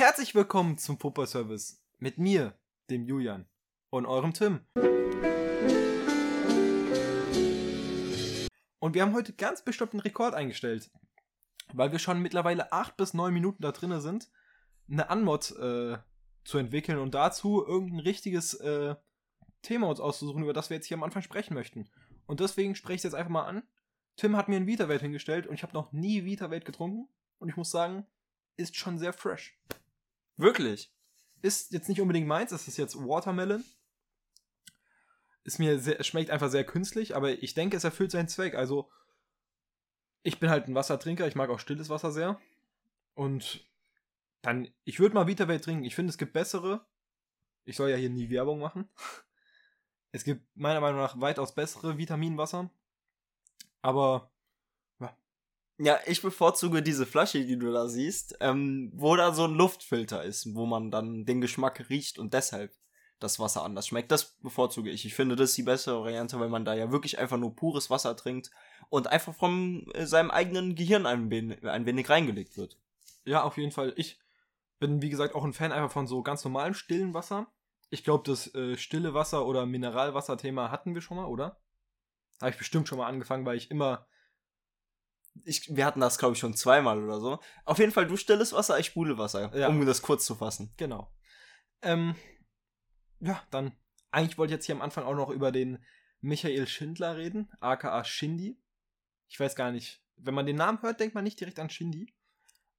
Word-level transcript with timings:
Herzlich 0.00 0.34
willkommen 0.34 0.78
zum 0.78 0.96
Pupper 0.96 1.26
Service 1.26 1.84
mit 1.98 2.16
mir, 2.16 2.58
dem 2.88 3.04
Julian 3.04 3.46
und 3.90 4.06
eurem 4.06 4.32
Tim. 4.32 4.60
Und 8.78 8.94
wir 8.94 9.02
haben 9.02 9.12
heute 9.12 9.34
ganz 9.34 9.62
bestimmt 9.62 9.92
einen 9.92 10.00
Rekord 10.00 10.32
eingestellt, 10.32 10.90
weil 11.74 11.92
wir 11.92 11.98
schon 11.98 12.22
mittlerweile 12.22 12.72
acht 12.72 12.96
bis 12.96 13.12
neun 13.12 13.34
Minuten 13.34 13.62
da 13.62 13.72
drin 13.72 14.00
sind, 14.00 14.30
eine 14.90 15.10
Anmod 15.10 15.50
äh, 15.58 15.98
zu 16.44 16.56
entwickeln 16.56 16.98
und 16.98 17.14
dazu 17.14 17.62
irgendein 17.62 18.00
richtiges 18.00 18.54
äh, 18.54 18.94
Thema 19.60 19.88
uns 19.88 20.00
auszusuchen, 20.00 20.44
über 20.44 20.54
das 20.54 20.70
wir 20.70 20.78
jetzt 20.78 20.86
hier 20.86 20.96
am 20.96 21.04
Anfang 21.04 21.20
sprechen 21.20 21.52
möchten. 21.52 21.90
Und 22.24 22.40
deswegen 22.40 22.74
spreche 22.74 22.96
ich 22.96 23.02
jetzt 23.02 23.12
einfach 23.12 23.32
mal 23.32 23.44
an. 23.44 23.64
Tim 24.16 24.34
hat 24.38 24.48
mir 24.48 24.56
ein 24.56 24.66
Vita-Welt 24.66 25.02
hingestellt 25.02 25.46
und 25.46 25.52
ich 25.52 25.62
habe 25.62 25.74
noch 25.74 25.92
nie 25.92 26.24
Vita-Welt 26.24 26.64
getrunken. 26.64 27.06
Und 27.38 27.50
ich 27.50 27.56
muss 27.56 27.70
sagen, 27.70 28.06
ist 28.56 28.76
schon 28.76 28.98
sehr 28.98 29.12
fresh. 29.12 29.60
Wirklich? 30.40 30.92
Ist 31.42 31.72
jetzt 31.72 31.88
nicht 31.88 32.00
unbedingt 32.00 32.26
meins, 32.26 32.50
das 32.50 32.68
ist 32.68 32.76
jetzt 32.76 32.96
Watermelon. 32.96 33.64
Ist 35.44 35.58
mir 35.58 35.78
sehr, 35.78 36.02
schmeckt 36.02 36.30
einfach 36.30 36.50
sehr 36.50 36.64
künstlich, 36.64 37.16
aber 37.16 37.30
ich 37.42 37.54
denke, 37.54 37.76
es 37.76 37.84
erfüllt 37.84 38.10
seinen 38.10 38.28
Zweck. 38.28 38.54
Also, 38.54 38.90
ich 40.22 40.38
bin 40.38 40.50
halt 40.50 40.68
ein 40.68 40.74
Wassertrinker, 40.74 41.26
ich 41.26 41.34
mag 41.34 41.50
auch 41.50 41.60
stilles 41.60 41.88
Wasser 41.88 42.12
sehr. 42.12 42.40
Und 43.14 43.66
dann, 44.42 44.68
ich 44.84 45.00
würde 45.00 45.14
mal 45.14 45.26
Vita-Welt 45.26 45.64
trinken. 45.64 45.84
Ich 45.84 45.94
finde, 45.94 46.10
es 46.10 46.18
gibt 46.18 46.32
bessere. 46.32 46.86
Ich 47.64 47.76
soll 47.76 47.90
ja 47.90 47.96
hier 47.96 48.10
nie 48.10 48.30
Werbung 48.30 48.58
machen. 48.58 48.88
Es 50.12 50.24
gibt 50.24 50.44
meiner 50.56 50.80
Meinung 50.80 50.98
nach 50.98 51.20
weitaus 51.20 51.54
bessere 51.54 51.96
Vitaminwasser. 51.96 52.68
Aber 53.80 54.32
Ja, 55.82 55.98
ich 56.04 56.20
bevorzuge 56.20 56.82
diese 56.82 57.06
Flasche, 57.06 57.42
die 57.42 57.58
du 57.58 57.72
da 57.72 57.88
siehst, 57.88 58.36
ähm, 58.40 58.92
wo 58.94 59.16
da 59.16 59.32
so 59.32 59.44
ein 59.44 59.54
Luftfilter 59.54 60.22
ist, 60.22 60.54
wo 60.54 60.66
man 60.66 60.90
dann 60.90 61.24
den 61.24 61.40
Geschmack 61.40 61.88
riecht 61.88 62.18
und 62.18 62.34
deshalb 62.34 62.74
das 63.18 63.40
Wasser 63.40 63.64
anders 63.64 63.86
schmeckt. 63.86 64.10
Das 64.10 64.36
bevorzuge 64.40 64.90
ich. 64.90 65.06
Ich 65.06 65.14
finde, 65.14 65.36
das 65.36 65.50
ist 65.50 65.56
die 65.56 65.62
bessere 65.62 66.02
Variante, 66.02 66.38
weil 66.38 66.50
man 66.50 66.66
da 66.66 66.74
ja 66.74 66.92
wirklich 66.92 67.18
einfach 67.18 67.38
nur 67.38 67.56
pures 67.56 67.88
Wasser 67.88 68.14
trinkt 68.14 68.50
und 68.90 69.06
einfach 69.06 69.34
von 69.34 69.90
äh, 69.94 70.04
seinem 70.04 70.30
eigenen 70.30 70.74
Gehirn 70.74 71.06
ein 71.06 71.30
wenig, 71.30 71.64
ein 71.64 71.86
wenig 71.86 72.10
reingelegt 72.10 72.58
wird. 72.58 72.76
Ja, 73.24 73.42
auf 73.42 73.56
jeden 73.56 73.72
Fall. 73.72 73.94
Ich 73.96 74.18
bin, 74.80 75.00
wie 75.00 75.08
gesagt, 75.08 75.34
auch 75.34 75.44
ein 75.44 75.54
Fan 75.54 75.72
einfach 75.72 75.92
von 75.92 76.06
so 76.06 76.22
ganz 76.22 76.44
normalem 76.44 76.74
stillen 76.74 77.14
Wasser. 77.14 77.46
Ich 77.88 78.04
glaube, 78.04 78.24
das 78.26 78.54
äh, 78.54 78.76
stille 78.76 79.14
Wasser 79.14 79.46
oder 79.46 79.64
Mineralwasser-Thema 79.64 80.70
hatten 80.70 80.94
wir 80.94 81.00
schon 81.00 81.16
mal, 81.16 81.24
oder? 81.24 81.58
Habe 82.38 82.50
ich 82.50 82.58
bestimmt 82.58 82.86
schon 82.86 82.98
mal 82.98 83.06
angefangen, 83.06 83.46
weil 83.46 83.56
ich 83.56 83.70
immer. 83.70 84.06
Ich, 85.44 85.74
wir 85.74 85.86
hatten 85.86 86.00
das, 86.00 86.18
glaube 86.18 86.34
ich, 86.34 86.40
schon 86.40 86.54
zweimal 86.54 87.02
oder 87.02 87.20
so. 87.20 87.40
Auf 87.64 87.78
jeden 87.78 87.92
Fall, 87.92 88.06
du 88.06 88.16
stilles 88.16 88.52
Wasser, 88.52 88.78
ich 88.78 88.86
Sprudelwasser, 88.86 89.54
Ja. 89.56 89.68
um 89.68 89.84
das 89.86 90.02
kurz 90.02 90.24
zu 90.24 90.34
fassen. 90.34 90.72
Genau. 90.76 91.12
Ähm, 91.82 92.14
ja, 93.20 93.42
dann. 93.50 93.72
Eigentlich 94.10 94.38
wollte 94.38 94.52
ich 94.52 94.56
jetzt 94.56 94.66
hier 94.66 94.74
am 94.74 94.82
Anfang 94.82 95.04
auch 95.04 95.14
noch 95.14 95.30
über 95.30 95.52
den 95.52 95.84
Michael 96.20 96.66
Schindler 96.66 97.16
reden, 97.16 97.50
aka 97.60 98.04
Shindy. 98.04 98.60
Ich 99.28 99.38
weiß 99.38 99.54
gar 99.54 99.70
nicht. 99.70 100.02
Wenn 100.16 100.34
man 100.34 100.46
den 100.46 100.56
Namen 100.56 100.82
hört, 100.82 101.00
denkt 101.00 101.14
man 101.14 101.24
nicht 101.24 101.38
direkt 101.40 101.58
an 101.60 101.70
Shindy. 101.70 102.12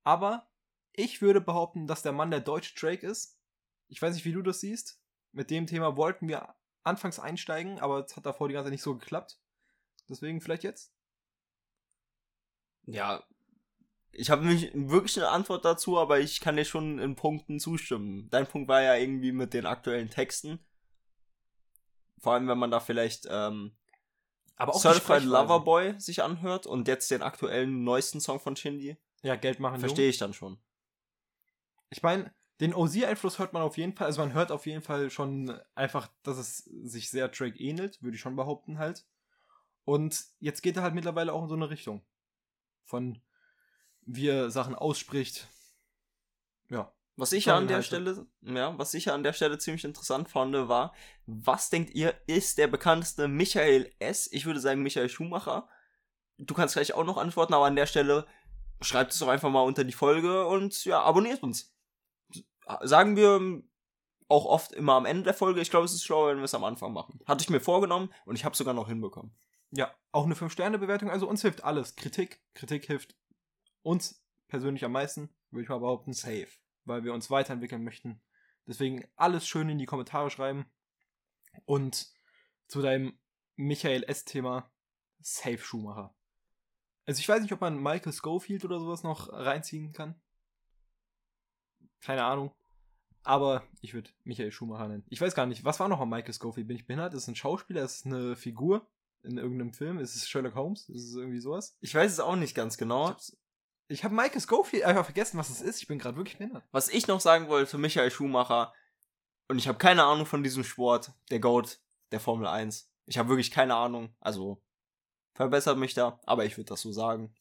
Aber 0.04 0.52
ich 0.92 1.22
würde 1.22 1.42
behaupten, 1.42 1.88
dass 1.88 2.02
der 2.04 2.12
Mann 2.12 2.32
der 2.32 2.42
deutsche 2.42 2.76
Drake 2.76 3.08
ist. 3.08 3.40
Ich 3.88 4.02
weiß 4.02 4.14
nicht, 4.14 4.26
wie 4.26 4.34
du 4.34 4.42
das 4.42 4.60
siehst. 4.60 5.02
Mit 5.32 5.50
dem 5.50 5.66
Thema 5.68 5.96
wollten 5.96 6.28
wir 6.28 6.54
anfangs 6.84 7.20
einsteigen, 7.20 7.80
aber 7.80 8.04
es 8.06 8.16
hat 8.16 8.26
davor 8.26 8.48
die 8.50 8.54
ganze 8.54 8.66
Zeit 8.66 8.74
nicht 8.74 8.84
so 8.84 8.98
geklappt. 8.98 9.40
Deswegen 10.10 10.42
vielleicht 10.42 10.64
jetzt? 10.64 10.94
Ja, 12.86 13.24
ich 14.14 14.30
habe 14.30 14.46
nicht 14.46 14.72
wirklich 14.74 15.18
eine 15.18 15.30
Antwort 15.30 15.64
dazu, 15.64 15.98
aber 15.98 16.20
ich 16.20 16.42
kann 16.42 16.58
dir 16.58 16.66
schon 16.66 17.00
in 17.00 17.16
Punkten 17.16 17.60
zustimmen. 17.60 18.30
Dein 18.30 18.48
Punkt 18.48 18.68
war 18.68 18.82
ja 18.82 18.96
irgendwie 18.96 19.32
mit 19.32 19.54
den 19.54 19.66
aktuellen 19.66 20.10
Texten. 20.10 20.60
Vor 22.20 22.34
allem, 22.34 22.48
wenn 22.48 22.58
man 22.58 22.72
da 22.72 22.80
vielleicht 22.80 23.26
ähm, 23.30 23.72
Aber 24.58 24.73
die 24.73 24.80
Certified. 24.80 25.23
Loverboy 25.23 26.00
sich 26.00 26.22
anhört 26.23 26.67
und 26.67 26.88
jetzt 26.88 27.10
den 27.10 27.22
aktuellen 27.22 27.83
neuesten 27.83 28.20
Song 28.20 28.39
von 28.39 28.55
Shindy, 28.55 28.98
Ja, 29.23 29.36
Geld 29.36 29.60
machen. 29.60 29.80
verstehe 29.80 30.10
ich 30.10 30.17
dann 30.17 30.34
schon. 30.34 30.60
Ich 31.89 32.04
meine, 32.04 32.34
den 32.60 32.76
OZ-Einfluss 32.76 33.39
hört 33.39 33.54
man 33.54 33.64
auf 33.64 33.78
jeden 33.78 33.94
Fall, 33.95 34.08
also 34.08 34.22
man 34.22 34.34
hört 34.34 34.52
auf 34.52 34.66
jeden 34.66 34.84
Fall 34.84 35.10
schon 35.10 35.58
einfach, 35.73 36.10
dass 36.22 36.38
es 36.38 36.58
sich 36.84 37.10
sehr 37.10 37.28
Drake 37.30 37.58
ähnelt, 37.58 38.02
würde 38.04 38.16
ich 38.16 38.22
schon 38.22 38.36
behaupten 38.36 38.78
halt. 38.78 39.05
Und 39.84 40.26
jetzt 40.39 40.61
geht 40.61 40.78
er 40.78 40.84
halt 40.84 40.94
mittlerweile 40.94 41.34
auch 41.34 41.42
in 41.44 41.50
so 41.50 41.55
eine 41.55 41.70
Richtung. 41.70 42.05
Von 42.83 43.21
wie 44.02 44.27
er 44.27 44.52
Sachen 44.52 44.75
ausspricht. 44.75 45.47
Ja. 46.69 46.92
Was 47.17 47.33
ich 47.33 47.45
ja 47.45 47.58
an 47.58 47.67
der. 47.67 47.83
Stelle, 47.83 48.25
ja, 48.42 48.77
was 48.77 48.93
ich 48.93 49.05
ja 49.05 49.14
an 49.14 49.23
der 49.23 49.33
Stelle 49.33 49.58
ziemlich 49.58 49.83
interessant 49.83 50.30
fand, 50.30 50.55
war, 50.55 50.93
was 51.25 51.69
denkt 51.69 51.93
ihr, 51.93 52.15
ist 52.25 52.58
der 52.58 52.67
bekannteste 52.67 53.27
Michael 53.27 53.93
S? 53.99 54.27
Ich 54.31 54.45
würde 54.45 54.59
sagen 54.59 54.81
Michael 54.81 55.09
Schumacher. 55.09 55.67
Du 56.37 56.53
kannst 56.53 56.73
gleich 56.73 56.93
auch 56.93 57.03
noch 57.03 57.17
antworten, 57.17 57.53
aber 57.53 57.65
an 57.65 57.75
der 57.75 57.86
Stelle 57.86 58.25
schreibt 58.81 59.13
es 59.13 59.19
doch 59.19 59.27
einfach 59.27 59.49
mal 59.49 59.61
unter 59.61 59.83
die 59.83 59.93
Folge 59.93 60.48
und 60.48 60.83
ja, 60.86 61.02
abonniert 61.02 61.43
uns. 61.43 61.75
Sagen 62.81 63.15
wir 63.15 63.61
auch 64.27 64.45
oft 64.45 64.71
immer 64.71 64.93
am 64.93 65.05
Ende 65.05 65.23
der 65.23 65.33
Folge. 65.33 65.61
Ich 65.61 65.69
glaube, 65.69 65.86
es 65.86 65.93
ist 65.93 66.03
schlauer, 66.03 66.30
wenn 66.30 66.37
wir 66.37 66.45
es 66.45 66.55
am 66.55 66.63
Anfang 66.63 66.93
machen. 66.93 67.19
Hatte 67.27 67.43
ich 67.43 67.49
mir 67.49 67.59
vorgenommen 67.59 68.11
und 68.25 68.36
ich 68.36 68.45
habe 68.45 68.55
sogar 68.55 68.73
noch 68.73 68.87
hinbekommen. 68.87 69.36
Ja, 69.71 69.95
auch 70.11 70.26
eine 70.26 70.36
5-Sterne-Bewertung, 70.36 71.09
also 71.09 71.27
uns 71.27 71.42
hilft 71.42 71.64
alles. 71.64 71.95
Kritik, 71.95 72.42
Kritik 72.54 72.86
hilft 72.86 73.15
uns 73.82 74.23
persönlich 74.48 74.83
am 74.83 74.92
meisten, 74.92 75.30
würde 75.49 75.64
ich 75.64 75.70
mal 75.70 75.80
behaupten. 75.80 76.14
Safe. 76.14 76.49
weil 76.83 77.04
wir 77.04 77.14
uns 77.14 77.30
weiterentwickeln 77.30 77.83
möchten. 77.83 78.21
Deswegen 78.67 79.08
alles 79.15 79.48
schön 79.48 79.70
in 79.70 79.77
die 79.77 79.86
Kommentare 79.86 80.30
schreiben. 80.30 80.65
Und 81.65 82.11
zu 82.67 82.81
deinem 82.81 83.17
Michael 83.55 84.04
S-Thema, 84.04 84.71
Safe 85.20 85.58
Schumacher. 85.58 86.15
Also 87.05 87.20
ich 87.20 87.30
weiß 87.30 87.42
nicht, 87.42 87.54
ob 87.54 87.61
man 87.61 87.81
Michael 87.81 88.14
Schofield 88.14 88.65
oder 88.65 88.80
sowas 88.80 89.04
noch 89.04 89.31
reinziehen 89.31 89.92
kann. 89.92 90.20
Keine 91.99 92.23
Ahnung. 92.23 92.52
Aber 93.23 93.64
ich 93.81 93.93
würde 93.93 94.10
Michael 94.23 94.52
Schumacher 94.52 94.87
nennen. 94.87 95.05
Ich 95.10 95.21
weiß 95.21 95.36
gar 95.36 95.45
nicht, 95.45 95.64
was 95.64 95.80
war 95.80 95.87
noch 95.87 95.99
an 95.99 96.10
Michael 96.10 96.33
Schofield? 96.33 96.67
Bin 96.67 96.77
ich 96.77 96.87
behindert? 96.87 97.14
Ist 97.14 97.23
es 97.23 97.27
ein 97.27 97.36
Schauspieler? 97.36 97.83
Ist 97.83 97.98
es 97.98 98.05
eine 98.05 98.36
Figur 98.36 98.87
in 99.23 99.37
irgendeinem 99.37 99.73
Film? 99.73 99.99
Ist 99.99 100.15
es 100.15 100.27
Sherlock 100.27 100.55
Holmes? 100.55 100.89
Ist 100.89 101.09
es 101.09 101.15
irgendwie 101.15 101.39
sowas? 101.39 101.76
Ich 101.82 101.93
weiß 101.93 102.11
es 102.11 102.20
auch 102.20 102.36
nicht 102.36 102.55
ganz 102.55 102.77
genau. 102.77 103.15
Ich 103.87 104.04
habe 104.04 104.15
Michael 104.15 104.42
Schofield 104.42 104.83
einfach 104.83 105.05
vergessen, 105.05 105.37
was 105.37 105.49
es 105.49 105.61
ist. 105.61 105.82
Ich 105.82 105.87
bin 105.87 105.99
gerade 105.99 106.17
wirklich 106.17 106.37
behindert. 106.37 106.64
Was 106.71 106.89
ich 106.89 107.08
noch 107.08 107.20
sagen 107.20 107.48
wollte, 107.49 107.77
Michael 107.77 108.11
Schumacher, 108.11 108.73
und 109.48 109.58
ich 109.58 109.67
habe 109.67 109.77
keine 109.77 110.05
Ahnung 110.05 110.26
von 110.26 110.43
diesem 110.43 110.64
Sport, 110.64 111.11
der 111.30 111.42
Goat 111.42 111.81
der 112.11 112.21
Formel 112.21 112.48
1. 112.48 112.89
Ich 113.05 113.17
habe 113.17 113.30
wirklich 113.30 113.52
keine 113.52 113.76
Ahnung. 113.76 114.15
Also, 114.21 114.64
verbessert 115.33 115.77
mich 115.77 115.93
da, 115.93 116.21
aber 116.26 116.45
ich 116.45 116.58
würde 116.58 116.70
das 116.70 116.81
so 116.81 116.93
sagen. 116.93 117.36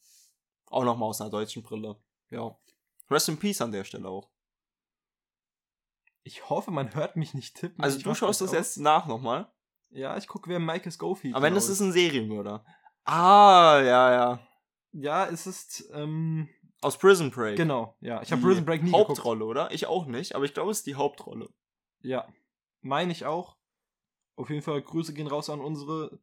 Auch 0.65 0.83
nochmal 0.83 1.09
aus 1.09 1.21
einer 1.21 1.29
deutschen 1.29 1.63
Brille. 1.63 2.01
Ja. 2.29 2.57
Rest 3.09 3.29
in 3.29 3.39
Peace 3.39 3.61
an 3.61 3.71
der 3.71 3.85
Stelle 3.85 4.09
auch. 4.09 4.29
Ich 6.23 6.49
hoffe, 6.49 6.71
man 6.71 6.93
hört 6.93 7.15
mich 7.15 7.33
nicht 7.33 7.55
tippen. 7.55 7.81
Also, 7.81 7.99
du 7.99 8.13
schaust 8.13 8.41
das 8.41 8.49
aus. 8.49 8.55
jetzt 8.55 8.77
nach 8.77 9.07
nochmal. 9.07 9.51
Ja, 9.91 10.17
ich 10.17 10.27
gucke, 10.27 10.49
wer 10.49 10.59
Michael 10.59 10.91
Schofield 10.91 11.35
Aber 11.35 11.45
wenn 11.45 11.55
das 11.55 11.69
ist 11.69 11.79
ein 11.79 11.91
Serienmörder. 11.91 12.65
Ah, 13.03 13.81
ja, 13.83 14.11
ja. 14.11 14.47
Ja, 14.93 15.25
es 15.27 15.47
ist, 15.47 15.89
ähm, 15.93 16.49
Aus 16.81 16.97
Prison 16.97 17.31
Break. 17.31 17.57
genau, 17.57 17.95
ja. 17.99 18.21
Ich 18.21 18.31
habe 18.31 18.41
Prison 18.41 18.65
Break 18.65 18.83
nie 18.83 18.91
geguckt. 18.91 19.09
Hauptrolle, 19.09 19.45
oder? 19.45 19.71
Ich 19.71 19.87
auch 19.87 20.05
nicht, 20.05 20.35
aber 20.35 20.45
ich 20.45 20.53
glaube, 20.53 20.71
es 20.71 20.79
ist 20.79 20.87
die 20.87 20.95
Hauptrolle. 20.95 21.49
Ja, 22.01 22.27
meine 22.81 23.11
ich 23.11 23.25
auch. 23.25 23.57
Auf 24.35 24.49
jeden 24.49 24.61
Fall 24.61 24.81
Grüße 24.81 25.13
gehen 25.13 25.27
raus 25.27 25.49
an 25.49 25.59
unsere 25.59 26.19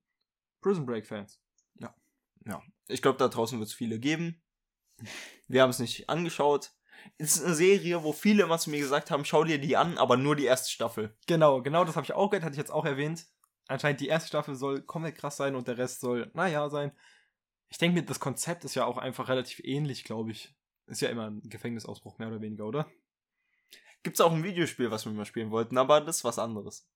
Prison 0.61 0.87
Break 0.87 1.07
Fans. 1.07 1.41
Ich 2.89 3.03
glaube, 3.03 3.19
da 3.19 3.29
draußen 3.29 3.59
wird 3.59 3.69
es 3.69 3.75
viele 3.75 3.99
geben. 3.99 4.43
Wir 5.49 5.63
haben 5.63 5.71
es 5.71 5.79
nicht 5.79 6.09
angeschaut. 6.09 6.73
Es 7.17 7.37
ist 7.37 7.45
eine 7.45 7.55
Serie, 7.55 8.03
wo 8.03 8.13
viele 8.13 8.43
immer 8.43 8.59
zu 8.59 8.71
mir 8.71 8.81
gesagt 8.81 9.11
haben, 9.11 9.25
schau 9.25 9.45
dir 9.45 9.59
die 9.59 9.77
an, 9.77 9.99
aber 9.99 10.17
nur 10.17 10.35
die 10.35 10.47
erste 10.47 10.71
Staffel. 10.71 11.17
Genau, 11.27 11.63
genau, 11.63 11.85
das 11.85 11.95
habe 11.95 12.05
ich 12.05 12.13
auch 12.13 12.31
gehört, 12.31 12.45
hatte 12.45 12.55
ich 12.55 12.59
jetzt 12.59 12.73
auch 12.73 12.85
erwähnt. 12.85 13.27
Anscheinend 13.69 14.01
die 14.01 14.09
erste 14.09 14.29
Staffel 14.29 14.55
soll 14.55 14.83
komplett 14.83 15.17
krass 15.17 15.37
sein 15.37 15.55
und 15.55 15.69
der 15.69 15.79
Rest 15.79 16.01
soll, 16.01 16.31
naja, 16.35 16.69
sein. 16.71 16.91
Ich 17.69 17.79
denke 17.79 18.01
mir, 18.01 18.07
das 18.07 18.19
Konzept 18.19 18.65
ist 18.65 18.75
ja 18.75 18.87
auch 18.87 18.97
einfach 18.97 19.29
relativ 19.29 19.61
ähnlich, 19.63 20.05
glaube 20.05 20.31
ich. 20.31 20.55
Ist 20.87 21.03
ja 21.03 21.11
immer 21.11 21.31
ein 21.31 21.43
Gefängnisausbruch, 21.45 22.19
mehr 22.19 22.29
oder 22.29 22.41
weniger, 22.41 22.65
oder? 22.67 22.91
Gibt's 24.03 24.23
auch 24.23 24.33
ein 24.33 24.43
Videospiel, 24.43 24.91
was 24.91 25.05
wir 25.05 25.13
mal 25.13 25.27
spielen 25.27 25.51
wollten, 25.51 25.77
aber 25.77 26.01
das 26.01 26.19
ist 26.19 26.25
was 26.25 26.39
anderes. 26.39 26.89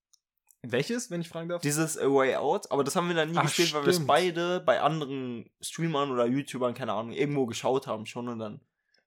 Welches, 0.62 1.10
wenn 1.10 1.20
ich 1.20 1.28
fragen 1.28 1.48
darf? 1.48 1.60
Dieses 1.60 1.98
A 1.98 2.06
Way 2.06 2.36
Out, 2.36 2.70
aber 2.70 2.84
das 2.84 2.96
haben 2.96 3.08
wir 3.08 3.16
dann 3.16 3.32
nie 3.32 3.36
Ach, 3.36 3.42
gespielt, 3.42 3.74
weil 3.74 3.82
wir 3.82 3.88
es 3.88 3.96
stimmt. 3.96 4.08
beide 4.08 4.60
bei 4.60 4.80
anderen 4.80 5.50
Streamern 5.60 6.10
oder 6.10 6.24
YouTubern, 6.24 6.72
keine 6.72 6.92
Ahnung, 6.92 7.12
irgendwo 7.12 7.46
geschaut 7.46 7.86
haben 7.86 8.06
schon 8.06 8.28
und 8.28 8.38
dann 8.38 8.60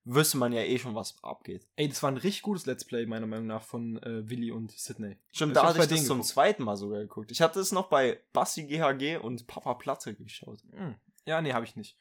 wüsste 0.06 0.38
man 0.38 0.54
ja 0.54 0.62
eh 0.62 0.78
schon, 0.78 0.96
was 0.96 1.22
abgeht. 1.24 1.68
Ey, 1.76 1.90
das 1.90 2.02
war 2.02 2.12
ein 2.12 2.18
richtig 2.18 2.44
gutes 2.44 2.66
Let's 2.66 2.86
Play, 2.86 3.06
meiner 3.06 3.28
Meinung 3.28 3.48
nach, 3.48 3.64
von 3.64 4.02
äh, 4.04 4.30
Willi 4.30 4.52
und 4.52 4.72
Sydney. 4.72 5.18
Stimmt, 5.32 5.56
da 5.56 5.74
bei 5.74 5.84
ich 5.84 5.90
das 5.90 6.06
zum 6.06 6.22
zweiten 6.22 6.64
Mal 6.64 6.78
sogar 6.78 7.00
geguckt. 7.00 7.32
Ich 7.32 7.42
hatte 7.42 7.60
es 7.60 7.72
noch 7.72 7.90
bei 7.90 8.22
Basti 8.32 8.64
GHG 8.64 9.18
und 9.18 9.48
Papa 9.48 9.74
Platte 9.74 10.14
geschaut. 10.14 10.62
Hm. 10.72 10.96
Ja, 11.26 11.42
nee, 11.42 11.54
habe 11.54 11.66
ich 11.66 11.76
nicht. 11.76 11.98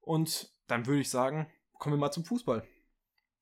Und 0.00 0.52
dann 0.66 0.86
würde 0.86 1.00
ich 1.00 1.10
sagen, 1.10 1.50
kommen 1.78 1.96
wir 1.96 2.00
mal 2.00 2.12
zum 2.12 2.24
Fußball. 2.24 2.66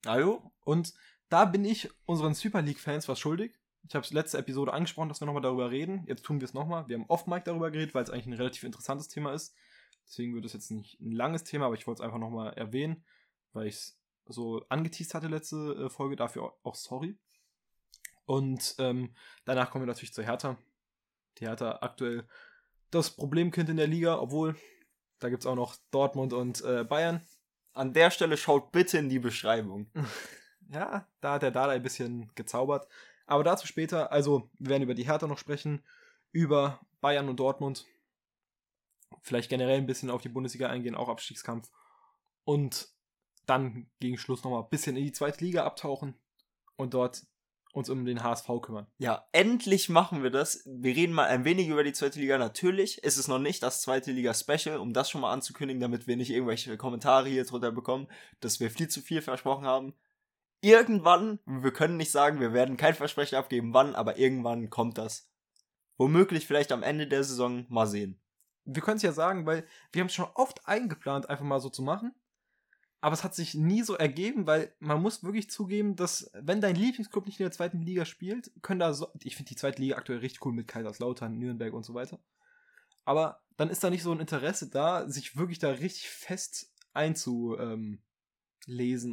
Ajo? 0.05 0.51
Und 0.63 0.93
da 1.29 1.45
bin 1.45 1.65
ich 1.65 1.89
unseren 2.05 2.33
Super 2.33 2.61
League-Fans 2.61 3.07
was 3.07 3.19
schuldig. 3.19 3.53
Ich 3.87 3.95
habe 3.95 4.05
es 4.05 4.13
letzte 4.13 4.37
Episode 4.37 4.73
angesprochen, 4.73 5.09
dass 5.09 5.21
wir 5.21 5.25
nochmal 5.25 5.41
darüber 5.41 5.71
reden. 5.71 6.03
Jetzt 6.07 6.23
tun 6.23 6.39
wir 6.39 6.45
es 6.45 6.53
nochmal. 6.53 6.87
Wir 6.87 6.97
haben 6.97 7.05
off-Mic 7.07 7.43
darüber 7.45 7.71
geredet, 7.71 7.93
weil 7.93 8.03
es 8.03 8.09
eigentlich 8.09 8.27
ein 8.27 8.33
relativ 8.33 8.63
interessantes 8.63 9.07
Thema 9.07 9.33
ist. 9.33 9.53
Deswegen 10.05 10.33
wird 10.35 10.45
es 10.45 10.53
jetzt 10.53 10.71
nicht 10.71 10.99
ein 11.01 11.11
langes 11.11 11.43
Thema, 11.43 11.65
aber 11.65 11.75
ich 11.75 11.87
wollte 11.87 12.01
es 12.01 12.05
einfach 12.05 12.19
nochmal 12.19 12.53
erwähnen, 12.53 13.03
weil 13.53 13.67
ich 13.67 13.75
es 13.75 13.96
so 14.29 14.63
angeteased 14.69 15.13
hatte 15.13 15.27
letzte 15.27 15.85
äh, 15.85 15.89
Folge. 15.89 16.15
Dafür 16.15 16.53
auch 16.63 16.75
sorry. 16.75 17.17
Und 18.25 18.75
ähm, 18.79 19.15
danach 19.45 19.71
kommen 19.71 19.83
wir 19.83 19.87
natürlich 19.87 20.13
zur 20.13 20.23
Hertha. 20.23 20.57
Die 21.37 21.45
Hertha 21.45 21.79
aktuell 21.81 22.27
das 22.91 23.09
Problemkind 23.11 23.69
in 23.69 23.77
der 23.77 23.87
Liga, 23.87 24.19
obwohl 24.19 24.55
da 25.19 25.29
gibt 25.29 25.43
es 25.43 25.47
auch 25.47 25.55
noch 25.55 25.75
Dortmund 25.91 26.33
und 26.33 26.63
äh, 26.63 26.83
Bayern. 26.83 27.21
An 27.73 27.93
der 27.93 28.11
Stelle 28.11 28.37
schaut 28.37 28.71
bitte 28.71 28.97
in 28.97 29.09
die 29.09 29.19
Beschreibung. 29.19 29.89
ja, 30.69 31.07
da 31.21 31.33
hat 31.33 31.41
der 31.41 31.51
Dada 31.51 31.71
ein 31.71 31.83
bisschen 31.83 32.31
gezaubert. 32.35 32.87
Aber 33.25 33.43
dazu 33.43 33.67
später, 33.67 34.11
also 34.11 34.49
wir 34.57 34.69
werden 34.69 34.83
über 34.83 34.93
die 34.93 35.05
Hertha 35.05 35.27
noch 35.27 35.37
sprechen, 35.37 35.83
über 36.31 36.79
Bayern 37.01 37.29
und 37.29 37.39
Dortmund. 37.39 37.85
Vielleicht 39.21 39.49
generell 39.49 39.77
ein 39.77 39.87
bisschen 39.87 40.09
auf 40.09 40.21
die 40.21 40.29
Bundesliga 40.29 40.69
eingehen, 40.69 40.95
auch 40.95 41.09
Abstiegskampf. 41.09 41.69
Und 42.43 42.89
dann 43.47 43.89
gegen 43.99 44.17
Schluss 44.17 44.43
nochmal 44.43 44.63
ein 44.63 44.69
bisschen 44.69 44.95
in 44.95 45.03
die 45.03 45.11
zweite 45.11 45.43
Liga 45.43 45.65
abtauchen 45.65 46.15
und 46.75 46.93
dort 46.93 47.25
uns 47.73 47.89
um 47.89 48.05
den 48.05 48.23
HSV 48.23 48.49
kümmern. 48.61 48.87
Ja, 48.97 49.27
endlich 49.31 49.87
machen 49.87 50.23
wir 50.23 50.31
das. 50.31 50.63
Wir 50.65 50.95
reden 50.95 51.13
mal 51.13 51.27
ein 51.27 51.45
wenig 51.45 51.67
über 51.67 51.83
die 51.83 51.93
zweite 51.93 52.19
Liga. 52.19 52.37
Natürlich 52.37 53.03
ist 53.03 53.17
es 53.17 53.27
noch 53.27 53.39
nicht 53.39 53.61
das 53.61 53.81
zweite 53.81 54.11
Liga-Special, 54.11 54.79
um 54.79 54.93
das 54.93 55.09
schon 55.09 55.21
mal 55.21 55.31
anzukündigen, 55.31 55.79
damit 55.79 56.07
wir 56.07 56.17
nicht 56.17 56.31
irgendwelche 56.31 56.75
Kommentare 56.77 57.29
hier 57.29 57.45
drunter 57.45 57.71
bekommen, 57.71 58.07
dass 58.39 58.59
wir 58.59 58.71
viel 58.71 58.87
zu 58.87 59.01
viel 59.01 59.21
versprochen 59.21 59.65
haben. 59.65 59.93
Irgendwann, 60.61 61.39
wir 61.45 61.71
können 61.71 61.97
nicht 61.97 62.11
sagen, 62.11 62.39
wir 62.39 62.51
werden 62.51 62.77
kein 62.77 62.95
Versprechen 62.95 63.35
abgeben, 63.35 63.73
wann, 63.73 63.95
aber 63.95 64.17
irgendwann 64.17 64.71
kommt 64.71 64.97
das. 64.97 65.29
Womöglich 65.97 66.47
vielleicht 66.47 66.71
am 66.71 66.83
Ende 66.83 67.07
der 67.07 67.23
Saison 67.23 67.65
mal 67.69 67.85
sehen. 67.85 68.19
Wir 68.65 68.81
können 68.81 68.97
es 68.97 69.03
ja 69.03 69.11
sagen, 69.11 69.45
weil 69.45 69.67
wir 69.91 70.01
haben 70.01 70.07
es 70.07 70.13
schon 70.13 70.29
oft 70.33 70.67
eingeplant, 70.67 71.29
einfach 71.29 71.45
mal 71.45 71.59
so 71.59 71.69
zu 71.69 71.83
machen 71.83 72.15
aber 73.07 73.13
es 73.13 73.23
hat 73.23 73.33
sich 73.33 73.55
nie 73.55 73.83
so 73.83 73.93
ergeben, 73.93 74.47
weil 74.47 74.75
man 74.79 75.01
muss 75.01 75.23
wirklich 75.23 75.49
zugeben, 75.49 75.95
dass 75.95 76.29
wenn 76.33 76.59
dein 76.59 76.75
Lieblingsclub 76.75 77.25
nicht 77.25 77.39
in 77.39 77.45
der 77.45 77.53
zweiten 77.53 77.79
Liga 77.79 78.03
spielt, 78.03 78.51
können 78.61 78.81
da 78.81 78.91
so, 78.91 79.07
ich 79.23 79.37
finde 79.37 79.47
die 79.47 79.55
zweite 79.55 79.81
Liga 79.81 79.95
aktuell 79.95 80.19
richtig 80.19 80.45
cool 80.45 80.51
mit 80.51 80.67
Kaiserslautern, 80.67 81.37
Nürnberg 81.37 81.73
und 81.73 81.85
so 81.85 81.93
weiter. 81.93 82.19
Aber 83.05 83.41
dann 83.55 83.69
ist 83.69 83.81
da 83.81 83.89
nicht 83.89 84.03
so 84.03 84.11
ein 84.11 84.19
Interesse 84.19 84.69
da, 84.69 85.07
sich 85.07 85.37
wirklich 85.37 85.57
da 85.57 85.69
richtig 85.69 86.09
fest 86.09 86.73
einzulesen 86.91 88.01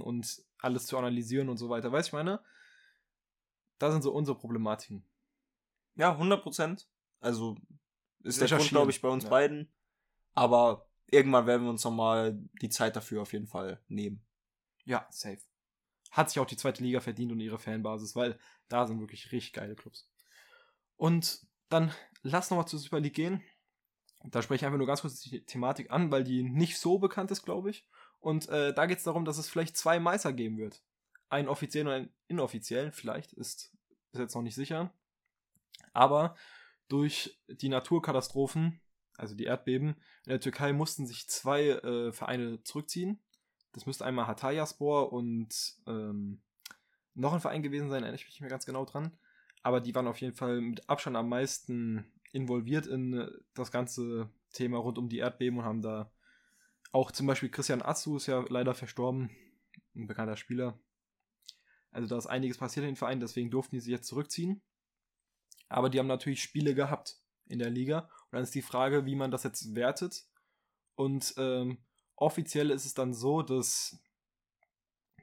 und 0.01 0.43
alles 0.59 0.87
zu 0.87 0.99
analysieren 0.99 1.49
und 1.49 1.59
so 1.59 1.69
weiter. 1.69 1.93
Weißt 1.93 2.09
du, 2.09 2.11
ich 2.11 2.15
meine? 2.15 2.41
Da 3.79 3.93
sind 3.93 4.03
so 4.03 4.13
unsere 4.13 4.37
Problematiken. 4.37 5.05
Ja, 5.95 6.11
100 6.11 6.43
Prozent. 6.43 6.89
Also 7.21 7.57
ist 8.25 8.41
der 8.41 8.49
Grund, 8.49 8.71
glaube 8.71 8.91
ich, 8.91 9.01
bei 9.01 9.09
uns 9.09 9.23
ja. 9.23 9.31
beiden. 9.31 9.73
Aber 10.33 10.89
irgendwann 11.11 11.47
werden 11.47 11.65
wir 11.65 11.71
uns 11.71 11.85
nochmal 11.85 12.39
die 12.61 12.69
Zeit 12.69 12.97
dafür 12.97 13.23
auf 13.23 13.33
jeden 13.33 13.47
Fall 13.47 13.81
nehmen. 13.89 14.25
Ja, 14.85 15.07
safe. 15.11 15.41
Hat 16.11 16.31
sich 16.31 16.39
auch 16.39 16.47
die 16.47 16.57
zweite 16.57 16.83
Liga 16.83 17.01
verdient 17.01 17.33
und 17.33 17.41
ihre 17.41 17.59
Fanbasis, 17.59 18.15
weil 18.15 18.39
da 18.69 18.87
sind 18.87 19.01
wirklich 19.01 19.33
richtig 19.33 19.53
geile 19.53 19.75
Clubs. 19.75 20.09
Und 20.97 21.47
dann 21.69 21.93
lass 22.23 22.51
nochmal 22.51 22.69
zur 22.69 22.79
Super 22.79 23.01
League 23.01 23.15
gehen. 23.15 23.43
Da 24.25 24.41
spreche 24.41 24.63
ich 24.63 24.67
einfach 24.67 24.79
nur 24.79 24.87
ganz 24.87 25.03
kurz 25.03 25.21
die 25.21 25.45
Thematik 25.45 25.91
an, 25.91 26.11
weil 26.11 26.25
die 26.25 26.43
nicht 26.43 26.79
so 26.79 26.99
bekannt 26.99 27.31
ist, 27.31 27.43
glaube 27.43 27.71
ich. 27.71 27.87
Und 28.21 28.49
äh, 28.49 28.73
da 28.73 28.87
geht 28.87 28.99
es 28.99 29.05
darum, 29.05 29.25
dass 29.25 29.39
es 29.39 29.51
vielleicht 29.51 29.77
zwei 29.77 30.01
Meister 30.01 30.33
geben 30.33 30.57
wird. 30.57 30.83
Einen 31.29 31.49
offiziellen 31.49 31.89
und 31.89 31.93
einen 31.93 32.15
inoffiziellen, 32.29 32.93
vielleicht, 32.93 33.33
ist, 33.35 33.77
ist 34.13 34.19
jetzt 34.19 34.35
noch 34.35 34.43
nicht 34.43 34.55
sicher. 34.55 34.95
Aber 35.93 36.37
durch 36.89 37.39
die 37.49 37.69
Naturkatastrophen 37.69 38.81
also 39.17 39.35
die 39.35 39.45
Erdbeben. 39.45 39.97
In 40.25 40.31
der 40.31 40.41
Türkei 40.41 40.73
mussten 40.73 41.07
sich 41.07 41.29
zwei 41.29 41.69
äh, 41.69 42.13
Vereine 42.13 42.63
zurückziehen. 42.63 43.21
Das 43.73 43.87
müsste 43.87 44.05
einmal 44.05 44.27
Hatayspor 44.27 45.13
und 45.13 45.75
ähm, 45.87 46.41
noch 47.15 47.33
ein 47.33 47.41
Verein 47.41 47.63
gewesen 47.63 47.89
sein, 47.89 48.03
erinnere 48.03 48.17
ich 48.17 48.25
mich 48.25 48.35
nicht 48.35 48.41
mehr 48.41 48.51
ganz 48.51 48.67
genau 48.67 48.85
dran. 48.85 49.17
Aber 49.63 49.81
die 49.81 49.95
waren 49.95 50.07
auf 50.07 50.21
jeden 50.21 50.35
Fall 50.35 50.61
mit 50.61 50.89
Abstand 50.89 51.17
am 51.17 51.29
meisten 51.29 52.13
involviert 52.33 52.87
in 52.87 53.15
äh, 53.15 53.31
das 53.55 53.71
ganze 53.71 54.29
Thema 54.53 54.79
rund 54.79 54.99
um 54.99 55.09
die 55.09 55.19
Erdbeben 55.19 55.59
und 55.59 55.65
haben 55.65 55.83
da 55.83 56.11
auch 56.93 57.11
zum 57.11 57.27
Beispiel 57.27 57.49
Christian 57.49 57.83
Atsu 57.83 58.17
ist 58.17 58.27
ja 58.27 58.45
leider 58.49 58.75
verstorben, 58.75 59.31
ein 59.97 60.07
bekannter 60.07 60.37
Spieler. 60.37 60.79
Also 61.91 62.09
da 62.09 62.17
ist 62.17 62.27
einiges 62.27 62.59
passiert 62.59 62.85
in 62.85 62.91
den 62.91 62.97
Verein, 62.97 63.21
deswegen 63.21 63.51
durften 63.51 63.75
die 63.75 63.81
sich 63.81 63.91
jetzt 63.91 64.07
zurückziehen. 64.07 64.63
Aber 65.69 65.91
die 65.91 65.99
haben 65.99 66.07
natürlich 66.07 66.43
Spiele 66.43 66.75
gehabt 66.75 67.19
in 67.47 67.59
der 67.59 67.71
Liga. 67.71 68.09
Dann 68.35 68.43
ist 68.43 68.55
die 68.55 68.63
Frage, 68.63 69.07
wie 69.07 69.15
man 69.15 69.31
das 69.31 69.45
jetzt 69.45 69.75
wertet. 69.75 70.27
Und 70.97 71.35
ähm, 71.39 71.79
offiziell 72.17 72.71
ist 72.71 72.85
es 72.85 72.95
dann 72.95 73.15
so, 73.15 73.43
dass 73.43 73.99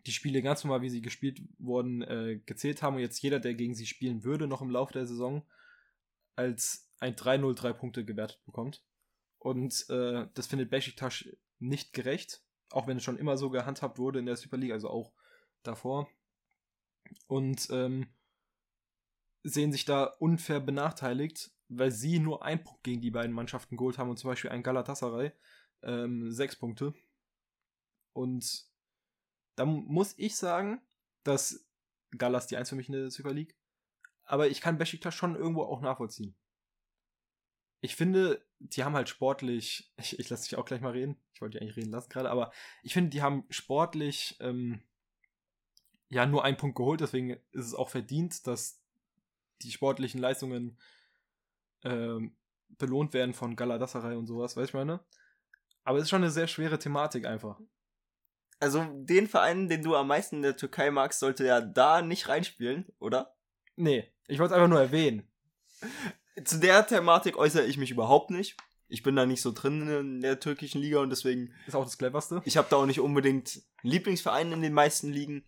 die 0.05 0.11
Spiele 0.11 0.41
ganz 0.41 0.63
normal, 0.63 0.81
wie 0.81 0.89
sie 0.89 1.01
gespielt 1.01 1.41
wurden, 1.59 2.01
äh, 2.01 2.41
gezählt 2.45 2.81
haben 2.81 2.95
und 2.95 3.01
jetzt 3.01 3.21
jeder, 3.21 3.39
der 3.39 3.53
gegen 3.53 3.75
sie 3.75 3.85
spielen 3.85 4.23
würde, 4.23 4.47
noch 4.47 4.61
im 4.61 4.69
Laufe 4.69 4.93
der 4.93 5.05
Saison 5.05 5.45
als 6.35 6.89
ein 6.99 7.15
3-0 7.15 7.53
3 7.53 7.73
Punkte 7.73 8.05
gewertet 8.05 8.41
bekommt. 8.45 8.83
Und 9.37 9.85
äh, 9.89 10.27
das 10.33 10.47
findet 10.47 10.69
Besiktas 10.69 11.25
nicht 11.59 11.93
gerecht, 11.93 12.43
auch 12.69 12.87
wenn 12.87 12.97
es 12.97 13.03
schon 13.03 13.17
immer 13.17 13.37
so 13.37 13.49
gehandhabt 13.49 13.99
wurde 13.99 14.19
in 14.19 14.25
der 14.25 14.37
Super 14.37 14.57
League, 14.57 14.71
also 14.71 14.89
auch 14.89 15.11
davor. 15.63 16.09
Und 17.27 17.67
ähm, 17.71 18.07
sehen 19.43 19.71
sich 19.71 19.85
da 19.85 20.05
unfair 20.05 20.59
benachteiligt 20.59 21.51
weil 21.73 21.91
sie 21.91 22.19
nur 22.19 22.43
einen 22.43 22.63
Punkt 22.63 22.83
gegen 22.83 23.01
die 23.01 23.11
beiden 23.11 23.33
Mannschaften 23.33 23.77
geholt 23.77 23.97
haben 23.97 24.09
und 24.09 24.17
zum 24.17 24.29
Beispiel 24.29 24.51
ein 24.51 24.63
Galatasaray 24.63 25.31
ähm, 25.83 26.31
sechs 26.31 26.55
Punkte. 26.55 26.93
Und 28.13 28.65
da 29.55 29.65
muss 29.65 30.13
ich 30.17 30.35
sagen, 30.35 30.81
dass 31.23 31.65
Galas 32.17 32.47
die 32.47 32.57
Eins 32.57 32.69
für 32.69 32.75
mich 32.75 32.89
in 32.89 32.93
der 32.93 33.09
Super 33.09 33.33
League. 33.33 33.55
Aber 34.23 34.49
ich 34.49 34.59
kann 34.59 34.77
Besiktas 34.77 35.15
schon 35.15 35.35
irgendwo 35.35 35.63
auch 35.63 35.81
nachvollziehen. 35.81 36.35
Ich 37.79 37.95
finde, 37.95 38.45
die 38.59 38.83
haben 38.83 38.95
halt 38.95 39.07
sportlich, 39.07 39.93
ich, 39.97 40.19
ich 40.19 40.29
lasse 40.29 40.49
dich 40.49 40.57
auch 40.57 40.65
gleich 40.65 40.81
mal 40.81 40.91
reden, 40.91 41.17
ich 41.33 41.41
wollte 41.41 41.57
die 41.57 41.63
eigentlich 41.63 41.77
reden 41.77 41.91
lassen 41.91 42.09
gerade, 42.09 42.29
aber 42.29 42.51
ich 42.83 42.93
finde, 42.93 43.11
die 43.11 43.21
haben 43.21 43.45
sportlich 43.49 44.37
ähm, 44.41 44.83
ja 46.09 46.25
nur 46.25 46.43
einen 46.43 46.57
Punkt 46.57 46.75
geholt, 46.75 46.99
deswegen 46.99 47.31
ist 47.51 47.65
es 47.67 47.73
auch 47.73 47.89
verdient, 47.89 48.45
dass 48.45 48.81
die 49.61 49.71
sportlichen 49.71 50.19
Leistungen 50.19 50.77
ähm, 51.83 52.35
belohnt 52.77 53.13
werden 53.13 53.33
von 53.33 53.55
Galatasaray 53.55 54.15
und 54.15 54.27
sowas, 54.27 54.55
weißt 54.55 54.73
du, 54.73 54.77
meine? 54.77 54.99
Aber 55.83 55.97
es 55.97 56.03
ist 56.03 56.09
schon 56.09 56.21
eine 56.21 56.31
sehr 56.31 56.47
schwere 56.47 56.79
Thematik 56.79 57.25
einfach. 57.25 57.59
Also 58.59 58.85
den 58.93 59.27
Verein, 59.27 59.69
den 59.69 59.81
du 59.81 59.95
am 59.95 60.07
meisten 60.07 60.37
in 60.37 60.41
der 60.43 60.55
Türkei 60.55 60.91
magst, 60.91 61.19
sollte 61.19 61.45
ja 61.45 61.61
da 61.61 62.01
nicht 62.01 62.27
reinspielen, 62.27 62.85
oder? 62.99 63.35
Nee, 63.75 64.11
ich 64.27 64.37
wollte 64.37 64.53
es 64.53 64.57
einfach 64.57 64.69
nur 64.69 64.79
erwähnen. 64.79 65.27
Zu 66.45 66.59
der 66.59 66.85
Thematik 66.85 67.37
äußere 67.37 67.65
ich 67.65 67.77
mich 67.77 67.91
überhaupt 67.91 68.29
nicht. 68.29 68.55
Ich 68.87 69.03
bin 69.03 69.15
da 69.15 69.25
nicht 69.25 69.41
so 69.41 69.51
drin 69.51 69.87
in 69.87 70.21
der 70.21 70.39
türkischen 70.39 70.81
Liga 70.81 70.99
und 70.99 71.09
deswegen. 71.09 71.53
Ist 71.65 71.75
auch 71.75 71.83
das 71.83 71.97
cleverste. 71.97 72.41
Ich 72.45 72.57
habe 72.57 72.67
da 72.69 72.75
auch 72.75 72.85
nicht 72.85 72.99
unbedingt 72.99 73.61
Lieblingsvereine 73.81 74.53
in 74.53 74.61
den 74.61 74.73
meisten 74.73 75.11
Ligen. 75.11 75.43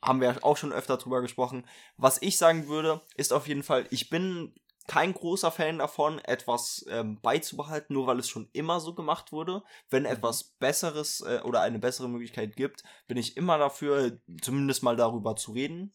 Haben 0.00 0.20
wir 0.20 0.44
auch 0.44 0.56
schon 0.56 0.72
öfter 0.72 0.96
drüber 0.96 1.22
gesprochen. 1.22 1.66
Was 1.96 2.22
ich 2.22 2.38
sagen 2.38 2.68
würde, 2.68 3.02
ist 3.16 3.32
auf 3.32 3.48
jeden 3.48 3.62
Fall, 3.62 3.86
ich 3.90 4.10
bin 4.10 4.54
kein 4.86 5.12
großer 5.12 5.50
Fan 5.50 5.78
davon, 5.78 6.18
etwas 6.20 6.84
ähm, 6.88 7.20
beizubehalten, 7.20 7.94
nur 7.94 8.06
weil 8.06 8.18
es 8.18 8.28
schon 8.28 8.48
immer 8.52 8.80
so 8.80 8.94
gemacht 8.94 9.32
wurde. 9.32 9.62
Wenn 9.90 10.04
mhm. 10.04 10.10
etwas 10.10 10.44
Besseres 10.44 11.20
äh, 11.20 11.40
oder 11.42 11.60
eine 11.62 11.78
bessere 11.78 12.08
Möglichkeit 12.08 12.56
gibt, 12.56 12.82
bin 13.06 13.16
ich 13.16 13.36
immer 13.36 13.58
dafür, 13.58 14.18
zumindest 14.40 14.82
mal 14.82 14.96
darüber 14.96 15.36
zu 15.36 15.52
reden. 15.52 15.94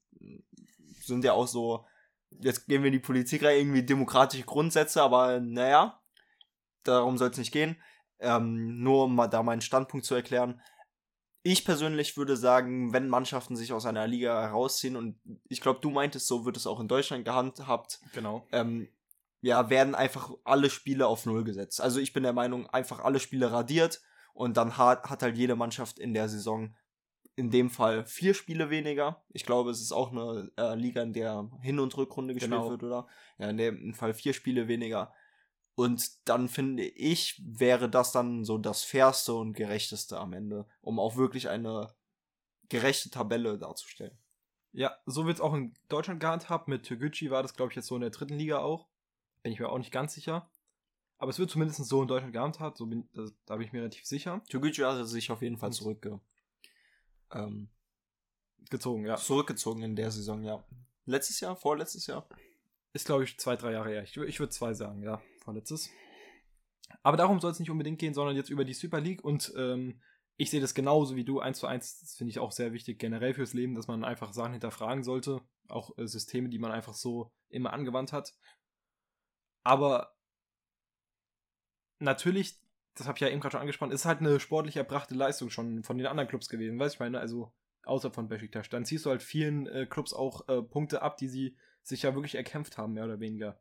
Sind 1.00 1.24
ja 1.24 1.34
auch 1.34 1.48
so, 1.48 1.86
jetzt 2.30 2.68
gehen 2.68 2.84
wir 2.84 2.88
in 2.88 2.94
die 2.94 3.00
Politik 3.00 3.44
rein, 3.44 3.58
irgendwie 3.58 3.84
demokratische 3.84 4.44
Grundsätze, 4.44 5.02
aber 5.02 5.40
naja, 5.40 6.02
darum 6.84 7.18
soll 7.18 7.30
es 7.30 7.38
nicht 7.38 7.52
gehen. 7.52 7.82
Ähm, 8.20 8.84
nur 8.84 9.06
um 9.06 9.16
mal 9.16 9.28
da 9.28 9.42
meinen 9.42 9.62
Standpunkt 9.62 10.06
zu 10.06 10.14
erklären 10.14 10.62
ich 11.44 11.66
persönlich 11.66 12.18
würde 12.18 12.38
sagen, 12.38 12.94
wenn 12.94 13.10
Mannschaften 13.10 13.56
sich 13.56 13.74
aus 13.74 13.86
einer 13.86 14.08
Liga 14.08 14.42
herausziehen, 14.42 14.96
und 14.96 15.20
ich 15.50 15.62
glaube, 15.62 15.80
du 15.82 15.90
meintest, 15.90 16.28
so 16.28 16.46
wird 16.46 16.58
es 16.58 16.68
auch 16.68 16.80
in 16.80 16.88
Deutschland 16.88 17.26
gehandhabt. 17.26 18.00
Genau. 18.14 18.46
Ähm, 18.52 18.88
ja, 19.42 19.70
werden 19.70 19.96
einfach 19.96 20.32
alle 20.44 20.70
Spiele 20.70 21.08
auf 21.08 21.26
Null 21.26 21.44
gesetzt. 21.44 21.82
Also 21.82 22.00
ich 22.00 22.14
bin 22.14 22.24
der 22.24 22.34
Meinung, 22.34 22.68
einfach 22.68 23.00
alle 23.00 23.20
Spiele 23.20 23.52
radiert 23.52 24.02
und 24.34 24.56
dann 24.58 24.78
hat, 24.78 25.10
hat 25.10 25.24
halt 25.24 25.36
jede 25.36 25.56
Mannschaft 25.56 25.98
in 25.98 26.14
der 26.14 26.30
Saison 26.30 26.76
in 27.36 27.50
dem 27.50 27.70
Fall 27.70 28.06
vier 28.06 28.34
Spiele 28.34 28.70
weniger. 28.70 29.24
Ich 29.30 29.46
glaube, 29.46 29.72
es 29.72 29.82
ist 29.82 29.94
auch 29.94 30.12
eine 30.12 30.52
äh, 30.58 30.76
Liga, 30.76 31.02
in 31.02 31.14
der 31.14 31.50
Hin- 31.62 31.80
und 31.80 31.96
Rückrunde 31.98 32.34
gespielt 32.34 32.52
genau. 32.52 32.70
wird, 32.70 32.84
oder? 32.84 33.08
Ja, 33.40 33.50
in 33.50 33.58
dem 33.58 33.94
Fall 33.94 34.14
vier 34.14 34.34
Spiele 34.34 34.68
weniger. 34.68 35.14
Und 35.76 36.28
dann 36.28 36.50
finde 36.50 36.84
ich, 36.84 37.42
wäre 37.44 37.90
das 37.90 38.12
dann 38.12 38.44
so 38.44 38.58
das 38.58 38.84
fairste 38.84 39.34
und 39.34 39.54
gerechteste 39.54 40.20
am 40.20 40.34
Ende, 40.34 40.68
um 40.82 41.00
auch 41.00 41.16
wirklich 41.16 41.50
eine 41.50 41.94
gerechte 42.70 43.10
Tabelle 43.10 43.58
darzustellen. 43.58 44.18
Ja, 44.74 44.96
so 45.06 45.26
wird 45.26 45.38
es 45.38 45.42
auch 45.42 45.54
in 45.54 45.74
Deutschland 45.90 46.20
gehandhabt. 46.20 46.68
Mit 46.68 46.84
Türkgücü 46.84 47.30
war 47.30 47.42
das, 47.42 47.56
glaube 47.56 47.72
ich, 47.72 47.76
jetzt 47.76 47.88
so 47.88 47.96
in 47.96 48.02
der 48.02 48.10
dritten 48.10 48.38
Liga 48.38 48.60
auch. 48.60 48.88
Bin 49.44 49.52
ich 49.52 49.60
mir 49.60 49.70
auch 49.70 49.78
nicht 49.78 49.92
ganz 49.92 50.14
sicher. 50.14 50.50
Aber 51.18 51.30
es 51.30 51.40
wird 51.40 51.52
zumindest 51.52 51.84
so 51.84 52.02
in 52.02 52.08
Deutschland 52.08 52.34
gehandhabt. 52.34 52.78
So 52.78 52.86
bin, 52.86 53.10
das, 53.14 53.34
da 53.46 53.56
bin 53.56 53.68
ich 53.68 53.74
mir 53.74 53.80
relativ 53.80 54.06
sicher. 54.06 54.42
Türkgücü 54.50 54.84
hat 54.84 55.06
sich 55.08 55.32
auf 55.32 55.42
jeden 55.42 55.58
Fall 55.58 55.74
zurückge 55.74 56.20
ähm, 57.34 57.70
Gezogen, 58.70 59.06
ja. 59.06 59.18
zurückgezogen 59.18 59.82
in 59.84 59.96
der 59.96 60.12
Saison, 60.12 60.44
ja. 60.44 60.64
Letztes 61.06 61.40
Jahr, 61.40 61.56
vorletztes 61.56 62.08
Jahr. 62.08 62.28
Ist, 62.94 63.06
glaube 63.06 63.24
ich, 63.24 63.38
zwei, 63.38 63.56
drei 63.56 63.74
Jahre 63.74 63.90
her. 63.90 64.04
Ich, 64.04 64.16
ich 64.16 64.40
würde 64.40 64.52
zwei 64.52 64.74
sagen, 64.74 65.02
ja. 65.02 65.22
Vorletztes. 65.44 65.90
Aber 67.04 67.18
darum 67.18 67.40
soll 67.40 67.52
es 67.52 67.60
nicht 67.60 67.72
unbedingt 67.72 68.00
gehen, 68.00 68.14
sondern 68.14 68.36
jetzt 68.36 68.50
über 68.50 68.66
die 68.66 68.74
Super 68.74 69.00
League. 69.00 69.24
Und 69.24 69.54
ähm, 69.58 70.02
ich 70.38 70.50
sehe 70.50 70.62
das 70.62 70.74
genauso 70.74 71.16
wie 71.16 71.24
du, 71.24 71.40
eins 71.40 71.60
zu 71.60 71.68
eins. 71.68 72.00
Das 72.00 72.16
finde 72.16 72.32
ich 72.32 72.40
auch 72.40 72.52
sehr 72.52 72.74
wichtig, 72.74 73.00
generell 73.00 73.34
fürs 73.34 73.54
Leben, 73.54 73.76
dass 73.76 73.88
man 73.88 74.04
einfach 74.04 74.34
Sachen 74.34 74.54
hinterfragen 74.54 75.04
sollte. 75.04 75.42
Auch 75.68 75.98
äh, 75.98 76.08
Systeme, 76.08 76.50
die 76.50 76.60
man 76.60 76.72
einfach 76.72 76.94
so 76.94 77.32
immer 77.50 77.74
angewandt 77.74 78.14
hat. 78.14 78.34
Aber 79.64 80.16
natürlich, 82.00 82.60
das 82.96 83.08
habe 83.08 83.18
ich 83.18 83.22
ja 83.22 83.30
eben 83.30 83.40
gerade 83.40 83.54
schon 83.54 83.62
angesprochen, 83.62 83.92
ist 83.92 84.06
halt 84.06 84.20
eine 84.20 84.40
sportlich 84.40 84.76
erbrachte 84.78 85.16
Leistung 85.16 85.50
schon 85.50 85.84
von 85.84 85.98
den 85.98 86.08
anderen 86.08 86.28
Clubs 86.28 86.50
gewesen. 86.50 86.80
Weißt 86.80 86.96
du, 86.96 86.98
ich 86.98 87.00
meine, 87.00 87.20
also 87.20 87.54
außer 87.84 88.12
von 88.12 88.28
Besiktas. 88.28 88.70
Dann 88.70 88.86
ziehst 88.86 89.06
du 89.06 89.10
halt 89.10 89.24
vielen 89.24 89.68
äh, 89.68 89.86
Clubs 89.86 90.14
auch 90.14 90.48
äh, 90.48 90.62
Punkte 90.62 91.02
ab, 91.02 91.18
die 91.18 91.28
sie 91.28 91.58
sich 91.84 92.04
ja 92.04 92.14
wirklich 92.14 92.36
erkämpft 92.36 92.78
haben, 92.78 92.94
mehr 92.94 93.06
oder 93.06 93.20
weniger. 93.20 93.60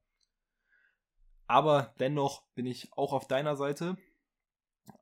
Aber 1.50 1.92
dennoch 1.98 2.44
bin 2.54 2.64
ich 2.64 2.92
auch 2.92 3.12
auf 3.12 3.26
deiner 3.26 3.56
Seite. 3.56 3.96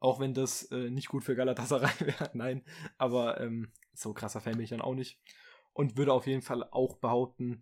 Auch 0.00 0.18
wenn 0.18 0.32
das 0.32 0.62
äh, 0.72 0.88
nicht 0.88 1.08
gut 1.08 1.22
für 1.22 1.36
Galatasaray 1.36 1.90
wäre. 2.06 2.30
Nein, 2.32 2.64
aber 2.96 3.38
ähm, 3.38 3.70
so 3.92 4.14
krasser 4.14 4.40
Fan 4.40 4.54
bin 4.54 4.62
ich 4.62 4.70
dann 4.70 4.80
auch 4.80 4.94
nicht. 4.94 5.20
Und 5.74 5.98
würde 5.98 6.14
auf 6.14 6.26
jeden 6.26 6.40
Fall 6.40 6.64
auch 6.64 6.96
behaupten, 6.96 7.60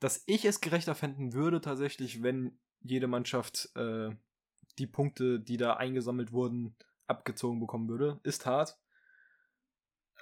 dass 0.00 0.22
ich 0.24 0.46
es 0.46 0.62
gerechter 0.62 0.94
fänden 0.94 1.34
würde, 1.34 1.60
tatsächlich, 1.60 2.22
wenn 2.22 2.58
jede 2.80 3.08
Mannschaft 3.08 3.76
äh, 3.76 4.08
die 4.78 4.86
Punkte, 4.86 5.38
die 5.38 5.58
da 5.58 5.74
eingesammelt 5.74 6.32
wurden, 6.32 6.76
abgezogen 7.08 7.60
bekommen 7.60 7.90
würde. 7.90 8.20
Ist 8.22 8.46
hart. 8.46 8.78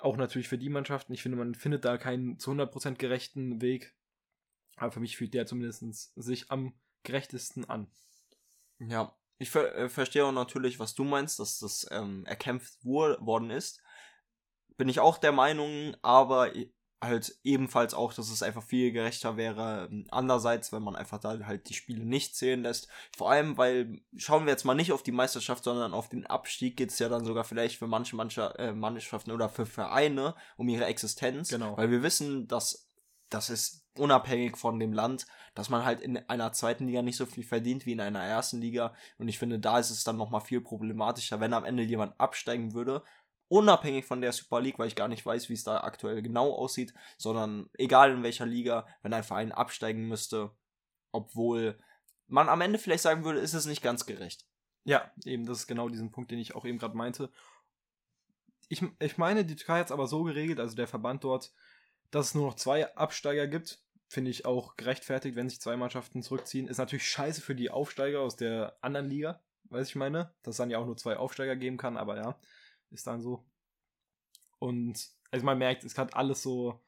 Auch 0.00 0.16
natürlich 0.16 0.49
für 0.49 0.59
die 0.59 0.71
Mannschaften. 0.71 1.12
Ich 1.12 1.23
finde, 1.23 1.38
man 1.38 1.55
findet 1.55 1.85
da 1.85 1.99
keinen 1.99 2.40
zu 2.40 2.50
100% 2.50 2.97
gerechten 2.97 3.62
Weg. 3.62 3.95
Aber 4.75 4.90
für 4.90 5.00
mich 5.00 5.16
fühlt 5.16 5.35
der 5.35 5.47
zumindest 5.47 6.12
sich 6.16 6.50
am 6.50 6.75
gerechtesten 7.07 7.65
an. 7.65 7.91
Ja, 8.79 9.17
ich 9.39 9.51
ver 9.51 9.75
äh, 9.75 9.89
verstehe 9.89 10.25
auch 10.25 10.33
natürlich, 10.33 10.79
was 10.79 10.95
du 10.95 11.05
meinst, 11.05 11.39
dass 11.39 11.59
das 11.59 11.87
ähm, 11.91 12.25
erkämpft 12.27 12.85
wor 12.85 13.17
worden 13.25 13.51
ist. 13.51 13.81
Bin 14.77 14.89
ich 14.89 15.01
auch 15.01 15.17
der 15.19 15.33
Meinung, 15.33 15.97
aber 16.03 16.53
halt 17.03 17.39
ebenfalls 17.45 17.95
auch, 17.95 18.13
dass 18.15 18.31
es 18.31 18.43
einfach 18.43 18.63
viel 18.63 18.91
gerechter 18.93 19.37
wäre. 19.37 19.89
ähm, 19.91 20.07
Andererseits, 20.11 20.73
wenn 20.73 20.83
man 20.83 20.97
einfach 20.97 21.19
da 21.19 21.39
halt 21.45 21.69
die 21.69 21.75
Spiele 21.75 22.05
nicht 22.05 22.37
zählen 22.37 22.63
lässt. 22.63 22.89
Vor 23.17 23.31
allem, 23.31 23.57
weil 23.59 24.01
schauen 24.17 24.47
wir 24.47 24.53
jetzt 24.53 24.65
mal 24.65 24.75
nicht 24.75 24.93
auf 24.93 25.03
die 25.03 25.13
Meisterschaft, 25.13 25.65
sondern 25.65 25.93
auf 25.93 26.09
den 26.09 26.27
Abstieg 26.27 26.77
geht 26.77 26.91
es 26.91 26.99
ja 26.99 27.09
dann 27.09 27.25
sogar 27.25 27.45
vielleicht 27.45 27.79
für 27.79 27.87
manche 27.87 28.17
äh, 28.59 28.73
Mannschaften 28.73 29.31
oder 29.31 29.49
für 29.49 29.67
Vereine 29.67 30.35
um 30.57 30.69
ihre 30.69 30.87
Existenz. 30.87 31.51
Genau. 31.51 31.77
Weil 31.77 31.91
wir 31.91 32.03
wissen, 32.03 32.49
dass 32.49 32.86
das 33.30 33.50
ist 33.50 33.85
unabhängig 33.99 34.56
von 34.56 34.78
dem 34.78 34.92
Land, 34.92 35.26
dass 35.54 35.68
man 35.68 35.85
halt 35.85 36.00
in 36.00 36.16
einer 36.28 36.52
zweiten 36.52 36.87
Liga 36.87 37.02
nicht 37.02 37.16
so 37.16 37.26
viel 37.26 37.45
verdient 37.45 37.87
wie 37.87 37.92
in 37.92 38.00
einer 38.00 38.23
ersten 38.23 38.61
Liga. 38.61 38.95
Und 39.18 39.28
ich 39.28 39.38
finde, 39.38 39.59
da 39.59 39.78
ist 39.78 39.90
es 39.90 40.04
dann 40.04 40.16
nochmal 40.16 40.40
viel 40.40 40.61
problematischer, 40.61 41.40
wenn 41.40 41.54
am 41.54 41.64
Ende 41.64 41.83
jemand 41.83 42.18
absteigen 42.21 42.75
würde. 42.75 43.02
Unabhängig 43.49 44.04
von 44.04 44.21
der 44.21 44.33
Super 44.33 44.61
League, 44.61 44.78
weil 44.78 44.88
ich 44.88 44.97
gar 44.97 45.09
nicht 45.09 45.25
weiß, 45.25 45.49
wie 45.49 45.54
es 45.54 45.64
da 45.64 45.80
aktuell 45.80 46.21
genau 46.21 46.52
aussieht, 46.52 46.95
sondern 47.16 47.71
egal 47.75 48.12
in 48.12 48.23
welcher 48.23 48.47
Liga, 48.47 48.87
wenn 49.02 49.14
ein 49.14 49.23
Verein 49.23 49.52
absteigen 49.52 50.09
müsste, 50.09 50.50
obwohl 51.12 51.78
man 52.26 52.49
am 52.49 52.61
Ende 52.61 52.78
vielleicht 52.78 53.02
sagen 53.02 53.25
würde, 53.25 53.38
ist 53.38 53.54
es 53.54 53.66
nicht 53.66 53.83
ganz 53.83 54.04
gerecht. 54.04 54.47
Ja, 54.85 55.11
eben, 55.25 55.47
das 55.47 55.61
ist 55.61 55.66
genau 55.66 55.88
diesen 55.88 56.11
Punkt, 56.11 56.30
den 56.30 56.38
ich 56.38 56.54
auch 56.54 56.64
eben 56.64 56.78
gerade 56.78 56.97
meinte. 56.97 57.30
Ich, 58.68 58.85
ich 58.99 59.16
meine, 59.16 59.45
die 59.45 59.56
Türkei 59.56 59.78
hat 59.78 59.87
es 59.87 59.92
aber 59.92 60.09
so 60.09 60.25
geregelt, 60.25 60.59
also 60.59 60.75
der 60.75 60.88
Verband 60.88 61.23
dort, 61.23 61.52
dass 62.11 62.29
es 62.29 62.35
nur 62.35 62.47
noch 62.47 62.55
zwei 62.55 62.95
Absteiger 62.97 63.47
gibt. 63.47 63.83
Finde 64.09 64.31
ich 64.31 64.45
auch 64.45 64.77
gerechtfertigt, 64.77 65.37
wenn 65.37 65.49
sich 65.49 65.61
zwei 65.61 65.77
Mannschaften 65.77 66.23
zurückziehen. 66.23 66.69
Ist 66.69 66.79
natürlich 66.79 67.09
scheiße 67.09 67.41
für 67.41 67.55
die 67.55 67.71
Aufsteiger 67.71 68.21
aus 68.21 68.37
der 68.37 68.77
anderen 68.81 69.09
Liga, 69.09 69.43
weiß 69.65 69.89
ich 69.89 69.97
meine. 69.97 70.35
Dass 70.43 70.55
es 70.55 70.59
dann 70.59 70.71
ja 70.71 70.79
auch 70.79 70.87
nur 70.87 70.97
zwei 70.97 71.17
Aufsteiger 71.17 71.57
geben 71.57 71.77
kann, 71.77 71.97
aber 71.97 72.17
ja, 72.17 72.41
ist 72.91 73.07
dann 73.07 73.21
so. 73.21 73.45
Und 74.59 75.09
also 75.31 75.45
man 75.45 75.59
merkt, 75.59 75.85
es 75.85 75.99
hat 75.99 76.15
alles 76.15 76.43
so 76.43 76.81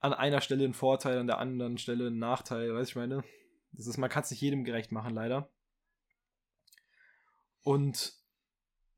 an 0.00 0.14
einer 0.14 0.40
Stelle 0.40 0.64
einen 0.64 0.74
Vorteil, 0.74 1.18
an 1.18 1.26
der 1.26 1.38
anderen 1.38 1.78
Stelle 1.78 2.06
einen 2.06 2.18
Nachteil, 2.18 2.74
weiß 2.74 2.88
ich 2.88 2.96
meine. 2.96 3.22
Das 3.72 3.86
ist, 3.86 3.98
man 3.98 4.10
kann 4.10 4.22
es 4.22 4.30
nicht 4.30 4.40
jedem 4.40 4.64
gerecht 4.64 4.92
machen, 4.92 5.14
leider. 5.14 5.50
Und 7.62 8.14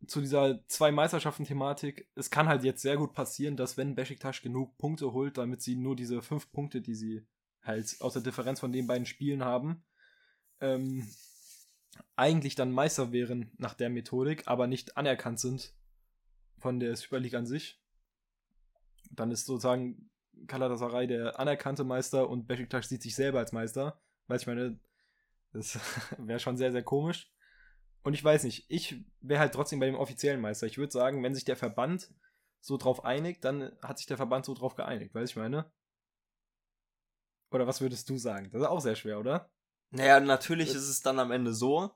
zu 0.07 0.21
dieser 0.21 0.65
zwei 0.69 0.93
Meisterschaften-Thematik, 0.93 2.09
es 2.15 2.31
kann 2.31 2.49
halt 2.49 2.65
jetzt 2.65 2.83
sehr 2.83 2.97
gut 2.97 3.15
passieren, 3.15 3.57
dass 3.57 3.77
wenn 3.77 3.95
Besiktas 3.95 4.41
genug 4.41 4.79
Punkte 4.79 5.13
holt, 5.13 5.39
damit 5.39 5.61
sie 5.63 5.75
nur 5.75 5.97
diese 5.97 6.23
fünf 6.23 6.51
Punkte, 6.53 6.81
die 6.81 6.95
sie 6.95 7.27
halt 7.63 7.97
aus 8.01 8.13
der 8.13 8.23
Differenz 8.23 8.61
von 8.61 8.73
den 8.73 8.87
beiden 8.87 9.07
Spielen 9.07 9.45
haben, 9.45 9.85
ähm, 10.61 11.09
eigentlich 12.17 12.55
dann 12.55 12.73
Meister 12.73 13.13
wären 13.13 13.51
nach 13.59 13.75
der 13.75 13.91
Methodik, 13.91 14.47
aber 14.47 14.67
nicht 14.67 14.97
anerkannt 14.97 15.41
sind 15.41 15.75
von 16.59 16.81
der 16.81 16.97
Super 16.97 17.21
League 17.21 17.35
an 17.35 17.47
sich. 17.47 17.81
Dann 19.11 19.31
ist 19.31 19.47
sozusagen 19.47 20.11
Galatasaray 20.47 21.07
der 21.07 21.39
anerkannte 21.39 21.85
Meister 21.85 22.29
und 22.29 22.47
Besiktas 22.47 22.89
sieht 22.89 23.03
sich 23.03 23.15
selber 23.15 23.39
als 23.39 23.53
Meister. 23.53 24.01
Weil 24.27 24.39
ich 24.39 24.47
meine, 24.47 24.79
das 25.53 25.79
wäre 26.19 26.41
schon 26.41 26.57
sehr, 26.57 26.73
sehr 26.73 26.83
komisch. 26.83 27.33
Und 28.09 28.15
ich 28.15 28.25
weiß 28.25 28.45
nicht, 28.45 28.65
ich 28.71 29.05
wäre 29.21 29.39
halt 29.39 29.53
trotzdem 29.53 29.81
bei 29.81 29.85
dem 29.85 29.95
offiziellen 29.95 30.41
Meister. 30.41 30.67
Ich 30.67 30.79
würde 30.79 30.91
sagen, 30.91 31.23
wenn 31.23 31.35
sich 31.35 31.45
der 31.45 31.59
Verband 31.59 32.11
so 32.59 32.79
drauf 32.79 33.05
einigt, 33.05 33.45
dann 33.45 33.77
hat 33.83 33.99
sich 33.99 34.07
der 34.07 34.17
Verband 34.17 34.47
so 34.47 34.55
drauf 34.55 34.77
geeinigt, 34.77 35.15
weißt 35.15 35.33
ich 35.33 35.37
meine? 35.37 35.71
Oder 37.51 37.67
was 37.67 37.83
würdest 37.83 38.09
du 38.09 38.17
sagen? 38.17 38.49
Das 38.51 38.63
ist 38.63 38.67
auch 38.67 38.81
sehr 38.81 38.97
schwer, 38.97 39.21
oder? 39.21 39.51
Naja, 39.91 40.21
natürlich 40.21 40.71
ist 40.71 40.89
es 40.89 41.03
dann 41.03 41.19
am 41.19 41.33
Ende 41.33 41.53
so, 41.53 41.91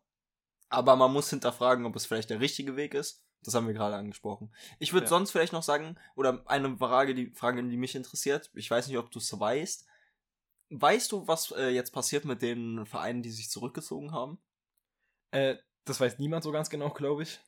aber 0.68 0.96
man 0.96 1.10
muss 1.10 1.30
hinterfragen, 1.30 1.86
ob 1.86 1.96
es 1.96 2.04
vielleicht 2.04 2.28
der 2.28 2.40
richtige 2.40 2.76
Weg 2.76 2.92
ist. 2.92 3.24
Das 3.42 3.54
haben 3.54 3.66
wir 3.66 3.72
gerade 3.72 3.96
angesprochen. 3.96 4.54
Ich 4.80 4.92
würde 4.92 5.06
Ja. 5.06 5.08
sonst 5.08 5.30
vielleicht 5.30 5.54
noch 5.54 5.62
sagen, 5.62 5.96
oder 6.14 6.42
eine 6.44 6.76
Frage, 6.76 7.14
die 7.14 7.30
Frage, 7.30 7.66
die 7.66 7.78
mich 7.78 7.94
interessiert, 7.94 8.50
ich 8.52 8.70
weiß 8.70 8.86
nicht, 8.86 8.98
ob 8.98 9.10
du 9.10 9.18
es 9.18 9.40
weißt. 9.40 9.86
Weißt 10.68 11.10
du, 11.10 11.26
was 11.26 11.52
äh, 11.52 11.70
jetzt 11.70 11.92
passiert 11.92 12.26
mit 12.26 12.42
den 12.42 12.84
Vereinen, 12.84 13.22
die 13.22 13.30
sich 13.30 13.48
zurückgezogen 13.48 14.12
haben? 14.12 14.42
Äh, 15.30 15.56
das 15.84 16.00
weiß 16.00 16.18
niemand 16.18 16.44
so 16.44 16.52
ganz 16.52 16.70
genau, 16.70 16.90
glaube 16.90 17.22
ich. 17.22 17.40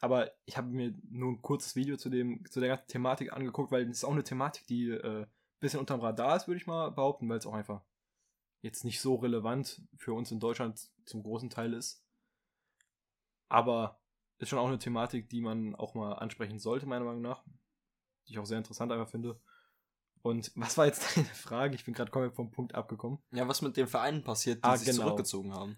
Aber 0.00 0.32
ich 0.46 0.56
habe 0.56 0.68
mir 0.68 0.94
nur 1.10 1.32
ein 1.32 1.42
kurzes 1.42 1.76
Video 1.76 1.96
zu, 1.96 2.08
dem, 2.08 2.44
zu 2.50 2.60
der 2.60 2.70
ganzen 2.70 2.88
Thematik 2.88 3.32
angeguckt, 3.32 3.70
weil 3.70 3.82
es 3.88 3.98
ist 3.98 4.04
auch 4.04 4.12
eine 4.12 4.24
Thematik, 4.24 4.66
die 4.66 4.88
äh, 4.90 5.22
ein 5.22 5.26
bisschen 5.60 5.80
unterm 5.80 6.00
Radar 6.00 6.36
ist, 6.36 6.48
würde 6.48 6.58
ich 6.58 6.66
mal 6.66 6.90
behaupten, 6.90 7.28
weil 7.28 7.38
es 7.38 7.46
auch 7.46 7.52
einfach 7.54 7.82
jetzt 8.62 8.84
nicht 8.84 9.00
so 9.00 9.16
relevant 9.16 9.82
für 9.96 10.14
uns 10.14 10.30
in 10.30 10.40
Deutschland 10.40 10.90
zum 11.04 11.22
großen 11.22 11.50
Teil 11.50 11.74
ist. 11.74 12.02
Aber 13.48 14.00
ist 14.38 14.48
schon 14.48 14.58
auch 14.58 14.68
eine 14.68 14.78
Thematik, 14.78 15.28
die 15.28 15.42
man 15.42 15.74
auch 15.74 15.94
mal 15.94 16.14
ansprechen 16.14 16.58
sollte, 16.58 16.86
meiner 16.86 17.04
Meinung 17.04 17.22
nach. 17.22 17.42
Die 18.26 18.32
ich 18.32 18.38
auch 18.38 18.46
sehr 18.46 18.58
interessant 18.58 18.90
einfach 18.92 19.08
finde. 19.08 19.38
Und 20.22 20.52
was 20.54 20.78
war 20.78 20.86
jetzt 20.86 21.02
deine 21.16 21.26
Frage? 21.26 21.74
Ich 21.74 21.84
bin 21.84 21.92
gerade 21.94 22.10
komplett 22.10 22.34
vom 22.34 22.50
Punkt 22.50 22.74
abgekommen. 22.74 23.18
Ja, 23.32 23.46
was 23.48 23.60
mit 23.60 23.76
den 23.76 23.86
Vereinen 23.86 24.22
passiert, 24.24 24.64
die 24.64 24.68
Ah, 24.68 24.76
sich 24.76 24.88
genau. 24.88 25.02
zurückgezogen 25.02 25.54
haben? 25.54 25.76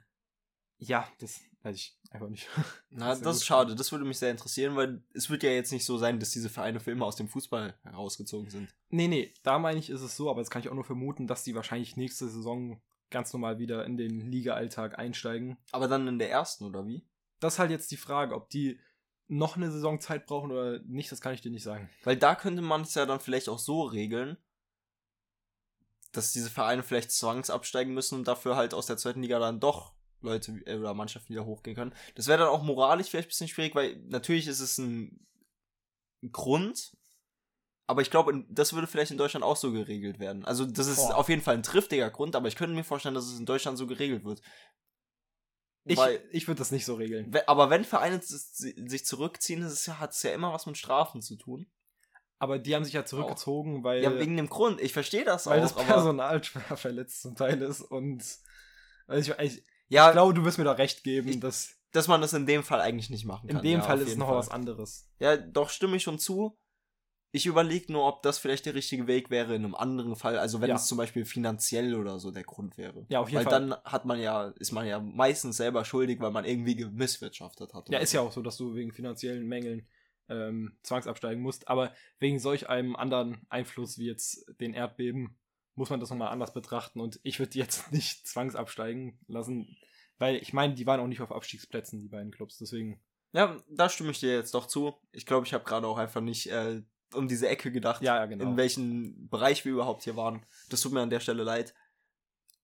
Ja, 0.79 1.09
das 1.19 1.41
weiß 1.63 1.77
ich 1.77 1.99
einfach 2.11 2.29
nicht. 2.29 2.49
Na, 2.91 3.11
Das 3.11 3.21
das, 3.21 3.37
ist 3.37 3.47
schade. 3.47 3.75
Das 3.75 3.93
würde 3.93 4.05
mich 4.05 4.19
sehr 4.19 4.31
interessieren, 4.31 4.77
weil 4.77 5.03
es 5.15 5.31
wird 5.31 5.43
ja 5.43 5.51
jetzt 5.51 5.73
nicht 5.73 5.85
so 5.85 5.99
sein, 5.99 6.21
dass 6.21 6.31
diese 6.31 6.49
Vereine 6.49 6.81
für 6.81 6.91
immer 6.91 7.07
aus 7.07 7.17
dem 7.17 7.29
Fußball 7.29 7.75
herausgezogen 7.83 8.51
sind. 8.51 8.75
Nee, 8.91 9.09
nee, 9.09 9.35
da 9.43 9.59
meine 9.59 9.79
ich, 9.79 9.91
ist 9.91 10.03
es 10.03 10.17
so, 10.17 10.31
aber 10.31 10.41
das 10.41 10.51
kann 10.51 10.63
ich 10.63 10.69
auch 10.69 10.75
nur 10.75 10.85
vermuten, 10.85 11.27
dass 11.27 11.45
die 11.45 11.55
wahrscheinlich 11.55 11.97
nächste 11.97 12.29
Saison 12.29 12.81
ganz 13.11 13.33
normal 13.33 13.59
wieder 13.59 13.85
in 13.85 13.97
den 13.97 14.31
Liga-Alltag 14.31 14.99
einsteigen. 14.99 15.59
Aber 15.71 15.87
dann 15.87 16.09
in 16.09 16.19
der 16.19 16.31
ersten, 16.31 16.65
oder 16.65 16.87
wie? 16.87 17.07
Das 17.41 17.55
ist 17.55 17.59
halt 17.59 17.71
jetzt 17.71 17.91
die 17.91 17.97
Frage, 17.97 18.35
ob 18.35 18.49
die 18.51 18.81
noch 19.29 19.57
eine 19.57 19.71
Saison 19.71 20.01
Zeit 20.01 20.27
brauchen 20.27 20.51
oder 20.51 20.81
nicht, 20.81 21.11
das 21.11 21.21
kann 21.21 21.35
ich 21.35 21.41
dir 21.41 21.51
nicht 21.51 21.63
sagen. 21.63 21.89
Weil 22.05 22.17
da 22.17 22.35
könnte 22.35 22.63
man 22.63 22.83
es 22.83 22.95
ja 22.95 23.07
dann 23.07 23.21
vielleicht 23.21 23.49
auch 23.49 23.59
so 23.59 23.83
regeln, 23.83 24.37
dass 26.13 26.33
diese 26.33 26.51
Vereine 26.51 26.83
vielleicht 26.83 27.13
zwangsabsteigen 27.13 27.95
müssen 27.95 28.17
und 28.17 28.29
dafür 28.29 28.57
halt 28.57 28.75
aus 28.75 28.87
der 28.87 28.99
zweiten 28.99 29.23
Liga 29.23 29.39
dann 29.39 29.61
doch 29.61 29.95
Leute 30.23 30.53
äh, 30.67 30.77
oder 30.77 30.95
Mannschaften 30.95 31.29
wieder 31.31 31.45
hochgehen 31.45 31.77
können. 31.77 31.95
Das 32.15 32.27
wäre 32.27 32.39
dann 32.39 32.49
auch 32.49 32.63
moralisch 32.63 33.09
vielleicht 33.09 33.29
ein 33.29 33.31
bisschen 33.31 33.49
schwierig, 33.49 33.75
weil 33.75 33.97
natürlich 34.07 34.47
ist 34.47 34.61
es 34.61 34.79
ein 34.79 35.27
Grund, 36.31 36.97
aber 37.87 38.03
ich 38.03 38.11
glaube, 38.11 38.45
das 38.49 38.73
würde 38.73 38.87
vielleicht 38.87 39.11
in 39.11 39.19
Deutschland 39.19 39.45
auch 39.45 39.57
so 39.57 39.73
geregelt 39.73 40.19
werden. 40.19 40.45
Also 40.45 40.65
das 40.65 40.87
ist 40.87 40.97
Boah. 40.97 41.17
auf 41.17 41.29
jeden 41.29 41.43
Fall 41.43 41.55
ein 41.55 41.63
triftiger 41.65 42.11
Grund, 42.11 42.37
aber 42.37 42.49
ich 42.49 42.57
könnte 42.57 42.75
mir 42.75 42.85
vorstellen, 42.85 43.15
dass 43.15 43.27
es 43.27 43.39
in 43.39 43.47
Deutschland 43.47 43.77
so 43.77 43.87
geregelt 43.87 44.25
wird. 44.25 44.41
Ich, 45.85 45.99
Weil- 45.99 46.25
ich 46.31 46.47
würde 46.47 46.61
das 46.61 46.71
nicht 46.71 46.85
so 46.85 46.95
regeln. 46.95 47.35
Aber 47.49 47.69
wenn 47.71 47.85
Vereine 47.85 48.21
sich 48.23 49.05
zurückziehen, 49.05 49.63
das 49.63 49.89
hat 49.89 50.13
es 50.13 50.23
ja 50.23 50.31
immer 50.33 50.53
was 50.53 50.67
mit 50.67 50.79
Strafen 50.79 51.23
zu 51.23 51.37
tun. 51.37 51.67
Aber 52.39 52.59
die 52.59 52.75
haben 52.75 52.85
sich 52.85 52.95
ja 52.95 53.05
zurückgezogen, 53.05 53.85
weil, 53.85 54.03
Ja, 54.03 54.19
wegen 54.19 54.37
dem 54.37 54.49
Grund. 54.49 54.81
Ich 54.81 54.93
verstehe 54.93 55.25
das 55.25 55.47
weil 55.47 55.59
auch. 55.59 55.63
das 55.63 55.75
aber 55.77 55.85
Personal 55.85 56.43
schwer 56.45 56.77
verletzt 56.77 57.23
zum 57.23 57.35
Teil 57.37 57.61
ist. 57.63 57.83
Und 57.83 58.25
also 59.07 59.33
ich, 59.33 59.39
ich, 59.59 59.65
ja, 59.93 60.09
ich 60.09 60.13
glaube, 60.13 60.35
du 60.35 60.45
wirst 60.45 60.59
mir 60.59 60.65
da 60.65 60.73
recht 60.73 61.05
geben, 61.05 61.29
Ich- 61.29 61.41
dass 61.41 61.77
dass 61.93 62.09
man 62.09 62.23
das 62.23 62.33
in 62.33 62.47
dem 62.47 62.63
Fall 62.63 62.81
eigentlich 62.81 63.11
nicht 63.11 63.27
machen 63.27 63.51
in 63.51 63.57
kann. 63.57 63.63
dem 63.63 63.81
ja, 63.81 63.83
Fall 63.83 64.01
ist 64.01 64.09
es 64.09 64.17
noch 64.17 64.29
Fall. 64.29 64.39
was 64.39 64.49
anderes. 64.51 65.11
Ja, 65.19 65.37
doch, 65.37 65.69
stimme 65.69 65.97
ich 65.97 66.03
schon 66.03 66.19
zu. 66.19 66.59
Ich 67.33 67.45
überlege 67.45 67.93
nur, 67.93 68.07
ob 68.07 68.23
das 68.23 68.39
vielleicht 68.39 68.65
der 68.65 68.75
richtige 68.75 69.07
Weg 69.07 69.29
wäre 69.29 69.55
in 69.55 69.65
einem 69.65 69.75
anderen 69.75 70.17
Fall. 70.17 70.39
Also 70.39 70.61
wenn 70.63 70.71
Ja. 70.71 70.77
es 70.77 70.87
zum 70.87 70.97
Beispiel 70.97 71.27
finanziell 71.27 71.95
oder 71.95 72.19
so 72.19 72.31
der 72.31 72.45
Grund 72.45 72.79
wäre. 72.79 73.05
Ja, 73.11 73.21
auf 73.21 73.29
jeden 73.29 73.45
weil 73.45 73.51
Fall. 73.53 73.69
dann 73.69 73.75
hat 73.85 74.07
man 74.07 74.19
ja, 74.21 74.49
ist 74.59 74.73
man 74.73 74.87
ja 74.87 75.01
meistens 75.01 75.59
selber 75.59 75.85
schuldig, 75.85 76.19
weil 76.21 76.31
man 76.31 76.47
irgendwie 76.47 76.77
gemisswirtschaftet 76.77 77.75
hat. 77.75 77.91
Ja, 77.91 77.99
ist 77.99 78.13
so. 78.13 78.19
ja 78.19 78.23
auch 78.25 78.33
so, 78.33 78.41
dass 78.41 78.57
du 78.57 78.75
wegen 78.75 78.93
finanziellen 78.93 79.47
Mängeln 79.47 79.87
ähm, 80.31 80.79
zwangsabsteigen 80.83 81.43
musst. 81.43 81.69
Aber 81.69 81.93
wegen 82.19 82.39
solch 82.39 82.71
einem 82.71 82.97
anderen 82.97 83.45
Einfluss 83.51 83.99
wie 83.99 84.07
jetzt 84.07 84.47
den 84.61 84.73
Erdbeben 84.73 85.39
muss 85.75 85.91
man 85.91 86.01
das 86.01 86.11
nochmal 86.11 86.29
anders 86.29 86.53
betrachten. 86.53 87.01
Und 87.01 87.21
ich 87.23 87.39
würde 87.39 87.51
die 87.51 87.59
jetzt 87.59 87.91
nicht 87.93 88.27
zwangsabsteigen 88.27 89.19
lassen, 89.27 89.77
weil 90.19 90.37
ich 90.37 90.53
meine, 90.53 90.75
die 90.75 90.87
waren 90.87 91.01
auch 91.01 91.07
nicht 91.07 91.21
auf 91.21 91.33
Abstiegsplätzen, 91.33 92.01
die 92.01 92.09
beiden 92.09 92.31
Clubs. 92.31 92.59
Deswegen, 92.59 93.01
Ja, 93.33 93.57
da 93.69 93.89
stimme 93.89 94.11
ich 94.11 94.21
dir 94.21 94.35
jetzt 94.35 94.55
doch 94.55 94.67
zu. 94.67 94.95
Ich 95.11 95.27
glaube, 95.27 95.47
ich 95.47 95.55
habe 95.55 95.65
gerade 95.65 95.87
auch 95.87 95.99
einfach 95.99 96.21
nicht 96.21 96.47
äh, 96.49 96.83
um 97.15 97.29
diese 97.29 97.49
Ecke 97.49 97.71
gedacht, 97.73 98.03
ja, 98.03 98.17
ja, 98.17 98.27
genau. 98.27 98.45
in 98.45 98.57
welchem 98.57 99.29
Bereich 99.29 99.65
wir 99.65 99.73
überhaupt 99.73 100.05
hier 100.05 100.17
waren. 100.17 100.45
Das 100.69 100.81
tut 100.81 100.93
mir 100.93 101.01
an 101.01 101.11
der 101.11 101.21
Stelle 101.21 101.43
leid. 101.43 101.75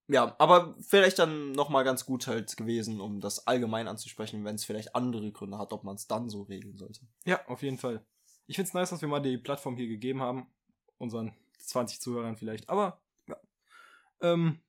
Ja, 0.07 0.35
aber 0.39 0.75
vielleicht 0.79 1.19
dann 1.19 1.51
nochmal 1.51 1.83
ganz 1.83 2.03
gut 2.03 2.25
halt 2.25 2.57
gewesen, 2.57 2.99
um 2.99 3.21
das 3.21 3.45
allgemein 3.45 3.87
anzusprechen, 3.87 4.43
wenn 4.43 4.55
es 4.55 4.65
vielleicht 4.65 4.95
andere 4.95 5.31
Gründe 5.31 5.59
hat, 5.59 5.71
ob 5.71 5.83
man 5.83 5.95
es 5.95 6.07
dann 6.07 6.29
so 6.29 6.43
regeln 6.43 6.77
sollte. 6.77 7.01
Ja, 7.25 7.45
auf 7.47 7.61
jeden 7.61 7.77
Fall. 7.77 8.03
Ich 8.47 8.55
finde 8.55 8.69
es 8.69 8.73
nice, 8.73 8.89
dass 8.89 9.01
wir 9.01 9.07
mal 9.07 9.19
die 9.19 9.37
Plattform 9.37 9.77
hier 9.77 9.87
gegeben 9.87 10.23
haben. 10.23 10.47
Unseren 10.97 11.35
20 11.67 12.01
Zuhörern 12.01 12.37
vielleicht. 12.37 12.69
Aber, 12.69 13.01
ja. 13.27 13.37
Ähm, 14.21 14.61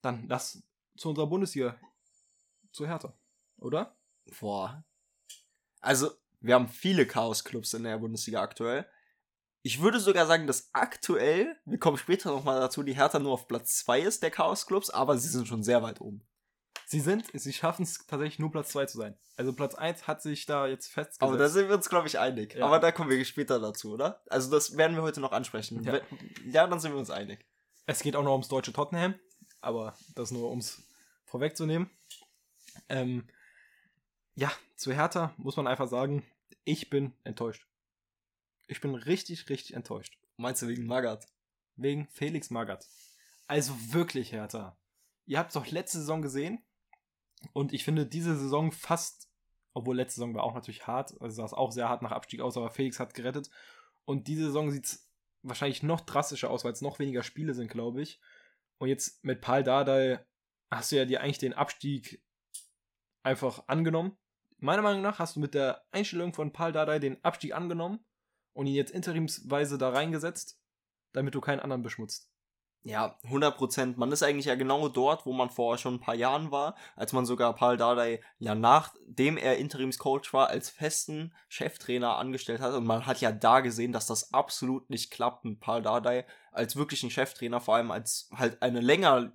dann 0.00 0.26
lass 0.28 0.62
zu 0.96 1.08
unserer 1.08 1.26
Bundesliga. 1.26 1.76
Zu 2.72 2.86
Hertha. 2.86 3.12
Oder? 3.58 3.96
Boah. 4.40 4.84
Also, 5.80 6.10
wir 6.40 6.54
haben 6.54 6.68
viele 6.68 7.06
Chaos-Clubs 7.06 7.74
in 7.74 7.84
der 7.84 7.98
Bundesliga 7.98 8.42
aktuell. 8.42 8.86
Ich 9.62 9.80
würde 9.80 10.00
sogar 10.00 10.26
sagen, 10.26 10.46
dass 10.46 10.70
aktuell, 10.72 11.56
wir 11.64 11.78
kommen 11.78 11.96
später 11.96 12.30
nochmal 12.30 12.58
dazu, 12.60 12.82
die 12.82 12.96
Hertha 12.96 13.18
nur 13.18 13.32
auf 13.32 13.46
Platz 13.46 13.76
2 13.78 14.00
ist 14.00 14.22
der 14.22 14.30
Chaos-Clubs, 14.30 14.90
aber 14.90 15.16
sie 15.18 15.28
sind 15.28 15.46
schon 15.46 15.62
sehr 15.62 15.82
weit 15.82 16.00
oben. 16.00 16.26
Sie 16.86 17.00
sind, 17.00 17.26
sie 17.32 17.52
schaffen 17.52 17.82
es 17.84 18.06
tatsächlich 18.06 18.38
nur 18.38 18.50
Platz 18.50 18.70
2 18.70 18.86
zu 18.86 18.98
sein. 18.98 19.16
Also 19.36 19.52
Platz 19.52 19.74
1 19.74 20.06
hat 20.06 20.22
sich 20.22 20.46
da 20.46 20.66
jetzt 20.66 20.88
festgesetzt. 20.88 21.22
Aber 21.22 21.36
da 21.36 21.48
sind 21.48 21.68
wir 21.68 21.74
uns, 21.74 21.88
glaube 21.88 22.06
ich, 22.06 22.18
einig. 22.18 22.54
Ja. 22.54 22.66
Aber 22.66 22.78
da 22.78 22.92
kommen 22.92 23.10
wir 23.10 23.24
später 23.24 23.60
dazu, 23.60 23.92
oder? 23.92 24.22
Also, 24.28 24.50
das 24.50 24.76
werden 24.76 24.96
wir 24.96 25.02
heute 25.02 25.20
noch 25.20 25.32
ansprechen. 25.32 25.82
Ja. 25.84 26.00
Ja, 26.46 26.66
dann 26.66 26.80
sind 26.80 26.92
wir 26.92 26.98
uns 26.98 27.10
einig. 27.10 27.44
es 27.86 28.02
geht 28.02 28.16
auch 28.16 28.22
noch 28.22 28.32
ums 28.32 28.48
deutsche 28.48 28.72
Tottenham. 28.72 29.14
Aber 29.60 29.96
das 30.14 30.30
nur, 30.32 30.50
um 30.50 30.58
es 30.58 30.82
vorwegzunehmen. 31.24 31.88
Ähm, 32.88 33.28
ja, 34.34 34.50
zu 34.76 34.92
Hertha 34.92 35.32
muss 35.36 35.56
man 35.56 35.66
einfach 35.66 35.88
sagen, 35.88 36.24
ich 36.64 36.90
bin 36.90 37.14
enttäuscht. 37.24 37.66
Ich 38.66 38.80
bin 38.80 38.94
richtig, 38.94 39.48
richtig 39.48 39.74
enttäuscht. 39.74 40.18
Meinst 40.36 40.62
du 40.62 40.68
wegen 40.68 40.86
Magath? 40.86 41.26
Wegen 41.76 42.08
Felix 42.08 42.50
Magath. 42.50 42.86
Also 43.46 43.74
wirklich, 43.92 44.32
Hertha. 44.32 44.76
Ihr 45.26 45.38
habt 45.38 45.50
es 45.50 45.54
doch 45.54 45.66
letzte 45.66 45.98
Saison 45.98 46.22
gesehen. 46.22 46.62
Und 47.52 47.72
ich 47.72 47.84
finde, 47.84 48.06
diese 48.06 48.36
Saison 48.36 48.72
fast, 48.72 49.30
obwohl 49.74 49.96
letzte 49.96 50.20
Saison 50.20 50.34
war 50.34 50.44
auch 50.44 50.54
natürlich 50.54 50.86
hart, 50.86 51.20
also 51.20 51.34
sah 51.34 51.44
es 51.44 51.52
auch 51.52 51.72
sehr 51.72 51.88
hart 51.88 52.02
nach 52.02 52.12
Abstieg 52.12 52.40
aus, 52.40 52.56
aber 52.56 52.70
Felix 52.70 53.00
hat 53.00 53.14
gerettet. 53.14 53.50
Und 54.04 54.28
diese 54.28 54.46
Saison 54.46 54.70
sieht 54.70 54.84
es 54.84 55.10
wahrscheinlich 55.42 55.82
noch 55.82 56.00
drastischer 56.00 56.50
aus, 56.50 56.64
weil 56.64 56.72
es 56.72 56.80
noch 56.80 56.98
weniger 56.98 57.22
Spiele 57.22 57.54
sind, 57.54 57.68
glaube 57.68 58.02
ich. 58.02 58.20
Und 58.78 58.88
jetzt 58.88 59.24
mit 59.24 59.40
Paul 59.40 59.62
Dardai 59.62 60.24
hast 60.70 60.92
du 60.92 60.96
ja 60.96 61.04
dir 61.04 61.20
eigentlich 61.20 61.38
den 61.38 61.52
Abstieg 61.52 62.22
einfach 63.22 63.68
angenommen. 63.68 64.16
Meiner 64.58 64.82
Meinung 64.82 65.02
nach 65.02 65.18
hast 65.18 65.36
du 65.36 65.40
mit 65.40 65.54
der 65.54 65.84
Einstellung 65.90 66.32
von 66.32 66.52
Paul 66.52 66.72
Dardai 66.72 66.98
den 66.98 67.22
Abstieg 67.24 67.54
angenommen 67.54 68.04
und 68.52 68.66
ihn 68.66 68.74
jetzt 68.74 68.92
interimsweise 68.92 69.78
da 69.78 69.90
reingesetzt, 69.90 70.60
damit 71.12 71.34
du 71.34 71.40
keinen 71.40 71.60
anderen 71.60 71.82
beschmutzt. 71.82 72.31
Ja, 72.84 73.16
100 73.22 73.56
Prozent. 73.56 73.96
Man 73.96 74.10
ist 74.10 74.24
eigentlich 74.24 74.46
ja 74.46 74.56
genau 74.56 74.88
dort, 74.88 75.24
wo 75.24 75.32
man 75.32 75.50
vor 75.50 75.78
schon 75.78 75.94
ein 75.94 76.00
paar 76.00 76.16
Jahren 76.16 76.50
war, 76.50 76.74
als 76.96 77.12
man 77.12 77.24
sogar 77.24 77.54
Paul 77.54 77.76
Dardai 77.76 78.20
ja 78.38 78.56
nachdem 78.56 79.36
er 79.36 79.58
Interimscoach 79.58 80.32
war, 80.32 80.48
als 80.48 80.68
festen 80.68 81.32
Cheftrainer 81.48 82.16
angestellt 82.16 82.60
hat. 82.60 82.74
Und 82.74 82.84
man 82.84 83.06
hat 83.06 83.20
ja 83.20 83.30
da 83.30 83.60
gesehen, 83.60 83.92
dass 83.92 84.08
das 84.08 84.34
absolut 84.34 84.90
nicht 84.90 85.12
klappt 85.12 85.44
mit 85.44 85.60
Paul 85.60 85.82
Dardai 85.82 86.26
als 86.50 86.74
wirklichen 86.74 87.10
Cheftrainer, 87.10 87.60
vor 87.60 87.76
allem 87.76 87.92
als 87.92 88.28
halt 88.36 88.60
eine 88.62 88.80
länger 88.80 89.30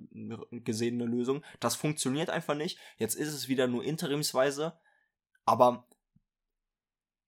gesehene 0.52 1.06
Lösung. 1.06 1.42
Das 1.62 1.76
funktioniert 1.76 2.30
einfach 2.30 2.56
nicht. 2.56 2.78
Jetzt 2.98 3.16
ist 3.16 3.34
es 3.34 3.48
wieder 3.48 3.68
nur 3.68 3.82
interimsweise. 3.82 4.78
Aber 5.46 5.88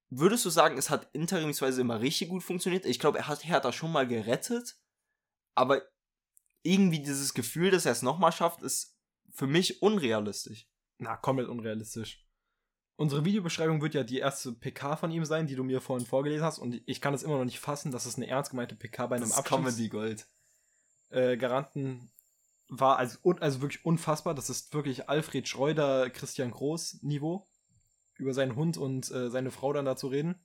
würdest 0.10 0.44
du 0.44 0.50
sagen, 0.50 0.78
es 0.78 0.90
hat 0.90 1.08
interimsweise 1.14 1.80
immer 1.80 2.02
richtig 2.02 2.28
gut 2.28 2.44
funktioniert? 2.44 2.86
Ich 2.86 3.00
glaube, 3.00 3.20
er 3.20 3.28
hat 3.30 3.46
Hertha 3.46 3.72
schon 3.72 3.94
mal 3.94 4.06
gerettet. 4.06 4.76
Aber 5.56 5.82
irgendwie 6.64 7.00
dieses 7.00 7.34
Gefühl, 7.34 7.72
dass 7.72 7.86
er 7.86 7.92
es 7.92 8.02
nochmal 8.02 8.32
schafft, 8.32 8.62
ist 8.62 8.98
für 9.32 9.48
mich 9.48 9.82
unrealistisch. 9.82 10.68
Na, 10.98 11.16
komplett 11.16 11.48
unrealistisch. 11.48 12.26
Unsere 12.98 13.24
Videobeschreibung 13.24 13.82
wird 13.82 13.94
ja 13.94 14.04
die 14.04 14.18
erste 14.18 14.52
PK 14.52 14.98
von 14.98 15.10
ihm 15.12 15.24
sein, 15.24 15.48
die 15.48 15.56
du 15.56 15.64
mir 15.64 15.80
vorhin 15.80 16.06
vorgelesen 16.06 16.44
hast. 16.46 16.60
Und 16.60 16.82
ich 16.86 17.00
kann 17.00 17.14
es 17.14 17.24
immer 17.24 17.38
noch 17.38 17.46
nicht 17.46 17.60
fassen, 17.60 17.92
dass 17.92 18.06
es 18.06 18.18
eine 18.18 18.28
ernst 18.28 18.52
gemeinte 18.52 18.76
PK 18.76 19.08
bei 19.08 19.16
einem 19.16 19.22
Das 19.24 19.32
ist 19.32 19.38
Abstiegs 19.38 19.58
Comedy 19.58 19.88
Gold. 19.88 20.28
äh, 21.10 21.38
Garanten 21.38 22.12
war. 22.68 22.98
Also, 22.98 23.18
un 23.24 23.40
also 23.40 23.62
wirklich 23.62 23.86
unfassbar. 23.86 24.36
Das 24.36 24.50
ist 24.50 24.74
wirklich 24.74 25.08
Alfred 25.08 25.48
Schreuder, 25.48 26.10
Christian 26.10 26.52
Groß 26.52 27.02
Niveau. 27.02 27.48
Über 28.18 28.34
seinen 28.34 28.58
Hund 28.58 28.76
und 28.76 29.10
äh, 29.12 29.30
seine 29.30 29.50
Frau 29.52 29.72
dann 29.72 29.86
da 29.86 29.96
zu 29.96 30.08
reden. 30.08 30.36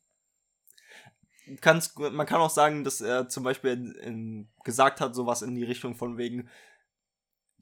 Kannst, 1.60 1.98
man 1.98 2.26
kann 2.26 2.40
auch 2.40 2.50
sagen, 2.50 2.84
dass 2.84 3.00
er 3.00 3.28
zum 3.28 3.44
Beispiel 3.44 3.72
in, 3.72 3.94
in, 3.96 4.48
gesagt 4.64 5.00
hat, 5.00 5.14
sowas 5.14 5.42
in 5.42 5.54
die 5.54 5.64
Richtung 5.64 5.94
von 5.94 6.16
wegen, 6.16 6.48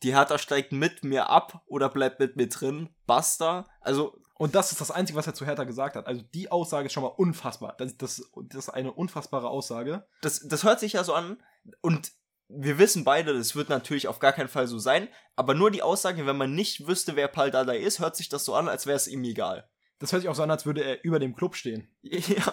die 0.02 0.14
Hertha 0.14 0.38
steigt 0.38 0.72
mit 0.72 1.04
mir 1.04 1.30
ab 1.30 1.62
oder 1.66 1.88
bleibt 1.88 2.20
mit 2.20 2.36
mir 2.36 2.48
drin. 2.48 2.88
Basta. 3.06 3.66
Also, 3.80 4.16
Und 4.36 4.54
das 4.54 4.72
ist 4.72 4.80
das 4.80 4.90
Einzige, 4.90 5.18
was 5.18 5.26
er 5.26 5.34
zu 5.34 5.46
Hertha 5.46 5.64
gesagt 5.64 5.96
hat. 5.96 6.06
Also 6.06 6.22
die 6.34 6.50
Aussage 6.50 6.86
ist 6.86 6.92
schon 6.92 7.04
mal 7.04 7.08
unfassbar. 7.08 7.74
Das, 7.78 7.96
das, 7.96 8.30
das 8.48 8.66
ist 8.66 8.70
eine 8.70 8.92
unfassbare 8.92 9.48
Aussage. 9.48 10.06
das, 10.20 10.40
das 10.40 10.64
hört 10.64 10.80
sich 10.80 10.94
ja 10.94 11.04
so 11.04 11.14
an 11.14 11.42
und 11.80 12.12
wir 12.54 12.78
wissen 12.78 13.04
beide, 13.04 13.32
das 13.34 13.56
wird 13.56 13.68
natürlich 13.68 14.08
auf 14.08 14.18
gar 14.18 14.32
keinen 14.32 14.48
Fall 14.48 14.66
so 14.66 14.78
sein, 14.78 15.08
aber 15.36 15.54
nur 15.54 15.70
die 15.70 15.82
Aussage, 15.82 16.26
wenn 16.26 16.36
man 16.36 16.54
nicht 16.54 16.86
wüsste, 16.86 17.16
wer 17.16 17.28
Paul 17.28 17.50
Dardai 17.50 17.78
ist, 17.78 17.98
hört 17.98 18.16
sich 18.16 18.28
das 18.28 18.44
so 18.44 18.54
an, 18.54 18.68
als 18.68 18.86
wäre 18.86 18.96
es 18.96 19.08
ihm 19.08 19.24
egal. 19.24 19.68
Das 19.98 20.12
hört 20.12 20.22
sich 20.22 20.28
auch 20.28 20.34
so 20.34 20.42
an, 20.42 20.50
als 20.50 20.66
würde 20.66 20.82
er 20.82 21.02
über 21.04 21.18
dem 21.18 21.34
Club 21.34 21.54
stehen. 21.54 21.88
Ja. 22.02 22.52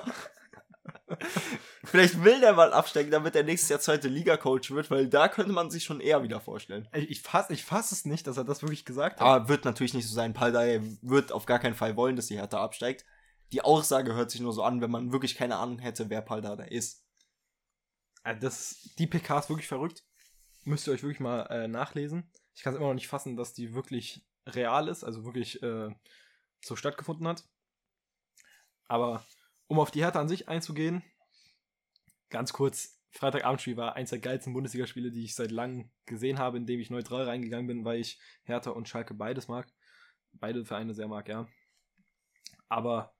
Vielleicht 1.84 2.24
will 2.24 2.40
der 2.40 2.54
mal 2.54 2.74
absteigen, 2.74 3.12
damit 3.12 3.36
er 3.36 3.44
nächstes 3.44 3.70
Jahr 3.70 3.80
zweite 3.80 4.08
Liga-Coach 4.08 4.72
wird, 4.72 4.92
weil 4.92 5.08
da 5.08 5.28
könnte 5.28 5.52
man 5.52 5.72
sich 5.72 5.84
schon 5.84 6.02
eher 6.02 6.24
wieder 6.24 6.40
vorstellen. 6.40 6.88
Ich, 6.94 7.10
ich 7.10 7.22
fasse 7.22 7.54
ich 7.54 7.64
fass 7.64 7.92
es 7.92 8.06
nicht, 8.06 8.28
dass 8.28 8.38
er 8.38 8.44
das 8.44 8.62
wirklich 8.62 8.86
gesagt 8.86 9.20
hat. 9.20 9.28
Aber 9.28 9.50
wird 9.50 9.66
natürlich 9.66 9.94
nicht 9.94 10.08
so 10.08 10.14
sein. 10.14 10.34
Paldai 10.34 10.82
wird 11.02 11.32
auf 11.32 11.46
gar 11.46 11.60
keinen 11.60 11.76
Fall 11.76 11.96
wollen, 11.96 12.16
dass 12.16 12.28
die 12.28 12.38
Hertha 12.38 12.62
absteigt. 12.62 13.06
Die 13.52 13.62
Aussage 13.62 14.14
hört 14.14 14.32
sich 14.32 14.42
nur 14.42 14.54
so 14.54 14.64
an, 14.64 14.82
wenn 14.82 14.92
man 14.92 15.12
wirklich 15.12 15.36
keine 15.36 15.58
Ahnung 15.58 15.80
hätte, 15.80 16.10
wer 16.10 16.22
Paldai 16.22 16.68
ist. 16.68 17.04
Äh, 18.24 18.38
Das, 18.38 18.90
die 18.98 19.08
PK 19.08 19.40
ist 19.40 19.50
wirklich 19.50 19.68
verrückt. 19.68 20.04
Müsst 20.64 20.88
ihr 20.88 20.94
euch 20.94 21.04
wirklich 21.04 21.20
mal 21.20 21.44
äh, 21.48 21.68
nachlesen. 21.68 22.32
Ich 22.54 22.62
kann 22.62 22.74
es 22.74 22.78
immer 22.78 22.90
noch 22.90 22.96
nicht 22.96 23.08
fassen, 23.08 23.38
dass 23.38 23.54
die 23.54 23.74
wirklich 23.74 24.26
real 24.46 24.88
ist, 24.88 25.04
also 25.04 25.26
wirklich 25.26 25.62
äh, 25.64 25.90
so 26.62 26.76
stattgefunden 26.76 27.28
hat. 27.28 27.44
Aber 28.88 29.24
um 29.70 29.80
auf 29.80 29.92
die 29.92 30.04
Hertha 30.04 30.20
an 30.20 30.28
sich 30.28 30.50
einzugehen, 30.50 31.04
ganz 32.30 32.52
kurz, 32.52 33.00
Freitagabendspiel 33.12 33.78
war 33.78 33.96
eins 33.96 34.10
der 34.10 34.20
geilsten 34.20 34.54
Bundesligaspiele, 34.54 35.12
die 35.12 35.24
ich 35.24 35.36
seit 35.36 35.52
langem 35.52 35.92
gesehen 36.06 36.40
habe, 36.40 36.58
in 36.58 36.66
dem 36.66 36.80
ich 36.80 36.90
neutral 36.90 37.24
reingegangen 37.24 37.68
bin, 37.68 37.86
weil 37.86 38.00
ich 38.00 38.20
Hertha 38.44 38.72
und 38.72 38.90
Schalke 38.90 39.14
beides 39.14 39.48
mag. 39.48 39.72
Beide 40.34 40.66
Vereine 40.66 40.94
sehr 40.94 41.08
mag, 41.08 41.28
ja. 41.28 41.48
Aber 42.68 43.16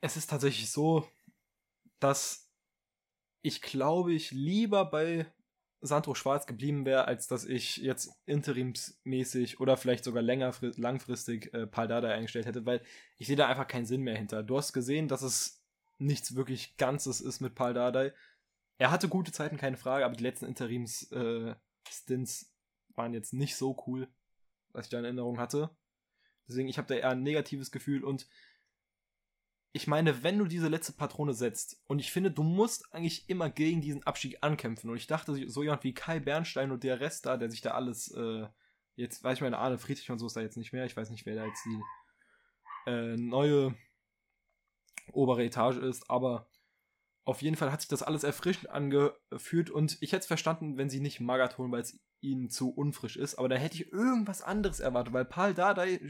es 0.00 0.16
ist 0.16 0.30
tatsächlich 0.30 0.70
so, 0.70 1.08
dass 1.98 2.48
ich 3.42 3.62
glaube 3.62 4.12
ich 4.12 4.30
lieber 4.30 4.84
bei 4.84 5.26
Sandro 5.80 6.14
Schwarz 6.14 6.46
geblieben 6.46 6.84
wäre, 6.84 7.06
als 7.06 7.28
dass 7.28 7.44
ich 7.44 7.76
jetzt 7.76 8.10
interimsmäßig 8.26 9.60
oder 9.60 9.76
vielleicht 9.76 10.04
sogar 10.04 10.22
länger, 10.22 10.52
langfristig 10.76 11.54
äh, 11.54 11.66
Paul 11.66 11.86
Dardai 11.86 12.14
eingestellt 12.14 12.46
hätte, 12.46 12.66
weil 12.66 12.82
ich 13.16 13.28
sehe 13.28 13.36
da 13.36 13.46
einfach 13.46 13.68
keinen 13.68 13.86
Sinn 13.86 14.02
mehr 14.02 14.16
hinter. 14.16 14.42
Du 14.42 14.56
hast 14.56 14.72
gesehen, 14.72 15.06
dass 15.08 15.22
es 15.22 15.62
nichts 15.98 16.34
wirklich 16.34 16.76
Ganzes 16.76 17.20
ist 17.20 17.40
mit 17.40 17.54
Paul 17.54 17.74
Dardai. 17.74 18.12
Er 18.78 18.90
hatte 18.90 19.08
gute 19.08 19.32
Zeiten, 19.32 19.56
keine 19.56 19.76
Frage, 19.76 20.04
aber 20.04 20.16
die 20.16 20.22
letzten 20.22 20.46
Interims-Stints 20.46 22.42
äh, 22.42 22.96
waren 22.96 23.14
jetzt 23.14 23.32
nicht 23.32 23.56
so 23.56 23.76
cool, 23.86 24.08
was 24.72 24.86
ich 24.86 24.90
da 24.90 24.98
in 24.98 25.04
Erinnerung 25.04 25.38
hatte. 25.38 25.70
Deswegen, 26.48 26.68
ich 26.68 26.78
habe 26.78 26.88
da 26.88 26.94
eher 26.94 27.10
ein 27.10 27.22
negatives 27.22 27.70
Gefühl 27.70 28.04
und 28.04 28.26
ich 29.72 29.86
meine, 29.86 30.22
wenn 30.22 30.38
du 30.38 30.46
diese 30.46 30.68
letzte 30.68 30.92
Patrone 30.92 31.34
setzt, 31.34 31.82
und 31.86 31.98
ich 31.98 32.10
finde, 32.10 32.30
du 32.30 32.42
musst 32.42 32.92
eigentlich 32.92 33.28
immer 33.28 33.50
gegen 33.50 33.80
diesen 33.80 34.02
Abstieg 34.04 34.38
ankämpfen. 34.40 34.90
Und 34.90 34.96
ich 34.96 35.06
dachte, 35.06 35.48
so 35.48 35.62
jemand 35.62 35.84
wie 35.84 35.94
Kai 35.94 36.20
Bernstein 36.20 36.70
und 36.70 36.84
der 36.84 37.00
Rest 37.00 37.26
da, 37.26 37.36
der 37.36 37.50
sich 37.50 37.60
da 37.60 37.72
alles, 37.72 38.10
äh, 38.12 38.46
jetzt 38.96 39.22
weiß 39.22 39.38
ich 39.38 39.42
meine, 39.42 39.58
Arne 39.58 39.78
Friedrich 39.78 40.10
und 40.10 40.18
so 40.18 40.26
ist 40.26 40.36
da 40.36 40.40
jetzt 40.40 40.56
nicht 40.56 40.72
mehr. 40.72 40.86
Ich 40.86 40.96
weiß 40.96 41.10
nicht, 41.10 41.26
wer 41.26 41.36
da 41.36 41.46
jetzt 41.46 41.64
die 41.64 41.80
äh, 42.86 43.16
neue 43.16 43.74
obere 45.12 45.44
Etage 45.44 45.76
ist, 45.76 46.10
aber 46.10 46.48
auf 47.24 47.42
jeden 47.42 47.56
Fall 47.56 47.70
hat 47.70 47.82
sich 47.82 47.88
das 47.88 48.02
alles 48.02 48.24
erfrischend 48.24 48.70
angefühlt 48.70 49.70
und 49.70 49.98
ich 50.00 50.12
hätte 50.12 50.20
es 50.20 50.26
verstanden, 50.26 50.78
wenn 50.78 50.88
sie 50.88 51.00
nicht 51.00 51.20
Magat 51.20 51.58
holen, 51.58 51.70
weil 51.70 51.82
es 51.82 52.00
ihnen 52.20 52.48
zu 52.48 52.70
unfrisch 52.70 53.16
ist, 53.16 53.36
aber 53.36 53.48
da 53.48 53.56
hätte 53.56 53.76
ich 53.76 53.92
irgendwas 53.92 54.42
anderes 54.42 54.80
erwartet, 54.80 55.12
weil 55.12 55.26
Paul 55.26 55.54
Dardai 55.54 56.00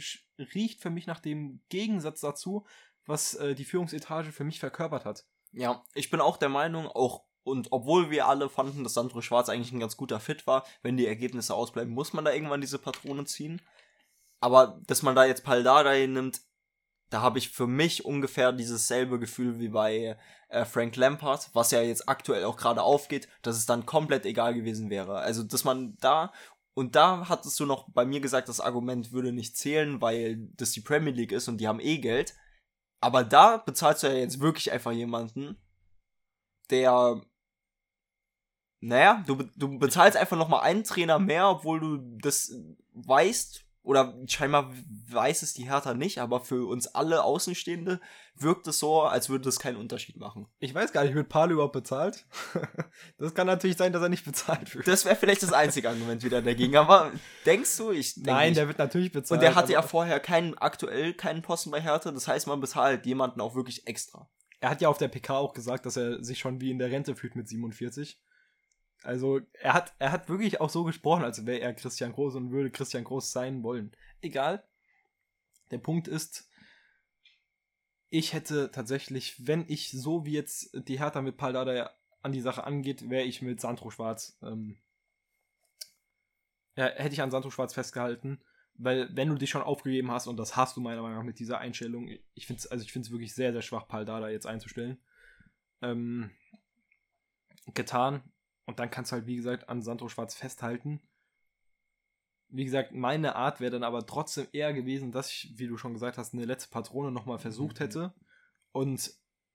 riecht 0.55 0.81
für 0.81 0.91
mich 0.91 1.07
nach 1.07 1.21
dem 1.21 1.61
Gegensatz 1.69 2.21
dazu, 2.21 2.67
was 3.09 3.35
äh, 3.35 3.55
die 3.55 3.65
Führungsetage 3.65 4.33
für 4.33 4.45
mich 4.45 4.61
verkörpert 4.61 5.05
hat. 5.05 5.25
Ja, 5.53 5.83
ich 5.95 6.11
bin 6.11 6.21
auch 6.21 6.37
der 6.37 6.51
Meinung, 6.51 6.87
auch 6.87 7.25
und 7.43 7.69
obwohl 7.73 8.11
wir 8.11 8.27
alle 8.27 8.51
fanden, 8.51 8.85
dass 8.85 8.95
Sandro 8.95 9.23
Schwarz 9.23 9.49
eigentlich 9.49 9.73
ein 9.73 9.81
ganz 9.81 9.97
guter 9.97 10.21
Fit 10.21 10.47
war, 10.47 10.65
wenn 10.83 10.99
die 10.99 11.07
Ergebnisse 11.07 11.55
ausbleiben, 11.55 11.95
muss 11.95 12.13
man 12.13 12.25
da 12.25 12.33
irgendwann 12.33 12.61
diese 12.61 12.79
Patrone 12.79 13.25
ziehen. 13.25 13.63
Aber 14.39 14.81
dass 14.87 15.03
man 15.03 15.15
da 15.15 15.25
jetzt 15.25 15.45
Paldadei 15.45 16.07
nimmt, 16.07 16.43
da 17.09 17.23
habe 17.23 17.39
ich 17.39 17.49
für 17.49 17.67
mich 17.67 18.05
ungefähr 18.05 18.53
dieses 18.53 18.87
selbe 18.87 19.19
Gefühl 19.19 19.59
wie 19.59 19.69
bei 19.69 20.19
äh, 20.49 20.65
Frank 20.67 20.95
Lampard, 20.97 21.49
was 21.55 21.71
ja 21.71 21.81
jetzt 21.81 22.07
aktuell 22.07 22.45
auch 22.45 22.59
gerade 22.59 22.83
aufgeht, 22.83 23.29
dass 23.41 23.57
es 23.57 23.65
dann 23.65 23.87
komplett 23.87 24.27
egal 24.27 24.53
gewesen 24.53 24.91
wäre. 24.91 25.19
Also, 25.19 25.43
dass 25.43 25.65
man 25.65 25.97
da 26.01 26.33
und 26.75 26.95
da 26.95 27.29
hattest 27.29 27.59
du 27.59 27.67
noch 27.67 27.89
bei 27.89 28.05
mir 28.05 28.21
gesagt, 28.21 28.49
das 28.49 28.61
Argument 28.61 29.11
würde 29.11 29.33
nicht 29.33 29.57
zählen, 29.57 30.01
weil 30.01 30.37
das 30.57 30.71
die 30.71 30.81
Premier 30.81 31.13
League 31.13 31.33
ist 31.33 31.49
und 31.49 31.59
die 31.59 31.67
haben 31.67 31.81
eh 31.81 31.99
Geld. 31.99 32.37
Aber 33.01 33.25
da 33.25 33.59
bezahlst 33.59 34.03
du 34.03 34.09
ja 34.09 34.15
jetzt 34.15 34.41
wirklich 34.41 34.73
einfach 34.73 34.93
jemanden, 34.93 35.57
der 36.71 37.23
naja, 38.81 39.25
du, 39.27 39.43
du 39.57 39.79
bezahlst 39.79 40.17
einfach 40.17 40.37
nochmal 40.37 40.61
einen 40.61 40.85
Trainer 40.85 41.19
mehr, 41.19 41.49
obwohl 41.49 41.81
du 41.81 42.19
das 42.21 42.55
weißt, 42.93 43.65
oder 43.89 44.15
scheinbar 44.27 44.71
weiß 45.11 45.41
es 45.41 45.55
die 45.55 45.71
Hertha 45.71 45.95
nicht, 45.95 46.19
aber 46.19 46.41
für 46.41 46.69
uns 46.69 46.89
alle 46.89 47.25
Außenstehende 47.25 48.01
wirkt 48.35 48.67
es 48.67 48.79
so, 48.79 49.01
als 49.01 49.31
würde 49.31 49.47
das 49.47 49.59
keinen 49.59 49.79
Unterschied 49.79 50.19
machen. 50.19 50.47
Ich 50.59 50.75
weiß 50.75 50.93
gar 50.93 51.05
nicht, 51.05 51.15
wird 51.15 51.31
Paul 51.31 51.53
überhaupt 51.53 51.73
bezahlt? 51.73 52.27
das 53.19 53.35
kann 53.35 53.47
natürlich 53.47 53.79
sein, 53.79 53.95
dass 53.95 54.03
er 54.03 54.11
nicht 54.11 54.27
bezahlt 54.27 54.75
wird. 54.75 54.87
Das 54.87 55.07
wäre 55.07 55.17
vielleicht 55.17 55.43
das 55.43 55.55
einzige 55.55 55.89
Argument 55.89 56.23
wieder 56.23 56.43
dagegen, 56.43 56.77
aber 56.77 57.13
denkst 57.47 57.79
du, 57.79 57.91
ich 57.91 58.15
denke 58.17 58.31
Nein, 58.31 58.53
der 58.53 58.67
wird 58.69 58.77
natürlich 58.77 59.11
bezahlt. 59.11 59.39
Und 59.39 59.43
der 59.43 59.55
hatte 59.55 59.73
ja 59.73 59.81
vorher 59.81 60.21
keinen, 60.21 60.59
aktuell 60.59 61.15
keinen 61.15 61.41
Posten 61.41 61.71
bei 61.71 61.81
Hertha, 61.81 62.11
das 62.11 62.29
heißt, 62.29 62.47
man 62.47 62.61
bezahlt 62.61 63.07
jemanden 63.07 63.41
auch 63.41 63.55
wirklich 63.55 63.87
extra. 63.87 64.29
Er 64.61 64.69
hat 64.69 64.83
ja 64.83 64.91
auf 64.91 64.99
der 64.99 65.09
PK 65.09 65.39
auch 65.39 65.55
gesagt, 65.55 65.87
dass 65.87 65.97
er 65.97 66.23
sich 66.23 66.41
schon 66.41 66.61
wie 66.61 66.71
in 66.71 66.79
der 66.79 66.91
Rente 66.91 67.17
fühlt 67.17 67.37
mit 67.37 67.49
47. 67.49 68.21
Also 69.03 69.41
er 69.53 69.75
hat, 69.75 69.95
er 69.99 70.13
hat 70.13 70.29
wirklich 70.29 70.61
auch 70.61 70.71
so 70.71 70.85
gesprochen, 70.85 71.25
als 71.25 71.47
wäre 71.47 71.61
er 71.61 71.75
Christian 71.75 72.13
Groß 72.13 72.35
und 72.35 72.51
würde 72.51 72.71
Christian 72.71 73.05
Groß 73.05 73.33
sein 73.33 73.63
wollen. 73.63 73.93
Egal. 74.21 74.65
Der 75.71 75.79
Punkt 75.79 76.09
ist, 76.09 76.49
ich 78.11 78.33
hätte 78.33 78.71
tatsächlich, 78.71 79.47
wenn 79.47 79.65
ich 79.69 79.91
so 79.91 80.25
wie 80.25 80.33
jetzt 80.33 80.71
die 80.89 80.99
Hertha 80.99 81.21
mit 81.21 81.37
Paldada 81.37 81.91
an 82.23 82.33
die 82.33 82.41
Sache 82.41 82.65
angeht, 82.65 83.09
wäre 83.09 83.25
ich 83.25 83.43
mit 83.43 83.61
Sandro 83.61 83.91
Schwarz, 83.91 84.39
ähm, 84.43 84.79
ja, 86.77 86.87
hätte 86.87 87.13
ich 87.13 87.23
an 87.23 87.31
Sandro 87.31 87.51
Schwarz 87.51 87.75
festgehalten, 87.75 88.41
weil 88.75 89.15
wenn 89.15 89.29
du 89.29 89.35
dich 89.35 89.51
schon 89.51 89.63
aufgegeben 89.63 90.11
hast, 90.11 90.27
und 90.27 90.37
das 90.37 90.57
hast 90.57 90.77
du 90.77 90.81
meiner 90.81 91.03
Meinung 91.03 91.19
nach 91.19 91.25
mit 91.25 91.39
dieser 91.39 91.59
Einstellung, 91.59 92.09
ich 92.35 92.47
finde 92.47 92.61
es 92.61 92.67
also 92.67 92.85
wirklich 93.13 93.35
sehr, 93.35 93.53
sehr 93.53 93.63
schwach, 93.63 93.89
Paldada 93.89 94.29
jetzt 94.29 94.47
einzustellen, 94.47 94.99
ähm, 95.83 96.31
getan. 97.75 98.23
Und 98.69 98.79
dann 98.79 98.91
kannst 98.91 99.11
du 99.11 99.17
halt, 99.17 99.27
wie 99.27 99.37
gesagt, 99.37 99.71
an 99.71 99.81
Sandro 99.81 100.11
Schwarz 100.11 100.35
festhalten. 100.35 101.01
Wie 102.51 102.67
gesagt, 102.67 102.93
meine 102.93 103.35
Art 103.35 103.61
wäre 103.61 103.71
dann 103.71 103.83
aber 103.83 104.05
trotzdem 104.05 104.47
eher 104.53 104.75
gewesen, 104.75 105.11
dass 105.11 105.31
ich, 105.31 105.55
wie 105.57 105.69
du 105.69 105.79
schon 105.79 105.95
gesagt 105.95 106.19
hast, 106.19 106.35
eine 106.35 106.45
letzte 106.45 106.69
Patrone 106.69 107.11
nochmal 107.11 107.39
versucht 107.39 107.81
mhm. 107.81 107.85
hätte. 107.85 108.15
Und 108.73 109.11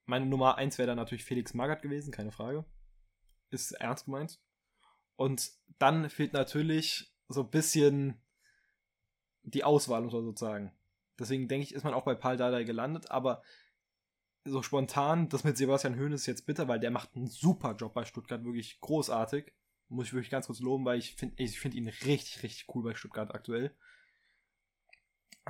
meine 0.06 0.26
Nummer 0.26 0.58
1 0.58 0.78
wäre 0.78 0.88
dann 0.88 0.96
natürlich 0.96 1.24
Felix 1.24 1.54
Magath 1.54 1.82
gewesen, 1.82 2.10
keine 2.10 2.32
Frage. 2.32 2.64
Ist 3.50 3.70
ernst 3.70 4.06
gemeint. 4.06 4.40
Und 5.14 5.52
dann 5.78 6.10
fehlt 6.10 6.32
natürlich 6.32 7.14
so 7.28 7.42
ein 7.42 7.50
bisschen 7.50 8.20
die 9.44 9.62
Auswahl, 9.62 10.02
muss 10.02 10.12
man 10.12 10.24
sozusagen. 10.24 10.72
Deswegen 11.20 11.46
denke 11.46 11.68
ich, 11.68 11.72
ist 11.72 11.84
man 11.84 11.94
auch 11.94 12.04
bei 12.04 12.16
Paul 12.16 12.36
Dardai 12.36 12.64
gelandet, 12.64 13.12
aber 13.12 13.44
so 14.44 14.62
spontan, 14.62 15.28
das 15.28 15.44
mit 15.44 15.56
Sebastian 15.56 15.94
Höhn 15.94 16.12
ist 16.12 16.26
jetzt 16.26 16.46
bitter, 16.46 16.68
weil 16.68 16.80
der 16.80 16.90
macht 16.90 17.16
einen 17.16 17.28
super 17.28 17.74
Job 17.74 17.94
bei 17.94 18.04
Stuttgart, 18.04 18.44
wirklich 18.44 18.80
großartig. 18.80 19.52
Muss 19.88 20.06
ich 20.06 20.12
wirklich 20.12 20.30
ganz 20.30 20.46
kurz 20.46 20.60
loben, 20.60 20.84
weil 20.84 20.98
ich 20.98 21.14
finde 21.14 21.42
ich 21.42 21.58
find 21.58 21.74
ihn 21.74 21.88
richtig, 21.88 22.42
richtig 22.42 22.66
cool 22.74 22.82
bei 22.82 22.94
Stuttgart 22.94 23.34
aktuell. 23.34 23.74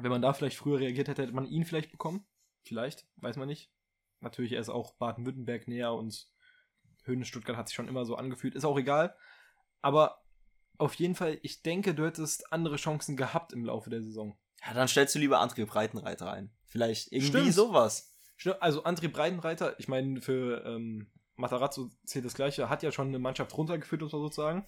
Wenn 0.00 0.10
man 0.10 0.22
da 0.22 0.32
vielleicht 0.32 0.56
früher 0.56 0.80
reagiert 0.80 1.08
hätte, 1.08 1.22
hätte 1.22 1.32
man 1.32 1.46
ihn 1.46 1.64
vielleicht 1.64 1.92
bekommen. 1.92 2.26
Vielleicht, 2.62 3.06
weiß 3.16 3.36
man 3.36 3.48
nicht. 3.48 3.70
Natürlich, 4.20 4.52
er 4.52 4.60
ist 4.60 4.70
auch 4.70 4.94
Baden-Württemberg 4.94 5.68
näher 5.68 5.92
und 5.92 6.28
Höhne 7.04 7.24
Stuttgart 7.24 7.56
hat 7.56 7.68
sich 7.68 7.76
schon 7.76 7.88
immer 7.88 8.04
so 8.04 8.16
angefühlt. 8.16 8.54
Ist 8.54 8.64
auch 8.64 8.78
egal. 8.78 9.14
Aber 9.82 10.24
auf 10.78 10.94
jeden 10.94 11.14
Fall, 11.14 11.38
ich 11.42 11.62
denke, 11.62 11.94
du 11.94 12.04
hättest 12.04 12.52
andere 12.52 12.76
Chancen 12.76 13.16
gehabt 13.16 13.52
im 13.52 13.64
Laufe 13.64 13.90
der 13.90 14.02
Saison. 14.02 14.36
Ja, 14.64 14.74
dann 14.74 14.88
stellst 14.88 15.14
du 15.14 15.18
lieber 15.18 15.42
André 15.42 15.66
Breitenreiter 15.66 16.32
ein. 16.32 16.50
Vielleicht 16.64 17.12
irgendwie 17.12 17.28
Stimmt. 17.28 17.54
sowas. 17.54 18.13
Also 18.60 18.84
André 18.84 19.08
Breitenreiter, 19.08 19.78
ich 19.78 19.88
meine, 19.88 20.20
für 20.20 20.64
ähm, 20.66 21.10
Matarazzo 21.36 21.90
zählt 22.04 22.24
das 22.24 22.34
gleiche, 22.34 22.68
hat 22.68 22.82
ja 22.82 22.92
schon 22.92 23.08
eine 23.08 23.18
Mannschaft 23.18 23.56
runtergeführt, 23.56 24.02
muss 24.02 24.12
man 24.12 24.22
sozusagen. 24.22 24.66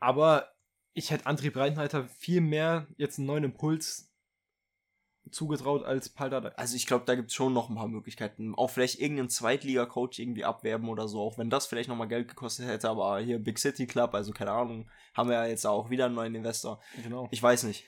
Aber 0.00 0.52
ich 0.92 1.10
hätte 1.10 1.26
André 1.26 1.52
Breitenreiter 1.52 2.08
viel 2.08 2.40
mehr 2.40 2.86
jetzt 2.96 3.18
einen 3.18 3.26
neuen 3.26 3.44
Impuls 3.44 4.08
zugetraut 5.30 5.84
als 5.84 6.08
Paldada. 6.08 6.50
Also 6.56 6.76
ich 6.76 6.86
glaube, 6.86 7.04
da 7.04 7.14
gibt 7.14 7.28
es 7.28 7.34
schon 7.34 7.52
noch 7.52 7.68
ein 7.68 7.76
paar 7.76 7.88
Möglichkeiten. 7.88 8.54
Auch 8.54 8.70
vielleicht 8.70 8.98
irgendeinen 8.98 9.28
Zweitliga-Coach 9.28 10.18
irgendwie 10.18 10.44
abwerben 10.44 10.88
oder 10.88 11.08
so, 11.08 11.20
auch 11.20 11.38
wenn 11.38 11.50
das 11.50 11.66
vielleicht 11.66 11.88
nochmal 11.88 12.08
Geld 12.08 12.28
gekostet 12.28 12.66
hätte, 12.66 12.88
aber 12.88 13.18
hier 13.20 13.38
Big 13.38 13.58
City 13.58 13.86
Club, 13.86 14.14
also 14.14 14.32
keine 14.32 14.52
Ahnung, 14.52 14.88
haben 15.14 15.28
wir 15.28 15.36
ja 15.36 15.46
jetzt 15.46 15.66
auch 15.66 15.90
wieder 15.90 16.06
einen 16.06 16.14
neuen 16.14 16.34
Investor. 16.34 16.80
Genau. 17.02 17.28
Ich 17.30 17.42
weiß 17.42 17.64
nicht. 17.64 17.84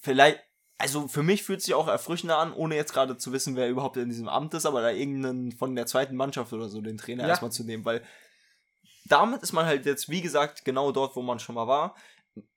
Vielleicht, 0.00 0.40
also 0.78 1.08
für 1.08 1.22
mich 1.22 1.42
fühlt 1.42 1.62
sich 1.62 1.74
auch 1.74 1.88
erfrischender 1.88 2.38
an, 2.38 2.52
ohne 2.52 2.76
jetzt 2.76 2.92
gerade 2.92 3.16
zu 3.16 3.32
wissen, 3.32 3.56
wer 3.56 3.68
überhaupt 3.68 3.96
in 3.96 4.08
diesem 4.08 4.28
Amt 4.28 4.54
ist, 4.54 4.66
aber 4.66 4.82
da 4.82 4.90
irgendeinen 4.90 5.52
von 5.52 5.74
der 5.74 5.86
zweiten 5.86 6.16
Mannschaft 6.16 6.52
oder 6.52 6.68
so 6.68 6.80
den 6.80 6.98
Trainer 6.98 7.22
ja. 7.24 7.30
erstmal 7.30 7.52
zu 7.52 7.64
nehmen, 7.64 7.84
weil 7.84 8.02
damit 9.08 9.42
ist 9.42 9.52
man 9.52 9.66
halt 9.66 9.86
jetzt, 9.86 10.08
wie 10.08 10.20
gesagt, 10.20 10.64
genau 10.64 10.92
dort, 10.92 11.16
wo 11.16 11.22
man 11.22 11.38
schon 11.38 11.54
mal 11.54 11.66
war. 11.66 11.94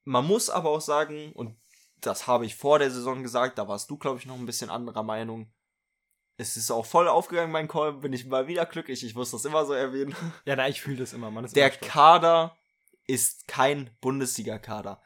Man 0.03 0.25
muss 0.25 0.49
aber 0.49 0.69
auch 0.69 0.82
sagen, 0.82 1.32
und 1.34 1.55
das 2.01 2.27
habe 2.27 2.45
ich 2.45 2.55
vor 2.55 2.79
der 2.79 2.91
Saison 2.91 3.23
gesagt, 3.23 3.58
da 3.58 3.67
warst 3.67 3.89
du, 3.89 3.97
glaube 3.97 4.19
ich, 4.19 4.25
noch 4.25 4.38
ein 4.38 4.45
bisschen 4.45 4.69
anderer 4.69 5.03
Meinung. 5.03 5.51
Es 6.38 6.58
ist 6.58 6.71
auch 6.71 6.86
voll 6.86 7.08
aufgegangen, 7.08 7.51
mein 7.51 7.67
Call, 7.67 7.93
bin 7.93 8.13
ich 8.13 8.25
mal 8.25 8.47
wieder 8.47 8.65
glücklich. 8.65 9.03
Ich 9.03 9.15
muss 9.15 9.32
das 9.32 9.45
immer 9.45 9.65
so 9.65 9.73
erwähnen. 9.73 10.15
Ja, 10.45 10.55
na, 10.55 10.67
ich 10.69 10.82
fühle 10.82 10.97
das 10.97 11.13
immer. 11.13 11.29
Man 11.32 11.45
der 11.47 11.67
immer 11.67 11.88
Kader 11.88 12.58
ist 13.08 13.47
kein 13.47 13.89
Bundesliga-Kader. 14.01 15.01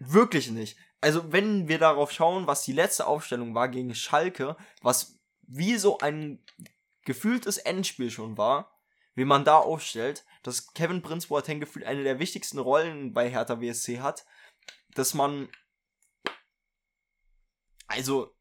Wirklich 0.00 0.50
nicht. 0.50 0.78
Also, 1.02 1.32
wenn 1.32 1.68
wir 1.68 1.78
darauf 1.78 2.10
schauen, 2.10 2.46
was 2.46 2.62
die 2.62 2.72
letzte 2.72 3.06
Aufstellung 3.06 3.54
war 3.54 3.68
gegen 3.68 3.94
Schalke, 3.94 4.56
was 4.82 5.18
wie 5.42 5.76
so 5.76 5.98
ein 5.98 6.42
gefühltes 7.04 7.58
Endspiel 7.58 8.10
schon 8.10 8.36
war, 8.36 8.78
wie 9.14 9.24
man 9.24 9.44
da 9.44 9.58
aufstellt, 9.58 10.24
dass 10.42 10.72
Kevin 10.72 11.02
Prince 11.02 11.28
Boateng 11.28 11.60
gefühlt 11.60 11.84
eine 11.84 12.02
der 12.02 12.18
wichtigsten 12.18 12.58
Rollen 12.58 13.12
bei 13.12 13.28
Hertha 13.28 13.60
WSC 13.60 14.00
hat, 14.00 14.24
dass 14.94 15.14
man 15.14 15.48
also 17.86 18.34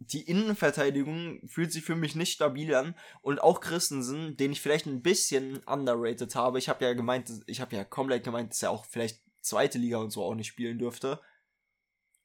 die 0.00 0.22
Innenverteidigung 0.22 1.40
fühlt 1.48 1.72
sich 1.72 1.84
für 1.84 1.96
mich 1.96 2.14
nicht 2.14 2.32
stabil 2.32 2.74
an 2.74 2.94
und 3.22 3.40
auch 3.40 3.60
Christensen, 3.60 4.36
den 4.36 4.52
ich 4.52 4.60
vielleicht 4.60 4.86
ein 4.86 5.02
bisschen 5.02 5.58
underrated 5.64 6.34
habe. 6.34 6.58
Ich 6.58 6.68
habe 6.68 6.84
ja 6.84 6.92
gemeint, 6.92 7.30
ich 7.46 7.60
habe 7.60 7.74
ja 7.74 7.84
komplett 7.84 8.24
gemeint, 8.24 8.50
dass 8.50 8.62
er 8.62 8.70
auch 8.70 8.84
vielleicht 8.84 9.22
zweite 9.48 9.78
Liga 9.78 9.98
und 9.98 10.10
so 10.10 10.22
auch 10.24 10.34
nicht 10.34 10.48
spielen 10.48 10.78
dürfte. 10.78 11.20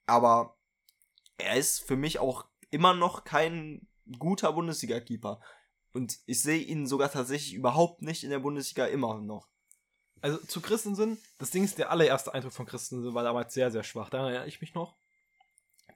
Aber 0.05 0.57
er 1.37 1.55
ist 1.55 1.79
für 1.79 1.95
mich 1.95 2.19
auch 2.19 2.45
immer 2.69 2.93
noch 2.93 3.23
kein 3.23 3.87
guter 4.19 4.53
Bundesliga-Keeper. 4.53 5.41
Und 5.93 6.19
ich 6.25 6.41
sehe 6.41 6.61
ihn 6.61 6.87
sogar 6.87 7.11
tatsächlich 7.11 7.53
überhaupt 7.53 8.01
nicht 8.01 8.23
in 8.23 8.29
der 8.29 8.39
Bundesliga 8.39 8.85
immer 8.87 9.19
noch. 9.19 9.47
Also 10.21 10.37
zu 10.37 10.61
Christensen, 10.61 11.17
das 11.37 11.51
Ding 11.51 11.63
ist, 11.63 11.77
der 11.77 11.91
allererste 11.91 12.33
Eindruck 12.33 12.53
von 12.53 12.65
Christensen 12.65 13.13
war 13.13 13.23
damals 13.23 13.53
sehr, 13.53 13.71
sehr 13.71 13.83
schwach. 13.83 14.09
Daran 14.09 14.27
erinnere 14.27 14.47
ich 14.47 14.61
mich 14.61 14.73
noch. 14.73 14.95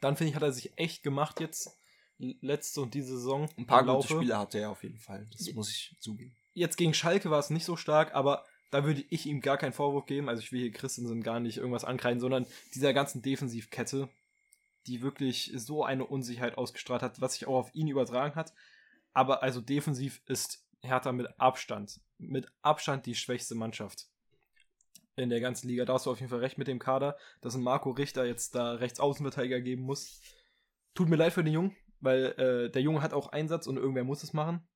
Dann 0.02 0.18
finde 0.18 0.30
ich, 0.30 0.36
hat 0.36 0.44
er 0.44 0.52
sich 0.52 0.78
echt 0.78 1.02
gemacht 1.02 1.40
jetzt, 1.40 1.72
letzte 2.18 2.82
und 2.82 2.94
diese 2.94 3.18
Saison. 3.18 3.50
Ein 3.58 3.66
paar 3.66 3.86
gute 3.86 4.08
Spiele 4.08 4.38
hatte 4.38 4.60
er 4.60 4.72
auf 4.72 4.84
jeden 4.84 5.00
Fall, 5.00 5.28
das 5.32 5.52
muss 5.54 5.70
ich 5.70 5.96
zugeben. 6.00 6.36
Jetzt 6.54 6.78
gegen 6.78 6.94
Schalke 6.94 7.32
war 7.32 7.40
es 7.40 7.50
nicht 7.50 7.66
so 7.66 7.76
stark, 7.76 8.14
aber 8.14 8.46
da 8.70 8.84
würde 8.86 9.04
ich 9.10 9.26
ihm 9.26 9.42
gar 9.42 9.58
keinen 9.58 9.74
Vorwurf 9.74 10.06
geben. 10.06 10.30
Also 10.30 10.42
ich 10.42 10.52
will 10.52 10.62
hier 10.62 10.72
Christensen 10.72 11.24
gar 11.24 11.40
nicht 11.40 11.58
irgendwas 11.58 11.86
ankreiden, 11.86 12.20
sondern 12.20 12.46
dieser 12.76 12.94
ganzen 12.94 13.22
Defensivkette, 13.22 14.10
die 14.88 15.02
wirklich 15.02 15.52
so 15.56 15.84
eine 15.84 16.06
Unsicherheit 16.06 16.58
ausgestrahlt 16.58 17.02
hat, 17.02 17.22
was 17.22 17.34
sich 17.34 17.48
auch 17.48 17.56
auf 17.56 17.76
ihn 17.76 17.88
übertragen 17.88 18.36
hat. 18.36 18.54
Aber 19.14 19.44
also 19.44 19.62
defensiv 19.62 20.22
ist 20.26 20.66
Hertha 20.82 21.12
mit 21.12 21.28
Abstand, 21.40 22.00
mit 22.18 22.48
Abstand 22.62 23.06
die 23.06 23.16
schwächste 23.16 23.56
Mannschaft 23.56 24.08
in 25.16 25.30
der 25.30 25.42
ganzen 25.42 25.68
Liga. 25.68 25.86
Da 25.86 25.94
hast 25.94 26.06
du 26.06 26.12
auf 26.12 26.20
jeden 26.20 26.30
Fall 26.30 26.40
recht 26.40 26.58
mit 26.58 26.68
dem 26.68 26.80
Kader, 26.80 27.18
dass 27.42 27.56
ein 27.56 27.64
Marco 27.64 27.90
Richter 27.92 28.26
jetzt 28.26 28.54
da 28.56 28.74
Rechtsaußenverteidiger 28.74 29.62
geben 29.62 29.84
muss. 29.84 30.22
Tut 30.94 31.10
mir 31.10 31.16
leid 31.16 31.34
für 31.34 31.44
den 31.44 31.54
Jungen, 31.54 31.76
weil 32.00 32.26
äh, 32.38 32.70
der 32.70 32.82
Junge 32.82 33.02
hat 33.02 33.14
auch 33.14 33.30
Einsatz 33.30 33.68
und 33.68 33.78
irgendwer 33.78 34.04
muss 34.04 34.24
es 34.24 34.34
machen. 34.34 34.68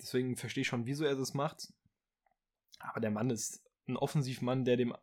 Deswegen 0.00 0.36
verstehe 0.36 0.62
ich 0.62 0.68
schon, 0.68 0.86
wieso 0.86 1.04
er 1.04 1.16
das 1.16 1.34
macht. 1.34 1.72
Aber 2.78 3.00
der 3.00 3.10
Mann 3.10 3.30
ist 3.30 3.62
ein 3.86 3.96
Offensivmann, 3.96 4.64
der 4.64 4.76
dem 4.76 4.94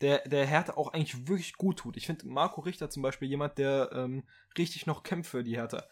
der, 0.00 0.26
der 0.26 0.46
Hertha 0.46 0.74
auch 0.74 0.92
eigentlich 0.92 1.28
wirklich 1.28 1.54
gut 1.54 1.78
tut. 1.78 1.96
Ich 1.96 2.06
finde 2.06 2.26
Marco 2.26 2.62
Richter 2.62 2.88
zum 2.88 3.02
Beispiel 3.02 3.28
jemand, 3.28 3.58
der 3.58 3.90
ähm, 3.92 4.24
richtig 4.56 4.86
noch 4.86 5.02
kämpft 5.02 5.30
für 5.30 5.44
die 5.44 5.56
Hertha. 5.56 5.84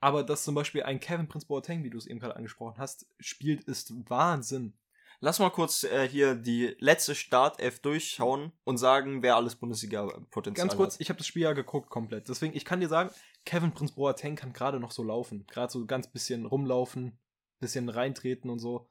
Aber 0.00 0.22
dass 0.22 0.44
zum 0.44 0.54
Beispiel 0.54 0.82
ein 0.82 1.00
Kevin 1.00 1.28
Prince 1.28 1.46
Boateng, 1.46 1.82
wie 1.82 1.90
du 1.90 1.98
es 1.98 2.06
eben 2.06 2.20
gerade 2.20 2.36
angesprochen 2.36 2.78
hast, 2.78 3.06
spielt, 3.18 3.64
ist 3.64 3.92
Wahnsinn. 4.08 4.74
Lass 5.20 5.40
mal 5.40 5.50
kurz 5.50 5.82
äh, 5.82 6.08
hier 6.08 6.36
die 6.36 6.76
letzte 6.78 7.16
Startelf 7.16 7.80
durchschauen 7.80 8.52
und 8.62 8.78
sagen, 8.78 9.22
wer 9.22 9.34
alles 9.34 9.56
Bundesliga-Potenzial 9.56 10.64
hat. 10.64 10.70
Ganz 10.70 10.76
kurz, 10.76 10.94
hat. 10.94 11.00
ich 11.00 11.08
habe 11.08 11.18
das 11.18 11.26
Spiel 11.26 11.42
ja 11.42 11.54
geguckt 11.54 11.90
komplett. 11.90 12.28
Deswegen, 12.28 12.54
ich 12.54 12.64
kann 12.64 12.80
dir 12.80 12.88
sagen, 12.88 13.10
Kevin 13.44 13.72
Prince 13.72 13.94
Boateng 13.94 14.36
kann 14.36 14.52
gerade 14.52 14.78
noch 14.78 14.92
so 14.92 15.02
laufen. 15.02 15.44
Gerade 15.48 15.72
so 15.72 15.84
ganz 15.86 16.08
bisschen 16.08 16.46
rumlaufen, 16.46 17.18
bisschen 17.58 17.88
reintreten 17.88 18.50
und 18.50 18.60
so. 18.60 18.86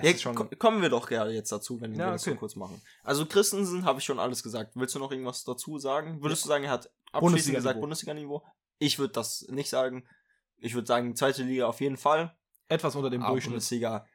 Ja, 0.00 0.32
kommen 0.58 0.80
wir 0.80 0.88
doch 0.88 1.06
gerne 1.06 1.32
jetzt 1.32 1.52
dazu, 1.52 1.80
wenn 1.80 1.92
ja, 1.92 2.06
wir 2.06 2.12
das 2.12 2.22
okay. 2.22 2.30
so 2.30 2.36
kurz 2.36 2.56
machen. 2.56 2.80
Also 3.02 3.26
Christensen 3.26 3.84
habe 3.84 3.98
ich 3.98 4.04
schon 4.04 4.18
alles 4.18 4.42
gesagt. 4.42 4.72
Willst 4.74 4.94
du 4.94 4.98
noch 4.98 5.10
irgendwas 5.10 5.44
dazu 5.44 5.78
sagen? 5.78 6.22
Würdest 6.22 6.42
ja. 6.42 6.46
du 6.46 6.48
sagen, 6.48 6.64
er 6.64 6.70
hat 6.70 6.90
abschließend 7.12 7.56
gesagt 7.56 7.80
Bundesliga-Niveau? 7.80 8.42
Ich 8.78 8.98
würde 8.98 9.12
das 9.12 9.46
nicht 9.50 9.68
sagen. 9.68 10.04
Ich 10.58 10.74
würde 10.74 10.86
sagen, 10.86 11.14
zweite 11.14 11.42
Liga 11.42 11.66
auf 11.66 11.80
jeden 11.80 11.98
Fall. 11.98 12.34
Etwas 12.68 12.96
unter 12.96 13.10
dem 13.10 13.22
Aber 13.22 13.32
Durchschnitt. 13.32 13.52
Bundesliga. 13.52 14.06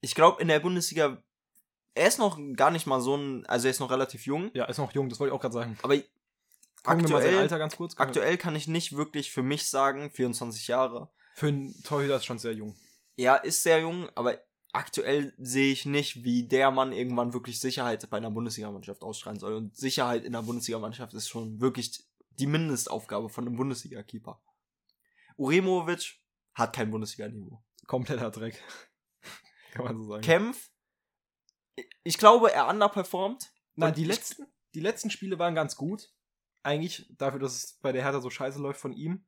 Ich 0.00 0.14
glaube, 0.14 0.40
in 0.40 0.48
der 0.48 0.60
Bundesliga, 0.60 1.22
er 1.94 2.06
ist 2.06 2.18
noch 2.18 2.38
gar 2.54 2.70
nicht 2.70 2.86
mal 2.86 3.00
so 3.00 3.16
ein, 3.16 3.44
also 3.46 3.66
er 3.66 3.72
ist 3.72 3.80
noch 3.80 3.90
relativ 3.90 4.26
jung. 4.26 4.50
Ja, 4.54 4.64
er 4.64 4.70
ist 4.70 4.78
noch 4.78 4.92
jung, 4.92 5.08
das 5.08 5.18
wollte 5.18 5.32
ich 5.32 5.36
auch 5.36 5.42
gerade 5.42 5.54
sagen. 5.54 5.78
Aber 5.82 5.96
aktuell, 6.84 7.38
Alter 7.38 7.58
ganz 7.58 7.76
kurz. 7.76 7.94
Aktuell 7.98 8.38
kann 8.38 8.54
ich 8.54 8.68
nicht 8.68 8.96
wirklich 8.96 9.32
für 9.32 9.42
mich 9.42 9.68
sagen, 9.68 10.10
24 10.10 10.68
Jahre. 10.68 11.10
Für 11.34 11.48
einen 11.48 11.82
Torhüter 11.82 12.16
ist 12.16 12.26
schon 12.26 12.38
sehr 12.38 12.52
jung. 12.52 12.76
Ja, 13.16 13.36
ist 13.36 13.62
sehr 13.64 13.80
jung, 13.80 14.08
aber 14.14 14.38
aktuell 14.72 15.34
sehe 15.38 15.72
ich 15.72 15.86
nicht, 15.86 16.24
wie 16.24 16.46
der 16.46 16.70
Mann 16.70 16.92
irgendwann 16.92 17.32
wirklich 17.32 17.60
Sicherheit 17.60 18.08
bei 18.10 18.16
einer 18.16 18.30
Bundesligamannschaft 18.30 19.02
ausstrahlen 19.02 19.38
soll. 19.38 19.54
Und 19.54 19.76
Sicherheit 19.76 20.24
in 20.24 20.34
einer 20.34 20.44
Bundesligamannschaft 20.44 21.14
ist 21.14 21.28
schon 21.28 21.60
wirklich 21.60 22.04
die 22.38 22.46
Mindestaufgabe 22.46 23.28
von 23.28 23.46
einem 23.46 23.56
Bundesliga-Keeper. 23.56 24.40
Uremovic 25.36 26.20
hat 26.54 26.74
kein 26.74 26.90
Bundesliga-Niveau. 26.90 27.62
Kompletter 27.86 28.30
Dreck. 28.30 28.62
Kann 29.72 29.84
man 29.84 29.96
so 29.96 30.04
sagen. 30.04 30.22
Kempf, 30.22 30.70
ich 32.02 32.18
glaube, 32.18 32.52
er 32.52 32.68
underperformt. 32.68 33.52
Na, 33.74 33.90
die 33.90 34.04
letzten, 34.04 34.46
die 34.74 34.80
letzten 34.80 35.10
Spiele 35.10 35.38
waren 35.38 35.54
ganz 35.54 35.76
gut. 35.76 36.12
Eigentlich 36.62 37.06
dafür, 37.16 37.40
dass 37.40 37.54
es 37.54 37.78
bei 37.80 37.92
der 37.92 38.02
Hertha 38.02 38.20
so 38.20 38.30
scheiße 38.30 38.60
läuft 38.60 38.80
von 38.80 38.92
ihm. 38.92 39.26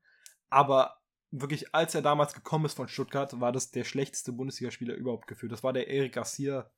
Aber 0.51 1.02
wirklich, 1.33 1.75
als 1.75 1.95
er 1.95 2.03
damals 2.03 2.35
gekommen 2.35 2.67
ist 2.67 2.75
von 2.75 2.89
Stuttgart, 2.89 3.41
war 3.41 3.51
das 3.53 3.71
der 3.71 3.85
schlechteste 3.85 4.33
Bundesligaspieler 4.33 4.95
überhaupt 4.95 5.27
gefühlt. 5.27 5.51
Das 5.51 5.65
war 5.65 5.73
der 5.73 5.89
Eric 5.89 6.13
Garcia 6.13 6.71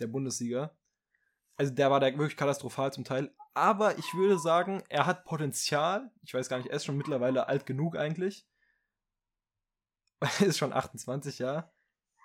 der 0.00 0.08
Bundesliga. 0.08 0.76
Also 1.56 1.72
der 1.72 1.90
war 1.90 2.00
da 2.00 2.06
wirklich 2.06 2.36
katastrophal 2.36 2.92
zum 2.92 3.04
Teil. 3.04 3.32
Aber 3.54 3.96
ich 3.96 4.12
würde 4.14 4.38
sagen, 4.38 4.82
er 4.88 5.06
hat 5.06 5.24
Potenzial. 5.24 6.10
Ich 6.22 6.34
weiß 6.34 6.48
gar 6.48 6.58
nicht, 6.58 6.68
er 6.68 6.76
ist 6.76 6.84
schon 6.84 6.96
mittlerweile 6.96 7.46
alt 7.46 7.64
genug 7.64 7.96
eigentlich. 7.96 8.46
Er 10.20 10.40
ist 10.46 10.58
schon 10.58 10.72
28, 10.72 11.38
ja. 11.38 11.70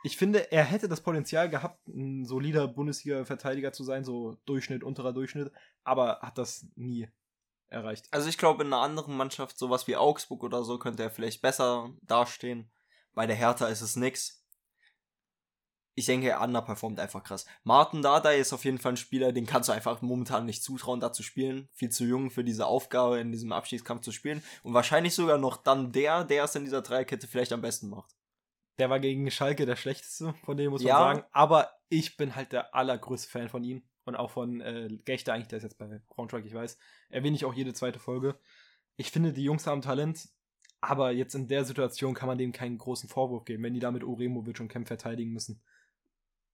Ich 0.04 0.18
finde, 0.18 0.52
er 0.52 0.64
hätte 0.64 0.88
das 0.88 1.02
Potenzial 1.02 1.50
gehabt, 1.50 1.88
ein 1.88 2.26
solider 2.26 2.68
Bundesliga-Verteidiger 2.68 3.74
zu 3.74 3.84
sein, 3.84 4.04
so 4.04 4.38
Durchschnitt, 4.46 4.84
unterer 4.84 5.14
Durchschnitt, 5.14 5.52
aber 5.84 6.22
hat 6.22 6.38
das 6.38 6.66
nie 6.76 7.10
erreicht. 7.70 8.08
Also 8.12 8.30
ich 8.30 8.38
glaube, 8.38 8.64
in 8.64 8.74
einer 8.74 8.82
anderen 8.82 9.16
Mannschaft, 9.16 9.58
sowas 9.58 9.88
wie 9.88 9.96
Augsburg 9.96 10.44
oder 10.44 10.64
so, 10.64 10.78
könnte 10.80 11.04
er 11.04 11.12
vielleicht 11.12 11.42
besser 11.42 11.92
dastehen. 12.02 12.72
Bei 13.14 13.28
der 13.28 13.36
Hertha 13.36 13.68
ist 13.68 13.82
es 13.82 13.96
nix. 13.96 14.46
Ich 15.96 16.06
denke, 16.06 16.30
er 16.30 16.42
underperformt 16.42 17.00
einfach 17.00 17.24
krass. 17.24 17.46
Martin 17.64 18.02
Dardai 18.02 18.38
ist 18.40 18.54
auf 18.54 18.64
jeden 18.64 18.78
Fall 18.78 18.94
ein 18.94 18.98
Spieler, 18.98 19.34
den 19.34 19.46
kannst 19.46 19.68
du 19.68 19.74
einfach 19.74 20.02
momentan 20.02 20.46
nicht 20.46 20.64
zutrauen, 20.64 21.02
da 21.02 21.12
zu 21.12 21.24
spielen. 21.24 21.68
Viel 21.74 21.90
zu 21.90 22.06
jung 22.06 22.30
für 22.30 22.46
diese 22.46 22.68
Aufgabe, 22.68 23.20
in 23.20 23.34
diesem 23.34 23.52
Abschiedskampf 23.52 24.02
zu 24.02 24.14
spielen. 24.14 24.42
Und 24.64 24.74
wahrscheinlich 24.74 25.14
sogar 25.14 25.38
noch 25.38 25.58
dann 25.58 25.92
der, 25.92 26.24
der 26.24 26.46
es 26.46 26.56
in 26.56 26.64
dieser 26.64 26.82
Dreierkette 26.82 27.28
vielleicht 27.28 27.52
am 27.52 27.62
besten 27.62 27.90
macht. 27.90 28.16
Der 28.78 28.90
war 28.90 29.02
gegen 29.02 29.30
Schalke 29.30 29.66
der 29.66 29.76
schlechteste, 29.76 30.34
von 30.46 30.56
dem 30.56 30.72
muss 30.72 30.82
man 30.84 30.88
ja. 30.88 30.98
sagen. 30.98 31.24
Aber 31.32 31.70
ich 31.90 32.16
bin 32.16 32.36
halt 32.36 32.54
der 32.54 32.74
allergrößte 32.74 33.30
Fan 33.30 33.50
von 33.50 33.66
ihm 33.66 33.84
und 34.10 34.15
auch 34.15 34.32
von 34.32 34.60
äh, 34.62 34.89
Gechter 35.06 35.34
eigentlich, 35.34 35.48
der 35.48 35.58
ist 35.58 35.63
jetzt 35.63 35.78
bei 35.78 36.02
Braunschweig, 36.10 36.45
ich 36.45 36.54
weiß, 36.54 36.78
erwähne 37.10 37.36
ich 37.36 37.45
auch 37.45 37.54
jede 37.54 37.74
zweite 37.74 38.00
Folge. 38.00 38.38
Ich 38.98 39.12
finde, 39.12 39.32
die 39.32 39.43
Jungs 39.43 39.65
haben 39.65 39.82
Talent, 39.82 40.28
aber 40.82 41.12
jetzt 41.12 41.36
in 41.36 41.48
der 41.48 41.65
Situation 41.65 42.13
kann 42.13 42.28
man 42.28 42.38
dem 42.38 42.52
keinen 42.52 42.78
großen 42.78 43.10
Vorwurf 43.10 43.45
geben, 43.45 43.63
wenn 43.63 43.74
die 43.74 43.80
da 43.80 43.91
mit 43.91 44.04
Uremovic 44.04 44.60
und 44.60 44.67
Kemp 44.67 44.88
verteidigen 44.88 45.32
müssen. 45.32 45.62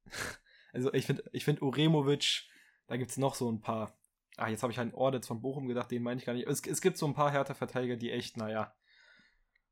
also 0.73 0.93
ich 0.93 1.05
finde, 1.05 1.23
ich 1.31 1.43
finde 1.43 1.63
Uremovic, 1.63 2.47
da 2.87 2.97
gibt 2.97 3.11
es 3.11 3.17
noch 3.17 3.35
so 3.35 3.51
ein 3.51 3.61
paar. 3.61 3.97
Ah, 4.37 4.49
jetzt 4.49 4.63
habe 4.63 4.73
ich 4.73 4.79
an 4.79 4.93
Ordetz 4.93 5.27
von 5.27 5.41
Bochum 5.41 5.67
gedacht, 5.67 5.89
den 5.91 6.03
meine 6.03 6.19
ich 6.19 6.25
gar 6.25 6.33
nicht. 6.33 6.47
Es, 6.47 6.65
es 6.65 6.81
gibt 6.81 6.97
so 6.97 7.05
ein 7.05 7.13
paar 7.13 7.31
Härter-Verteidiger, 7.31 7.95
die 7.95 8.11
echt, 8.11 8.35
naja. 8.37 8.75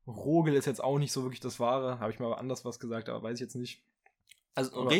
Rogel 0.06 0.54
ist 0.54 0.66
jetzt 0.66 0.82
auch 0.82 0.98
nicht 0.98 1.12
so 1.12 1.22
wirklich 1.22 1.40
das 1.40 1.60
Wahre. 1.60 1.98
Habe 1.98 2.12
ich 2.12 2.18
mal 2.18 2.32
anders 2.32 2.64
was 2.64 2.80
gesagt, 2.80 3.08
aber 3.08 3.22
weiß 3.22 3.34
ich 3.34 3.40
jetzt 3.40 3.56
nicht. 3.56 3.84
Also, 4.54 4.82
aber, 4.82 4.94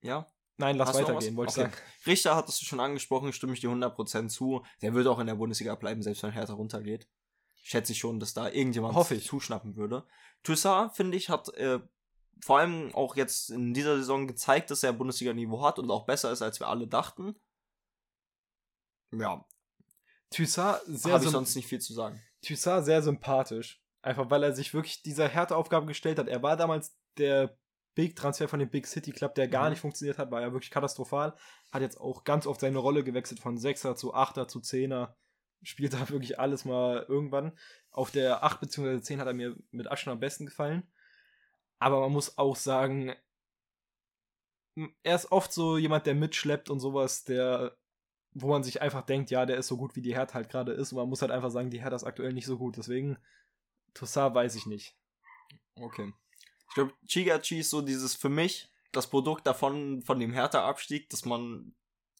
ja. 0.00 0.33
Nein, 0.56 0.76
lass 0.76 0.94
weitergehen, 0.94 1.36
wollte 1.36 1.52
okay. 1.52 1.68
ich 1.68 1.72
sagen. 1.72 1.84
Richter 2.06 2.36
hat 2.36 2.48
es 2.48 2.60
schon 2.60 2.80
angesprochen, 2.80 3.32
stimme 3.32 3.54
ich 3.54 3.60
dir 3.60 3.70
100% 3.70 4.28
zu. 4.28 4.64
Der 4.82 4.94
würde 4.94 5.10
auch 5.10 5.18
in 5.18 5.26
der 5.26 5.34
Bundesliga 5.34 5.74
bleiben, 5.74 6.02
selbst 6.02 6.22
wenn 6.22 6.30
Hertha 6.30 6.52
runtergeht. 6.52 7.08
Schätze 7.54 7.92
ich 7.92 7.98
schon, 7.98 8.20
dass 8.20 8.34
da 8.34 8.48
irgendjemand 8.48 8.94
Hoffe 8.94 9.14
ich. 9.14 9.26
zuschnappen 9.26 9.74
würde. 9.76 10.06
Toussaint, 10.42 10.92
finde 10.94 11.16
ich, 11.16 11.28
hat 11.28 11.48
äh, 11.54 11.80
vor 12.40 12.58
allem 12.58 12.94
auch 12.94 13.16
jetzt 13.16 13.50
in 13.50 13.74
dieser 13.74 13.96
Saison 13.96 14.26
gezeigt, 14.26 14.70
dass 14.70 14.82
er 14.82 14.92
Bundesliga-Niveau 14.92 15.62
hat 15.62 15.78
und 15.78 15.90
auch 15.90 16.06
besser 16.06 16.30
ist, 16.30 16.42
als 16.42 16.60
wir 16.60 16.68
alle 16.68 16.86
dachten. 16.86 17.34
Ja. 19.12 19.44
Toussaint, 20.30 20.80
sehr 20.86 21.14
Habe 21.14 21.24
ich 21.24 21.30
sonst 21.30 21.56
nicht 21.56 21.66
viel 21.66 21.80
zu 21.80 21.94
sagen. 21.94 22.20
Toussaint 22.42 22.84
sehr 22.84 23.02
sympathisch. 23.02 23.82
Einfach 24.02 24.28
weil 24.30 24.42
er 24.42 24.54
sich 24.54 24.74
wirklich 24.74 25.02
dieser 25.02 25.28
Härteaufgabe 25.28 25.86
gestellt 25.86 26.18
hat. 26.18 26.28
Er 26.28 26.42
war 26.42 26.56
damals 26.56 26.94
der 27.16 27.56
Big-Transfer 27.94 28.48
von 28.48 28.58
dem 28.58 28.70
Big 28.70 28.86
City 28.86 29.12
Club, 29.12 29.34
der 29.34 29.48
gar 29.48 29.64
mhm. 29.64 29.70
nicht 29.70 29.80
funktioniert 29.80 30.18
hat, 30.18 30.30
war 30.30 30.40
ja 30.40 30.52
wirklich 30.52 30.70
katastrophal. 30.70 31.34
Hat 31.72 31.82
jetzt 31.82 32.00
auch 32.00 32.24
ganz 32.24 32.46
oft 32.46 32.60
seine 32.60 32.78
Rolle 32.78 33.04
gewechselt 33.04 33.40
von 33.40 33.58
6er 33.58 33.94
zu 33.94 34.14
8er 34.14 34.48
zu 34.48 34.60
10er. 34.60 35.14
Spielt 35.62 35.94
da 35.94 36.08
wirklich 36.08 36.38
alles 36.38 36.64
mal 36.64 37.06
irgendwann. 37.08 37.56
Auf 37.90 38.10
der 38.10 38.42
8 38.42 38.60
bzw. 38.60 39.00
10 39.00 39.20
hat 39.20 39.26
er 39.26 39.34
mir 39.34 39.56
mit 39.70 39.86
Abstand 39.86 40.14
am 40.14 40.20
besten 40.20 40.46
gefallen. 40.46 40.82
Aber 41.78 42.00
man 42.00 42.12
muss 42.12 42.38
auch 42.38 42.56
sagen, 42.56 43.14
er 45.02 45.14
ist 45.14 45.30
oft 45.30 45.52
so 45.52 45.78
jemand, 45.78 46.06
der 46.06 46.14
mitschleppt 46.14 46.70
und 46.70 46.80
sowas, 46.80 47.24
der, 47.24 47.76
wo 48.32 48.48
man 48.48 48.64
sich 48.64 48.82
einfach 48.82 49.02
denkt, 49.02 49.30
ja, 49.30 49.46
der 49.46 49.56
ist 49.58 49.68
so 49.68 49.76
gut, 49.76 49.94
wie 49.94 50.02
die 50.02 50.14
Hertha 50.14 50.34
halt 50.34 50.48
gerade 50.48 50.72
ist. 50.72 50.92
Und 50.92 50.98
man 50.98 51.08
muss 51.08 51.22
halt 51.22 51.30
einfach 51.30 51.50
sagen, 51.50 51.70
die 51.70 51.80
Hertha 51.80 51.96
ist 51.96 52.04
aktuell 52.04 52.32
nicht 52.32 52.46
so 52.46 52.58
gut. 52.58 52.76
Deswegen, 52.76 53.16
Tossar 53.92 54.34
weiß 54.34 54.56
ich 54.56 54.66
nicht. 54.66 54.96
Okay. 55.76 56.12
Ich 56.74 56.76
glaube, 56.76 56.92
Chigachi 57.06 57.60
ist 57.60 57.70
so 57.70 57.82
dieses 57.82 58.16
für 58.16 58.28
mich 58.28 58.68
das 58.90 59.06
Produkt 59.08 59.46
davon, 59.46 60.02
von 60.02 60.18
dem 60.18 60.32
Hertha-Abstieg, 60.32 61.08
dass 61.08 61.24
man 61.24 61.72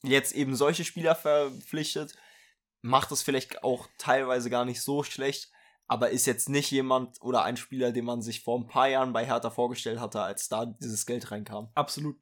jetzt 0.05 0.33
eben 0.33 0.55
solche 0.55 0.85
Spieler 0.85 1.17
verpflichtet, 1.17 2.15
macht 2.81 3.11
es 3.11 3.23
vielleicht 3.23 3.65
auch 3.65 3.89
teilweise 3.99 4.51
gar 4.51 4.65
nicht 4.65 4.81
so 4.81 5.03
schlecht, 5.03 5.51
aber 5.89 6.11
ist 6.11 6.27
jetzt 6.27 6.49
nicht 6.49 6.71
jemand 6.71 7.21
oder 7.21 7.43
ein 7.43 7.57
Spieler, 7.57 7.91
den 7.91 8.05
man 8.05 8.23
sich 8.23 8.45
vor 8.45 8.57
ein 8.61 8.69
paar 8.69 8.87
Jahren 8.87 9.13
bei 9.13 9.27
Hertha 9.27 9.51
vorgestellt 9.51 9.99
hatte, 9.99 10.23
als 10.23 10.49
da 10.49 10.67
dieses 10.67 11.05
Geld 11.05 11.33
reinkam. 11.33 11.73
Absolut. 11.75 12.17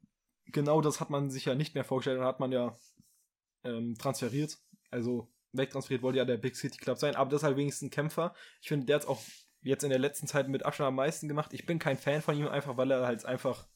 Genau 0.47 0.81
das 0.81 0.99
hat 0.99 1.11
man 1.11 1.29
sich 1.29 1.45
ja 1.45 1.53
nicht 1.53 1.75
mehr 1.75 1.83
vorgestellt, 1.83 2.17
dann 2.17 2.25
hat 2.25 2.39
man 2.39 2.51
ja 2.51 2.75
ähm, 3.63 3.95
transferiert, 3.99 4.57
also 4.89 5.31
wegtransferiert 5.51 6.01
wollte 6.01 6.17
ja 6.17 6.25
der 6.25 6.37
Big 6.37 6.55
City 6.55 6.79
Club 6.79 6.97
sein, 6.97 7.15
aber 7.15 7.29
das 7.29 7.41
ist 7.41 7.43
halt 7.43 7.57
wenigstens 7.57 7.89
ein 7.89 7.91
Kämpfer. 7.91 8.33
Ich 8.59 8.69
finde, 8.69 8.87
der 8.87 8.95
hat 8.95 9.05
auch 9.05 9.21
jetzt 9.63 9.83
in 9.83 9.89
der 9.89 9.99
letzten 9.99 10.27
Zeit 10.27 10.47
mit 10.47 10.65
Abstand 10.65 10.89
am 10.89 10.95
meisten 10.95 11.27
gemacht. 11.27 11.53
Ich 11.53 11.65
bin 11.65 11.79
kein 11.79 11.97
Fan 11.97 12.21
von 12.21 12.37
ihm, 12.37 12.47
einfach 12.47 12.77
weil 12.77 12.91
er 12.91 13.05
halt 13.05 13.25
einfach 13.25 13.67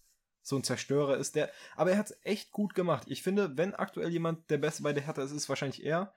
so 0.41 0.55
ein 0.55 0.63
Zerstörer 0.63 1.17
ist. 1.17 1.35
Der, 1.35 1.51
aber 1.75 1.91
er 1.91 1.97
hat 1.97 2.11
es 2.11 2.17
echt 2.23 2.51
gut 2.51 2.73
gemacht. 2.73 3.07
Ich 3.07 3.21
finde, 3.21 3.57
wenn 3.57 3.75
aktuell 3.75 4.09
jemand 4.09 4.49
der 4.49 4.57
Beste 4.57 4.83
bei 4.83 4.93
der 4.93 5.03
Hertha 5.03 5.21
ist, 5.21 5.31
ist 5.31 5.49
wahrscheinlich 5.49 5.83
er. 5.83 6.13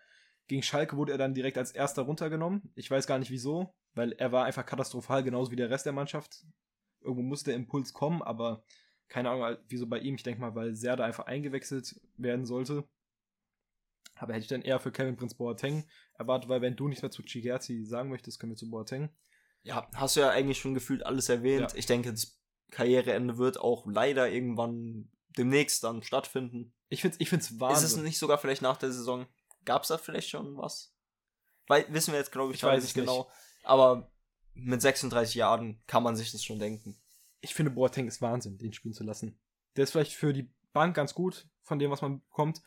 Gegen 0.46 0.62
Schalke 0.62 0.96
wurde 0.96 1.12
er 1.12 1.18
dann 1.18 1.34
direkt 1.34 1.58
als 1.58 1.72
erster 1.72 2.02
runtergenommen. 2.02 2.72
Ich 2.74 2.90
weiß 2.90 3.06
gar 3.06 3.18
nicht 3.18 3.30
wieso, 3.30 3.74
weil 3.94 4.12
er 4.12 4.32
war 4.32 4.44
einfach 4.44 4.66
katastrophal, 4.66 5.22
genauso 5.22 5.50
wie 5.50 5.56
der 5.56 5.70
Rest 5.70 5.86
der 5.86 5.92
Mannschaft. 5.92 6.44
Irgendwo 7.00 7.22
musste 7.22 7.50
der 7.50 7.56
Impuls 7.56 7.92
kommen, 7.92 8.22
aber 8.22 8.64
keine 9.08 9.30
Ahnung, 9.30 9.56
wieso 9.68 9.86
bei 9.86 9.98
ihm. 9.98 10.14
Ich 10.14 10.22
denke 10.22 10.40
mal, 10.40 10.54
weil 10.54 10.74
Serda 10.74 11.04
einfach 11.04 11.26
eingewechselt 11.26 12.00
werden 12.16 12.46
sollte. 12.46 12.84
Aber 14.16 14.34
hätte 14.34 14.42
ich 14.42 14.48
dann 14.48 14.62
eher 14.62 14.80
für 14.80 14.92
Kevin 14.92 15.16
Prince 15.16 15.36
Boateng 15.36 15.84
erwartet, 16.14 16.48
weil 16.48 16.60
wenn 16.60 16.76
du 16.76 16.88
nichts 16.88 17.02
mehr 17.02 17.10
zu 17.10 17.22
Chigerzi 17.22 17.84
sagen 17.84 18.10
möchtest, 18.10 18.38
können 18.38 18.52
wir 18.52 18.56
zu 18.56 18.70
Boateng. 18.70 19.08
Ja, 19.62 19.88
hast 19.94 20.16
du 20.16 20.20
ja 20.20 20.30
eigentlich 20.30 20.58
schon 20.58 20.74
gefühlt 20.74 21.04
alles 21.04 21.28
erwähnt. 21.28 21.72
Ja. 21.72 21.76
Ich 21.78 21.86
denke, 21.86 22.10
das 22.12 22.38
Karriereende 22.70 23.36
wird 23.38 23.58
auch 23.60 23.86
leider 23.86 24.30
irgendwann 24.30 25.10
demnächst 25.36 25.84
dann 25.84 26.02
stattfinden. 26.02 26.72
Ich 26.88 27.02
find's, 27.02 27.18
ich 27.20 27.28
find's 27.28 27.50
Ist 27.50 27.60
Wahnsinn. 27.60 27.84
es 27.86 27.96
nicht 27.96 28.18
sogar 28.18 28.38
vielleicht 28.38 28.62
nach 28.62 28.76
der 28.78 28.90
Saison? 28.92 29.26
Gab 29.64 29.82
es 29.82 29.88
da 29.88 29.98
vielleicht 29.98 30.30
schon 30.30 30.56
was? 30.56 30.94
Weil, 31.66 31.86
wissen 31.92 32.12
wir 32.12 32.18
jetzt, 32.18 32.32
glaube 32.32 32.52
ich, 32.52 32.58
Ich 32.58 32.62
weiß 32.64 32.82
nicht. 32.82 32.94
genau. 32.94 33.30
Aber 33.62 34.10
mit 34.54 34.80
36 34.82 35.34
Jahren 35.34 35.80
kann 35.86 36.02
man 36.02 36.16
sich 36.16 36.32
das 36.32 36.42
schon 36.42 36.58
denken. 36.58 36.96
ich 37.42 37.54
finde 37.54 37.70
Boateng 37.70 38.08
ist 38.08 38.20
Wahnsinn, 38.22 38.58
den 38.58 38.72
spielen 38.72 38.94
zu 38.94 39.04
lassen. 39.04 39.38
Der 39.76 39.84
ist 39.84 39.92
vielleicht 39.92 40.12
für 40.14 40.32
die 40.32 40.50
Bank 40.72 40.96
ganz 40.96 41.14
gut 41.14 41.46
von 41.62 41.78
dem, 41.78 41.90
was 41.90 42.02
man 42.02 42.20
bekommt. 42.20 42.62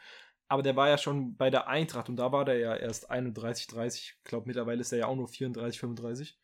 Aber 0.47 0.61
der 0.63 0.75
war 0.75 0.87
ja 0.89 0.97
schon 0.97 1.35
bei 1.35 1.49
der 1.49 1.67
Eintracht 1.67 2.09
und 2.09 2.15
da 2.15 2.31
war 2.31 2.45
der 2.45 2.57
ja 2.57 2.75
erst 2.75 3.09
31, 3.09 3.67
30. 3.67 4.15
Ich 4.17 4.23
glaube, 4.23 4.47
mittlerweile 4.47 4.81
ist 4.81 4.91
er 4.91 4.99
ja 4.99 5.07
auch 5.07 5.15
nur 5.15 5.27
34, 5.27 5.79
35. 5.79 6.39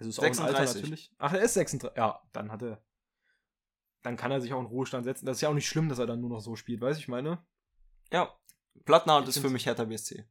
Also 0.00 0.10
ist 0.10 0.18
auch 0.18 0.24
ein 0.24 0.46
Alter 0.46 0.66
36. 0.66 0.82
natürlich. 0.82 1.12
Ach, 1.18 1.32
er 1.32 1.42
ist 1.42 1.54
36. 1.54 1.96
Ja, 1.96 2.22
dann 2.32 2.50
hat 2.50 2.62
er. 2.62 2.82
Dann 4.02 4.16
kann 4.16 4.30
er 4.30 4.40
sich 4.40 4.52
auch 4.52 4.60
in 4.60 4.66
Ruhestand 4.66 5.04
setzen. 5.04 5.26
Das 5.26 5.36
ist 5.36 5.40
ja 5.42 5.50
auch 5.50 5.54
nicht 5.54 5.68
schlimm, 5.68 5.88
dass 5.88 5.98
er 5.98 6.06
dann 6.06 6.20
nur 6.20 6.30
noch 6.30 6.40
so 6.40 6.56
spielt, 6.56 6.80
weißt 6.80 6.98
du, 6.98 7.02
ich 7.02 7.08
meine? 7.08 7.44
Ja. 8.12 8.34
Plattenhardt 8.86 9.28
ist 9.28 9.38
für 9.38 9.50
mich 9.50 9.66
Hertha 9.66 9.84
BSC. 9.84 10.24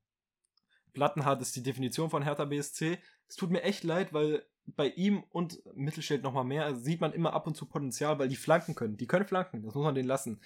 Plattenhardt 0.94 1.42
ist 1.42 1.56
die 1.56 1.62
Definition 1.62 2.10
von 2.10 2.24
Hertha 2.24 2.46
BSC. 2.46 2.98
Es 3.28 3.36
tut 3.36 3.52
mir 3.52 3.62
echt 3.62 3.84
leid, 3.84 4.12
weil 4.12 4.44
bei 4.66 4.88
ihm 4.88 5.24
und 5.30 5.62
Mittelstädt 5.76 6.24
noch 6.24 6.34
mal 6.34 6.44
mehr 6.44 6.76
sieht 6.76 7.02
man 7.02 7.14
immer 7.14 7.34
ab 7.34 7.48
und 7.48 7.56
zu 7.56 7.68
Potenzial, 7.68 8.18
weil 8.18 8.30
die 8.30 8.36
flanken 8.36 8.76
können. 8.76 8.98
Die 8.98 9.08
können 9.08 9.28
flanken, 9.28 9.64
das 9.64 9.76
muss 9.76 9.84
man 9.84 9.96
denen 9.96 10.08
lassen. 10.08 10.42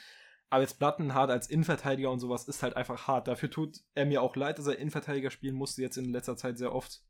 Aber 0.50 0.62
jetzt 0.62 0.78
Plattenhardt 0.80 1.32
als 1.32 1.50
Innenverteidiger 1.50 2.12
und 2.12 2.20
sowas 2.20 2.48
ist 2.48 2.62
halt 2.62 2.76
einfach 2.76 3.08
hart. 3.08 3.28
Dafür 3.28 3.50
tut 3.50 3.80
er 3.96 4.06
mir 4.06 4.22
auch 4.22 4.36
leid, 4.36 4.60
dass 4.60 4.68
er 4.68 4.78
Innenverteidiger 4.78 5.32
spielen 5.32 5.56
musste, 5.56 5.82
jetzt 5.82 5.98
in 5.98 6.12
letzter 6.12 6.38
Zeit 6.38 6.58
sehr 6.58 6.76
oft. 6.76 7.04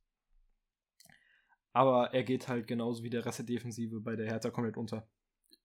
Aber 1.73 2.13
er 2.13 2.23
geht 2.23 2.47
halt 2.47 2.67
genauso 2.67 3.03
wie 3.03 3.09
der 3.09 3.25
Rest 3.25 3.39
der 3.39 3.45
Defensive 3.45 3.99
bei 3.99 4.15
der 4.15 4.27
Hertha 4.27 4.49
komplett 4.51 4.77
unter. 4.77 5.07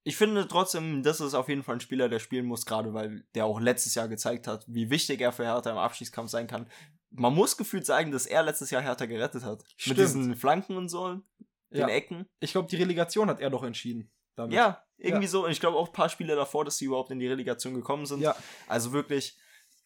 Ich 0.05 0.16
finde 0.16 0.49
trotzdem, 0.49 1.03
das 1.03 1.21
ist 1.21 1.35
auf 1.35 1.49
jeden 1.49 1.62
Fall 1.62 1.77
ein 1.77 1.81
Spieler, 1.81 2.09
der 2.09 2.18
spielen 2.18 2.47
muss, 2.47 2.64
gerade 2.64 2.94
weil 2.94 3.27
der 3.35 3.44
auch 3.44 3.61
letztes 3.61 3.94
Jahr 3.94 4.09
gezeigt 4.09 4.47
hat, 4.47 4.64
wie 4.66 4.88
wichtig 4.90 5.21
er 5.21 5.33
für 5.33 5.44
Hertha 5.44 5.71
im 5.71 5.77
Abschießkampf 5.77 6.31
sein 6.31 6.47
kann. 6.47 6.66
Man 7.11 7.35
muss 7.35 7.57
gefühlt 7.57 7.85
sagen, 7.85 8.11
dass 8.11 8.27
er 8.27 8.42
letztes 8.42 8.71
Jahr 8.71 8.83
Hertha 8.83 9.07
gerettet 9.07 9.44
hat. 9.44 9.64
Stimmt. 9.77 9.99
Mit 9.99 10.07
diesen 10.07 10.37
Flanken 10.37 10.77
und 10.77 10.88
so, 10.88 11.14
den 11.14 11.23
Ja, 11.71 11.88
Ecken. 11.88 12.27
ich 12.40 12.53
glaube, 12.53 12.68
die 12.68 12.77
Relegation 12.77 13.29
hat 13.29 13.40
er 13.40 13.51
doch 13.51 13.62
entschieden. 13.64 14.11
Damit. 14.35 14.55
Ja, 14.55 14.85
irgendwie 14.97 15.27
so. 15.27 15.44
Und 15.44 15.51
ich 15.51 15.61
glaube 15.61 15.77
auch 15.77 15.88
ein 15.88 15.92
paar 15.92 16.09
Spiele 16.09 16.37
davor, 16.37 16.64
dass 16.64 16.79
sie 16.79 16.85
überhaupt 16.87 17.11
in 17.11 17.18
die 17.18 17.27
Relegation 17.27 17.75
gekommen 17.75 18.07
sind. 18.07 18.21
ja. 18.21 18.35
Also 18.66 18.92
wirklich, 18.92 19.37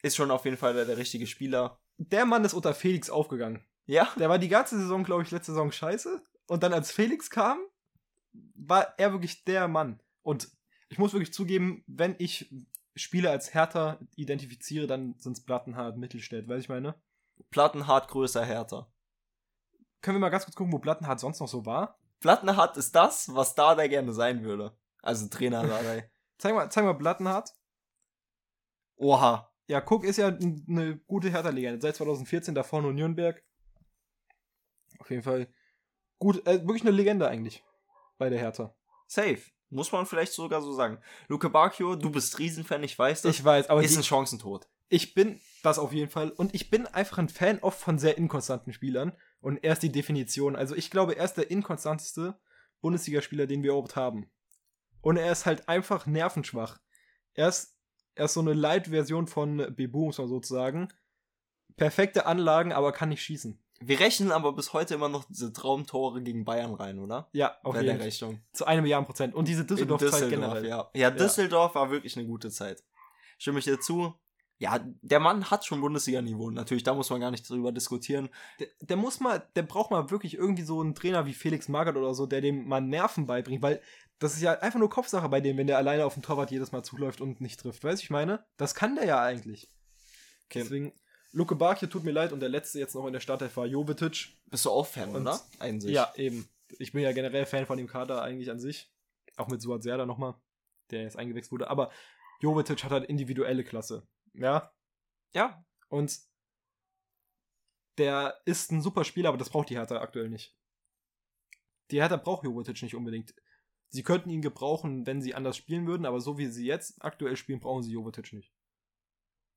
ist 0.03 0.15
schon 0.17 0.31
auf 0.31 0.45
jeden 0.45 0.57
Fall 0.57 0.75
der, 0.75 0.85
der 0.85 0.99
richtige 0.99 1.27
Spieler. 1.27 1.81
Der 1.97 2.27
Mann 2.27 2.45
ist 2.45 2.55
unter 2.55 2.75
Felix 2.75 3.09
aufgegangen. 3.09 3.65
Ja, 3.87 4.09
Der 4.19 4.29
war 4.29 4.39
die 4.39 4.49
ganze 4.49 4.79
Saison, 4.79 5.05
glaube 5.05 5.23
ich, 5.23 5.31
letzte 5.31 5.53
Saison 5.53 5.73
scheiße. 5.73 6.23
Und 6.47 6.63
dann, 6.63 6.73
als 6.73 6.93
Felix 6.93 7.31
kam, 7.31 7.59
war 8.55 8.95
er 8.99 9.13
wirklich 9.13 9.45
der 9.45 9.69
Mann. 9.69 10.01
Und 10.23 10.49
ich 10.89 10.99
muss 10.99 11.13
wirklich 11.13 11.33
zugeben, 11.33 11.83
wenn 11.87 12.15
ich 12.19 12.55
Spiele 12.95 13.31
als 13.31 13.55
Hertha 13.55 13.99
identifiziere, 14.17 14.87
dann 14.87 15.15
sind 15.19 15.37
es 15.37 15.45
Plattenhardt, 15.45 15.97
Mittelstädt, 15.97 16.49
weiß 16.49 16.63
ich 16.63 16.69
meine. 16.69 16.95
Plattenhardt 17.51 18.09
größer 18.09 18.45
Hertha. 18.45 18.93
Können 20.03 20.17
wir 20.17 20.21
mal 20.21 20.31
ganz 20.31 20.45
kurz 20.45 20.57
gucken, 20.57 20.73
wo 20.73 20.79
Plattenhardt 20.79 21.21
sonst 21.21 21.41
noch 21.41 21.49
so 21.49 21.65
war? 21.65 21.99
Plattenhardt 22.21 22.77
ist 22.77 22.95
das, 22.95 23.35
was 23.35 23.55
Dardai 23.55 23.89
gerne 23.89 24.13
sein 24.13 24.45
würde. 24.45 24.77
Also 25.01 25.29
Trainer 25.29 25.67
Dardai. 25.67 26.11
Zeig 26.39 26.55
mal, 26.55 26.71
zeig 26.71 26.85
mal 26.85 26.95
Plattenhardt. 26.95 27.51
Oha. 28.97 29.49
Ja, 29.69 29.81
Cook 29.81 30.05
ist 30.05 30.17
ja 30.17 30.29
eine 30.29 30.99
gute 31.07 31.31
Hertha-Legende. 31.31 31.81
Seit 31.81 31.97
2014 31.97 32.55
davor 32.55 32.83
nur 32.83 32.93
Nürnberg. 32.93 33.43
Auf 35.03 35.11
jeden 35.11 35.25
Fall 35.25 35.49
gut, 36.21 36.47
äh, 36.47 36.65
wirklich 36.65 36.83
eine 36.83 36.93
Legende 36.93 37.27
eigentlich 37.27 37.65
bei 38.19 38.31
der 38.31 38.39
Hertha. 38.39 38.73
Safe. 39.09 39.41
Muss 39.69 39.91
man 39.91 40.07
vielleicht 40.07 40.33
sogar 40.33 40.63
so 40.63 40.73
sagen. 40.73 40.99
Luke 41.27 41.51
Bacchio, 41.51 41.97
du 41.97 42.09
bist 42.09 42.39
Riesenfan, 42.39 42.85
ich 42.85 42.97
weiß 42.97 43.23
das. 43.23 43.35
Ich 43.35 43.45
weiß, 43.45 43.69
aber 43.69 43.83
ist 43.83 43.97
die, 43.97 43.99
ein 43.99 44.05
Chancentod. 44.05 44.69
ich 44.89 45.15
bin 45.15 45.41
das 45.65 45.81
auf 45.81 45.93
jeden 45.93 46.09
Fall. 46.09 46.31
Und 46.31 46.55
ich 46.55 46.71
bin 46.71 46.87
einfach 46.87 47.19
ein 47.19 47.29
Fan 47.29 47.59
oft 47.63 47.81
von 47.81 47.99
sehr 47.99 48.17
inkonstanten 48.17 48.73
Spielern. 48.73 49.13
Und 49.41 49.65
er 49.65 49.73
ist 49.73 49.83
die 49.83 49.91
Definition. 49.91 50.55
Also 50.55 50.77
ich 50.77 50.89
glaube, 50.89 51.17
er 51.17 51.25
ist 51.25 51.35
der 51.35 51.51
inkonstanteste 51.51 52.39
Bundesligaspieler, 52.81 53.49
den 53.49 53.65
wir 53.65 53.71
überhaupt 53.71 53.97
haben. 53.97 54.31
Und 55.01 55.17
er 55.17 55.33
ist 55.33 55.47
halt 55.47 55.69
einfach 55.69 56.07
nervenschwach. 56.07 56.79
Er 57.35 57.49
ist, 57.49 57.77
er 58.15 58.27
ist 58.27 58.35
so 58.35 58.41
eine 58.41 58.53
Light-Version 58.53 59.27
von 59.27 59.75
Bebu, 59.75 60.05
muss 60.07 60.19
man 60.19 60.29
sozusagen. 60.29 60.93
Perfekte 61.77 62.27
Anlagen, 62.27 62.73
aber 62.73 62.93
kann 62.93 63.09
nicht 63.09 63.23
schießen. 63.23 63.62
Wir 63.87 64.01
rechnen 64.01 64.33
aber 64.33 64.53
bis 64.53 64.73
heute 64.73 64.95
immer 64.95 65.09
noch 65.09 65.25
diese 65.25 65.53
Traumtore 65.53 66.23
gegen 66.23 66.45
Bayern 66.45 66.75
rein, 66.75 66.99
oder? 66.99 67.29
Ja, 67.33 67.57
auf 67.63 67.75
Bei 67.75 67.81
jeden 67.81 67.87
der 67.87 67.97
Fall. 67.97 68.05
Rechnung. 68.05 68.41
Zu 68.53 68.67
einem 68.67 68.83
Milliarden 68.83 69.07
Prozent. 69.07 69.35
Und 69.35 69.49
diese 69.49 69.65
Düsseldorf-Zeit 69.65 70.31
generell. 70.31 70.67
ja. 70.67 70.91
Ja, 70.95 71.11
Düsseldorf 71.11 71.75
war 71.75 71.91
wirklich 71.91 72.17
eine 72.17 72.27
gute 72.27 72.51
Zeit. 72.51 72.83
Stimme 73.39 73.59
ich 73.59 73.65
dir 73.65 73.81
zu? 73.81 74.15
Ja, 74.59 74.79
der 75.01 75.19
Mann 75.19 75.51
hat 75.51 75.67
schon 75.67 75.81
Bundesliga-Niveau. 75.81 76.51
Natürlich, 76.51 76.85
da 76.85 76.95
muss 76.95 77.11
man 77.11 77.21
gar 77.21 77.33
nicht 77.33 77.49
drüber 77.51 77.73
diskutieren. 77.73 78.29
Der, 78.61 78.69
der 78.81 78.97
muss 78.97 79.19
mal, 79.19 79.45
der 79.57 79.63
braucht 79.63 79.91
mal 79.91 80.11
wirklich 80.11 80.35
irgendwie 80.35 80.63
so 80.63 80.81
einen 80.81 80.95
Trainer 80.95 81.27
wie 81.27 81.35
Felix 81.35 81.69
Magath 81.69 81.97
oder 81.97 82.15
so, 82.15 82.27
der 82.27 82.41
dem 82.41 82.69
mal 82.69 82.81
Nerven 82.81 83.27
beibringt, 83.27 83.61
weil 83.63 83.83
das 84.21 84.35
ist 84.35 84.43
ja 84.43 84.53
einfach 84.61 84.79
nur 84.79 84.89
Kopfsache 84.89 85.29
bei 85.29 85.41
dem, 85.41 85.57
wenn 85.57 85.67
der 85.67 85.79
alleine 85.79 86.07
auf 86.07 86.15
dem 86.15 86.23
Torwart 86.23 86.53
jedes 86.53 86.71
Mal 86.71 86.85
zuläuft 86.85 87.21
und 87.21 87.41
nicht 87.41 87.59
trifft. 87.59 87.83
Weißt 87.83 88.01
du, 88.01 88.05
ich 88.05 88.11
meine? 88.11 88.47
Das 88.57 88.77
kann 88.77 88.95
der 88.95 89.05
ja 89.05 89.21
eigentlich. 89.21 89.69
Okay. 90.45 90.61
Deswegen, 90.61 90.93
Luke 91.33 91.55
Bakje 91.57 91.89
tut 91.89 92.05
mir 92.05 92.11
leid 92.13 92.33
und 92.33 92.41
der 92.41 92.49
letzte 92.51 92.79
jetzt 92.79 92.95
noch 92.95 93.07
in 93.07 93.13
der 93.13 93.21
Startelf 93.21 93.57
war 93.57 93.67
Jovetic. 93.67 94.37
Bist 94.47 94.65
du 94.67 94.71
auch 94.71 94.87
Fan, 94.87 95.11
Und- 95.15 95.23
oder? 95.23 95.41
Einsicht. 95.59 95.95
Ja, 95.95 96.13
eben. 96.17 96.47
Ich 96.79 96.93
bin 96.93 97.03
ja 97.03 97.13
generell 97.13 97.47
Fan 97.47 97.67
von 97.67 97.79
dem 97.79 97.87
Kader 97.87 98.23
eigentlich 98.23 98.51
an 98.51 98.61
sich. 98.61 98.91
Auch 99.37 99.49
mit 99.49 99.61
Suat 99.63 99.83
Serdar 99.83 100.07
nochmal, 100.07 100.35
der 100.91 101.03
jetzt 101.03 101.17
eingewechselt 101.17 101.53
wurde. 101.53 101.69
Aber 101.71 101.91
Jovetic 102.41 102.85
hat 102.85 102.91
halt 102.93 103.05
individuelle 103.09 103.65
Klasse. 103.65 104.07
Ja, 104.35 104.73
Ja. 105.35 105.65
und 105.89 106.19
der 107.99 108.41
ist 108.47 108.71
ein 108.73 108.81
super 108.83 109.05
Spieler, 109.05 109.29
aber 109.29 109.39
das 109.39 109.51
braucht 109.51 109.69
die 109.71 109.77
Hertha 109.77 110.01
aktuell 110.01 110.29
nicht. 110.31 110.57
Die 111.91 112.01
Hertha 112.01 112.17
braucht 112.17 112.45
Jovetic 112.45 112.83
nicht 112.83 112.95
unbedingt. 112.95 113.35
Sie 113.91 114.03
könnten 114.03 114.31
ihn 114.31 114.41
gebrauchen, 114.41 115.07
wenn 115.07 115.21
sie 115.21 115.35
anders 115.35 115.57
spielen 115.59 115.87
würden, 115.87 116.07
aber 116.07 116.21
so 116.21 116.39
wie 116.39 116.47
sie 116.47 116.65
jetzt 116.67 117.03
aktuell 117.05 117.37
spielen, 117.37 117.61
brauchen 117.61 117.83
sie 117.83 117.93
Jovetic 117.93 118.33
nicht. 118.33 118.53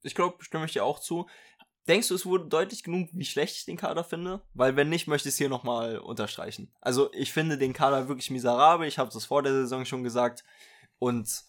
Ich 0.06 0.15
glaube, 0.15 0.44
stimme 0.44 0.65
ich 0.65 0.74
dir 0.74 0.86
auch 0.86 1.00
zu. 1.00 1.28
Denkst 1.88 2.08
du, 2.08 2.15
es 2.15 2.26
wurde 2.26 2.48
deutlich 2.48 2.84
genug, 2.84 3.10
wie 3.13 3.26
schlecht 3.26 3.58
ich 3.58 3.65
den 3.65 3.78
Kader 3.78 4.04
finde? 4.04 4.41
Weil 4.54 4.76
wenn 4.76 4.89
nicht, 4.89 5.08
möchte 5.08 5.30
ich 5.30 5.34
es 5.34 5.38
hier 5.38 5.50
nochmal 5.50 6.00
unterstreichen. 6.00 6.74
Also 6.82 7.12
ich 7.13 7.32
finde 7.32 7.58
den 7.58 7.74
Kader 7.74 8.08
wirklich 8.08 8.32
miserabel. 8.32 8.88
Ich 8.88 8.98
habe 8.98 9.12
das 9.13 9.26
vor 9.26 9.44
der 9.44 9.54
Saison 9.54 9.86
schon 9.86 10.04
gesagt. 10.04 10.44
Und 10.98 11.44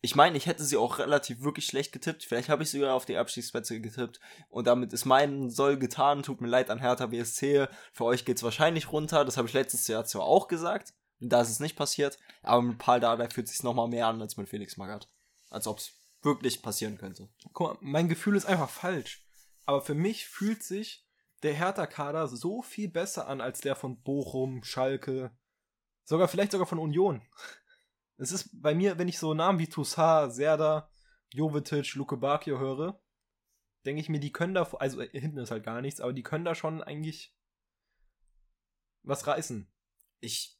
ich 0.00 0.14
meine, 0.14 0.36
ich 0.38 0.46
hätte 0.46 0.64
sie 0.64 0.78
auch 0.78 0.98
relativ 0.98 1.42
wirklich 1.42 1.66
schlecht 1.66 1.92
getippt. 1.92 2.24
Vielleicht 2.24 2.48
habe 2.48 2.62
ich 2.62 2.70
sogar 2.70 2.94
auf 2.94 3.04
die 3.04 3.18
Abstiegsplätze 3.18 3.80
getippt. 3.80 4.18
Und 4.48 4.66
damit 4.66 4.94
ist 4.94 5.04
mein 5.04 5.50
Soll 5.50 5.76
getan. 5.76 6.22
Tut 6.22 6.40
mir 6.40 6.48
leid 6.48 6.70
an 6.70 6.78
Hertha 6.78 7.06
BSC. 7.06 7.66
Für 7.92 8.04
euch 8.04 8.24
geht's 8.24 8.42
wahrscheinlich 8.42 8.92
runter. 8.92 9.26
Das 9.26 9.36
habe 9.36 9.48
ich 9.48 9.54
letztes 9.54 9.88
Jahr 9.88 10.06
zwar 10.06 10.24
auch 10.24 10.48
gesagt. 10.48 10.94
Da 11.20 11.40
ist 11.42 11.50
es 11.50 11.60
nicht 11.60 11.76
passiert. 11.76 12.18
Aber 12.42 12.62
mit 12.62 12.78
Paul 12.78 13.00
Dardai 13.00 13.28
fühlt 13.28 13.48
sich 13.48 13.62
nochmal 13.62 13.88
mehr 13.88 14.06
an 14.06 14.22
als 14.22 14.38
mit 14.38 14.48
Felix 14.48 14.78
Magath. 14.78 15.08
Als 15.50 15.66
ob 15.66 15.78
es 15.78 15.92
wirklich 16.26 16.60
passieren 16.60 16.98
könnte. 16.98 17.30
Guck 17.54 17.60
mal, 17.60 17.78
mein 17.80 18.08
Gefühl 18.10 18.36
ist 18.36 18.44
einfach 18.44 18.68
falsch. 18.68 19.26
Aber 19.64 19.80
für 19.80 19.94
mich 19.94 20.26
fühlt 20.26 20.62
sich 20.62 21.06
der 21.42 21.54
Hertha-Kader 21.54 22.28
so 22.28 22.60
viel 22.60 22.90
besser 22.90 23.26
an 23.28 23.40
als 23.40 23.60
der 23.62 23.74
von 23.76 24.02
Bochum, 24.02 24.62
Schalke, 24.62 25.34
sogar 26.04 26.28
vielleicht 26.28 26.52
sogar 26.52 26.66
von 26.66 26.78
Union. 26.78 27.22
Es 28.18 28.30
ist 28.32 28.50
bei 28.60 28.74
mir, 28.74 28.98
wenn 28.98 29.08
ich 29.08 29.18
so 29.18 29.32
Namen 29.32 29.58
wie 29.58 29.68
Toussaint, 29.68 30.34
Serda, 30.34 30.90
Jovetic, 31.32 31.94
Luke 31.94 32.16
Bakio 32.18 32.58
höre, 32.58 33.00
denke 33.84 34.00
ich 34.00 34.08
mir, 34.08 34.20
die 34.20 34.32
können 34.32 34.54
da, 34.54 34.62
also 34.62 35.00
äh, 35.00 35.08
hinten 35.18 35.38
ist 35.38 35.50
halt 35.50 35.64
gar 35.64 35.80
nichts, 35.80 36.00
aber 36.00 36.12
die 36.12 36.22
können 36.22 36.44
da 36.44 36.54
schon 36.54 36.82
eigentlich 36.82 37.34
was 39.02 39.26
reißen. 39.26 39.70
Ich, 40.20 40.58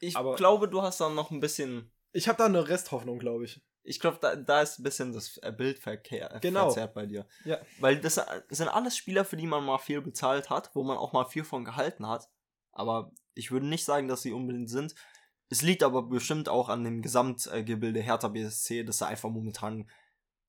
ich 0.00 0.16
Aber- 0.16 0.36
glaube, 0.36 0.68
du 0.68 0.82
hast 0.82 1.00
da 1.00 1.08
noch 1.10 1.30
ein 1.30 1.40
bisschen. 1.40 1.92
Ich 2.12 2.28
habe 2.28 2.38
da 2.38 2.46
eine 2.46 2.68
Resthoffnung, 2.68 3.18
glaube 3.18 3.44
ich. 3.44 3.62
Ich 3.86 4.00
glaube, 4.00 4.18
da, 4.20 4.34
da 4.36 4.62
ist 4.62 4.78
ein 4.78 4.82
bisschen 4.82 5.12
das 5.12 5.38
äh, 5.38 5.52
Bild 5.52 5.78
verkehr, 5.78 6.38
Genau. 6.42 6.64
verzerrt 6.64 6.94
bei 6.94 7.06
dir. 7.06 7.26
Ja. 7.44 7.58
Weil 7.78 8.00
das 8.00 8.20
sind 8.48 8.68
alles 8.68 8.96
Spieler, 8.96 9.24
für 9.24 9.36
die 9.36 9.46
man 9.46 9.64
mal 9.64 9.78
viel 9.78 10.00
bezahlt 10.02 10.50
hat, 10.50 10.74
wo 10.74 10.82
man 10.82 10.96
auch 10.98 11.12
mal 11.12 11.24
viel 11.24 11.44
von 11.44 11.64
gehalten 11.64 12.06
hat. 12.06 12.28
Aber 12.72 13.12
ich 13.34 13.50
würde 13.50 13.66
nicht 13.66 13.84
sagen, 13.84 14.08
dass 14.08 14.22
sie 14.22 14.32
unbedingt 14.32 14.68
sind. 14.70 14.94
Es 15.48 15.62
liegt 15.62 15.82
aber 15.84 16.02
bestimmt 16.02 16.48
auch 16.48 16.68
an 16.68 16.82
dem 16.84 17.02
Gesamtgebilde 17.02 18.00
Hertha 18.00 18.28
BSC, 18.28 18.82
dass 18.82 18.98
da 18.98 19.06
einfach 19.06 19.30
momentan 19.30 19.88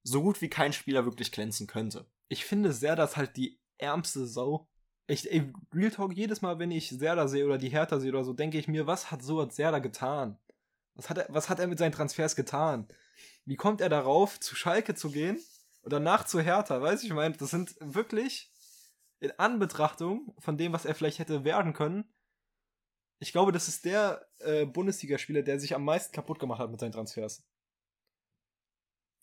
so 0.04 0.22
gut 0.24 0.42
wie 0.42 0.50
kein 0.50 0.74
Spieler 0.74 1.06
wirklich 1.06 1.32
glänzen 1.32 1.68
könnte. 1.68 2.06
ich 2.30 2.46
finde 2.46 2.72
Serda 2.74 3.04
ist 3.04 3.18
halt 3.18 3.38
die 3.38 3.60
ärmste 3.78 4.26
Sau. 4.26 4.68
Ich, 5.06 5.32
ey, 5.32 5.54
Real 5.74 5.92
Talk, 5.92 6.14
jedes 6.18 6.42
Mal, 6.42 6.60
wenn 6.60 6.72
ich 6.72 6.90
Serda 6.90 7.28
sehe 7.28 7.46
oder 7.46 7.58
die 7.58 7.70
Hertha 7.70 8.00
sehe 8.00 8.10
oder 8.10 8.24
so, 8.24 8.34
denke 8.34 8.58
ich 8.58 8.68
mir, 8.68 8.88
was 8.88 9.12
hat 9.12 9.22
so 9.22 9.48
Serda 9.50 9.80
getan? 9.80 10.38
Was 10.98 11.10
hat, 11.12 11.18
er, 11.20 11.28
was 11.30 11.48
hat 11.48 11.60
er 11.60 11.68
mit 11.68 11.78
seinen 11.78 11.92
Transfers 11.92 12.36
getan? 12.36 12.88
Wie 13.46 13.56
kommt 13.56 13.82
er 13.82 13.90
darauf, 13.90 14.40
zu 14.40 14.56
Schalke 14.56 14.96
zu 14.96 15.12
gehen 15.12 15.40
Und 15.84 15.94
danach 15.94 16.26
zu 16.26 16.42
Hertha, 16.42 16.82
weiß 16.82 17.04
ich, 17.04 17.10
ich 17.10 17.16
meine, 17.16 17.38
das 17.38 17.52
sind 17.52 17.76
wirklich 17.80 18.52
in 19.20 19.32
Anbetrachtung 19.40 20.36
von 20.40 20.58
dem, 20.58 20.74
was 20.74 20.86
er 20.86 20.96
vielleicht 20.96 21.20
hätte 21.20 21.44
werden 21.44 21.74
können. 21.74 22.12
Ich 23.20 23.32
glaube, 23.32 23.52
das 23.52 23.68
ist 23.68 23.86
der 23.86 24.28
äh, 24.40 24.66
Bundesligaspieler, 24.66 25.44
der 25.44 25.60
sich 25.60 25.76
am 25.76 25.84
meisten 25.86 26.14
kaputt 26.14 26.40
gemacht 26.40 26.60
hat 26.60 26.72
mit 26.72 26.80
seinen 26.80 26.92
Transfers. 26.92 27.48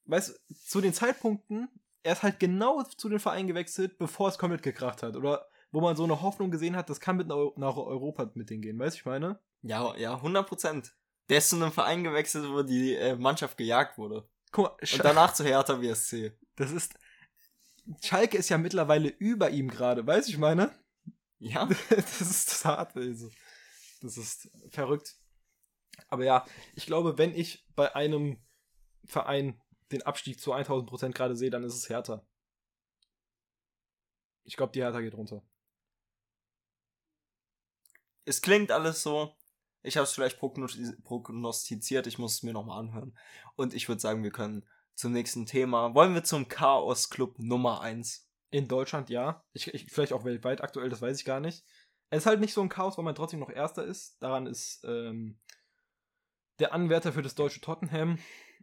Weißt 0.06 0.30
du, 0.30 0.54
zu 0.54 0.80
den 0.80 0.92
Zeitpunkten, 0.92 1.68
er 2.02 2.12
ist 2.12 2.22
halt 2.22 2.38
genau 2.38 2.82
zu 2.82 3.08
den 3.08 3.20
Vereinen 3.20 3.48
gewechselt, 3.48 3.98
bevor 3.98 4.28
es 4.28 4.38
komplett 4.38 4.62
gekracht 4.62 5.02
hat. 5.02 5.16
Oder 5.16 5.48
wo 5.70 5.80
man 5.80 5.96
so 5.96 6.04
eine 6.04 6.22
Hoffnung 6.22 6.50
gesehen 6.50 6.76
hat, 6.76 6.88
das 6.88 7.00
kann 7.00 7.16
mit 7.16 7.28
nach 7.28 7.76
Europa 7.76 8.30
mit 8.34 8.50
denen 8.50 8.62
gehen, 8.62 8.78
weißt 8.78 8.96
du, 8.96 9.00
ich 9.00 9.04
meine? 9.06 9.40
Ja, 9.62 9.96
ja, 9.96 10.14
100 10.14 10.46
Prozent. 10.46 10.94
Der 11.28 11.38
ist 11.38 11.48
zu 11.48 11.56
einem 11.56 11.72
Verein 11.72 12.04
gewechselt, 12.04 12.50
wo 12.50 12.62
die 12.62 12.94
äh, 12.94 13.16
Mannschaft 13.16 13.56
gejagt 13.56 13.96
wurde. 13.98 14.28
Guck 14.52 14.64
mal, 14.64 14.76
Und 14.80 15.04
danach 15.04 15.32
zu 15.32 15.44
Hertha 15.44 15.74
BSC. 15.74 16.32
Das 16.56 16.70
ist. 16.70 16.94
Schalke 18.02 18.38
ist 18.38 18.48
ja 18.48 18.58
mittlerweile 18.58 19.08
über 19.08 19.50
ihm 19.50 19.68
gerade, 19.68 20.06
weißt 20.06 20.28
du, 20.28 20.32
ich 20.32 20.38
meine? 20.38 20.74
Ja. 21.38 21.66
das 21.90 22.20
ist 22.20 22.50
das 22.50 22.64
hart, 22.64 22.96
also. 22.96 23.30
Das 24.00 24.16
ist 24.16 24.50
verrückt. 24.70 25.16
Aber 26.08 26.24
ja, 26.24 26.46
ich 26.74 26.86
glaube, 26.86 27.18
wenn 27.18 27.34
ich 27.34 27.66
bei 27.74 27.94
einem 27.94 28.42
Verein 29.04 29.60
den 29.92 30.02
Abstieg 30.02 30.40
zu 30.40 30.54
1000% 30.54 31.12
gerade 31.12 31.36
sehe, 31.36 31.50
dann 31.50 31.64
ist 31.64 31.74
es 31.74 31.88
Hertha. 31.88 32.26
Ich 34.44 34.56
glaube, 34.56 34.72
die 34.72 34.82
Hertha 34.82 35.00
geht 35.00 35.14
runter. 35.14 35.42
Es 38.24 38.42
klingt 38.42 38.70
alles 38.70 39.02
so. 39.02 39.34
Ich 39.84 39.98
habe 39.98 40.04
es 40.04 40.12
vielleicht 40.12 40.38
prognostiziert, 40.38 42.06
ich 42.06 42.18
muss 42.18 42.36
es 42.36 42.42
mir 42.42 42.54
nochmal 42.54 42.80
anhören. 42.80 43.16
Und 43.54 43.74
ich 43.74 43.86
würde 43.86 44.00
sagen, 44.00 44.24
wir 44.24 44.30
können 44.30 44.64
zum 44.94 45.12
nächsten 45.12 45.44
Thema. 45.44 45.94
Wollen 45.94 46.14
wir 46.14 46.24
zum 46.24 46.48
Chaos 46.48 47.10
Club 47.10 47.38
Nummer 47.38 47.82
1? 47.82 48.26
In 48.50 48.66
Deutschland 48.66 49.10
ja. 49.10 49.44
Ich, 49.52 49.68
ich, 49.74 49.92
vielleicht 49.92 50.14
auch 50.14 50.24
weltweit 50.24 50.62
aktuell, 50.62 50.88
das 50.88 51.02
weiß 51.02 51.18
ich 51.18 51.26
gar 51.26 51.40
nicht. 51.40 51.64
Es 52.08 52.22
ist 52.22 52.26
halt 52.26 52.40
nicht 52.40 52.54
so 52.54 52.62
ein 52.62 52.70
Chaos, 52.70 52.96
weil 52.96 53.04
man 53.04 53.14
trotzdem 53.14 53.40
noch 53.40 53.50
Erster 53.50 53.84
ist. 53.84 54.22
Daran 54.22 54.46
ist 54.46 54.84
ähm, 54.84 55.38
der 56.60 56.72
Anwärter 56.72 57.12
für 57.12 57.22
das 57.22 57.34
deutsche 57.34 57.60
Tottenham 57.60 58.18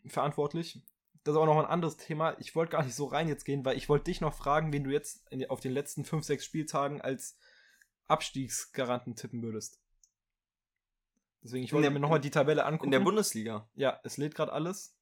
verantwortlich. 0.07 0.81
Das 1.23 1.35
ist 1.35 1.37
auch 1.37 1.45
noch 1.45 1.59
ein 1.59 1.65
anderes 1.65 1.97
Thema. 1.97 2.35
Ich 2.39 2.55
wollte 2.55 2.71
gar 2.71 2.83
nicht 2.83 2.95
so 2.95 3.05
rein 3.05 3.27
jetzt 3.27 3.45
gehen, 3.45 3.63
weil 3.63 3.77
ich 3.77 3.89
wollte 3.89 4.05
dich 4.05 4.21
noch 4.21 4.33
fragen, 4.33 4.73
wen 4.73 4.83
du 4.83 4.89
jetzt 4.89 5.23
auf 5.49 5.59
den 5.59 5.73
letzten 5.73 6.03
5, 6.03 6.25
6 6.25 6.43
Spieltagen 6.43 6.99
als 6.99 7.37
Abstiegsgaranten 8.07 9.15
tippen 9.15 9.43
würdest. 9.43 9.79
Deswegen, 11.43 11.63
ich 11.63 11.73
wollte 11.73 11.89
mir 11.89 11.99
nochmal 11.99 12.21
die 12.21 12.29
Tabelle 12.29 12.65
angucken. 12.65 12.85
In 12.85 12.91
der 12.91 12.99
Bundesliga. 12.99 13.67
Ja, 13.73 13.99
es 14.03 14.17
lädt 14.17 14.35
gerade 14.35 14.53
alles. 14.53 14.95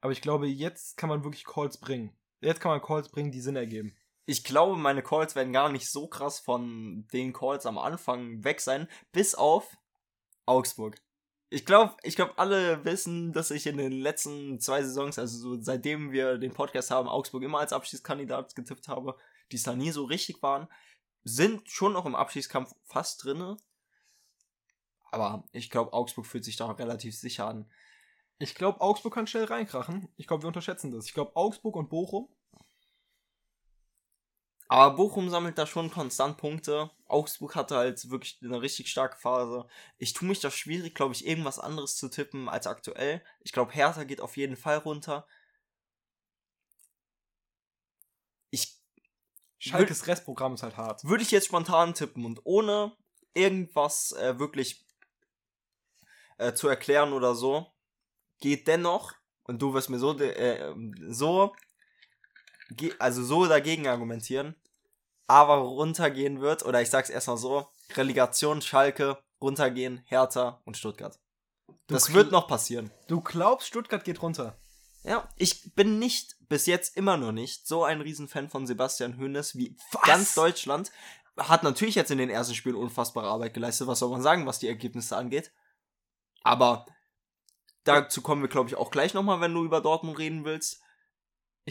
Aber 0.00 0.12
ich 0.12 0.22
glaube, 0.22 0.46
jetzt 0.46 0.96
kann 0.96 1.08
man 1.08 1.24
wirklich 1.24 1.44
Calls 1.44 1.78
bringen. 1.78 2.16
Jetzt 2.40 2.60
kann 2.60 2.70
man 2.70 2.80
Calls 2.80 3.10
bringen, 3.10 3.32
die 3.32 3.40
Sinn 3.40 3.56
ergeben. 3.56 3.96
Ich 4.24 4.44
glaube, 4.44 4.76
meine 4.76 5.02
Calls 5.02 5.34
werden 5.34 5.52
gar 5.52 5.70
nicht 5.70 5.90
so 5.90 6.06
krass 6.06 6.38
von 6.38 7.06
den 7.12 7.32
Calls 7.32 7.66
am 7.66 7.78
Anfang 7.78 8.44
weg 8.44 8.60
sein, 8.60 8.88
bis 9.12 9.34
auf 9.34 9.76
Augsburg. 10.46 10.96
Ich 11.52 11.66
glaube, 11.66 11.96
ich 12.04 12.14
glaube, 12.14 12.38
alle 12.38 12.84
wissen, 12.84 13.32
dass 13.32 13.50
ich 13.50 13.66
in 13.66 13.76
den 13.76 13.90
letzten 13.90 14.60
zwei 14.60 14.82
Saisons, 14.84 15.18
also 15.18 15.36
so 15.36 15.60
seitdem 15.60 16.12
wir 16.12 16.38
den 16.38 16.52
Podcast 16.52 16.92
haben, 16.92 17.08
Augsburg 17.08 17.42
immer 17.42 17.58
als 17.58 17.72
Abschiedskandidat 17.72 18.54
getippt 18.54 18.86
habe, 18.86 19.16
die 19.50 19.56
es 19.56 19.64
da 19.64 19.74
nie 19.74 19.90
so 19.90 20.04
richtig 20.04 20.40
waren, 20.42 20.68
sind 21.24 21.68
schon 21.68 21.92
noch 21.92 22.06
im 22.06 22.14
Abschiedskampf 22.14 22.72
fast 22.84 23.24
drinne. 23.24 23.56
Aber 25.10 25.44
ich 25.52 25.70
glaube, 25.70 25.92
Augsburg 25.92 26.26
fühlt 26.26 26.44
sich 26.44 26.56
da 26.56 26.70
relativ 26.70 27.16
sicher 27.16 27.46
an. 27.46 27.70
Ich 28.38 28.54
glaube, 28.54 28.80
Augsburg 28.80 29.14
kann 29.14 29.26
schnell 29.26 29.44
reinkrachen. 29.44 30.08
Ich 30.16 30.26
glaube, 30.26 30.44
wir 30.44 30.48
unterschätzen 30.48 30.92
das. 30.92 31.06
Ich 31.06 31.14
glaube, 31.14 31.36
Augsburg 31.36 31.76
und 31.76 31.90
Bochum. 31.90 32.28
Aber 34.68 34.94
Bochum 34.94 35.28
sammelt 35.30 35.58
da 35.58 35.66
schon 35.66 35.90
konstant 35.90 36.36
Punkte. 36.36 36.92
Augsburg 37.06 37.56
hatte 37.56 37.74
halt 37.76 38.08
wirklich 38.08 38.38
eine 38.40 38.62
richtig 38.62 38.88
starke 38.88 39.18
Phase. 39.18 39.66
Ich 39.98 40.12
tue 40.12 40.28
mich 40.28 40.38
da 40.38 40.48
schwierig, 40.48 40.94
glaube 40.94 41.12
ich, 41.12 41.26
irgendwas 41.26 41.58
anderes 41.58 41.96
zu 41.96 42.08
tippen 42.08 42.48
als 42.48 42.68
aktuell. 42.68 43.20
Ich 43.40 43.50
glaube, 43.50 43.72
Hertha 43.72 44.04
geht 44.04 44.20
auf 44.20 44.36
jeden 44.36 44.56
Fall 44.56 44.78
runter. 44.78 45.26
Ich. 48.50 48.78
Schalkes 49.58 50.06
Restprogramm 50.06 50.54
ist 50.54 50.62
halt 50.62 50.76
hart. 50.76 51.02
Würde 51.02 51.24
ich 51.24 51.32
jetzt 51.32 51.46
spontan 51.46 51.92
tippen 51.92 52.24
und 52.24 52.40
ohne 52.44 52.96
irgendwas 53.34 54.12
äh, 54.12 54.38
wirklich 54.38 54.86
äh, 56.40 56.54
zu 56.54 56.68
erklären 56.68 57.12
oder 57.12 57.34
so, 57.34 57.66
geht 58.40 58.66
dennoch, 58.66 59.12
und 59.44 59.60
du 59.60 59.74
wirst 59.74 59.90
mir 59.90 59.98
so, 59.98 60.18
äh, 60.18 60.74
so, 61.08 61.52
also 62.98 63.22
so 63.22 63.46
dagegen 63.46 63.86
argumentieren, 63.86 64.54
aber 65.26 65.56
runtergehen 65.56 66.40
wird, 66.40 66.64
oder 66.64 66.80
ich 66.80 66.90
sag's 66.90 67.10
erstmal 67.10 67.36
so, 67.36 67.68
Relegation, 67.94 68.62
Schalke, 68.62 69.18
runtergehen, 69.40 70.02
Hertha 70.06 70.60
und 70.64 70.76
Stuttgart. 70.76 71.18
Das 71.86 72.12
wird 72.12 72.30
noch 72.30 72.46
passieren. 72.46 72.90
Du 73.08 73.20
glaubst, 73.20 73.66
Stuttgart 73.66 74.04
geht 74.04 74.22
runter? 74.22 74.56
Ja, 75.02 75.28
ich 75.36 75.74
bin 75.74 75.98
nicht, 75.98 76.36
bis 76.48 76.66
jetzt 76.66 76.96
immer 76.96 77.16
noch 77.16 77.32
nicht, 77.32 77.66
so 77.66 77.84
ein 77.84 78.00
Riesenfan 78.00 78.48
von 78.48 78.66
Sebastian 78.66 79.18
Hoeneß 79.18 79.56
wie 79.56 79.76
was? 79.92 80.02
ganz 80.02 80.34
Deutschland. 80.34 80.92
Hat 81.36 81.62
natürlich 81.62 81.94
jetzt 81.94 82.10
in 82.10 82.18
den 82.18 82.30
ersten 82.30 82.54
Spielen 82.54 82.76
unfassbare 82.76 83.28
Arbeit 83.28 83.54
geleistet, 83.54 83.86
was 83.86 83.98
soll 83.98 84.10
man 84.10 84.22
sagen, 84.22 84.46
was 84.46 84.58
die 84.58 84.68
Ergebnisse 84.68 85.16
angeht. 85.16 85.52
Aber 86.42 86.86
dazu 87.84 88.22
kommen 88.22 88.42
wir, 88.42 88.48
glaube 88.48 88.68
ich, 88.68 88.76
auch 88.76 88.90
gleich 88.90 89.14
nochmal, 89.14 89.40
wenn 89.40 89.54
du 89.54 89.64
über 89.64 89.80
Dortmund 89.80 90.18
reden 90.18 90.44
willst. 90.44 90.82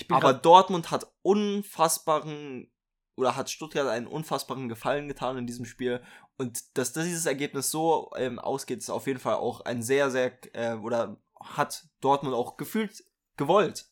Aber 0.09 0.33
Dortmund 0.33 0.91
hat 0.91 1.11
unfassbaren 1.21 2.71
oder 3.15 3.35
hat 3.35 3.49
Stuttgart 3.49 3.87
einen 3.87 4.07
unfassbaren 4.07 4.69
Gefallen 4.69 5.07
getan 5.07 5.37
in 5.37 5.47
diesem 5.47 5.65
Spiel. 5.65 6.01
Und 6.37 6.77
dass, 6.77 6.93
dieses 6.93 7.25
Ergebnis 7.25 7.69
so 7.69 8.11
ähm, 8.15 8.39
ausgeht, 8.39 8.79
ist 8.79 8.89
auf 8.89 9.07
jeden 9.07 9.19
Fall 9.19 9.35
auch 9.35 9.61
ein 9.61 9.81
sehr, 9.81 10.09
sehr, 10.09 10.31
äh, 10.55 10.75
oder 10.75 11.21
hat 11.39 11.87
Dortmund 11.99 12.33
auch 12.33 12.55
gefühlt 12.55 13.03
gewollt. 13.35 13.87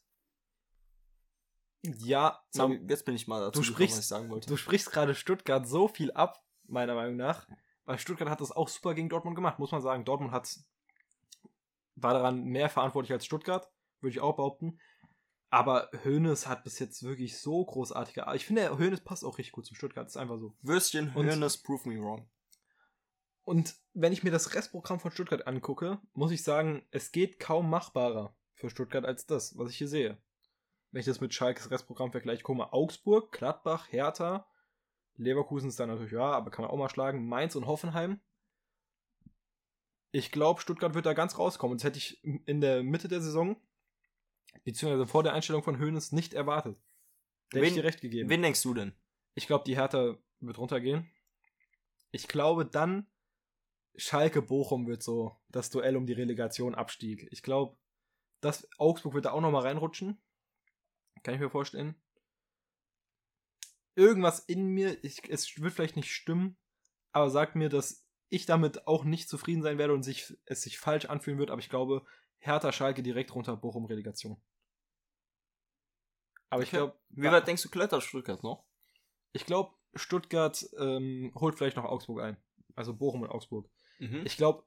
Ja, 1.83 2.41
so, 2.51 2.71
jetzt 2.71 3.05
bin 3.05 3.15
ich 3.15 3.27
mal 3.27 3.39
dazu 3.41 3.59
du 3.59 3.63
sprichst, 3.63 3.77
gekommen, 3.77 3.97
was 3.97 3.99
ich 3.99 4.07
sagen 4.07 4.29
wollte. 4.29 4.47
Du 4.47 4.57
sprichst 4.57 4.91
gerade 4.91 5.13
Stuttgart 5.13 5.67
so 5.67 5.87
viel 5.87 6.11
ab, 6.11 6.43
meiner 6.65 6.95
Meinung 6.95 7.17
nach. 7.17 7.47
Weil 7.87 7.97
Stuttgart 7.97 8.29
hat 8.29 8.41
das 8.41 8.51
auch 8.51 8.67
super 8.67 8.93
gegen 8.93 9.07
Dortmund 9.07 9.37
gemacht, 9.37 9.59
muss 9.59 9.71
man 9.71 9.81
sagen. 9.81 10.03
Dortmund 10.03 10.33
hat 10.33 10.59
war 11.95 12.13
daran 12.13 12.43
mehr 12.43 12.69
verantwortlich 12.69 13.13
als 13.13 13.25
Stuttgart, 13.25 13.71
würde 14.01 14.11
ich 14.11 14.19
auch 14.19 14.35
behaupten. 14.35 14.79
Aber 15.49 15.89
Hoeneß 16.03 16.47
hat 16.47 16.65
bis 16.65 16.79
jetzt 16.79 17.01
wirklich 17.03 17.39
so 17.39 17.65
großartige. 17.65 18.25
Ich 18.35 18.45
finde, 18.45 18.77
Hoeneß 18.77 19.01
passt 19.05 19.23
auch 19.23 19.37
richtig 19.37 19.53
gut 19.53 19.65
zum 19.65 19.77
Stuttgart. 19.77 20.05
Das 20.05 20.15
ist 20.15 20.21
einfach 20.21 20.37
so. 20.37 20.53
Würstchen, 20.61 21.15
Hoeneß, 21.15 21.63
prove 21.63 21.87
me 21.87 21.99
wrong. 21.99 22.29
Und 23.43 23.75
wenn 23.93 24.11
ich 24.11 24.23
mir 24.23 24.31
das 24.31 24.53
Restprogramm 24.53 24.99
von 24.99 25.11
Stuttgart 25.11 25.47
angucke, 25.47 26.01
muss 26.11 26.31
ich 26.31 26.43
sagen, 26.43 26.85
es 26.91 27.13
geht 27.13 27.39
kaum 27.39 27.69
machbarer 27.69 28.35
für 28.53 28.69
Stuttgart 28.69 29.05
als 29.05 29.25
das, 29.25 29.57
was 29.57 29.71
ich 29.71 29.77
hier 29.77 29.87
sehe. 29.87 30.21
Wenn 30.91 30.99
ich 30.99 31.05
das 31.05 31.21
mit 31.21 31.33
Schalkes 31.33 31.71
Restprogramm 31.71 32.11
vergleiche, 32.11 32.43
guck 32.43 32.57
mal, 32.57 32.69
Augsburg, 32.71 33.31
Gladbach, 33.31 33.87
Hertha, 33.89 34.45
Leverkusen 35.17 35.69
ist 35.69 35.79
dann 35.79 35.89
natürlich 35.89 36.13
ja, 36.13 36.31
aber 36.31 36.51
kann 36.51 36.63
man 36.63 36.71
auch 36.71 36.77
mal 36.77 36.89
schlagen, 36.89 37.27
Mainz 37.27 37.55
und 37.55 37.65
Hoffenheim. 37.65 38.19
Ich 40.11 40.31
glaube, 40.31 40.61
Stuttgart 40.61 40.93
wird 40.93 41.05
da 41.05 41.13
ganz 41.13 41.37
rauskommen. 41.37 41.77
Das 41.77 41.83
hätte 41.83 41.97
ich 41.97 42.23
in 42.23 42.61
der 42.61 42.83
Mitte 42.83 43.07
der 43.07 43.21
Saison, 43.21 43.59
beziehungsweise 44.63 45.07
vor 45.07 45.23
der 45.23 45.33
Einstellung 45.33 45.63
von 45.63 45.79
Hoeneß, 45.79 46.11
nicht 46.11 46.33
erwartet. 46.33 46.77
Da 47.49 47.57
hätte 47.57 47.67
ich 47.67 47.73
dir 47.73 47.83
recht 47.83 48.01
gegeben. 48.01 48.29
Wen 48.29 48.41
denkst 48.41 48.61
du 48.61 48.73
denn? 48.73 48.93
Ich 49.35 49.47
glaube, 49.47 49.63
die 49.65 49.75
Hertha 49.75 50.17
wird 50.39 50.57
runtergehen. 50.57 51.11
Ich 52.11 52.27
glaube 52.27 52.65
dann, 52.65 53.07
Schalke 53.95 54.41
Bochum 54.41 54.87
wird 54.87 55.01
so 55.01 55.35
das 55.49 55.69
Duell 55.69 55.97
um 55.97 56.05
die 56.05 56.13
Relegation 56.13 56.75
Abstieg. 56.75 57.27
Ich 57.31 57.41
glaube, 57.41 57.77
dass 58.41 58.67
Augsburg 58.77 59.15
wird 59.15 59.25
da 59.25 59.31
auch 59.31 59.41
nochmal 59.41 59.63
reinrutschen. 59.63 60.21
Kann 61.23 61.33
ich 61.33 61.39
mir 61.39 61.49
vorstellen. 61.49 61.95
Irgendwas 63.97 64.39
in 64.39 64.67
mir, 64.67 65.03
ich, 65.03 65.27
es 65.27 65.59
wird 65.59 65.73
vielleicht 65.73 65.95
nicht 65.95 66.13
stimmen, 66.13 66.55
aber 67.11 67.31
sagt 67.31 67.55
mir, 67.55 67.67
dass 67.67 68.05
ich 68.29 68.45
damit 68.45 68.87
auch 68.87 69.03
nicht 69.03 69.27
zufrieden 69.27 69.63
sein 69.63 69.79
werde 69.79 69.93
und 69.93 70.03
sich, 70.03 70.37
es 70.45 70.61
sich 70.61 70.77
falsch 70.77 71.05
anfühlen 71.05 71.39
wird, 71.39 71.49
aber 71.49 71.59
ich 71.59 71.69
glaube, 71.69 72.05
Hertha 72.37 72.71
Schalke 72.71 73.01
direkt 73.01 73.33
runter, 73.33 73.57
Bochum 73.57 73.85
Relegation. 73.85 74.39
Aber 76.49 76.61
ich 76.61 76.69
glaube. 76.69 76.95
Wie 77.09 77.23
weit 77.23 77.47
denkst 77.47 77.63
du, 77.63 77.69
klettert 77.69 78.03
Stuttgart 78.03 78.43
noch? 78.43 78.65
Ich 79.33 79.45
glaube, 79.45 79.73
Stuttgart 79.95 80.63
ähm, 80.77 81.31
holt 81.33 81.55
vielleicht 81.55 81.77
noch 81.77 81.85
Augsburg 81.85 82.21
ein. 82.21 82.37
Also 82.75 82.93
Bochum 82.93 83.23
und 83.23 83.31
Augsburg. 83.31 83.67
Mhm. 83.97 84.21
Ich 84.25 84.37
glaube, 84.37 84.63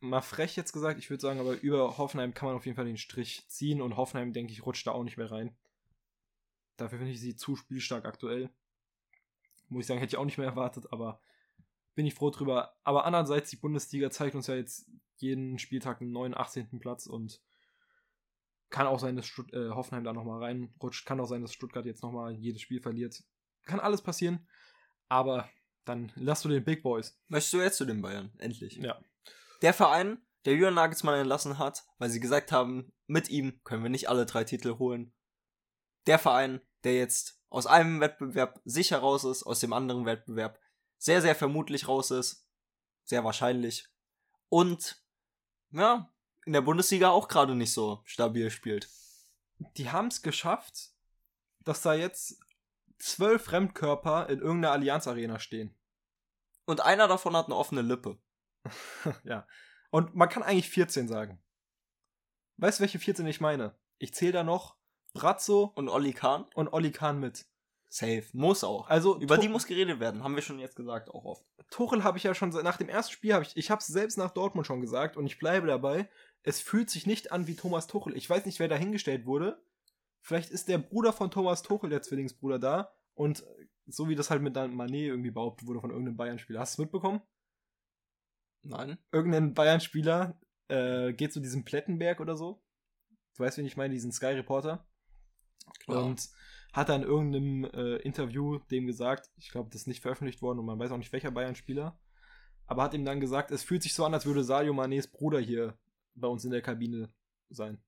mal 0.00 0.20
frech 0.20 0.54
jetzt 0.54 0.72
gesagt, 0.72 0.98
ich 0.98 1.08
würde 1.08 1.22
sagen, 1.22 1.40
aber 1.40 1.58
über 1.60 1.96
Hoffenheim 1.96 2.34
kann 2.34 2.48
man 2.48 2.56
auf 2.56 2.66
jeden 2.66 2.76
Fall 2.76 2.84
den 2.84 2.98
Strich 2.98 3.48
ziehen 3.48 3.80
und 3.80 3.96
Hoffenheim, 3.96 4.34
denke 4.34 4.52
ich, 4.52 4.66
rutscht 4.66 4.86
da 4.86 4.92
auch 4.92 5.02
nicht 5.02 5.16
mehr 5.16 5.30
rein. 5.30 5.56
Dafür 6.76 6.98
finde 6.98 7.12
ich 7.12 7.20
sie 7.20 7.36
zu 7.36 7.56
spielstark 7.56 8.04
aktuell. 8.04 8.50
Muss 9.68 9.84
ich 9.84 9.86
sagen, 9.86 10.00
hätte 10.00 10.14
ich 10.14 10.18
auch 10.18 10.24
nicht 10.24 10.38
mehr 10.38 10.46
erwartet, 10.46 10.92
aber 10.92 11.20
bin 11.94 12.06
ich 12.06 12.14
froh 12.14 12.30
drüber. 12.30 12.76
Aber 12.84 13.04
andererseits, 13.04 13.50
die 13.50 13.56
Bundesliga 13.56 14.10
zeigt 14.10 14.34
uns 14.34 14.46
ja 14.46 14.54
jetzt 14.54 14.88
jeden 15.16 15.58
Spieltag 15.58 16.00
einen 16.00 16.12
neuen 16.12 16.36
18. 16.36 16.78
Platz 16.78 17.06
und 17.06 17.40
Kann 18.68 18.86
auch 18.86 18.98
sein, 18.98 19.16
dass 19.16 19.26
Stutt 19.26 19.52
äh, 19.52 19.70
Hoffenheim 19.70 20.04
da 20.04 20.12
nochmal 20.12 20.42
reinrutscht. 20.42 21.06
Kann 21.06 21.20
auch 21.20 21.26
sein, 21.26 21.42
dass 21.42 21.52
Stuttgart 21.52 21.86
jetzt 21.86 22.02
nochmal 22.02 22.34
jedes 22.34 22.60
Spiel 22.60 22.80
verliert. 22.80 23.22
Kann 23.64 23.80
alles 23.80 24.02
passieren. 24.02 24.46
Aber 25.08 25.48
dann 25.84 26.12
lass 26.16 26.42
du 26.42 26.48
den 26.48 26.64
Big 26.64 26.82
Boys. 26.82 27.18
Möchtest 27.28 27.54
du 27.54 27.58
jetzt 27.58 27.78
zu 27.78 27.84
den 27.84 28.02
Bayern? 28.02 28.32
Endlich. 28.38 28.76
Ja. 28.76 29.00
Der 29.62 29.72
Verein, 29.72 30.18
der 30.44 30.54
Jürgen 30.54 30.74
Nagelsmann 30.74 31.18
entlassen 31.18 31.58
hat, 31.58 31.84
weil 31.98 32.10
sie 32.10 32.20
gesagt 32.20 32.52
haben, 32.52 32.92
mit 33.06 33.30
ihm 33.30 33.60
können 33.64 33.82
wir 33.82 33.90
nicht 33.90 34.08
alle 34.08 34.26
drei 34.26 34.44
Titel 34.44 34.78
holen. 34.78 35.12
Der 36.06 36.18
Verein, 36.18 36.60
der 36.84 36.96
jetzt 36.96 37.40
aus 37.48 37.66
einem 37.66 38.00
Wettbewerb 38.00 38.60
sicher 38.64 38.98
raus 38.98 39.24
ist, 39.24 39.42
aus 39.44 39.60
dem 39.60 39.72
anderen 39.72 40.06
Wettbewerb 40.06 40.60
sehr, 40.98 41.22
sehr 41.22 41.34
vermutlich 41.34 41.88
raus 41.88 42.10
ist. 42.10 42.46
Sehr 43.04 43.24
wahrscheinlich. 43.24 43.88
Und, 44.48 45.02
ja, 45.70 46.12
in 46.44 46.52
der 46.52 46.60
Bundesliga 46.60 47.10
auch 47.10 47.28
gerade 47.28 47.54
nicht 47.54 47.72
so 47.72 48.02
stabil 48.04 48.50
spielt. 48.50 48.88
Die 49.76 49.90
haben 49.90 50.08
es 50.08 50.22
geschafft, 50.22 50.90
dass 51.60 51.82
da 51.82 51.94
jetzt 51.94 52.40
zwölf 52.98 53.44
Fremdkörper 53.44 54.28
in 54.28 54.40
irgendeiner 54.40 54.72
Allianz 54.72 55.06
Arena 55.06 55.38
stehen. 55.38 55.76
Und 56.64 56.80
einer 56.80 57.08
davon 57.08 57.36
hat 57.36 57.46
eine 57.46 57.56
offene 57.56 57.82
Lippe. 57.82 58.18
ja. 59.24 59.46
Und 59.90 60.14
man 60.14 60.28
kann 60.28 60.42
eigentlich 60.42 60.68
14 60.68 61.08
sagen. 61.08 61.42
Weißt 62.56 62.78
du, 62.78 62.82
welche 62.82 62.98
14 62.98 63.26
ich 63.26 63.40
meine? 63.40 63.78
Ich 63.98 64.14
zähle 64.14 64.32
da 64.32 64.44
noch 64.44 64.76
Brazzo 65.16 65.72
und 65.74 65.88
Olli 65.88 66.12
Kahn 66.12 66.44
und 66.54 66.72
Olli 66.72 66.92
Kahn 66.92 67.20
mit. 67.20 67.46
Safe. 67.88 68.24
Muss 68.32 68.64
auch. 68.64 68.88
Also 68.88 69.18
über 69.20 69.38
die 69.38 69.48
muss 69.48 69.66
geredet 69.66 70.00
werden, 70.00 70.22
haben 70.22 70.34
wir 70.34 70.42
schon 70.42 70.58
jetzt 70.58 70.76
gesagt, 70.76 71.08
auch 71.10 71.24
oft. 71.24 71.44
Tuchel 71.70 72.04
habe 72.04 72.18
ich 72.18 72.24
ja 72.24 72.34
schon 72.34 72.50
nach 72.50 72.76
dem 72.76 72.88
ersten 72.88 73.12
Spiel 73.12 73.32
habe 73.32 73.44
ich 73.44 73.56
ich 73.56 73.70
habe 73.70 73.80
es 73.80 73.86
selbst 73.86 74.18
nach 74.18 74.32
Dortmund 74.32 74.66
schon 74.66 74.80
gesagt 74.80 75.16
und 75.16 75.26
ich 75.26 75.38
bleibe 75.38 75.66
dabei. 75.66 76.08
Es 76.42 76.60
fühlt 76.60 76.90
sich 76.90 77.06
nicht 77.06 77.32
an 77.32 77.46
wie 77.46 77.56
Thomas 77.56 77.86
Tuchel. 77.86 78.16
Ich 78.16 78.28
weiß 78.28 78.44
nicht, 78.44 78.60
wer 78.60 78.68
da 78.68 78.76
hingestellt 78.76 79.26
wurde. 79.26 79.60
Vielleicht 80.20 80.50
ist 80.50 80.68
der 80.68 80.78
Bruder 80.78 81.12
von 81.12 81.30
Thomas 81.30 81.62
Tuchel, 81.62 81.90
der 81.90 82.02
Zwillingsbruder 82.02 82.58
da 82.58 82.92
und 83.14 83.44
so 83.86 84.08
wie 84.08 84.14
das 84.14 84.30
halt 84.30 84.42
mit 84.42 84.56
Mané 84.56 85.06
irgendwie 85.06 85.30
behauptet 85.30 85.66
wurde 85.66 85.80
von 85.80 85.90
irgendeinem 85.90 86.16
Bayern-Spieler. 86.16 86.60
Hast 86.60 86.76
du 86.76 86.82
es 86.82 86.86
mitbekommen? 86.86 87.22
Nein. 88.62 88.98
Irgendein 89.12 89.54
Bayern-Spieler 89.54 90.38
äh, 90.68 91.12
geht 91.12 91.32
zu 91.32 91.40
diesem 91.40 91.64
Plettenberg 91.64 92.20
oder 92.20 92.36
so. 92.36 92.62
Du 93.36 93.44
weißt, 93.44 93.58
wen 93.58 93.66
ich 93.66 93.76
meine, 93.76 93.94
diesen 93.94 94.12
Sky-Reporter. 94.12 94.86
Und 95.86 96.28
hat 96.72 96.90
dann 96.90 97.02
in 97.02 97.08
irgendeinem 97.08 97.64
äh, 97.64 97.96
Interview 97.96 98.58
dem 98.70 98.86
gesagt, 98.86 99.30
ich 99.38 99.50
glaube, 99.50 99.70
das 99.70 99.82
ist 99.82 99.86
nicht 99.86 100.02
veröffentlicht 100.02 100.42
worden 100.42 100.58
und 100.58 100.66
man 100.66 100.78
weiß 100.78 100.90
auch 100.90 100.98
nicht, 100.98 101.12
welcher 101.12 101.30
Bayern-Spieler, 101.30 101.98
aber 102.66 102.82
hat 102.82 102.94
ihm 102.94 103.04
dann 103.04 103.20
gesagt, 103.20 103.50
es 103.50 103.62
fühlt 103.62 103.82
sich 103.82 103.94
so 103.94 104.04
an, 104.04 104.12
als 104.12 104.26
würde 104.26 104.44
Sadio 104.44 104.74
Manés 104.74 105.10
Bruder 105.10 105.40
hier 105.40 105.78
bei 106.14 106.28
uns 106.28 106.44
in 106.44 106.50
der 106.50 106.62
Kabine 106.62 107.12
sein. 107.48 107.80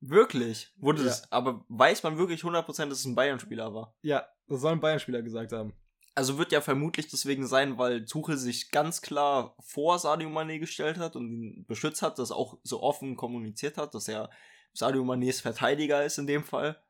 Wirklich? 0.00 0.72
Wurde 0.76 1.00
ja. 1.00 1.06
das, 1.06 1.30
aber 1.30 1.64
weiß 1.68 2.02
man 2.02 2.18
wirklich 2.18 2.42
100%, 2.42 2.88
dass 2.88 3.00
es 3.00 3.04
ein 3.04 3.14
Bayern-Spieler 3.14 3.74
war? 3.74 3.94
Ja, 4.02 4.26
das 4.48 4.60
soll 4.60 4.72
ein 4.72 4.80
Bayern-Spieler 4.80 5.22
gesagt 5.22 5.52
haben. 5.52 5.72
Also 6.14 6.38
wird 6.38 6.52
ja 6.52 6.60
vermutlich 6.60 7.08
deswegen 7.08 7.46
sein, 7.46 7.78
weil 7.78 8.04
Tuchel 8.04 8.36
sich 8.36 8.70
ganz 8.70 9.00
klar 9.00 9.56
vor 9.60 9.98
Sadio 9.98 10.28
Mané 10.28 10.58
gestellt 10.58 10.98
hat 10.98 11.16
und 11.16 11.30
ihn 11.30 11.64
beschützt 11.66 12.02
hat, 12.02 12.18
das 12.18 12.32
auch 12.32 12.58
so 12.64 12.82
offen 12.82 13.16
kommuniziert 13.16 13.76
hat, 13.78 13.94
dass 13.94 14.08
er 14.08 14.28
Sadio 14.72 15.04
Manés 15.04 15.40
Verteidiger 15.40 16.04
ist 16.04 16.18
in 16.18 16.26
dem 16.26 16.44
Fall. 16.44 16.82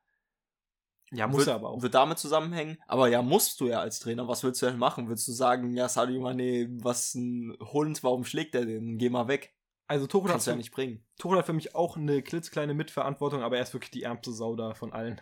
Ja, 1.12 1.26
muss 1.26 1.38
wird, 1.38 1.48
er 1.48 1.54
aber 1.56 1.70
auch. 1.70 1.82
Wird 1.82 1.94
damit 1.94 2.18
zusammenhängen. 2.18 2.78
Aber 2.86 3.08
ja, 3.08 3.20
musst 3.22 3.60
du 3.60 3.66
ja 3.66 3.80
als 3.80 3.98
Trainer. 3.98 4.28
Was 4.28 4.44
willst 4.44 4.62
du 4.62 4.66
denn 4.66 4.78
machen? 4.78 5.08
Willst 5.08 5.26
du 5.26 5.32
sagen, 5.32 5.74
ja, 5.74 5.88
Sadio 5.88 6.20
Mané, 6.20 6.68
was 6.82 7.14
ein 7.14 7.56
Hund, 7.60 8.02
warum 8.04 8.24
schlägt 8.24 8.54
er 8.54 8.64
den? 8.64 8.96
Geh 8.96 9.10
mal 9.10 9.26
weg. 9.26 9.54
Also 9.88 10.06
Tuchel 10.06 10.30
Kannst 10.30 10.46
hat, 10.46 10.52
ja 10.52 10.56
nicht 10.56 10.70
bringen. 10.70 11.04
Tuchel 11.18 11.38
hat 11.38 11.46
für 11.46 11.52
mich 11.52 11.74
auch 11.74 11.96
eine 11.96 12.22
klitzkleine 12.22 12.74
Mitverantwortung, 12.74 13.42
aber 13.42 13.56
er 13.56 13.64
ist 13.64 13.74
wirklich 13.74 13.90
die 13.90 14.04
ärmste 14.04 14.32
Sau 14.32 14.54
da 14.54 14.74
von 14.74 14.92
allen. 14.92 15.20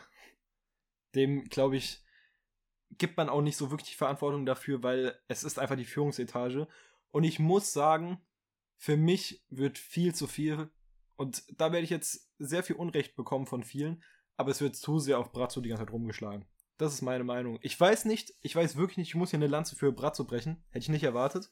Dem, 1.14 1.44
glaube 1.44 1.76
ich, 1.78 2.04
gibt 2.90 3.16
man 3.16 3.30
auch 3.30 3.40
nicht 3.40 3.56
so 3.56 3.70
wirklich 3.70 3.96
Verantwortung 3.96 4.44
dafür, 4.44 4.82
weil 4.82 5.18
es 5.26 5.42
ist 5.42 5.58
einfach 5.58 5.76
die 5.76 5.86
Führungsetage. 5.86 6.68
Und 7.10 7.24
ich 7.24 7.38
muss 7.38 7.72
sagen, 7.72 8.20
für 8.76 8.98
mich 8.98 9.42
wird 9.48 9.78
viel 9.78 10.14
zu 10.14 10.26
viel, 10.26 10.70
und 11.16 11.44
da 11.58 11.72
werde 11.72 11.84
ich 11.84 11.90
jetzt 11.90 12.30
sehr 12.38 12.62
viel 12.62 12.76
Unrecht 12.76 13.16
bekommen 13.16 13.46
von 13.46 13.64
vielen, 13.64 14.02
aber 14.38 14.52
es 14.52 14.62
wird 14.62 14.76
zu 14.76 15.00
sehr 15.00 15.18
auf 15.18 15.32
Brazzo 15.32 15.60
die 15.60 15.68
ganze 15.68 15.84
Zeit 15.84 15.92
rumgeschlagen. 15.92 16.46
Das 16.78 16.94
ist 16.94 17.02
meine 17.02 17.24
Meinung. 17.24 17.58
Ich 17.60 17.78
weiß 17.78 18.04
nicht, 18.04 18.32
ich 18.40 18.54
weiß 18.54 18.76
wirklich 18.76 18.98
nicht, 18.98 19.08
ich 19.08 19.14
muss 19.16 19.30
hier 19.30 19.38
eine 19.38 19.48
Lanze 19.48 19.74
für 19.74 19.92
Brazzo 19.92 20.24
brechen. 20.24 20.62
Hätte 20.70 20.84
ich 20.84 20.88
nicht 20.88 21.02
erwartet. 21.02 21.50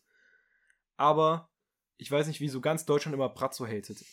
Aber 0.96 1.50
ich 1.96 2.10
weiß 2.10 2.28
nicht, 2.28 2.40
wieso 2.40 2.60
ganz 2.60 2.86
Deutschland 2.86 3.14
immer 3.14 3.28
Brazzo 3.28 3.66
hatet. 3.66 4.04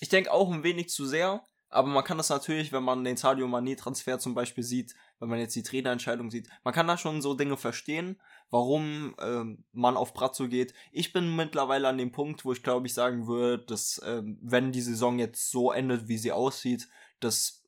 Ich 0.00 0.08
denke 0.08 0.32
auch 0.32 0.50
ein 0.50 0.62
wenig 0.62 0.88
zu 0.88 1.04
sehr, 1.04 1.44
aber 1.68 1.88
man 1.88 2.02
kann 2.02 2.16
das 2.16 2.30
natürlich, 2.30 2.72
wenn 2.72 2.82
man 2.82 3.04
den 3.04 3.18
Sadio 3.18 3.46
Mané 3.46 3.76
Transfer 3.76 4.18
zum 4.18 4.34
Beispiel 4.34 4.64
sieht, 4.64 4.94
wenn 5.20 5.28
man 5.28 5.38
jetzt 5.38 5.54
die 5.54 5.62
Trainerentscheidung 5.62 6.30
sieht, 6.30 6.48
man 6.64 6.72
kann 6.72 6.88
da 6.88 6.96
schon 6.96 7.20
so 7.20 7.34
Dinge 7.34 7.58
verstehen, 7.58 8.18
warum 8.50 9.14
ähm, 9.20 9.64
man 9.72 9.98
auf 9.98 10.14
Brazzo 10.14 10.48
geht. 10.48 10.72
Ich 10.92 11.12
bin 11.12 11.36
mittlerweile 11.36 11.88
an 11.88 11.98
dem 11.98 12.10
Punkt, 12.10 12.44
wo 12.46 12.52
ich 12.52 12.62
glaube 12.62 12.86
ich 12.86 12.94
sagen 12.94 13.26
würde, 13.26 13.64
dass 13.64 14.00
ähm, 14.04 14.38
wenn 14.42 14.72
die 14.72 14.80
Saison 14.80 15.18
jetzt 15.18 15.50
so 15.50 15.72
endet, 15.72 16.08
wie 16.08 16.18
sie 16.18 16.32
aussieht, 16.32 16.88
dass 17.20 17.61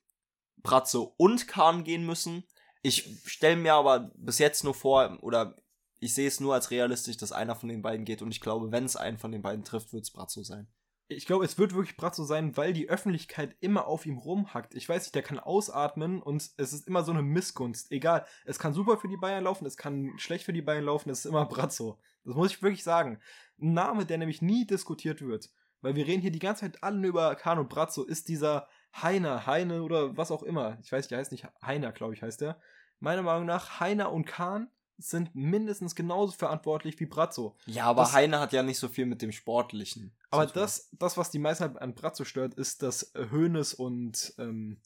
Bratze 0.64 0.98
und 1.00 1.46
Kahn 1.46 1.84
gehen 1.84 2.04
müssen. 2.04 2.42
Ich 2.82 3.20
stelle 3.24 3.56
mir 3.56 3.74
aber 3.74 4.10
bis 4.16 4.38
jetzt 4.38 4.64
nur 4.64 4.74
vor, 4.74 5.18
oder 5.22 5.56
ich 6.00 6.14
sehe 6.14 6.26
es 6.26 6.40
nur 6.40 6.54
als 6.54 6.72
realistisch, 6.72 7.16
dass 7.16 7.30
einer 7.30 7.54
von 7.54 7.68
den 7.68 7.82
beiden 7.82 8.04
geht. 8.04 8.20
Und 8.20 8.32
ich 8.32 8.40
glaube, 8.40 8.72
wenn 8.72 8.84
es 8.84 8.96
einen 8.96 9.18
von 9.18 9.30
den 9.30 9.42
beiden 9.42 9.64
trifft, 9.64 9.92
wird 9.92 10.02
es 10.02 10.10
Bratzo 10.10 10.42
sein. 10.42 10.66
Ich 11.06 11.26
glaube, 11.26 11.44
es 11.44 11.58
wird 11.58 11.74
wirklich 11.74 11.96
Bratzo 11.96 12.24
sein, 12.24 12.56
weil 12.56 12.72
die 12.72 12.88
Öffentlichkeit 12.88 13.56
immer 13.60 13.86
auf 13.86 14.06
ihm 14.06 14.16
rumhackt. 14.16 14.74
Ich 14.74 14.88
weiß 14.88 15.04
nicht, 15.04 15.14
der 15.14 15.22
kann 15.22 15.38
ausatmen 15.38 16.22
und 16.22 16.50
es 16.56 16.72
ist 16.72 16.88
immer 16.88 17.04
so 17.04 17.12
eine 17.12 17.22
Missgunst. 17.22 17.92
Egal, 17.92 18.26
es 18.46 18.58
kann 18.58 18.72
super 18.72 18.96
für 18.96 19.08
die 19.08 19.18
Bayern 19.18 19.44
laufen, 19.44 19.66
es 19.66 19.76
kann 19.76 20.12
schlecht 20.16 20.44
für 20.44 20.54
die 20.54 20.62
Bayern 20.62 20.84
laufen, 20.84 21.10
es 21.10 21.20
ist 21.20 21.26
immer 21.26 21.44
Bratzo. 21.44 21.98
Das 22.24 22.34
muss 22.34 22.52
ich 22.52 22.62
wirklich 22.62 22.84
sagen. 22.84 23.20
Ein 23.60 23.74
Name, 23.74 24.06
der 24.06 24.16
nämlich 24.16 24.40
nie 24.40 24.66
diskutiert 24.66 25.20
wird. 25.20 25.50
Weil 25.82 25.94
wir 25.94 26.06
reden 26.06 26.22
hier 26.22 26.32
die 26.32 26.38
ganze 26.38 26.62
Zeit 26.62 26.82
alle 26.82 27.06
über 27.06 27.34
Kahn 27.34 27.58
und 27.58 27.68
Bratzo, 27.68 28.02
ist 28.02 28.28
dieser 28.28 28.66
Heiner, 29.02 29.46
Heine 29.46 29.82
oder 29.82 30.16
was 30.16 30.30
auch 30.30 30.42
immer. 30.42 30.78
Ich 30.82 30.92
weiß, 30.92 31.08
der 31.08 31.18
heißt 31.18 31.32
nicht 31.32 31.46
Heiner, 31.64 31.92
glaube 31.92 32.14
ich, 32.14 32.22
heißt 32.22 32.40
der. 32.40 32.60
Meiner 33.00 33.22
Meinung 33.22 33.46
nach, 33.46 33.80
Heiner 33.80 34.12
und 34.12 34.24
Kahn 34.24 34.70
sind 34.96 35.34
mindestens 35.34 35.94
genauso 35.94 36.32
verantwortlich 36.32 36.98
wie 37.00 37.06
Brazzo. 37.06 37.56
Ja, 37.66 37.86
aber 37.86 38.02
das, 38.02 38.12
Heiner 38.12 38.40
hat 38.40 38.52
ja 38.52 38.62
nicht 38.62 38.78
so 38.78 38.88
viel 38.88 39.06
mit 39.06 39.22
dem 39.22 39.32
Sportlichen. 39.32 40.14
Aber 40.30 40.46
das, 40.46 40.88
das, 40.92 41.16
was 41.16 41.30
die 41.30 41.40
meisten 41.40 41.76
an 41.76 41.94
Brazzo 41.94 42.24
stört, 42.24 42.54
ist, 42.54 42.82
dass 42.82 43.12
Hoeneß 43.32 43.74
und 43.74 44.34
ähm, 44.38 44.80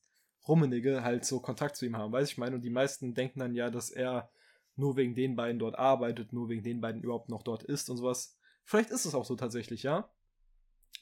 Rummenigge 0.46 1.02
halt 1.04 1.26
so 1.26 1.40
Kontakt 1.40 1.76
zu 1.76 1.84
ihm 1.84 1.96
haben. 1.96 2.12
Weiß 2.12 2.30
ich 2.30 2.38
meine, 2.38 2.56
und 2.56 2.62
die 2.62 2.70
meisten 2.70 3.14
denken 3.14 3.40
dann 3.40 3.54
ja, 3.54 3.70
dass 3.70 3.90
er 3.90 4.30
nur 4.76 4.96
wegen 4.96 5.14
den 5.14 5.36
beiden 5.36 5.58
dort 5.58 5.78
arbeitet, 5.78 6.32
nur 6.32 6.48
wegen 6.48 6.62
den 6.62 6.80
beiden 6.80 7.02
überhaupt 7.02 7.28
noch 7.28 7.42
dort 7.42 7.62
ist 7.62 7.90
und 7.90 7.98
sowas. 7.98 8.36
Vielleicht 8.64 8.90
ist 8.90 9.04
es 9.04 9.14
auch 9.14 9.24
so 9.24 9.36
tatsächlich, 9.36 9.82
ja. 9.82 10.08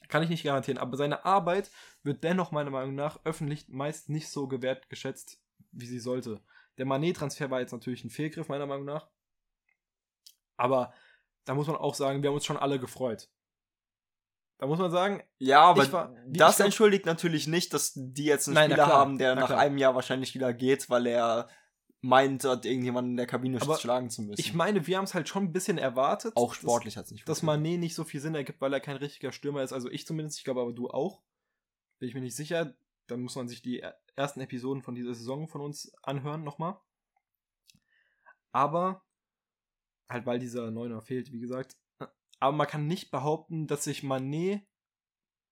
Kann 0.07 0.23
ich 0.23 0.29
nicht 0.29 0.43
garantieren, 0.43 0.77
aber 0.77 0.97
seine 0.97 1.25
Arbeit 1.25 1.69
wird 2.03 2.23
dennoch 2.23 2.51
meiner 2.51 2.69
Meinung 2.69 2.95
nach 2.95 3.19
öffentlich 3.25 3.67
meist 3.69 4.09
nicht 4.09 4.29
so 4.29 4.47
gewertgeschätzt, 4.47 5.41
wie 5.71 5.85
sie 5.85 5.99
sollte. 5.99 6.41
Der 6.77 6.85
Manet-Transfer 6.85 7.49
war 7.49 7.59
jetzt 7.59 7.71
natürlich 7.71 8.03
ein 8.03 8.09
Fehlgriff, 8.09 8.47
meiner 8.47 8.65
Meinung 8.65 8.85
nach. 8.85 9.07
Aber 10.55 10.93
da 11.45 11.53
muss 11.53 11.67
man 11.67 11.75
auch 11.75 11.95
sagen, 11.95 12.21
wir 12.21 12.29
haben 12.29 12.35
uns 12.35 12.45
schon 12.45 12.57
alle 12.57 12.79
gefreut. 12.79 13.29
Da 14.57 14.65
muss 14.65 14.79
man 14.79 14.89
sagen, 14.89 15.23
ja, 15.37 15.61
aber 15.61 15.91
war, 15.91 16.15
das 16.25 16.59
entschuldigt 16.59 17.05
natürlich 17.05 17.45
nicht, 17.45 17.73
dass 17.73 17.93
die 17.95 18.25
jetzt 18.25 18.47
einen 18.47 18.55
nein, 18.55 18.71
Spieler 18.71 18.87
haben, 18.87 19.17
der 19.19 19.35
nach 19.35 19.51
einem 19.51 19.77
Jahr 19.77 19.93
wahrscheinlich 19.93 20.33
wieder 20.33 20.51
geht, 20.51 20.89
weil 20.89 21.05
er 21.05 21.47
meint, 22.07 22.43
dort 22.43 22.65
irgendjemanden 22.65 23.11
in 23.11 23.17
der 23.17 23.27
Kabine 23.27 23.61
aber 23.61 23.77
schlagen 23.77 24.09
zu 24.09 24.21
müssen. 24.21 24.39
Ich 24.39 24.53
meine, 24.53 24.87
wir 24.87 24.97
haben 24.97 25.03
es 25.03 25.13
halt 25.13 25.27
schon 25.27 25.43
ein 25.43 25.53
bisschen 25.53 25.77
erwartet. 25.77 26.35
Auch 26.35 26.53
sportlich 26.53 26.97
hat 26.97 27.05
es 27.05 27.11
nicht 27.11 27.27
Dass 27.27 27.43
Mané 27.43 27.77
nicht 27.77 27.95
so 27.95 28.03
viel 28.03 28.21
Sinn 28.21 28.35
ergibt, 28.35 28.61
weil 28.61 28.73
er 28.73 28.79
kein 28.79 28.95
richtiger 28.95 29.31
Stürmer 29.31 29.61
ist. 29.61 29.73
Also 29.73 29.89
ich 29.89 30.07
zumindest, 30.07 30.37
ich 30.37 30.43
glaube 30.43 30.61
aber 30.61 30.73
du 30.73 30.89
auch. 30.89 31.21
Bin 31.99 32.07
ich 32.07 32.15
mir 32.15 32.21
nicht 32.21 32.35
sicher. 32.35 32.75
Dann 33.07 33.21
muss 33.21 33.35
man 33.35 33.47
sich 33.47 33.61
die 33.61 33.83
ersten 34.15 34.41
Episoden 34.41 34.81
von 34.81 34.95
dieser 34.95 35.13
Saison 35.13 35.47
von 35.47 35.61
uns 35.61 35.93
anhören 36.01 36.43
nochmal. 36.43 36.79
Aber, 38.51 39.03
halt 40.09 40.25
weil 40.25 40.39
dieser 40.39 40.71
Neuner 40.71 41.01
fehlt, 41.01 41.31
wie 41.31 41.39
gesagt. 41.39 41.77
Aber 42.39 42.55
man 42.55 42.67
kann 42.67 42.87
nicht 42.87 43.11
behaupten, 43.11 43.67
dass 43.67 43.83
sich 43.83 44.01
Mané, 44.01 44.65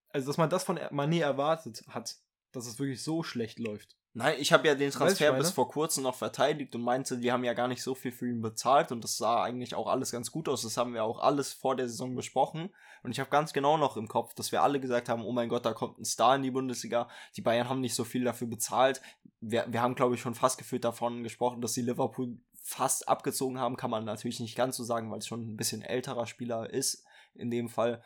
also 0.08 0.26
dass 0.26 0.38
man 0.38 0.50
das 0.50 0.64
von 0.64 0.78
Mané 0.78 1.20
erwartet 1.20 1.84
hat, 1.88 2.16
dass 2.52 2.66
es 2.66 2.78
wirklich 2.78 3.02
so 3.02 3.22
schlecht 3.22 3.58
läuft. 3.58 3.96
Nein, 4.18 4.36
ich 4.38 4.50
habe 4.50 4.66
ja 4.66 4.74
den 4.74 4.90
Transfer 4.90 5.30
bis 5.34 5.50
vor 5.50 5.68
kurzem 5.68 6.04
noch 6.04 6.14
verteidigt 6.14 6.74
und 6.74 6.80
meinte, 6.80 7.18
die 7.18 7.30
haben 7.30 7.44
ja 7.44 7.52
gar 7.52 7.68
nicht 7.68 7.82
so 7.82 7.94
viel 7.94 8.12
für 8.12 8.26
ihn 8.26 8.40
bezahlt 8.40 8.90
und 8.90 9.04
das 9.04 9.18
sah 9.18 9.42
eigentlich 9.42 9.74
auch 9.74 9.86
alles 9.86 10.10
ganz 10.10 10.32
gut 10.32 10.48
aus. 10.48 10.62
Das 10.62 10.78
haben 10.78 10.94
wir 10.94 11.04
auch 11.04 11.18
alles 11.18 11.52
vor 11.52 11.76
der 11.76 11.86
Saison 11.86 12.14
besprochen 12.14 12.70
und 13.02 13.10
ich 13.10 13.20
habe 13.20 13.28
ganz 13.28 13.52
genau 13.52 13.76
noch 13.76 13.98
im 13.98 14.08
Kopf, 14.08 14.32
dass 14.32 14.52
wir 14.52 14.62
alle 14.62 14.80
gesagt 14.80 15.10
haben, 15.10 15.22
oh 15.22 15.32
mein 15.32 15.50
Gott, 15.50 15.66
da 15.66 15.74
kommt 15.74 15.98
ein 15.98 16.06
Star 16.06 16.34
in 16.34 16.42
die 16.42 16.50
Bundesliga. 16.50 17.10
Die 17.36 17.42
Bayern 17.42 17.68
haben 17.68 17.82
nicht 17.82 17.94
so 17.94 18.04
viel 18.04 18.24
dafür 18.24 18.46
bezahlt. 18.46 19.02
Wir, 19.42 19.66
wir 19.68 19.82
haben, 19.82 19.94
glaube 19.94 20.14
ich, 20.14 20.22
schon 20.22 20.34
fast 20.34 20.56
gefühlt 20.56 20.84
davon 20.84 21.22
gesprochen, 21.22 21.60
dass 21.60 21.74
sie 21.74 21.82
Liverpool 21.82 22.38
fast 22.62 23.10
abgezogen 23.10 23.60
haben. 23.60 23.76
Kann 23.76 23.90
man 23.90 24.06
natürlich 24.06 24.40
nicht 24.40 24.56
ganz 24.56 24.78
so 24.78 24.84
sagen, 24.84 25.10
weil 25.10 25.18
es 25.18 25.26
schon 25.26 25.42
ein 25.42 25.58
bisschen 25.58 25.82
älterer 25.82 26.26
Spieler 26.26 26.70
ist 26.70 27.04
in 27.34 27.50
dem 27.50 27.68
Fall. 27.68 28.02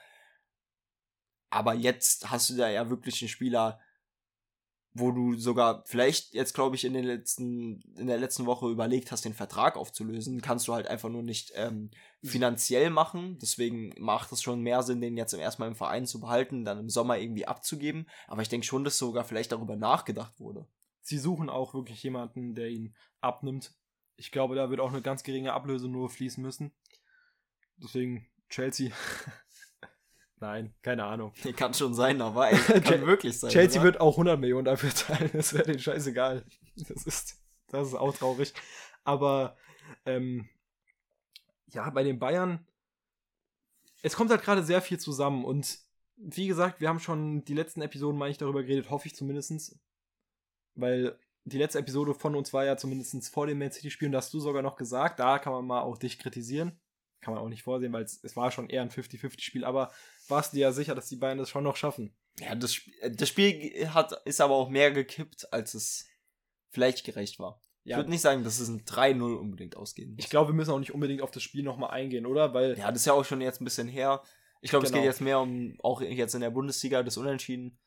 Aber 1.50 1.74
jetzt 1.74 2.32
hast 2.32 2.50
du 2.50 2.56
da 2.56 2.68
ja 2.68 2.90
wirklich 2.90 3.22
einen 3.22 3.28
Spieler, 3.28 3.78
wo 4.92 5.12
du 5.12 5.34
sogar 5.34 5.84
vielleicht 5.86 6.34
jetzt, 6.34 6.54
glaube 6.54 6.74
ich, 6.74 6.84
in 6.84 6.94
den 6.94 7.04
letzten, 7.04 7.80
in 7.96 8.08
der 8.08 8.18
letzten 8.18 8.46
Woche 8.46 8.68
überlegt 8.68 9.12
hast, 9.12 9.24
den 9.24 9.34
Vertrag 9.34 9.76
aufzulösen, 9.76 10.40
kannst 10.40 10.66
du 10.66 10.74
halt 10.74 10.88
einfach 10.88 11.08
nur 11.08 11.22
nicht 11.22 11.52
ähm, 11.54 11.90
finanziell 12.24 12.90
machen. 12.90 13.38
Deswegen 13.40 13.94
macht 13.98 14.32
es 14.32 14.42
schon 14.42 14.62
mehr 14.62 14.82
Sinn, 14.82 15.00
den 15.00 15.16
jetzt 15.16 15.32
erstmal 15.32 15.68
im 15.68 15.76
Verein 15.76 16.06
zu 16.06 16.20
behalten, 16.20 16.64
dann 16.64 16.80
im 16.80 16.90
Sommer 16.90 17.18
irgendwie 17.18 17.46
abzugeben. 17.46 18.08
Aber 18.26 18.42
ich 18.42 18.48
denke 18.48 18.66
schon, 18.66 18.82
dass 18.82 18.98
sogar 18.98 19.24
vielleicht 19.24 19.52
darüber 19.52 19.76
nachgedacht 19.76 20.40
wurde. 20.40 20.66
Sie 21.02 21.18
suchen 21.18 21.48
auch 21.48 21.72
wirklich 21.72 22.02
jemanden, 22.02 22.54
der 22.54 22.68
ihn 22.68 22.94
abnimmt. 23.20 23.72
Ich 24.16 24.32
glaube, 24.32 24.56
da 24.56 24.70
wird 24.70 24.80
auch 24.80 24.92
eine 24.92 25.02
ganz 25.02 25.22
geringe 25.22 25.52
Ablöse 25.52 25.88
nur 25.88 26.10
fließen 26.10 26.42
müssen. 26.42 26.72
Deswegen 27.76 28.26
Chelsea. 28.48 28.90
Nein, 30.40 30.74
keine 30.80 31.04
Ahnung. 31.04 31.34
Kann 31.56 31.74
schon 31.74 31.92
sein, 31.92 32.20
aber 32.22 32.50
ey, 32.50 32.56
kann 32.80 33.06
wirklich 33.06 33.38
sein. 33.38 33.50
Chelsea 33.50 33.80
oder? 33.80 33.92
wird 33.92 34.00
auch 34.00 34.14
100 34.14 34.40
Millionen 34.40 34.64
dafür 34.64 34.90
zahlen. 34.90 35.30
Das 35.34 35.52
wäre 35.52 35.64
denen 35.64 35.78
scheißegal. 35.78 36.44
Das 36.76 37.04
ist, 37.04 37.36
das 37.68 37.88
ist 37.88 37.94
auch 37.94 38.16
traurig. 38.16 38.54
Aber 39.04 39.56
ähm, 40.06 40.48
ja, 41.68 41.88
bei 41.90 42.02
den 42.02 42.18
Bayern, 42.18 42.66
es 44.02 44.16
kommt 44.16 44.30
halt 44.30 44.42
gerade 44.42 44.62
sehr 44.62 44.80
viel 44.80 44.98
zusammen. 44.98 45.44
Und 45.44 45.78
wie 46.16 46.46
gesagt, 46.46 46.80
wir 46.80 46.88
haben 46.88 47.00
schon 47.00 47.44
die 47.44 47.54
letzten 47.54 47.82
Episoden, 47.82 48.18
meine 48.18 48.30
ich, 48.30 48.38
darüber 48.38 48.62
geredet, 48.62 48.88
hoffe 48.88 49.08
ich 49.08 49.14
zumindest. 49.14 49.78
Weil 50.74 51.18
die 51.44 51.58
letzte 51.58 51.80
Episode 51.80 52.14
von 52.14 52.34
uns 52.34 52.54
war 52.54 52.64
ja 52.64 52.78
zumindest 52.78 53.28
vor 53.32 53.46
dem 53.46 53.58
Man 53.58 53.72
City-Spielen, 53.72 54.12
da 54.12 54.18
hast 54.18 54.32
du 54.32 54.40
sogar 54.40 54.62
noch 54.62 54.76
gesagt, 54.76 55.18
da 55.18 55.38
kann 55.38 55.52
man 55.52 55.66
mal 55.66 55.82
auch 55.82 55.98
dich 55.98 56.18
kritisieren. 56.18 56.78
Kann 57.20 57.34
man 57.34 57.42
auch 57.42 57.48
nicht 57.50 57.64
vorsehen, 57.64 57.92
weil 57.92 58.04
es, 58.04 58.24
es 58.24 58.36
war 58.36 58.50
schon 58.50 58.70
eher 58.70 58.80
ein 58.80 58.90
50-50-Spiel, 58.90 59.64
aber 59.64 59.90
warst 60.30 60.52
du 60.52 60.58
ja 60.58 60.72
sicher, 60.72 60.94
dass 60.94 61.08
die 61.08 61.16
Bayern 61.16 61.38
das 61.38 61.50
schon 61.50 61.64
noch 61.64 61.76
schaffen. 61.76 62.14
Ja, 62.38 62.54
das, 62.54 62.80
äh, 63.00 63.10
das 63.10 63.28
Spiel 63.28 63.88
hat, 63.92 64.12
ist 64.24 64.40
aber 64.40 64.54
auch 64.54 64.68
mehr 64.68 64.90
gekippt, 64.90 65.52
als 65.52 65.74
es 65.74 66.06
vielleicht 66.70 67.04
gerecht 67.04 67.38
war. 67.38 67.60
Ja. 67.84 67.96
Ich 67.96 68.00
würde 68.00 68.10
nicht 68.10 68.20
sagen, 68.20 68.44
dass 68.44 68.60
es 68.60 68.68
ein 68.68 68.84
3-0 68.84 69.34
unbedingt 69.34 69.76
ausgehen 69.76 70.14
muss. 70.14 70.24
Ich 70.24 70.30
glaube, 70.30 70.50
wir 70.50 70.54
müssen 70.54 70.70
auch 70.70 70.78
nicht 70.78 70.94
unbedingt 70.94 71.22
auf 71.22 71.30
das 71.30 71.42
Spiel 71.42 71.62
nochmal 71.62 71.90
eingehen, 71.90 72.26
oder? 72.26 72.52
Weil 72.54 72.78
ja, 72.78 72.90
das 72.90 73.02
ist 73.02 73.06
ja 73.06 73.14
auch 73.14 73.24
schon 73.24 73.40
jetzt 73.40 73.60
ein 73.60 73.64
bisschen 73.64 73.88
her. 73.88 74.22
Ich 74.60 74.70
glaube, 74.70 74.86
genau. 74.86 74.88
es 74.88 74.92
geht 74.92 75.02
genau. 75.02 75.10
jetzt 75.10 75.20
mehr 75.20 75.40
um, 75.40 75.78
auch 75.82 76.00
jetzt 76.02 76.34
in 76.34 76.42
der 76.42 76.50
Bundesliga, 76.50 77.02
das 77.02 77.16
Unentschieden. 77.16 77.78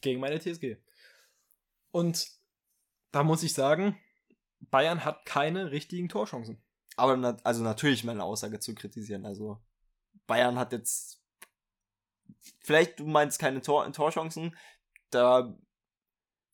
Gegen 0.00 0.20
meine 0.20 0.40
TSG. 0.40 0.76
Und 1.92 2.28
da 3.12 3.22
muss 3.22 3.44
ich 3.44 3.54
sagen, 3.54 3.96
Bayern 4.58 5.04
hat 5.04 5.24
keine 5.24 5.70
richtigen 5.70 6.08
Torchancen. 6.08 6.60
Aber 6.96 7.38
also 7.44 7.62
natürlich 7.62 8.02
meine 8.02 8.24
Aussage 8.24 8.58
zu 8.58 8.74
kritisieren. 8.74 9.24
Also 9.24 9.60
Bayern 10.26 10.58
hat 10.58 10.72
jetzt 10.72 11.23
vielleicht 12.60 13.00
du 13.00 13.06
meinst 13.06 13.38
keine 13.38 13.60
Tor 13.60 13.90
Torchancen, 13.92 14.56
da 15.10 15.56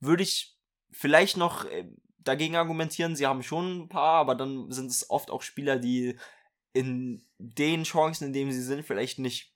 würde 0.01 0.23
ich 0.23 0.57
vielleicht 0.91 1.37
noch 1.37 1.65
äh, 1.65 1.89
dagegen 2.19 2.57
argumentieren, 2.57 3.17
sie 3.17 3.27
haben 3.27 3.43
schon 3.43 3.83
ein 3.83 3.89
paar, 3.89 4.17
aber 4.17 4.35
dann 4.35 4.71
sind 4.71 4.91
es 4.91 5.09
oft 5.09 5.31
auch 5.31 5.43
Spieler, 5.43 5.79
die 5.79 6.19
in 6.73 7.25
den 7.39 7.85
Chancen, 7.85 8.27
in 8.27 8.33
denen 8.33 8.53
sie 8.53 8.63
sind, 8.63 8.85
vielleicht 8.85 9.19
nicht 9.19 9.55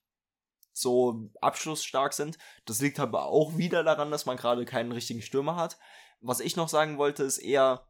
so 0.72 1.30
abschlussstark 1.40 2.12
sind. 2.12 2.38
Das 2.64 2.80
liegt 2.80 2.98
aber 2.98 3.26
auch 3.26 3.56
wieder 3.56 3.84
daran, 3.84 4.10
dass 4.10 4.26
man 4.26 4.36
gerade 4.36 4.64
keinen 4.64 4.92
richtigen 4.92 5.22
Stürmer 5.22 5.56
hat. 5.56 5.78
Was 6.20 6.40
ich 6.40 6.56
noch 6.56 6.68
sagen 6.68 6.98
wollte, 6.98 7.22
ist 7.22 7.38
eher, 7.38 7.86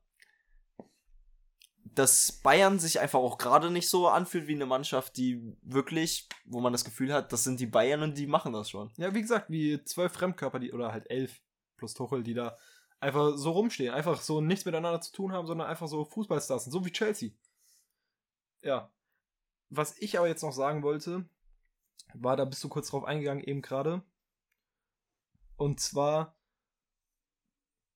dass 1.95 2.33
Bayern 2.33 2.79
sich 2.79 3.01
einfach 3.01 3.19
auch 3.19 3.39
gerade 3.39 3.71
nicht 3.71 3.89
so 3.89 4.09
anfühlt 4.09 4.47
wie 4.47 4.55
eine 4.55 4.67
Mannschaft, 4.67 5.17
die 5.17 5.57
wirklich, 5.63 6.29
wo 6.45 6.61
man 6.61 6.73
das 6.73 6.85
Gefühl 6.85 7.13
hat, 7.13 7.33
das 7.33 7.45
sind 7.45 7.61
die 7.61 7.67
Bayern 7.67 8.03
und 8.03 8.19
die 8.19 8.27
machen 8.27 8.53
das 8.53 8.71
schon. 8.71 8.93
Ja, 8.97 9.15
wie 9.15 9.23
gesagt, 9.23 9.51
wie 9.51 9.83
zwölf 9.85 10.13
Fremdkörper, 10.13 10.59
die, 10.59 10.73
oder 10.73 10.93
halt 10.93 11.11
elf 11.11 11.41
plus 11.77 11.95
Tuchel, 11.95 12.23
die 12.23 12.35
da 12.35 12.57
einfach 13.01 13.37
so 13.37 13.53
rumstehen, 13.53 13.95
einfach 13.95 14.21
so 14.21 14.41
nichts 14.41 14.65
miteinander 14.65 15.01
zu 15.01 15.13
tun 15.13 15.33
haben, 15.33 15.47
sondern 15.47 15.69
einfach 15.69 15.89
so 15.89 16.05
Fußballstars 16.05 16.65
sind, 16.65 16.73
so 16.73 16.85
wie 16.85 16.93
Chelsea. 16.93 17.31
Ja. 18.63 18.91
Was 19.71 19.99
ich 19.99 20.19
aber 20.19 20.29
jetzt 20.29 20.43
noch 20.43 20.53
sagen 20.53 20.83
wollte, 20.83 21.29
war, 22.15 22.37
da 22.37 22.45
bist 22.45 22.63
du 22.65 22.69
kurz 22.69 22.89
drauf 22.89 23.05
eingegangen 23.05 23.45
eben 23.45 23.63
gerade. 23.63 24.03
Und 25.57 25.81
zwar, 25.81 26.34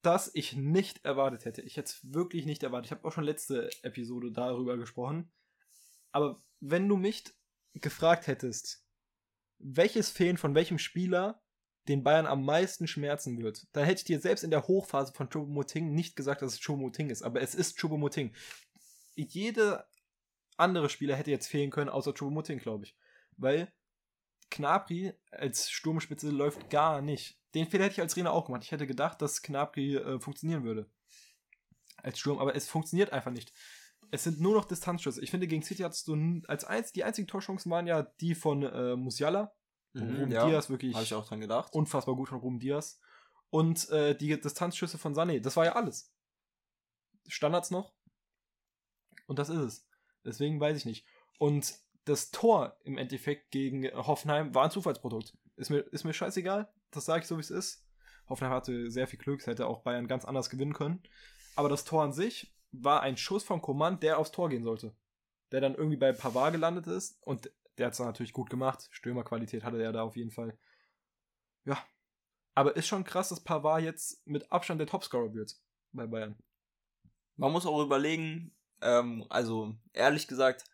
dass 0.02 0.30
ich 0.34 0.54
nicht 0.54 1.04
erwartet 1.04 1.44
hätte. 1.44 1.62
Ich 1.62 1.76
hätte 1.76 1.90
es 1.90 2.12
wirklich 2.12 2.46
nicht 2.46 2.62
erwartet. 2.62 2.86
Ich 2.86 2.92
habe 2.92 3.06
auch 3.06 3.12
schon 3.12 3.24
letzte 3.24 3.70
Episode 3.82 4.32
darüber 4.32 4.76
gesprochen. 4.76 5.32
Aber 6.12 6.42
wenn 6.60 6.88
du 6.88 6.96
mich 6.96 7.24
gefragt 7.74 8.26
hättest, 8.26 8.84
welches 9.58 10.10
Fehlen 10.10 10.36
von 10.36 10.54
welchem 10.54 10.78
Spieler 10.78 11.42
den 11.88 12.04
Bayern 12.04 12.26
am 12.26 12.44
meisten 12.44 12.86
schmerzen 12.86 13.42
wird, 13.42 13.66
dann 13.72 13.84
hätte 13.84 14.00
ich 14.00 14.04
dir 14.04 14.20
selbst 14.20 14.44
in 14.44 14.50
der 14.50 14.68
Hochphase 14.68 15.12
von 15.12 15.28
Choupo-Moting 15.28 15.92
nicht 15.92 16.16
gesagt, 16.16 16.42
dass 16.42 16.54
es 16.54 16.60
Choupo-Moting 16.60 17.10
ist. 17.10 17.22
Aber 17.22 17.40
es 17.40 17.54
ist 17.54 17.78
Choupo-Moting. 17.78 18.34
Jede 19.14 19.84
andere 20.56 20.90
Spieler 20.90 21.16
hätte 21.16 21.30
jetzt 21.30 21.48
fehlen 21.48 21.70
können, 21.70 21.90
außer 21.90 22.12
Choupo-Moting, 22.12 22.58
glaube 22.58 22.84
ich. 22.84 22.96
Weil 23.36 23.72
Knapri 24.50 25.12
als 25.30 25.70
Sturmspitze 25.70 26.30
läuft 26.30 26.70
gar 26.70 27.00
nicht. 27.00 27.38
Den 27.54 27.66
Fehler 27.66 27.84
hätte 27.84 27.94
ich 27.94 28.00
als 28.00 28.14
Trainer 28.14 28.32
auch 28.32 28.46
gemacht. 28.46 28.62
Ich 28.64 28.72
hätte 28.72 28.86
gedacht, 28.86 29.20
dass 29.22 29.42
Knapri 29.42 29.96
äh, 29.96 30.20
funktionieren 30.20 30.64
würde. 30.64 30.90
Als 31.96 32.18
Sturm, 32.18 32.38
aber 32.38 32.54
es 32.54 32.68
funktioniert 32.68 33.12
einfach 33.12 33.30
nicht. 33.30 33.52
Es 34.10 34.24
sind 34.24 34.40
nur 34.40 34.54
noch 34.54 34.64
Distanzschüsse. 34.64 35.22
Ich 35.22 35.30
finde, 35.30 35.46
gegen 35.46 35.62
City 35.62 35.82
hattest 35.82 36.08
du 36.08 36.42
als 36.46 36.64
eins, 36.64 36.92
die 36.92 37.04
einzigen 37.04 37.26
Torchancen 37.28 37.70
waren 37.70 37.86
ja 37.86 38.02
die 38.02 38.34
von 38.34 38.62
äh, 38.62 38.96
Musiala. 38.96 39.54
Mhm, 39.92 40.16
Ruben 40.16 40.30
ja, 40.30 40.46
Diaz 40.46 40.70
wirklich. 40.70 40.94
Habe 40.94 41.04
ich 41.04 41.14
auch 41.14 41.26
dran 41.26 41.40
gedacht. 41.40 41.74
Unfassbar 41.74 42.14
gut 42.14 42.28
von 42.28 42.38
Ruben 42.38 42.58
Diaz. 42.58 43.00
Und 43.50 43.88
äh, 43.90 44.16
die 44.16 44.40
Distanzschüsse 44.40 44.98
von 44.98 45.14
Sané. 45.14 45.40
Das 45.40 45.56
war 45.56 45.64
ja 45.64 45.74
alles. 45.74 46.12
Standards 47.26 47.70
noch. 47.70 47.94
Und 49.26 49.38
das 49.38 49.48
ist 49.48 49.58
es. 49.58 49.88
Deswegen 50.24 50.60
weiß 50.60 50.76
ich 50.76 50.84
nicht. 50.84 51.06
Und 51.38 51.78
das 52.08 52.30
Tor 52.30 52.76
im 52.84 52.96
Endeffekt 52.96 53.50
gegen 53.50 53.84
Hoffenheim 53.92 54.54
war 54.54 54.64
ein 54.64 54.70
Zufallsprodukt. 54.70 55.36
Ist 55.56 55.70
mir, 55.70 55.80
ist 55.80 56.04
mir 56.04 56.14
scheißegal, 56.14 56.68
das 56.90 57.04
sage 57.04 57.22
ich 57.22 57.28
so, 57.28 57.36
wie 57.36 57.42
es 57.42 57.50
ist. 57.50 57.84
Hoffenheim 58.28 58.54
hatte 58.54 58.90
sehr 58.90 59.06
viel 59.06 59.18
Glück, 59.18 59.46
hätte 59.46 59.66
auch 59.66 59.82
Bayern 59.82 60.08
ganz 60.08 60.24
anders 60.24 60.50
gewinnen 60.50 60.74
können. 60.74 61.02
Aber 61.54 61.68
das 61.68 61.84
Tor 61.84 62.02
an 62.02 62.12
sich 62.12 62.54
war 62.72 63.02
ein 63.02 63.16
Schuss 63.16 63.44
von 63.44 63.60
Command, 63.60 64.02
der 64.02 64.18
aufs 64.18 64.32
Tor 64.32 64.48
gehen 64.48 64.64
sollte. 64.64 64.94
Der 65.52 65.60
dann 65.60 65.74
irgendwie 65.74 65.96
bei 65.96 66.12
Pavard 66.12 66.52
gelandet 66.52 66.86
ist 66.86 67.18
und 67.22 67.50
der 67.76 67.86
hat 67.86 67.94
es 67.94 67.98
natürlich 67.98 68.32
gut 68.32 68.50
gemacht. 68.50 68.88
Stürmerqualität 68.90 69.64
hatte 69.64 69.82
er 69.82 69.92
da 69.92 70.02
auf 70.02 70.16
jeden 70.16 70.30
Fall. 70.30 70.58
Ja. 71.64 71.78
Aber 72.54 72.76
ist 72.76 72.88
schon 72.88 73.04
krass, 73.04 73.28
dass 73.28 73.44
Pavard 73.44 73.82
jetzt 73.82 74.26
mit 74.26 74.50
Abstand 74.50 74.80
der 74.80 74.88
Topscorer 74.88 75.32
wird 75.32 75.56
bei 75.92 76.06
Bayern. 76.06 76.36
Man 77.36 77.52
muss 77.52 77.66
auch 77.66 77.82
überlegen, 77.82 78.54
ähm, 78.80 79.24
also 79.28 79.74
ehrlich 79.92 80.26
gesagt, 80.26 80.64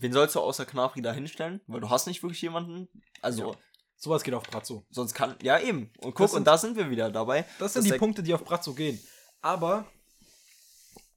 wen 0.00 0.12
sollst 0.12 0.34
du 0.34 0.40
außer 0.40 0.66
Knafri 0.66 1.02
da 1.02 1.12
hinstellen? 1.12 1.60
Weil 1.66 1.80
du 1.80 1.90
hast 1.90 2.06
nicht 2.06 2.22
wirklich 2.22 2.42
jemanden. 2.42 2.88
Also. 3.22 3.52
Ja. 3.52 3.58
Sowas 3.98 4.22
geht 4.22 4.34
auf 4.34 4.42
Brazzo. 4.42 4.84
Sonst 4.90 5.14
kann. 5.14 5.36
Ja, 5.42 5.58
eben. 5.58 5.90
Und 5.98 6.14
guck, 6.14 6.28
sind, 6.28 6.40
und 6.40 6.46
da 6.46 6.58
sind 6.58 6.76
wir 6.76 6.90
wieder 6.90 7.10
dabei. 7.10 7.46
Das 7.58 7.72
sind 7.72 7.86
die 7.86 7.96
Punkte, 7.96 8.22
die 8.22 8.34
auf 8.34 8.44
Brazzo 8.44 8.74
gehen. 8.74 9.00
Aber 9.40 9.86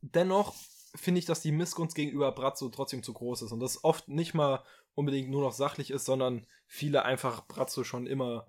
dennoch 0.01 0.55
finde 0.95 1.19
ich, 1.19 1.25
dass 1.25 1.41
die 1.41 1.51
Missgunst 1.51 1.93
gegenüber 1.93 2.31
Brazzo 2.31 2.69
trotzdem 2.69 3.03
zu 3.03 3.13
groß 3.13 3.41
ist. 3.41 3.51
Und 3.51 3.59
das 3.59 3.83
oft 3.83 4.07
nicht 4.07 4.33
mal 4.33 4.63
unbedingt 4.95 5.29
nur 5.29 5.41
noch 5.41 5.51
sachlich 5.51 5.91
ist, 5.91 6.05
sondern 6.05 6.47
viele 6.67 7.03
einfach 7.03 7.45
Brazzo 7.47 7.83
schon 7.83 8.07
immer 8.07 8.47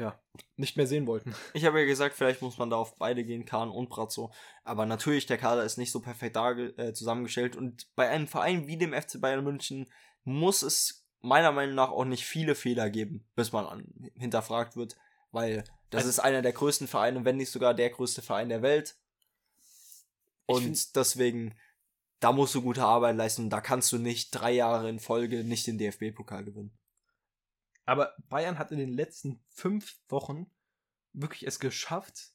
ja, 0.00 0.18
nicht 0.56 0.76
mehr 0.76 0.86
sehen 0.86 1.06
wollten. 1.06 1.34
Ich 1.54 1.64
habe 1.64 1.80
ja 1.80 1.86
gesagt, 1.86 2.16
vielleicht 2.16 2.42
muss 2.42 2.58
man 2.58 2.70
da 2.70 2.76
auf 2.76 2.96
beide 2.96 3.24
gehen, 3.24 3.44
Kahn 3.44 3.70
und 3.70 3.90
Brazzo. 3.90 4.32
Aber 4.64 4.86
natürlich, 4.86 5.26
der 5.26 5.38
Kader 5.38 5.64
ist 5.64 5.76
nicht 5.76 5.92
so 5.92 6.00
perfekt 6.00 6.36
da, 6.36 6.52
äh, 6.52 6.92
zusammengestellt. 6.92 7.56
Und 7.56 7.94
bei 7.94 8.08
einem 8.08 8.26
Verein 8.26 8.66
wie 8.66 8.78
dem 8.78 8.92
FC 8.92 9.20
Bayern 9.20 9.44
München 9.44 9.90
muss 10.24 10.62
es 10.62 11.06
meiner 11.20 11.52
Meinung 11.52 11.74
nach 11.74 11.90
auch 11.90 12.04
nicht 12.04 12.24
viele 12.24 12.54
Fehler 12.54 12.88
geben, 12.88 13.28
bis 13.34 13.52
man 13.52 13.66
an, 13.66 14.10
hinterfragt 14.16 14.76
wird. 14.76 14.96
Weil 15.32 15.64
das 15.90 16.00
also, 16.00 16.08
ist 16.08 16.18
einer 16.20 16.42
der 16.42 16.52
größten 16.52 16.88
Vereine, 16.88 17.24
wenn 17.24 17.36
nicht 17.36 17.50
sogar 17.50 17.74
der 17.74 17.90
größte 17.90 18.22
Verein 18.22 18.48
der 18.48 18.62
Welt. 18.62 18.96
Und 20.46 20.96
deswegen, 20.96 21.54
da 22.18 22.32
musst 22.32 22.54
du 22.54 22.62
gute 22.62 22.84
Arbeit 22.84 23.16
leisten. 23.16 23.50
Da 23.50 23.60
kannst 23.60 23.92
du 23.92 23.98
nicht 23.98 24.30
drei 24.32 24.52
Jahre 24.52 24.88
in 24.88 24.98
Folge 24.98 25.44
nicht 25.44 25.66
den 25.66 25.78
DFB-Pokal 25.78 26.44
gewinnen. 26.44 26.72
Aber 27.90 28.14
Bayern 28.28 28.60
hat 28.60 28.70
in 28.70 28.78
den 28.78 28.92
letzten 28.92 29.42
fünf 29.48 29.98
Wochen 30.08 30.48
wirklich 31.12 31.44
es 31.44 31.58
geschafft, 31.58 32.30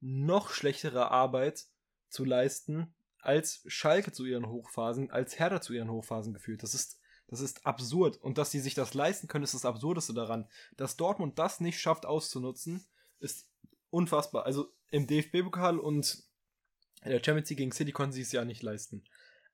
noch 0.00 0.48
schlechtere 0.48 1.10
Arbeit 1.10 1.66
zu 2.08 2.24
leisten, 2.24 2.94
als 3.18 3.62
Schalke 3.66 4.12
zu 4.12 4.24
ihren 4.24 4.48
Hochphasen, 4.48 5.10
als 5.10 5.38
Hertha 5.38 5.60
zu 5.60 5.74
ihren 5.74 5.90
Hochphasen 5.90 6.32
gefühlt. 6.32 6.62
Das 6.62 6.72
ist, 6.72 6.98
das 7.26 7.40
ist 7.40 7.66
absurd. 7.66 8.16
Und 8.16 8.38
dass 8.38 8.50
sie 8.50 8.60
sich 8.60 8.72
das 8.72 8.94
leisten 8.94 9.28
können, 9.28 9.44
ist 9.44 9.52
das 9.52 9.66
Absurdeste 9.66 10.14
daran. 10.14 10.48
Dass 10.78 10.96
Dortmund 10.96 11.38
das 11.38 11.60
nicht 11.60 11.78
schafft 11.78 12.06
auszunutzen, 12.06 12.82
ist 13.20 13.46
unfassbar. 13.90 14.46
Also 14.46 14.72
im 14.90 15.06
DFB-Pokal 15.06 15.78
und 15.78 16.24
in 17.02 17.10
der 17.10 17.22
Champions 17.22 17.50
League 17.50 17.58
gegen 17.58 17.72
City 17.72 17.92
konnten 17.92 18.14
sie 18.14 18.22
es 18.22 18.32
ja 18.32 18.46
nicht 18.46 18.62
leisten. 18.62 19.04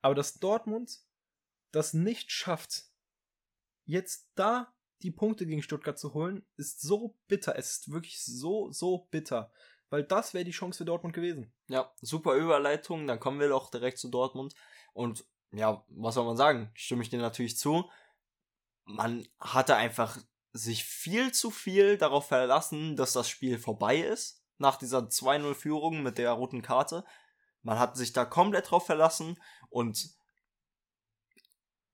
Aber 0.01 0.15
dass 0.15 0.39
Dortmund 0.39 1.01
das 1.73 1.93
nicht 1.93 2.31
schafft, 2.31 2.85
jetzt 3.85 4.29
da 4.37 4.73
die 5.03 5.11
Punkte 5.11 5.47
gegen 5.47 5.63
Stuttgart 5.63 5.99
zu 5.99 6.15
holen, 6.15 6.45
ist 6.57 6.81
so 6.81 7.15
bitter. 7.29 7.57
Es 7.57 7.71
ist 7.71 7.93
wirklich 7.93 8.23
so, 8.23 8.71
so 8.73 9.07
bitter. 9.11 9.53
Weil 9.91 10.05
das 10.05 10.35
wäre 10.35 10.45
die 10.45 10.51
Chance 10.51 10.79
für 10.79 10.85
Dortmund 10.85 11.15
gewesen. 11.15 11.53
Ja, 11.69 11.93
super 12.01 12.35
Überleitung. 12.35 13.07
Dann 13.07 13.21
kommen 13.21 13.41
wir 13.41 13.49
doch 13.49 13.71
direkt 13.71 13.99
zu 13.99 14.09
Dortmund. 14.09 14.55
Und 14.93 15.25
ja, 15.53 15.85
was 15.89 16.15
soll 16.15 16.27
man 16.27 16.37
sagen? 16.37 16.71
Stimme 16.75 17.03
ich 17.03 17.11
dir 17.11 17.19
natürlich 17.19 17.57
zu. 17.57 17.89
Man 18.85 19.27
hatte 19.41 19.77
einfach 19.77 20.19
sich 20.53 20.85
viel 20.85 21.33
zu 21.33 21.51
viel 21.51 21.97
darauf 21.97 22.27
verlassen, 22.27 22.97
dass 22.97 23.13
das 23.13 23.29
Spiel 23.29 23.59
vorbei 23.59 23.99
ist. 23.99 24.43
Nach 24.59 24.77
dieser 24.77 25.01
2-0-Führung 25.01 26.03
mit 26.03 26.19
der 26.19 26.33
roten 26.33 26.63
Karte. 26.63 27.05
Man 27.63 27.79
hat 27.79 27.97
sich 27.97 28.13
da 28.13 28.25
komplett 28.25 28.71
drauf 28.71 28.87
verlassen 28.87 29.41
und 29.71 30.18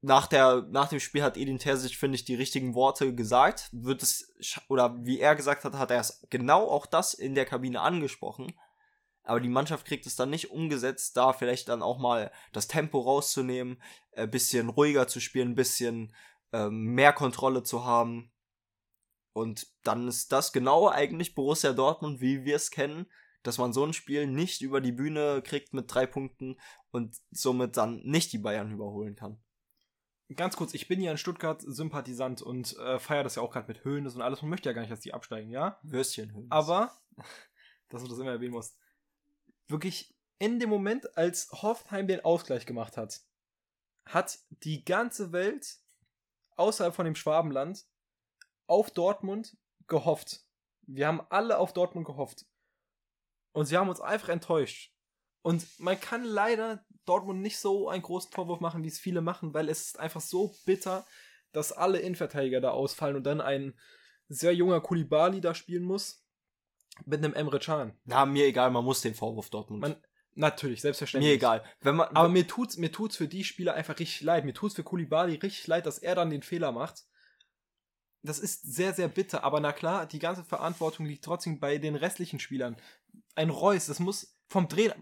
nach, 0.04 0.26
der, 0.26 0.66
nach 0.68 0.88
dem 0.88 1.00
Spiel 1.00 1.22
hat 1.22 1.38
Edin 1.38 1.58
Terzic, 1.58 1.96
finde 1.96 2.16
ich, 2.16 2.26
die 2.26 2.34
richtigen 2.34 2.74
Worte 2.74 3.14
gesagt. 3.14 3.70
Wird 3.72 4.02
es, 4.02 4.34
oder 4.68 4.94
wie 5.02 5.18
er 5.18 5.34
gesagt 5.34 5.64
hat, 5.64 5.74
hat 5.74 5.90
er 5.90 6.00
es 6.00 6.26
genau 6.28 6.68
auch 6.68 6.84
das 6.84 7.14
in 7.14 7.34
der 7.34 7.46
Kabine 7.46 7.80
angesprochen. 7.80 8.52
Aber 9.22 9.40
die 9.40 9.48
Mannschaft 9.48 9.86
kriegt 9.86 10.04
es 10.04 10.14
dann 10.14 10.28
nicht 10.28 10.50
umgesetzt, 10.50 11.16
da 11.16 11.32
vielleicht 11.32 11.70
dann 11.70 11.82
auch 11.82 11.98
mal 11.98 12.30
das 12.52 12.68
Tempo 12.68 13.00
rauszunehmen, 13.00 13.82
ein 14.14 14.30
bisschen 14.30 14.68
ruhiger 14.68 15.08
zu 15.08 15.20
spielen, 15.20 15.52
ein 15.52 15.54
bisschen 15.54 16.14
ähm, 16.52 16.94
mehr 16.94 17.14
Kontrolle 17.14 17.62
zu 17.62 17.86
haben. 17.86 18.30
Und 19.32 19.66
dann 19.84 20.06
ist 20.06 20.32
das 20.32 20.52
genau 20.52 20.90
eigentlich 20.90 21.34
Borussia 21.34 21.72
Dortmund, 21.72 22.20
wie 22.20 22.44
wir 22.44 22.56
es 22.56 22.70
kennen, 22.70 23.06
dass 23.42 23.56
man 23.56 23.72
so 23.72 23.84
ein 23.86 23.94
Spiel 23.94 24.26
nicht 24.26 24.60
über 24.60 24.82
die 24.82 24.92
Bühne 24.92 25.40
kriegt 25.42 25.72
mit 25.72 25.92
drei 25.92 26.04
Punkten 26.04 26.60
und 26.90 27.16
somit 27.30 27.78
dann 27.78 28.02
nicht 28.04 28.34
die 28.34 28.38
Bayern 28.38 28.70
überholen 28.70 29.16
kann 29.16 29.43
ganz 30.34 30.56
kurz, 30.56 30.74
ich 30.74 30.88
bin 30.88 31.00
ja 31.00 31.10
ein 31.10 31.18
Stuttgart-Sympathisant 31.18 32.42
und 32.42 32.76
äh, 32.78 32.98
feiere 32.98 33.24
das 33.24 33.34
ja 33.34 33.42
auch 33.42 33.52
gerade 33.52 33.68
mit 33.68 33.84
Höhnes 33.84 34.14
und 34.14 34.22
alles 34.22 34.42
und 34.42 34.48
möchte 34.48 34.68
ja 34.68 34.72
gar 34.72 34.82
nicht, 34.82 34.92
dass 34.92 35.00
die 35.00 35.14
absteigen, 35.14 35.50
ja? 35.50 35.78
Würstchen 35.82 36.32
Höhnes. 36.32 36.50
Aber, 36.50 36.92
dass 37.88 38.02
du 38.02 38.08
das 38.08 38.18
immer 38.18 38.32
erwähnen 38.32 38.54
musst, 38.54 38.78
wirklich 39.68 40.14
in 40.38 40.58
dem 40.58 40.70
Moment, 40.70 41.16
als 41.16 41.50
Hoffenheim 41.52 42.06
den 42.06 42.24
Ausgleich 42.24 42.66
gemacht 42.66 42.96
hat, 42.96 43.20
hat 44.06 44.38
die 44.50 44.84
ganze 44.84 45.32
Welt 45.32 45.78
außerhalb 46.56 46.94
von 46.94 47.04
dem 47.04 47.14
Schwabenland 47.14 47.84
auf 48.66 48.90
Dortmund 48.90 49.56
gehofft. 49.86 50.40
Wir 50.82 51.06
haben 51.06 51.22
alle 51.30 51.58
auf 51.58 51.72
Dortmund 51.72 52.06
gehofft. 52.06 52.46
Und 53.52 53.66
sie 53.66 53.76
haben 53.76 53.88
uns 53.88 54.00
einfach 54.00 54.28
enttäuscht. 54.28 54.92
Und 55.42 55.66
man 55.78 56.00
kann 56.00 56.24
leider 56.24 56.84
Dortmund 57.04 57.40
nicht 57.40 57.58
so 57.58 57.88
einen 57.88 58.02
großen 58.02 58.30
Vorwurf 58.32 58.60
machen, 58.60 58.82
wie 58.82 58.88
es 58.88 58.98
viele 58.98 59.20
machen, 59.20 59.54
weil 59.54 59.68
es 59.68 59.86
ist 59.86 60.00
einfach 60.00 60.20
so 60.20 60.54
bitter, 60.64 61.06
dass 61.52 61.72
alle 61.72 61.98
Innenverteidiger 61.98 62.60
da 62.60 62.70
ausfallen 62.70 63.16
und 63.16 63.24
dann 63.24 63.40
ein 63.40 63.78
sehr 64.28 64.54
junger 64.54 64.80
Kulibali 64.80 65.40
da 65.40 65.54
spielen 65.54 65.84
muss 65.84 66.24
mit 67.04 67.24
einem 67.24 67.34
Emre 67.34 67.58
Can. 67.58 67.96
Na, 68.04 68.24
mir 68.26 68.46
egal, 68.46 68.70
man 68.70 68.84
muss 68.84 69.00
den 69.00 69.14
Vorwurf 69.14 69.50
Dortmund. 69.50 69.80
Man, 69.80 69.96
natürlich, 70.34 70.80
selbstverständlich. 70.80 71.30
Mir 71.30 71.34
egal. 71.34 71.64
Wenn 71.80 71.96
man, 71.96 72.08
Aber 72.14 72.28
mir 72.28 72.46
tut's, 72.46 72.76
mir 72.76 72.92
tut's 72.92 73.16
für 73.16 73.28
die 73.28 73.44
Spieler 73.44 73.74
einfach 73.74 73.98
richtig 73.98 74.22
leid. 74.22 74.44
Mir 74.44 74.54
tut's 74.54 74.74
für 74.74 74.84
Kulibali 74.84 75.34
richtig 75.34 75.66
leid, 75.66 75.86
dass 75.86 75.98
er 75.98 76.14
dann 76.14 76.30
den 76.30 76.42
Fehler 76.42 76.72
macht. 76.72 77.04
Das 78.22 78.38
ist 78.38 78.62
sehr, 78.62 78.94
sehr 78.94 79.08
bitter. 79.08 79.44
Aber 79.44 79.60
na 79.60 79.72
klar, 79.72 80.06
die 80.06 80.18
ganze 80.18 80.44
Verantwortung 80.44 81.06
liegt 81.06 81.24
trotzdem 81.24 81.60
bei 81.60 81.78
den 81.78 81.94
restlichen 81.94 82.40
Spielern. 82.40 82.76
Ein 83.34 83.50
Reus, 83.50 83.86
das 83.86 84.00
muss 84.00 84.38
vom 84.48 84.68
Trainer. 84.68 84.96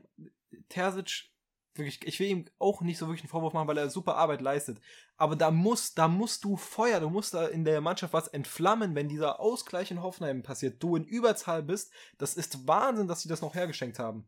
Terzic 0.68 1.31
wirklich, 1.74 2.06
ich 2.06 2.20
will 2.20 2.28
ihm 2.28 2.44
auch 2.58 2.80
nicht 2.82 2.98
so 2.98 3.06
wirklich 3.06 3.22
einen 3.22 3.30
Vorwurf 3.30 3.52
machen, 3.52 3.68
weil 3.68 3.78
er 3.78 3.90
super 3.90 4.16
Arbeit 4.16 4.40
leistet. 4.40 4.78
Aber 5.16 5.36
da 5.36 5.50
muss, 5.50 5.94
da 5.94 6.08
musst 6.08 6.44
du 6.44 6.56
Feuer, 6.56 7.00
du 7.00 7.08
musst 7.08 7.34
da 7.34 7.46
in 7.46 7.64
der 7.64 7.80
Mannschaft 7.80 8.12
was 8.12 8.28
entflammen, 8.28 8.94
wenn 8.94 9.08
dieser 9.08 9.40
Ausgleich 9.40 9.90
in 9.90 10.02
Hoffenheim 10.02 10.42
passiert, 10.42 10.82
du 10.82 10.96
in 10.96 11.04
Überzahl 11.04 11.62
bist. 11.62 11.92
Das 12.18 12.34
ist 12.34 12.66
Wahnsinn, 12.66 13.08
dass 13.08 13.22
sie 13.22 13.28
das 13.28 13.42
noch 13.42 13.54
hergeschenkt 13.54 13.98
haben. 13.98 14.26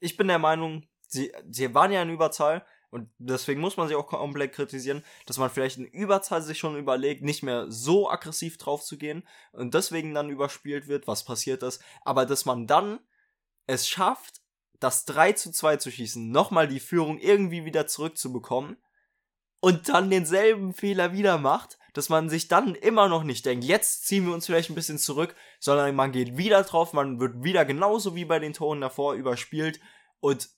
Ich 0.00 0.16
bin 0.16 0.28
der 0.28 0.38
Meinung, 0.38 0.86
sie, 1.08 1.32
sie 1.50 1.74
waren 1.74 1.92
ja 1.92 2.02
in 2.02 2.10
Überzahl 2.10 2.64
und 2.90 3.10
deswegen 3.18 3.60
muss 3.60 3.76
man 3.76 3.88
sie 3.88 3.96
auch 3.96 4.06
komplett 4.06 4.52
kritisieren, 4.52 5.02
dass 5.26 5.38
man 5.38 5.50
vielleicht 5.50 5.78
in 5.78 5.84
Überzahl 5.84 6.42
sich 6.42 6.58
schon 6.58 6.76
überlegt, 6.76 7.22
nicht 7.22 7.42
mehr 7.42 7.66
so 7.68 8.08
aggressiv 8.08 8.56
drauf 8.56 8.84
zu 8.84 8.96
gehen 8.98 9.26
und 9.50 9.74
deswegen 9.74 10.14
dann 10.14 10.30
überspielt 10.30 10.86
wird, 10.86 11.08
was 11.08 11.24
passiert 11.24 11.64
ist, 11.64 11.82
aber 12.02 12.24
dass 12.24 12.44
man 12.44 12.68
dann 12.68 13.00
es 13.66 13.88
schafft, 13.88 14.43
das 14.84 15.06
3 15.06 15.32
zu 15.32 15.50
2 15.50 15.78
zu 15.78 15.90
schießen, 15.90 16.30
nochmal 16.30 16.68
die 16.68 16.78
Führung 16.78 17.18
irgendwie 17.18 17.64
wieder 17.64 17.86
zurückzubekommen 17.86 18.76
und 19.60 19.88
dann 19.88 20.10
denselben 20.10 20.74
Fehler 20.74 21.14
wieder 21.14 21.38
macht, 21.38 21.78
dass 21.94 22.10
man 22.10 22.28
sich 22.28 22.48
dann 22.48 22.74
immer 22.74 23.08
noch 23.08 23.24
nicht 23.24 23.46
denkt, 23.46 23.64
jetzt 23.64 24.04
ziehen 24.04 24.26
wir 24.26 24.34
uns 24.34 24.44
vielleicht 24.44 24.68
ein 24.68 24.74
bisschen 24.74 24.98
zurück, 24.98 25.34
sondern 25.58 25.94
man 25.94 26.12
geht 26.12 26.36
wieder 26.36 26.62
drauf, 26.64 26.92
man 26.92 27.18
wird 27.18 27.42
wieder 27.42 27.64
genauso 27.64 28.14
wie 28.14 28.26
bei 28.26 28.38
den 28.38 28.52
Toren 28.52 28.82
davor 28.82 29.14
überspielt 29.14 29.80
und 30.20 30.50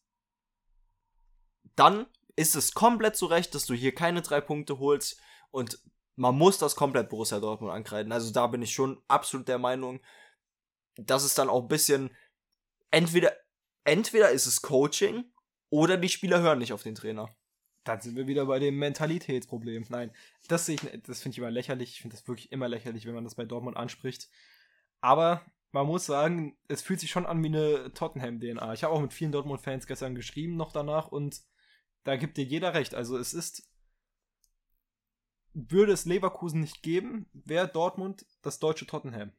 dann 1.77 2.07
ist 2.35 2.57
es 2.57 2.72
komplett 2.72 3.14
zu 3.14 3.27
Recht, 3.27 3.55
dass 3.55 3.64
du 3.64 3.74
hier 3.74 3.95
keine 3.95 4.22
drei 4.22 4.41
Punkte 4.41 4.81
holst 4.81 5.20
und 5.53 5.79
man 6.16 6.37
muss 6.37 6.59
das 6.59 6.74
komplett 6.74 7.11
Borussia 7.11 7.39
Dortmund 7.39 7.72
ankreiden. 7.72 8.11
Also 8.11 8.33
da 8.33 8.49
bin 8.49 8.62
ich 8.62 8.72
schon 8.72 9.01
absolut 9.07 9.47
der 9.47 9.59
Meinung, 9.59 10.01
dass 10.97 11.22
es 11.22 11.35
dann 11.35 11.49
auch 11.49 11.62
ein 11.62 11.68
bisschen 11.68 12.11
entweder 12.91 13.33
entweder 13.87 14.30
ist 14.30 14.47
es 14.47 14.62
Coaching 14.62 15.24
oder 15.70 15.97
die 15.97 16.09
Spieler 16.09 16.41
hören 16.41 16.59
nicht 16.59 16.72
auf 16.72 16.82
den 16.82 16.95
Trainer. 16.95 17.34
Dann 17.84 18.01
sind 18.01 18.16
wir 18.16 18.26
wieder 18.26 18.47
bei 18.47 18.59
dem 18.59 18.78
Mentalitätsproblem. 18.78 19.87
Nein, 19.89 20.12
das 20.49 20.66
das 20.66 21.22
finde 21.22 21.34
ich 21.34 21.39
immer 21.39 21.51
lächerlich. 21.51 21.91
Ich 21.93 22.01
finde 22.03 22.16
das 22.16 22.26
wirklich 22.26 22.51
immer 22.51 22.68
lächerlich, 22.68 23.07
wenn 23.07 23.14
man 23.14 23.24
das 23.24 23.37
bei 23.37 23.45
Dortmund 23.45 23.76
anspricht. 23.76 24.28
Aber 25.01 25.47
man 25.70 25.87
muss 25.87 26.07
sagen, 26.07 26.57
es 26.68 26.82
fühlt 26.82 27.01
sich 27.01 27.11
schon 27.11 27.26
an 27.26 27.43
wie 27.43 27.49
eine 27.49 27.93
Tottenham-DNA. 27.93 28.72
Ich 28.72 28.82
habe 28.82 28.93
auch 28.93 29.01
mit 29.01 29.12
vielen 29.12 29.32
Dortmund-Fans 29.32 29.87
gestern 29.87 30.14
geschrieben 30.14 30.57
noch 30.57 30.72
danach 30.72 31.09
und 31.09 31.43
da 32.03 32.16
gibt 32.16 32.37
dir 32.39 32.45
jeder 32.45 32.74
recht. 32.74 32.95
Also 32.95 33.16
es 33.16 33.34
ist, 33.34 33.68
würde 35.53 35.93
es 35.93 36.07
Leverkusen 36.07 36.61
nicht 36.61 36.82
geben, 36.82 37.28
wäre 37.32 37.68
Dortmund 37.68 38.26
das 38.43 38.59
deutsche 38.59 38.87
Tottenham. 38.87 39.32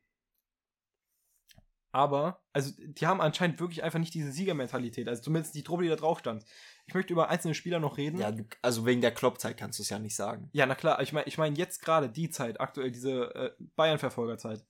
Aber, 1.91 2.43
also, 2.53 2.71
die 2.77 3.07
haben 3.07 3.21
anscheinend 3.21 3.59
wirklich 3.59 3.83
einfach 3.83 3.99
nicht 3.99 4.13
diese 4.13 4.31
Siegermentalität. 4.31 5.07
Also 5.07 5.21
zumindest 5.23 5.55
die 5.55 5.63
Truppe, 5.63 5.83
die 5.83 5.89
da 5.89 5.95
drauf 5.95 6.19
stand. 6.19 6.43
Ich 6.85 6.93
möchte 6.93 7.13
über 7.13 7.29
einzelne 7.29 7.53
Spieler 7.53 7.79
noch 7.79 7.97
reden. 7.97 8.19
Ja, 8.19 8.33
also 8.61 8.85
wegen 8.85 9.01
der 9.01 9.13
Kloppzeit 9.13 9.57
kannst 9.57 9.79
du 9.79 9.83
es 9.83 9.89
ja 9.89 9.99
nicht 9.99 10.15
sagen. 10.15 10.49
Ja, 10.53 10.65
na 10.65 10.75
klar. 10.75 11.01
Ich 11.01 11.13
meine 11.13 11.27
ich 11.27 11.37
mein 11.37 11.55
jetzt 11.55 11.81
gerade 11.81 12.09
die 12.09 12.29
Zeit, 12.29 12.59
aktuell 12.59 12.91
diese 12.91 13.33
äh, 13.35 13.51
Bayern-Verfolgerzeit. 13.75 14.65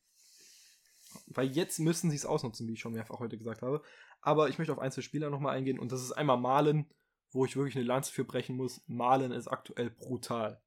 Weil 1.27 1.47
jetzt 1.47 1.79
müssen 1.79 2.11
sie 2.11 2.15
es 2.15 2.25
ausnutzen, 2.25 2.67
wie 2.67 2.73
ich 2.73 2.79
schon 2.79 2.93
mehrfach 2.93 3.19
heute 3.19 3.37
gesagt 3.37 3.61
habe. 3.61 3.81
Aber 4.21 4.49
ich 4.49 4.57
möchte 4.57 4.73
auf 4.73 4.79
einzelne 4.79 5.03
Spieler 5.03 5.29
nochmal 5.29 5.55
eingehen. 5.55 5.79
Und 5.79 5.91
das 5.91 6.03
ist 6.03 6.11
einmal 6.11 6.37
Malen, 6.37 6.87
wo 7.31 7.45
ich 7.45 7.55
wirklich 7.55 7.75
eine 7.75 7.85
Lanze 7.85 8.11
für 8.11 8.25
brechen 8.25 8.55
muss. 8.55 8.81
Malen 8.87 9.31
ist 9.31 9.47
aktuell 9.47 9.89
brutal. 9.89 10.61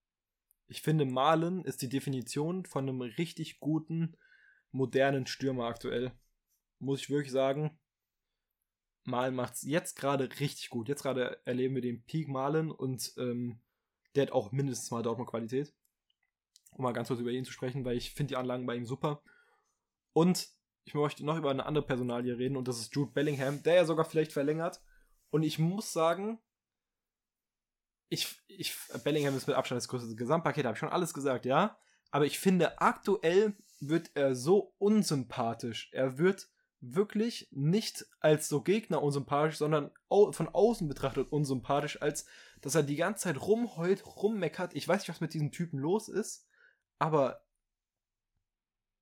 Ich 0.67 0.83
finde, 0.83 1.05
Malen 1.05 1.65
ist 1.65 1.83
die 1.83 1.89
Definition 1.89 2.65
von 2.65 2.89
einem 2.89 3.01
richtig 3.01 3.61
guten, 3.61 4.17
modernen 4.73 5.27
Stürmer 5.27 5.65
aktuell 5.67 6.13
muss 6.81 7.01
ich 7.01 7.11
wirklich 7.11 7.33
sagen, 7.33 7.79
Malen 9.05 9.35
macht 9.35 9.55
es 9.55 9.63
jetzt 9.63 9.97
gerade 9.97 10.29
richtig 10.41 10.71
gut. 10.71 10.89
Jetzt 10.89 11.03
gerade 11.03 11.41
erleben 11.47 11.75
wir 11.75 11.83
den 11.83 12.05
Peak 12.05 12.29
Malen 12.29 12.71
und 12.71 13.13
ähm, 13.17 13.61
der 14.15 14.25
hat 14.25 14.33
auch 14.33 14.53
mindestens 14.53 14.91
mal 14.91 15.03
Dortmund-Qualität. 15.03 15.75
Um 16.73 16.85
mal 16.85 16.93
ganz 16.93 17.09
kurz 17.09 17.21
über 17.21 17.31
ihn 17.31 17.45
zu 17.45 17.53
sprechen, 17.53 17.85
weil 17.85 17.97
ich 17.97 18.13
finde 18.13 18.31
die 18.31 18.37
Anlagen 18.37 18.67
bei 18.67 18.75
ihm 18.75 18.87
super. 18.87 19.23
Und 20.13 20.49
ich 20.85 20.95
möchte 20.95 21.25
noch 21.25 21.37
über 21.37 21.51
eine 21.51 21.67
andere 21.67 21.85
Personalie 21.85 22.37
reden 22.39 22.57
und 22.57 22.67
das 22.67 22.81
ist 22.81 22.95
Jude 22.95 23.13
Bellingham, 23.13 23.63
der 23.63 23.75
ja 23.75 23.85
sogar 23.85 24.05
vielleicht 24.05 24.33
verlängert. 24.33 24.81
Und 25.31 25.43
ich 25.43 25.59
muss 25.59 25.93
sagen, 25.93 26.41
ich, 28.09 28.41
ich, 28.49 28.77
Bellingham 29.05 29.37
ist 29.37 29.47
mit 29.47 29.57
Abstand 29.57 29.79
das 29.79 29.89
größte 29.89 30.17
Gesamtpaket, 30.17 30.65
habe 30.65 30.75
ich 30.75 30.81
schon 30.81 30.89
alles 30.89 31.15
gesagt, 31.15 31.47
ja. 31.47 31.79
Aber 32.11 32.27
ich 32.27 32.39
finde, 32.39 32.81
aktuell 32.81 33.57
wird 33.79 34.11
er 34.15 34.35
so 34.35 34.75
unsympathisch. 34.79 35.91
Er 35.93 36.19
wird 36.19 36.49
wirklich 36.81 37.49
nicht 37.51 38.07
als 38.21 38.49
so 38.49 38.63
Gegner 38.63 39.03
unsympathisch, 39.03 39.59
sondern 39.59 39.91
von 40.09 40.49
außen 40.49 40.89
betrachtet 40.89 41.31
unsympathisch, 41.31 42.01
als 42.01 42.27
dass 42.61 42.75
er 42.75 42.83
die 42.83 42.97
ganze 42.97 43.25
Zeit 43.25 43.41
rumheult, 43.41 44.05
rummeckert. 44.07 44.75
Ich 44.75 44.89
weiß 44.89 45.03
nicht, 45.03 45.09
was 45.09 45.21
mit 45.21 45.35
diesem 45.35 45.53
Typen 45.53 45.79
los 45.79 46.09
ist, 46.09 46.49
aber 46.99 47.45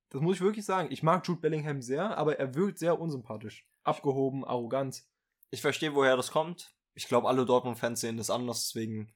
das 0.09 0.21
muss 0.21 0.37
ich 0.37 0.41
wirklich 0.41 0.65
sagen. 0.65 0.91
Ich 0.91 1.03
mag 1.03 1.25
Jude 1.27 1.41
Bellingham 1.41 1.81
sehr, 1.81 2.17
aber 2.17 2.39
er 2.39 2.55
wirkt 2.55 2.79
sehr 2.79 2.99
unsympathisch. 2.99 3.67
Abgehoben, 3.83 4.43
arrogant. 4.43 5.03
Ich 5.51 5.61
verstehe, 5.61 5.95
woher 5.95 6.17
das 6.17 6.31
kommt. 6.31 6.75
Ich 6.95 7.07
glaube, 7.07 7.27
alle 7.27 7.45
Dortmund-Fans 7.45 8.01
sehen 8.01 8.17
das 8.17 8.29
anders, 8.29 8.65
deswegen 8.67 9.13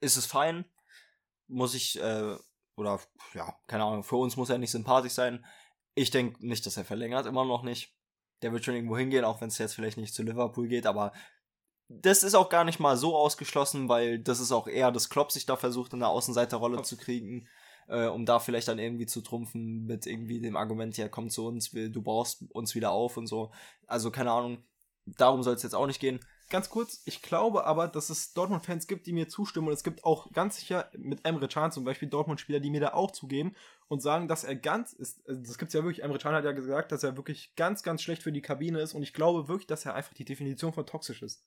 ist 0.00 0.16
es 0.16 0.26
fein. 0.26 0.64
Muss 1.48 1.74
ich, 1.74 2.00
äh, 2.00 2.36
oder 2.76 3.00
ja, 3.34 3.58
keine 3.66 3.84
Ahnung, 3.84 4.04
für 4.04 4.16
uns 4.16 4.36
muss 4.36 4.50
er 4.50 4.58
nicht 4.58 4.70
sympathisch 4.70 5.12
sein. 5.12 5.44
Ich 5.94 6.10
denke 6.10 6.46
nicht, 6.46 6.64
dass 6.66 6.76
er 6.76 6.84
verlängert, 6.84 7.26
immer 7.26 7.44
noch 7.44 7.62
nicht. 7.62 7.94
Der 8.42 8.52
wird 8.52 8.64
schon 8.64 8.74
irgendwo 8.74 8.96
hingehen, 8.96 9.24
auch 9.24 9.40
wenn 9.40 9.48
es 9.48 9.58
jetzt 9.58 9.74
vielleicht 9.74 9.98
nicht 9.98 10.14
zu 10.14 10.22
Liverpool 10.22 10.68
geht, 10.68 10.86
aber 10.86 11.12
das 11.88 12.22
ist 12.22 12.34
auch 12.34 12.48
gar 12.48 12.64
nicht 12.64 12.78
mal 12.78 12.96
so 12.96 13.16
ausgeschlossen, 13.16 13.88
weil 13.88 14.20
das 14.20 14.40
ist 14.40 14.52
auch 14.52 14.68
eher, 14.68 14.92
dass 14.92 15.10
Klopp 15.10 15.32
sich 15.32 15.44
da 15.44 15.56
versucht, 15.56 15.92
in 15.92 15.98
der 16.00 16.08
Außenseiterrolle 16.08 16.82
zu 16.82 16.96
kriegen. 16.96 17.48
äh, 17.88 18.06
um 18.06 18.24
da 18.24 18.38
vielleicht 18.38 18.68
dann 18.68 18.78
irgendwie 18.78 19.06
zu 19.06 19.20
trumpfen 19.20 19.84
mit 19.84 20.06
irgendwie 20.06 20.40
dem 20.40 20.56
Argument, 20.56 20.96
ja, 20.96 21.08
komm 21.08 21.28
zu 21.28 21.46
uns, 21.46 21.72
du 21.72 22.02
baust 22.02 22.44
uns 22.52 22.74
wieder 22.76 22.92
auf 22.92 23.16
und 23.16 23.26
so. 23.26 23.50
Also 23.86 24.12
keine 24.12 24.30
Ahnung, 24.30 24.64
darum 25.06 25.42
soll 25.42 25.54
es 25.54 25.64
jetzt 25.64 25.74
auch 25.74 25.88
nicht 25.88 26.00
gehen 26.00 26.20
ganz 26.50 26.68
kurz, 26.68 27.02
ich 27.06 27.22
glaube 27.22 27.64
aber, 27.64 27.88
dass 27.88 28.10
es 28.10 28.34
Dortmund-Fans 28.34 28.86
gibt, 28.86 29.06
die 29.06 29.12
mir 29.12 29.28
zustimmen 29.28 29.68
und 29.68 29.72
es 29.72 29.84
gibt 29.84 30.04
auch 30.04 30.30
ganz 30.32 30.56
sicher 30.56 30.90
mit 30.96 31.24
Emre 31.24 31.48
Can 31.48 31.72
zum 31.72 31.84
Beispiel 31.84 32.08
Dortmund-Spieler, 32.08 32.60
die 32.60 32.70
mir 32.70 32.80
da 32.80 32.92
auch 32.92 33.12
zugeben 33.12 33.54
und 33.88 34.02
sagen, 34.02 34.28
dass 34.28 34.44
er 34.44 34.56
ganz 34.56 34.92
ist. 34.92 35.26
Also 35.28 35.40
das 35.42 35.56
gibt 35.56 35.70
es 35.70 35.74
ja 35.74 35.82
wirklich. 35.84 36.02
Emre 36.02 36.18
Can 36.18 36.34
hat 36.34 36.44
ja 36.44 36.52
gesagt, 36.52 36.92
dass 36.92 37.04
er 37.04 37.16
wirklich 37.16 37.54
ganz, 37.56 37.82
ganz 37.82 38.02
schlecht 38.02 38.22
für 38.22 38.32
die 38.32 38.42
Kabine 38.42 38.80
ist 38.80 38.94
und 38.94 39.02
ich 39.02 39.14
glaube 39.14 39.48
wirklich, 39.48 39.68
dass 39.68 39.86
er 39.86 39.94
einfach 39.94 40.12
die 40.12 40.24
Definition 40.24 40.72
von 40.72 40.84
toxisch 40.84 41.22
ist. 41.22 41.46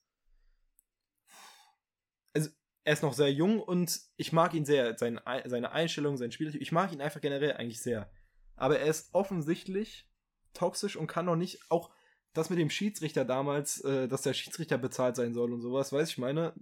Also, 2.32 2.50
er 2.82 2.92
ist 2.94 3.02
noch 3.02 3.14
sehr 3.14 3.32
jung 3.32 3.60
und 3.60 4.00
ich 4.16 4.32
mag 4.32 4.54
ihn 4.54 4.64
sehr. 4.64 4.98
Seine, 4.98 5.22
seine 5.44 5.72
Einstellung, 5.72 6.16
sein 6.16 6.32
Spiel. 6.32 6.54
Ich 6.56 6.72
mag 6.72 6.92
ihn 6.92 7.00
einfach 7.00 7.20
generell 7.20 7.52
eigentlich 7.52 7.80
sehr. 7.80 8.10
Aber 8.56 8.78
er 8.78 8.86
ist 8.86 9.14
offensichtlich 9.14 10.08
toxisch 10.52 10.96
und 10.96 11.06
kann 11.06 11.26
noch 11.26 11.36
nicht 11.36 11.70
auch 11.70 11.90
das 12.34 12.50
mit 12.50 12.58
dem 12.58 12.70
Schiedsrichter 12.70 13.24
damals, 13.24 13.80
äh, 13.80 14.08
dass 14.08 14.22
der 14.22 14.34
Schiedsrichter 14.34 14.76
bezahlt 14.76 15.16
sein 15.16 15.32
soll 15.32 15.52
und 15.52 15.62
sowas, 15.62 15.92
weiß 15.92 16.10
ich 16.10 16.18
meine, 16.18 16.52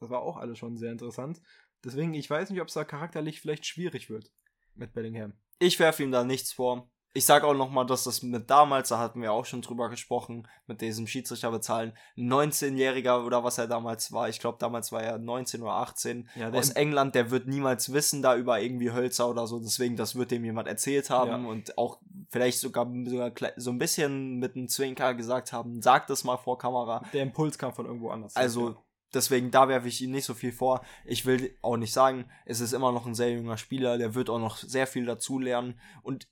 das 0.00 0.08
war 0.10 0.22
auch 0.22 0.36
alles 0.36 0.58
schon 0.58 0.76
sehr 0.76 0.92
interessant. 0.92 1.42
Deswegen, 1.84 2.14
ich 2.14 2.30
weiß 2.30 2.50
nicht, 2.50 2.60
ob 2.60 2.68
es 2.68 2.74
da 2.74 2.84
charakterlich 2.84 3.40
vielleicht 3.40 3.66
schwierig 3.66 4.10
wird 4.10 4.32
mit 4.74 4.92
Bellingham. 4.92 5.34
Ich 5.58 5.78
werfe 5.78 6.02
ihm 6.02 6.12
da 6.12 6.24
nichts 6.24 6.52
vor 6.52 6.90
ich 7.14 7.24
sage 7.24 7.46
auch 7.46 7.54
nochmal, 7.54 7.86
dass 7.86 8.04
das 8.04 8.22
mit 8.22 8.50
damals, 8.50 8.90
da 8.90 8.98
hatten 8.98 9.22
wir 9.22 9.32
auch 9.32 9.44
schon 9.44 9.62
drüber 9.62 9.88
gesprochen, 9.88 10.46
mit 10.66 10.80
diesem 10.80 11.06
Schiedsrichter 11.06 11.50
bezahlen, 11.50 11.92
19-Jähriger 12.16 13.24
oder 13.24 13.42
was 13.42 13.58
er 13.58 13.66
damals 13.66 14.12
war, 14.12 14.28
ich 14.28 14.38
glaube 14.38 14.58
damals 14.60 14.92
war 14.92 15.02
er 15.02 15.18
19 15.18 15.62
oder 15.62 15.72
18, 15.72 16.28
ja, 16.36 16.50
aus 16.50 16.70
England, 16.70 17.14
der 17.14 17.30
wird 17.30 17.46
niemals 17.46 17.92
wissen 17.92 18.22
da 18.22 18.36
über 18.36 18.60
irgendwie 18.60 18.92
Hölzer 18.92 19.28
oder 19.28 19.46
so, 19.46 19.58
deswegen 19.58 19.96
das 19.96 20.16
wird 20.16 20.30
dem 20.30 20.44
jemand 20.44 20.68
erzählt 20.68 21.10
haben 21.10 21.44
ja. 21.44 21.48
und 21.48 21.78
auch 21.78 22.00
vielleicht 22.30 22.60
sogar, 22.60 22.86
sogar 23.06 23.32
so 23.56 23.70
ein 23.70 23.78
bisschen 23.78 24.38
mit 24.38 24.54
einem 24.54 24.68
Zwinker 24.68 25.14
gesagt 25.14 25.52
haben, 25.52 25.80
sag 25.80 26.06
das 26.06 26.24
mal 26.24 26.36
vor 26.36 26.58
Kamera. 26.58 27.02
Der 27.12 27.22
Impuls 27.22 27.58
kam 27.58 27.74
von 27.74 27.86
irgendwo 27.86 28.10
anders. 28.10 28.36
Also 28.36 28.76
Deswegen, 29.14 29.50
da 29.50 29.68
werfe 29.68 29.88
ich 29.88 30.02
ihm 30.02 30.10
nicht 30.10 30.26
so 30.26 30.34
viel 30.34 30.52
vor. 30.52 30.84
Ich 31.06 31.24
will 31.24 31.56
auch 31.62 31.78
nicht 31.78 31.94
sagen, 31.94 32.26
es 32.44 32.60
ist 32.60 32.74
immer 32.74 32.92
noch 32.92 33.06
ein 33.06 33.14
sehr 33.14 33.32
junger 33.32 33.56
Spieler, 33.56 33.96
der 33.96 34.14
wird 34.14 34.28
auch 34.28 34.38
noch 34.38 34.58
sehr 34.58 34.86
viel 34.86 35.06
dazulernen. 35.06 35.80
Und 36.02 36.28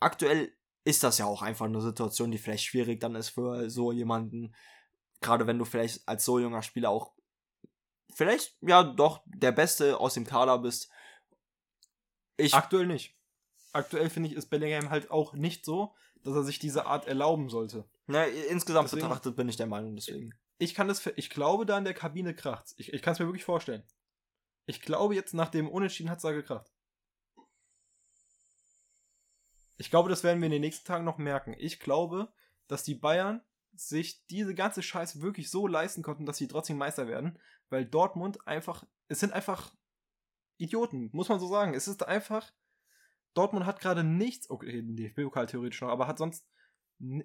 aktuell 0.00 0.52
ist 0.84 1.02
das 1.02 1.18
ja 1.18 1.26
auch 1.26 1.42
einfach 1.42 1.66
eine 1.66 1.80
Situation, 1.80 2.30
die 2.30 2.38
vielleicht 2.38 2.64
schwierig 2.64 3.00
dann 3.00 3.14
ist 3.14 3.30
für 3.30 3.70
so 3.70 3.92
jemanden. 3.92 4.54
Gerade 5.20 5.46
wenn 5.46 5.58
du 5.58 5.64
vielleicht 5.64 6.06
als 6.06 6.24
so 6.24 6.38
junger 6.38 6.62
Spieler 6.62 6.90
auch 6.90 7.14
vielleicht 8.14 8.56
ja 8.60 8.82
doch 8.82 9.22
der 9.26 9.52
Beste 9.52 9.98
aus 9.98 10.14
dem 10.14 10.26
Kader 10.26 10.58
bist. 10.58 10.90
Ich 12.36 12.54
aktuell 12.54 12.86
nicht. 12.86 13.16
Aktuell 13.72 14.10
finde 14.10 14.28
ich, 14.28 14.36
ist 14.36 14.50
Bellingham 14.50 14.90
halt 14.90 15.10
auch 15.10 15.32
nicht 15.32 15.64
so, 15.64 15.94
dass 16.22 16.34
er 16.34 16.44
sich 16.44 16.58
diese 16.58 16.86
Art 16.86 17.06
erlauben 17.06 17.48
sollte. 17.48 17.88
Na, 18.06 18.24
insgesamt 18.24 18.88
deswegen, 18.88 19.08
betrachtet 19.08 19.36
bin 19.36 19.48
ich 19.48 19.56
der 19.56 19.66
Meinung, 19.66 19.96
deswegen. 19.96 20.32
Ich 20.58 20.74
kann 20.74 20.86
das, 20.86 21.04
ich 21.16 21.30
glaube, 21.30 21.66
da 21.66 21.76
in 21.78 21.84
der 21.84 21.94
Kabine 21.94 22.34
kracht. 22.34 22.74
Ich, 22.76 22.92
ich 22.92 23.02
kann 23.02 23.14
es 23.14 23.18
mir 23.18 23.26
wirklich 23.26 23.44
vorstellen. 23.44 23.82
Ich 24.66 24.80
glaube, 24.80 25.14
jetzt 25.14 25.34
nach 25.34 25.48
dem 25.48 25.68
Unentschieden 25.68 26.10
hat 26.10 26.18
es 26.18 26.22
da 26.22 26.32
gekracht. 26.32 26.72
Ich 29.76 29.90
glaube, 29.90 30.08
das 30.08 30.24
werden 30.24 30.40
wir 30.40 30.46
in 30.46 30.52
den 30.52 30.60
nächsten 30.60 30.86
Tagen 30.86 31.04
noch 31.04 31.18
merken. 31.18 31.54
Ich 31.58 31.80
glaube, 31.80 32.32
dass 32.68 32.84
die 32.84 32.94
Bayern 32.94 33.42
sich 33.72 34.24
diese 34.26 34.54
ganze 34.54 34.82
Scheiße 34.82 35.20
wirklich 35.20 35.50
so 35.50 35.66
leisten 35.66 36.02
konnten, 36.02 36.26
dass 36.26 36.36
sie 36.36 36.48
trotzdem 36.48 36.78
Meister 36.78 37.08
werden, 37.08 37.38
weil 37.70 37.84
Dortmund 37.84 38.46
einfach, 38.46 38.84
es 39.08 39.20
sind 39.20 39.32
einfach 39.32 39.74
Idioten, 40.58 41.10
muss 41.12 41.28
man 41.28 41.40
so 41.40 41.48
sagen. 41.48 41.74
Es 41.74 41.88
ist 41.88 42.06
einfach, 42.06 42.52
Dortmund 43.34 43.66
hat 43.66 43.80
gerade 43.80 44.04
nichts, 44.04 44.48
okay, 44.48 44.82
DFB-Pokal 44.82 45.46
theoretisch 45.46 45.80
noch, 45.80 45.88
aber 45.88 46.06
hat 46.06 46.18
sonst, 46.18 46.46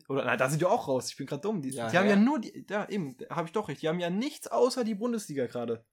oder 0.08 0.26
nein, 0.26 0.40
da 0.40 0.50
sind 0.50 0.62
die 0.62 0.66
auch 0.66 0.88
raus, 0.88 1.12
ich 1.12 1.18
bin 1.18 1.28
gerade 1.28 1.44
dumm. 1.44 1.62
Die, 1.62 1.70
ja, 1.70 1.90
die 1.90 1.98
haben 1.98 2.06
ja, 2.06 2.16
ja 2.16 2.20
nur, 2.20 2.40
die, 2.40 2.66
ja 2.68 2.90
eben, 2.90 3.16
habe 3.30 3.48
ich 3.48 3.52
doch 3.52 3.70
recht, 3.70 3.82
die 3.82 3.88
haben 3.88 4.00
ja 4.00 4.10
nichts 4.10 4.48
außer 4.48 4.84
die 4.84 4.96
Bundesliga 4.96 5.46
gerade. 5.46 5.86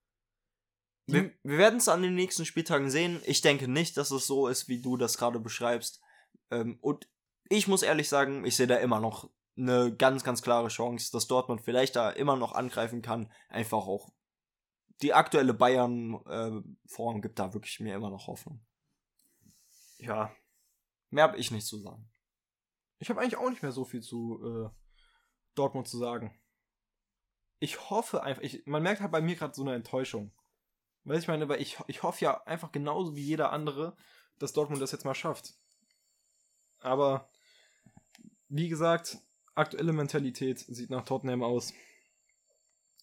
Wir, 1.09 1.31
wir 1.45 1.59
werden 1.59 1.77
es 1.77 1.89
an 1.89 2.03
den 2.03 2.17
nächsten 2.17 2.45
Spieltagen 2.45 2.91
sehen. 2.91 3.21
Ich 3.27 3.41
denke 3.41 3.69
nicht, 3.69 3.97
dass 3.97 4.11
es 4.11 4.27
so 4.27 4.49
ist, 4.49 4.69
wie 4.69 4.83
du 4.83 4.97
das 4.97 5.19
gerade 5.19 5.39
beschreibst. 5.39 6.03
Ähm, 6.51 6.79
und 6.81 7.09
ich 7.49 7.69
muss 7.69 7.83
ehrlich 7.83 8.09
sagen, 8.09 8.45
ich 8.45 8.57
sehe 8.57 8.67
da 8.67 8.77
immer 8.77 9.01
noch 9.01 9.31
eine 9.57 9.95
ganz, 9.95 10.23
ganz 10.25 10.43
klare 10.43 10.69
Chance, 10.69 11.11
dass 11.13 11.27
Dortmund 11.27 11.63
vielleicht 11.63 11.97
da 11.97 12.11
immer 12.11 12.37
noch 12.37 12.53
angreifen 12.53 13.03
kann. 13.03 13.33
Einfach 13.49 13.87
auch 13.87 14.13
die 15.03 15.15
aktuelle 15.15 15.55
Bayern-Form 15.55 17.17
äh, 17.17 17.21
gibt 17.21 17.39
da 17.39 17.55
wirklich 17.55 17.81
mir 17.81 17.95
immer 17.95 18.11
noch 18.11 18.27
Hoffnung. 18.27 18.65
Ja, 19.99 20.35
mehr 21.11 21.25
habe 21.25 21.39
ich 21.39 21.51
nicht 21.51 21.67
zu 21.67 21.79
sagen. 21.79 22.11
Ich 22.99 23.11
habe 23.11 23.21
eigentlich 23.21 23.37
auch 23.37 23.51
nicht 23.51 23.63
mehr 23.63 23.73
so 23.73 23.85
viel 23.85 24.01
zu 24.01 24.41
äh, 24.43 24.71
Dortmund 25.55 25.89
zu 25.89 25.99
sagen. 25.99 26.39
Ich 27.59 27.91
hoffe 27.91 28.23
einfach, 28.23 28.43
ich, 28.43 28.67
man 28.67 28.83
merkt 28.83 29.01
halt 29.01 29.13
bei 29.13 29.21
mir 29.21 29.37
gerade 29.37 29.55
so 29.55 29.63
eine 29.63 29.75
Enttäuschung. 29.75 30.33
Weil 31.05 31.19
ich 31.19 31.29
meine, 31.29 31.49
weil 31.49 31.61
ich, 31.61 31.79
ich 31.87 32.03
hoffe 32.03 32.25
ja 32.25 32.43
einfach 32.45 32.73
genauso 32.73 33.15
wie 33.15 33.23
jeder 33.23 33.53
andere, 33.53 33.97
dass 34.39 34.53
Dortmund 34.53 34.83
das 34.83 34.93
jetzt 34.93 35.05
mal 35.05 35.15
schafft. 35.15 35.55
Aber 36.87 37.28
wie 38.49 38.68
gesagt, 38.68 39.18
aktuelle 39.57 39.93
Mentalität 39.93 40.61
sieht 40.61 40.89
nach 40.89 41.05
Tottenham 41.05 41.43
aus. 41.43 41.74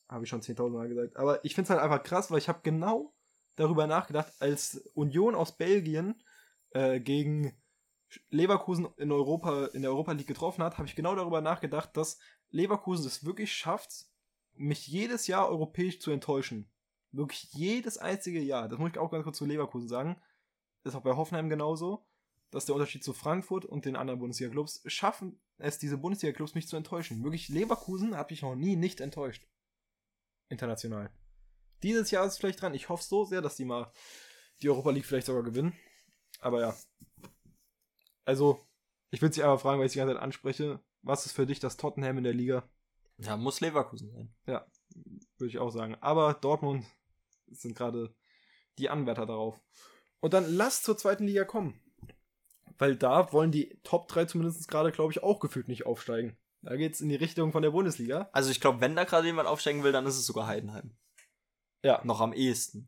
Habe 0.07 0.23
ich 0.23 0.29
schon 0.29 0.41
10.000 0.41 0.69
Mal 0.69 0.87
gesagt. 0.87 1.17
Aber 1.17 1.43
ich 1.43 1.53
finde 1.53 1.65
es 1.65 1.69
halt 1.69 1.81
einfach 1.81 2.01
krass, 2.01 2.31
weil 2.31 2.37
ich 2.37 2.47
habe 2.47 2.61
genau 2.63 3.13
darüber 3.55 3.85
nachgedacht, 3.85 4.31
als 4.39 4.77
Union 4.93 5.35
aus 5.35 5.57
Belgien 5.57 6.23
äh, 6.71 7.01
gegen 7.01 7.61
Leverkusen 8.29 8.87
in 8.97 9.11
Europa, 9.11 9.65
in 9.73 9.81
der 9.81 9.91
Europa 9.91 10.13
League 10.13 10.27
getroffen 10.27 10.63
hat, 10.63 10.77
habe 10.77 10.87
ich 10.87 10.95
genau 10.95 11.15
darüber 11.15 11.41
nachgedacht, 11.41 11.97
dass 11.97 12.19
Leverkusen 12.51 13.05
es 13.05 13.25
wirklich 13.25 13.51
schafft, 13.51 14.05
mich 14.53 14.87
jedes 14.87 15.27
Jahr 15.27 15.49
europäisch 15.49 15.99
zu 15.99 16.11
enttäuschen. 16.11 16.71
Wirklich 17.11 17.51
jedes 17.51 17.97
einzige 17.97 18.39
Jahr. 18.39 18.69
Das 18.69 18.79
muss 18.79 18.91
ich 18.91 18.97
auch 18.97 19.11
ganz 19.11 19.25
kurz 19.25 19.37
zu 19.37 19.45
Leverkusen 19.45 19.89
sagen. 19.89 20.21
Das 20.83 20.93
ist 20.93 20.97
auch 20.97 21.03
bei 21.03 21.15
Hoffenheim 21.15 21.49
genauso 21.49 22.05
dass 22.53 22.65
der 22.65 22.75
Unterschied 22.75 23.03
zu 23.03 23.13
Frankfurt 23.13 23.65
und 23.65 23.85
den 23.85 23.95
anderen 23.95 24.19
Bundesliga-Clubs 24.19 24.83
schaffen 24.85 25.39
es, 25.57 25.79
diese 25.79 25.97
Bundesliga-Clubs 25.97 26.55
nicht 26.55 26.69
zu 26.69 26.75
enttäuschen. 26.75 27.23
Wirklich, 27.23 27.49
Leverkusen 27.49 28.15
habe 28.15 28.33
ich 28.33 28.41
noch 28.41 28.55
nie 28.55 28.75
nicht 28.75 29.01
enttäuscht. 29.01 29.47
International. 30.49 31.11
Dieses 31.81 32.11
Jahr 32.11 32.25
ist 32.25 32.33
es 32.33 32.37
vielleicht 32.37 32.61
dran. 32.61 32.73
Ich 32.73 32.89
hoffe 32.89 33.03
so 33.03 33.25
sehr, 33.25 33.41
dass 33.41 33.55
die 33.55 33.65
mal 33.65 33.91
die 34.61 34.69
Europa 34.69 34.91
League 34.91 35.05
vielleicht 35.05 35.27
sogar 35.27 35.43
gewinnen. 35.43 35.73
Aber 36.39 36.61
ja. 36.61 36.77
Also, 38.25 38.65
ich 39.09 39.21
würde 39.21 39.33
sie 39.33 39.43
aber 39.43 39.59
fragen, 39.59 39.79
weil 39.79 39.87
ich 39.87 39.93
die 39.93 39.99
ganze 39.99 40.13
Zeit 40.13 40.23
anspreche. 40.23 40.79
Was 41.01 41.25
ist 41.25 41.33
für 41.33 41.45
dich 41.45 41.59
das 41.59 41.77
Tottenham 41.77 42.17
in 42.17 42.23
der 42.23 42.33
Liga? 42.33 42.69
Ja, 43.17 43.35
muss 43.35 43.61
Leverkusen 43.61 44.11
sein. 44.11 44.33
Ja, 44.45 44.65
würde 45.37 45.49
ich 45.49 45.59
auch 45.59 45.71
sagen. 45.71 45.95
Aber 46.01 46.33
Dortmund 46.33 46.85
sind 47.47 47.75
gerade 47.75 48.15
die 48.77 48.89
Anwärter 48.89 49.25
darauf. 49.25 49.59
Und 50.19 50.33
dann 50.33 50.45
lass 50.45 50.83
zur 50.83 50.97
zweiten 50.97 51.25
Liga 51.25 51.43
kommen. 51.43 51.82
Weil 52.77 52.95
da 52.95 53.31
wollen 53.31 53.51
die 53.51 53.79
Top 53.83 54.07
3 54.07 54.25
zumindest 54.25 54.67
gerade, 54.67 54.91
glaube 54.91 55.11
ich, 55.11 55.23
auch 55.23 55.39
gefühlt 55.39 55.67
nicht 55.67 55.85
aufsteigen. 55.85 56.37
Da 56.61 56.75
geht 56.75 56.93
es 56.93 57.01
in 57.01 57.09
die 57.09 57.15
Richtung 57.15 57.51
von 57.51 57.61
der 57.61 57.71
Bundesliga. 57.71 58.29
Also 58.31 58.49
ich 58.49 58.61
glaube, 58.61 58.81
wenn 58.81 58.95
da 58.95 59.03
gerade 59.03 59.27
jemand 59.27 59.47
aufsteigen 59.47 59.83
will, 59.83 59.91
dann 59.91 60.05
ist 60.05 60.17
es 60.17 60.25
sogar 60.25 60.47
Heidenheim. 60.47 60.95
Ja. 61.83 62.01
Noch 62.03 62.21
am 62.21 62.33
ehesten. 62.33 62.87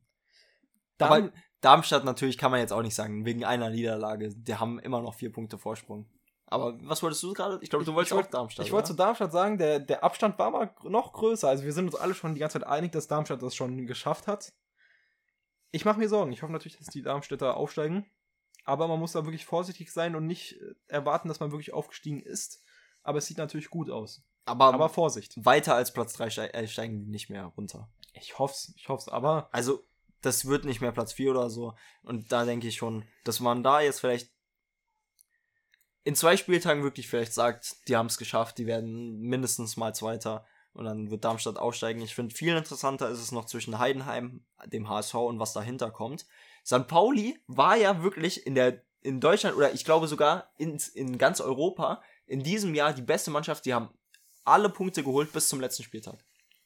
Darm 0.98 1.12
Aber 1.12 1.32
Darmstadt 1.62 2.06
natürlich 2.06 2.38
kann 2.38 2.52
man 2.52 2.62
jetzt 2.62 2.72
auch 2.72 2.82
nicht 2.82 2.96
sagen, 2.96 3.26
wegen 3.26 3.44
einer 3.44 3.70
Niederlage. 3.70 4.30
Die 4.34 4.56
haben 4.56 4.80
immer 4.80 5.02
noch 5.02 5.16
vier 5.16 5.32
Punkte 5.32 5.58
Vorsprung. 5.58 6.08
Aber 6.48 6.78
was 6.84 7.02
wolltest 7.02 7.24
du 7.24 7.34
gerade? 7.34 7.60
Ich 7.62 7.70
glaube, 7.70 7.86
du 7.86 7.94
wolltest 7.96 8.14
ich, 8.14 8.20
auch 8.20 8.30
Darmstadt. 8.30 8.66
Ich 8.66 8.72
wollte 8.72 8.90
zu 8.90 8.94
Darmstadt 8.94 9.32
sagen, 9.32 9.58
der, 9.58 9.80
der 9.80 10.04
Abstand 10.04 10.38
war 10.38 10.52
mal 10.52 10.74
noch 10.84 11.12
größer. 11.12 11.50
Also 11.50 11.64
wir 11.64 11.74
sind 11.74 11.86
uns 11.86 11.96
alle 11.96 12.14
schon 12.14 12.36
die 12.36 12.40
ganze 12.40 12.60
Zeit 12.60 12.68
einig, 12.68 12.92
dass 12.92 13.08
Darmstadt 13.08 13.42
das 13.42 13.56
schon 13.56 13.88
geschafft 13.88 14.28
hat. 14.28 14.54
Ich 15.72 15.86
mache 15.86 16.00
mir 16.00 16.08
Sorgen. 16.08 16.32
Ich 16.32 16.44
hoffe 16.44 16.54
natürlich, 16.54 16.78
dass 16.78 16.88
die 16.88 17.02
Darmstädter 17.02 17.58
aufsteigen. 17.58 18.06
Aber 18.66 18.88
man 18.88 19.00
muss 19.00 19.14
da 19.14 19.26
wirklich 19.26 19.46
vorsichtig 19.46 19.92
sein 19.92 20.16
und 20.16 20.26
nicht 20.26 20.60
äh, 20.60 20.74
erwarten, 20.88 21.28
dass 21.28 21.40
man 21.40 21.52
wirklich 21.52 21.74
aufgestiegen 21.74 22.22
ist. 22.22 22.64
Aber 23.04 23.20
es 23.20 23.28
sieht 23.28 23.38
natürlich 23.38 23.70
gut 23.70 23.90
aus. 23.90 24.24
Aber, 24.46 24.74
aber 24.74 24.90
Vorsicht. 24.90 25.34
Weiter 25.44 25.76
als 25.76 25.94
Platz 25.94 26.14
3 26.14 26.30
steig, 26.30 26.54
äh, 26.54 26.68
steigen 26.68 27.06
die 27.06 27.12
nicht 27.12 27.30
mehr 27.30 27.46
runter. 27.46 27.90
Ich 28.14 28.40
hoff's, 28.40 28.74
ich 28.76 28.90
hoff's, 28.90 29.08
aber. 29.08 29.50
Also, 29.52 29.84
das 30.22 30.46
wird 30.46 30.66
nicht 30.66 30.82
mehr 30.82 30.92
Platz 30.92 31.14
4 31.14 31.32
oder 31.32 31.50
so. 31.50 31.76
Und 32.02 32.32
da 32.32 32.46
denke 32.46 32.68
ich 32.68 32.76
schon, 32.76 33.06
dass 33.24 33.40
man 33.40 33.64
da 33.64 33.82
jetzt 33.82 34.00
vielleicht 34.00 34.32
in 36.04 36.16
zwei 36.16 36.38
Spieltagen 36.38 36.84
wirklich 36.84 37.08
vielleicht 37.08 37.34
sagt, 37.34 37.88
die 37.88 37.96
haben 37.96 38.06
es 38.06 38.18
geschafft, 38.18 38.58
die 38.60 38.68
werden 38.68 39.20
mindestens 39.22 39.76
mal 39.76 39.94
Zweiter 39.94 40.46
und 40.74 40.86
dann 40.86 41.10
wird 41.10 41.26
Darmstadt 41.26 41.58
aussteigen. 41.58 42.02
Ich 42.02 42.14
finde, 42.14 42.36
viel 42.36 42.56
interessanter 42.56 43.10
ist 43.10 43.20
es 43.20 43.32
noch 43.32 43.46
zwischen 43.46 43.80
Heidenheim, 43.80 44.46
dem 44.66 44.88
HSV 44.88 45.16
und 45.16 45.40
was 45.40 45.54
dahinter 45.54 45.90
kommt. 45.90 46.28
St. 46.66 46.88
Pauli 46.88 47.38
war 47.48 47.76
ja 47.78 48.02
wirklich 48.04 48.46
in 48.46 48.56
der 48.56 48.82
in 49.02 49.20
Deutschland 49.22 49.56
oder 49.56 49.72
ich 49.72 49.86
glaube 49.86 50.08
sogar 50.08 50.50
in, 50.58 50.80
in 50.96 51.18
ganz 51.20 51.40
Europa 51.40 52.02
in 52.26 52.42
diesem 52.42 52.74
Jahr 52.74 52.92
die 52.92 53.04
beste 53.04 53.30
Mannschaft. 53.30 53.66
Die 53.66 53.74
haben 53.74 53.90
alle 54.44 54.70
Punkte 54.70 55.04
geholt 55.04 55.32
bis 55.32 55.48
zum 55.48 55.60
letzten 55.62 55.84
Spieltag. 55.84 56.26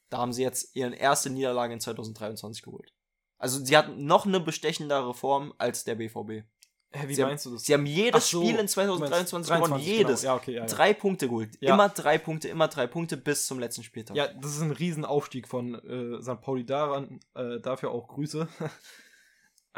Da 0.10 0.20
haben 0.20 0.32
sie 0.32 0.44
jetzt 0.44 0.74
ihre 0.76 0.96
erste 0.96 1.30
Niederlage 1.30 1.74
in 1.74 1.82
2023 1.82 2.64
geholt. 2.64 2.94
Also 3.38 3.64
sie 3.64 3.76
hatten 3.76 4.06
noch 4.06 4.26
eine 4.26 4.40
bestechendere 4.40 5.14
Form 5.14 5.54
als 5.58 5.84
der 5.84 5.96
BVB. 5.96 6.44
Hä, 6.92 7.08
wie 7.08 7.14
Sie 7.14 7.22
haben- 7.22 7.30
meinst 7.30 7.46
du 7.46 7.52
das? 7.52 7.64
Sie 7.64 7.74
haben 7.74 7.86
jedes 7.86 8.30
so, 8.30 8.40
Spiel 8.42 8.52
in 8.52 8.56
du 8.56 8.62
meinst 8.62 8.74
2023 8.74 9.54
gewonnen. 9.54 9.70
23, 9.72 9.88
Jedes. 9.88 10.22
Genau. 10.22 10.34
Ja, 10.34 10.38
okay, 10.38 10.52
ja, 10.54 10.62
ja. 10.62 10.66
Drei 10.66 10.94
Punkte 10.94 11.28
geholt. 11.28 11.56
Immer 11.62 11.90
drei 11.90 12.18
Punkte, 12.18 12.48
immer 12.48 12.68
drei 12.68 12.88
Punkte 12.88 13.16
bis 13.18 13.46
zum 13.46 13.60
letzten 13.60 13.84
Spieltag. 13.84 14.18
Ja, 14.18 14.28
das 14.28 14.56
ist 14.56 14.62
ein 14.62 14.72
Riesenaufstieg 14.72 15.48
von 15.48 15.76
äh, 15.76 16.22
St. 16.22 16.42
Pauli 16.42 16.66
daran. 16.66 17.20
Äh, 17.36 17.60
dafür 17.60 17.92
auch 17.92 18.08
Grüße 18.08 18.48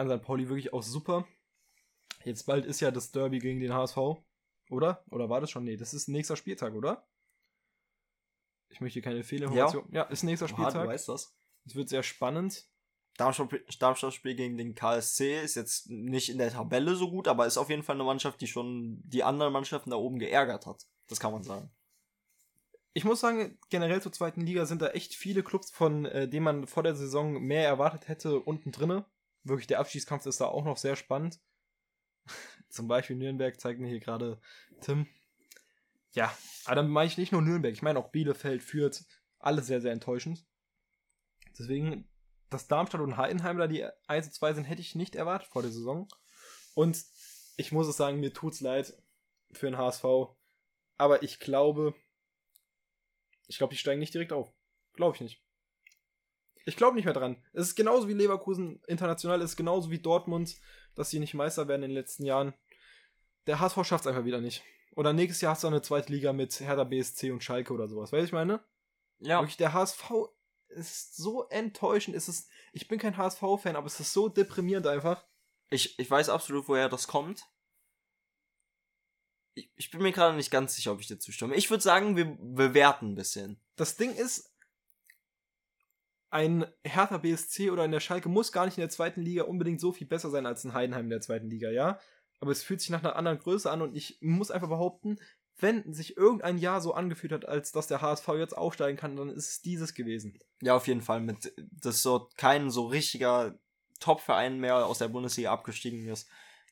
an 0.02 0.10
St. 0.18 0.24
Pauli, 0.24 0.48
wirklich 0.48 0.74
auch 0.74 0.84
super. 0.84 1.28
Jetzt 2.24 2.46
bald 2.46 2.66
ist 2.66 2.80
ja 2.80 2.92
das 2.92 3.12
Derby 3.12 3.40
gegen 3.40 3.60
den 3.60 3.74
HSV, 3.74 3.98
oder? 4.70 5.04
Oder 5.10 5.30
war 5.30 5.42
das 5.42 5.50
schon? 5.52 5.64
Nee, 5.64 5.78
das 5.78 5.94
ist 5.94 6.08
nächster 6.08 6.36
Spieltag, 6.36 6.74
oder? 6.74 7.08
Ich 8.70 8.82
möchte 8.82 9.02
keine 9.02 9.24
Fehlinformation. 9.24 9.88
Ja, 9.92 10.04
ist 10.04 10.24
nächster 10.24 10.46
Oha, 10.46 10.56
du 10.56 10.62
Spieltag. 10.62 10.88
weißt 10.88 11.10
das. 11.10 11.36
Es 11.66 11.76
wird 11.76 11.90
sehr 11.90 12.04
spannend. 12.04 12.68
Darmstadt, 13.18 13.50
Darmstadt 13.80 14.14
Spiel 14.14 14.36
gegen 14.36 14.58
den 14.58 14.74
KSC 14.74 15.42
ist 15.42 15.56
jetzt 15.56 15.90
nicht 15.90 16.30
in 16.30 16.38
der 16.38 16.52
Tabelle 16.52 16.96
so 16.96 17.10
gut, 17.10 17.28
aber 17.28 17.46
ist 17.46 17.58
auf 17.58 17.70
jeden 17.70 17.84
Fall 17.84 17.96
eine 17.96 18.06
Mannschaft, 18.06 18.40
die 18.42 18.48
schon 18.48 19.02
die 19.04 19.24
anderen 19.24 19.52
Mannschaften 19.52 19.90
da 19.90 19.98
oben 19.98 20.18
geärgert 20.18 20.66
hat. 20.66 20.88
Das 21.08 21.20
kann 21.20 21.34
man 21.34 21.44
sagen. 21.44 21.70
Ich 22.94 23.06
muss 23.06 23.20
sagen, 23.20 23.58
generell 23.70 24.02
zur 24.02 24.12
zweiten 24.12 24.42
Liga 24.42 24.66
sind 24.66 24.82
da 24.82 24.90
echt 24.90 25.14
viele 25.14 25.44
Clubs, 25.44 25.72
von 25.72 26.06
äh, 26.06 26.28
denen 26.28 26.44
man 26.44 26.68
vor 26.68 26.84
der 26.84 26.96
Saison 26.96 27.34
mehr 27.42 27.66
erwartet 27.66 28.08
hätte, 28.08 28.40
unten 28.40 28.72
drinne. 28.72 29.06
Wirklich, 29.44 29.68
der 29.68 29.80
Abstiegskampf 29.80 30.26
ist 30.26 30.42
da 30.42 30.46
auch 30.46 30.66
noch 30.66 30.78
sehr 30.78 30.96
spannend. 30.96 31.40
Zum 32.70 32.88
Beispiel 32.88 33.16
Nürnberg 33.16 33.60
zeigt 33.60 33.80
mir 33.80 33.90
hier 33.90 34.00
gerade 34.00 34.40
Tim. 34.82 35.08
Ja, 36.14 36.36
aber 36.66 36.76
dann 36.76 36.90
meine 36.90 37.08
ich 37.08 37.18
nicht 37.18 37.32
nur 37.32 37.42
Nürnberg, 37.42 37.74
ich 37.74 37.82
meine 37.82 38.00
auch 38.00 38.12
Bielefeld, 38.12 38.62
Fürth, 38.62 39.06
alles 39.40 39.68
sehr, 39.68 39.82
sehr 39.82 39.94
enttäuschend. 39.94 40.46
Deswegen, 41.58 42.10
dass 42.50 42.68
Darmstadt 42.68 43.02
und 43.02 43.18
Heidenheim 43.18 43.58
da 43.58 43.68
die 43.68 43.88
1 44.08 44.28
und 44.28 44.34
2 44.34 44.54
sind, 44.54 44.64
hätte 44.66 44.82
ich 44.82 44.96
nicht 44.96 45.16
erwartet 45.16 45.50
vor 45.50 45.62
der 45.62 45.72
Saison. 45.72 46.08
Und 46.74 47.04
ich 47.58 47.72
muss 47.72 47.88
es 47.88 47.98
sagen, 47.98 48.20
mir 48.20 48.34
tut's 48.34 48.62
leid 48.62 48.94
für 49.52 49.68
den 49.68 49.78
HSV. 49.78 50.04
Aber 50.98 51.24
ich 51.24 51.40
glaube, 51.40 51.94
ich 53.48 53.58
glaube, 53.58 53.74
die 53.74 53.78
steigen 53.78 54.00
nicht 54.00 54.14
direkt 54.14 54.34
auf. 54.34 54.54
Glaube 54.94 55.16
ich 55.16 55.22
nicht. 55.22 55.44
Ich 56.66 56.76
glaube 56.76 56.96
nicht 56.96 57.06
mehr 57.06 57.14
dran. 57.14 57.44
Es 57.54 57.68
ist 57.68 57.76
genauso 57.76 58.08
wie 58.08 58.14
Leverkusen 58.14 58.82
international, 58.88 59.42
es 59.42 59.52
ist 59.52 59.58
genauso 59.58 59.90
wie 59.90 60.00
Dortmund, 60.00 60.58
dass 60.96 61.10
sie 61.10 61.20
nicht 61.20 61.34
Meister 61.34 61.68
werden 61.68 61.84
in 61.84 61.90
den 61.90 61.98
letzten 61.98 62.26
Jahren. 62.26 62.54
Der 63.48 63.60
HSV 63.60 63.84
schafft 63.84 64.06
es 64.06 64.08
einfach 64.08 64.26
wieder 64.26 64.42
nicht. 64.42 64.64
Oder 64.96 65.14
nächstes 65.14 65.42
Jahr 65.42 65.54
hast 65.54 65.64
du 65.64 65.68
eine 65.68 65.82
zweite 65.82 66.12
Liga 66.12 66.34
mit 66.34 66.60
Hertha 66.60 66.84
BSC 66.84 67.32
und 67.32 67.44
Schalke 67.44 67.74
oder 67.74 67.88
sowas. 67.88 68.12
Weißt 68.12 68.22
du, 68.22 68.26
ich 68.26 68.34
meine? 68.34 68.64
Ja. 69.20 69.40
Wirklich, 69.40 69.58
der 69.58 69.74
HSV 69.74 70.12
ist 70.70 71.16
so 71.16 71.48
enttäuschend. 71.50 72.16
Es 72.16 72.28
ist, 72.28 72.50
ich 72.74 72.88
bin 72.88 73.00
kein 73.00 73.18
HSV-Fan, 73.18 73.76
aber 73.76 73.88
es 73.88 74.00
ist 74.00 74.14
so 74.14 74.30
deprimierend 74.30 74.88
einfach. 74.88 75.26
Ich, 75.70 75.98
ich 75.98 76.10
weiß 76.12 76.30
absolut, 76.30 76.68
woher 76.68 76.90
das 76.90 77.08
kommt. 77.08 77.46
Ich, 79.54 79.72
ich 79.76 79.92
bin 79.92 80.02
mir 80.02 80.12
gerade 80.12 80.36
nicht 80.36 80.52
ganz 80.52 80.76
sicher, 80.76 80.92
ob 80.92 81.00
ich 81.00 81.08
dir 81.08 81.20
zustimme. 81.20 81.56
Ich 81.56 81.70
würde 81.70 81.84
sagen, 81.84 82.16
wir 82.16 82.26
bewerten 82.26 83.12
ein 83.12 83.16
bisschen. 83.16 83.60
Das 83.76 83.96
Ding 83.96 84.14
ist, 84.14 84.51
ein 86.32 86.66
Hertha 86.84 87.18
BSC 87.18 87.70
oder 87.72 87.86
in 87.86 87.92
der 87.92 88.00
Schalke 88.00 88.30
muss 88.30 88.52
gar 88.52 88.66
nicht 88.66 88.78
in 88.78 88.82
der 88.82 88.90
zweiten 88.90 89.22
Liga 89.22 89.44
unbedingt 89.44 89.80
so 89.82 89.92
viel 89.92 90.08
besser 90.08 90.30
sein 90.30 90.46
als 90.46 90.64
ein 90.64 90.74
Heidenheim 90.74 91.04
in 91.06 91.10
der 91.12 91.22
zweiten 91.22 91.50
Liga, 91.50 91.70
ja? 91.70 92.00
Aber 92.40 92.52
es 92.52 92.64
fühlt 92.64 92.82
sich 92.82 92.90
nach 92.90 93.04
einer 93.04 93.16
anderen 93.16 93.38
Größe 93.38 93.70
an 93.70 93.82
und 93.82 93.96
ich 93.96 94.18
muss 94.22 94.50
einfach 94.50 94.70
behaupten, 94.70 95.20
wenn 95.60 95.94
sich 95.94 96.18
irgendein 96.18 96.58
Jahr 96.58 96.82
so 96.82 96.94
angefühlt 96.94 97.34
hat, 97.34 97.46
als 97.46 97.72
dass 97.72 97.88
der 97.88 98.02
HSV 98.02 98.28
jetzt 98.38 98.58
aufsteigen 98.58 98.98
kann, 98.98 99.16
dann 99.16 99.30
ist 99.30 99.50
es 99.50 99.62
dieses 99.62 99.94
gewesen. 99.94 100.40
Ja, 100.62 100.76
auf 100.76 100.88
jeden 100.88 101.02
Fall. 101.02 101.20
Mit, 101.22 101.54
dass 101.58 102.02
so 102.02 102.30
kein 102.38 102.72
so 102.72 102.88
richtiger 102.88 103.60
Top-Verein 104.00 104.60
mehr 104.60 104.86
aus 104.88 104.98
der 104.98 105.10
Bundesliga 105.10 105.52
abgestiegen 105.52 106.08
ist. 106.08 106.28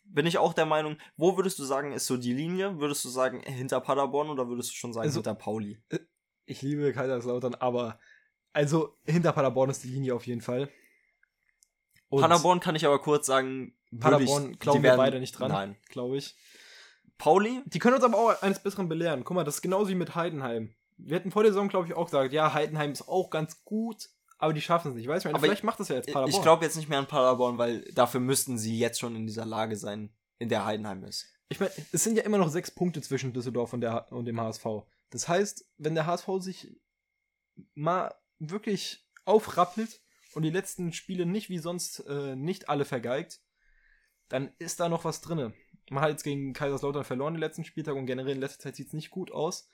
Bin 0.05 0.25
ich 0.25 0.39
auch 0.39 0.53
der 0.53 0.65
Meinung, 0.65 0.97
wo 1.17 1.37
würdest 1.37 1.59
du 1.59 1.65
sagen, 1.65 1.91
ist 1.91 2.07
so 2.07 2.17
die 2.17 2.33
Linie? 2.33 2.79
Würdest 2.79 3.05
du 3.05 3.09
sagen, 3.09 3.41
hinter 3.41 3.79
Paderborn 3.79 4.29
oder 4.29 4.47
würdest 4.47 4.71
du 4.71 4.75
schon 4.75 4.93
sagen, 4.93 5.05
Also- 5.05 5.19
hinter 5.19 5.35
Pauli? 5.35 5.79
Ich 6.47 6.63
liebe 6.63 6.91
Kaiserslautern, 6.93 7.53
aber 7.53 7.99
also 8.53 8.97
hinter 9.05 9.31
Paderborn 9.31 9.69
ist 9.69 9.83
die 9.83 9.89
Linie 9.89 10.15
auf 10.15 10.27
jeden 10.27 10.41
Fall. 10.41 10.69
Und 12.09 12.21
Paderborn 12.21 12.59
kann 12.59 12.75
ich 12.75 12.85
aber 12.85 12.99
kurz 12.99 13.27
sagen, 13.27 13.75
Paderborn 13.97 14.53
ich, 14.53 14.59
glauben 14.59 14.79
die 14.79 14.83
wir 14.83 14.97
beide 14.97 15.19
nicht 15.19 15.33
dran, 15.33 15.51
Nein. 15.51 15.75
glaube 15.89 16.17
ich. 16.17 16.35
Pauli? 17.17 17.61
Die 17.65 17.79
können 17.79 17.95
uns 17.95 18.03
aber 18.03 18.17
auch 18.17 18.41
eines 18.41 18.59
Besseren 18.59 18.89
belehren. 18.89 19.23
Guck 19.23 19.35
mal, 19.35 19.43
das 19.43 19.55
ist 19.55 19.61
genauso 19.61 19.89
wie 19.89 19.95
mit 19.95 20.15
Heidenheim. 20.15 20.73
Wir 20.97 21.17
hätten 21.17 21.31
vor 21.31 21.43
der 21.43 21.51
Saison, 21.51 21.69
glaube 21.69 21.87
ich, 21.87 21.93
auch 21.93 22.05
gesagt, 22.05 22.33
ja, 22.33 22.53
Heidenheim 22.53 22.91
ist 22.91 23.07
auch 23.07 23.29
ganz 23.29 23.63
gut, 23.63 24.09
aber 24.37 24.53
die 24.53 24.61
schaffen 24.61 24.91
es 24.91 24.97
nicht. 24.97 25.07
Weißt 25.07 25.25
du, 25.25 25.29
Aber 25.29 25.39
vielleicht 25.39 25.63
macht 25.63 25.79
das 25.79 25.89
ja 25.89 25.95
jetzt 25.95 26.07
Paderborn. 26.07 26.29
Ich 26.29 26.41
glaube 26.41 26.65
jetzt 26.65 26.77
nicht 26.77 26.89
mehr 26.89 26.99
an 26.99 27.07
Paderborn, 27.07 27.57
weil 27.57 27.81
dafür 27.93 28.19
müssten 28.19 28.57
sie 28.57 28.77
jetzt 28.79 28.99
schon 28.99 29.15
in 29.15 29.27
dieser 29.27 29.45
Lage 29.45 29.75
sein, 29.75 30.11
in 30.39 30.49
der 30.49 30.65
Heidenheim 30.65 31.03
ist. 31.03 31.27
Ich 31.49 31.59
meine, 31.59 31.71
es 31.91 32.03
sind 32.03 32.15
ja 32.15 32.23
immer 32.23 32.37
noch 32.37 32.49
sechs 32.49 32.71
Punkte 32.71 33.01
zwischen 33.01 33.33
Düsseldorf 33.33 33.73
und, 33.73 33.81
der, 33.81 34.11
und 34.11 34.25
dem 34.25 34.39
HSV. 34.39 34.65
Das 35.09 35.27
heißt, 35.27 35.65
wenn 35.77 35.95
der 35.95 36.05
HSV 36.05 36.27
sich 36.39 36.75
mal 37.73 38.13
wirklich 38.39 39.07
aufrappelt 39.25 40.01
und 40.33 40.43
die 40.43 40.49
letzten 40.49 40.93
Spiele 40.93 41.25
nicht 41.25 41.49
wie 41.49 41.59
sonst 41.59 41.99
äh, 42.07 42.35
nicht 42.35 42.69
alle 42.69 42.85
vergeigt, 42.85 43.41
dann 44.27 44.53
ist 44.59 44.79
da 44.79 44.89
noch 44.89 45.05
was 45.05 45.21
drinne. 45.21 45.53
Man 45.89 46.03
hat 46.03 46.11
jetzt 46.11 46.23
gegen 46.23 46.53
Kaiserslautern 46.53 47.03
verloren 47.03 47.33
den 47.33 47.41
letzten 47.41 47.65
Spieltag 47.65 47.95
und 47.95 48.05
generell 48.05 48.35
in 48.35 48.41
letzter 48.41 48.59
Zeit 48.59 48.75
sieht 48.75 48.87
es 48.87 48.93
nicht 48.93 49.09
gut 49.09 49.31
aus. 49.31 49.69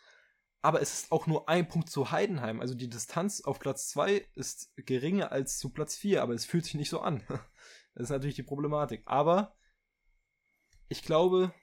Aber 0.61 0.81
es 0.81 0.93
ist 0.93 1.11
auch 1.11 1.27
nur 1.27 1.47
ein 1.47 1.67
Punkt 1.67 1.89
zu 1.89 2.09
Heidenheim. 2.11 2.59
Also 2.59 2.73
die 2.73 2.89
Distanz 2.89 3.41
auf 3.41 3.59
Platz 3.59 3.89
2 3.89 4.25
ist 4.33 4.73
geringer 4.77 5.31
als 5.31 5.59
zu 5.59 5.69
Platz 5.69 5.95
4, 5.95 6.23
aber 6.23 6.33
es 6.33 6.45
fühlt 6.45 6.65
sich 6.65 6.75
nicht 6.75 6.89
so 6.89 7.01
an. 7.01 7.21
Das 7.97 8.07
ist 8.07 8.09
natürlich 8.09 8.35
die 8.35 8.43
Problematik. 8.43 9.03
Aber 9.05 9.55
ich 10.89 11.01
glaube, 11.01 11.53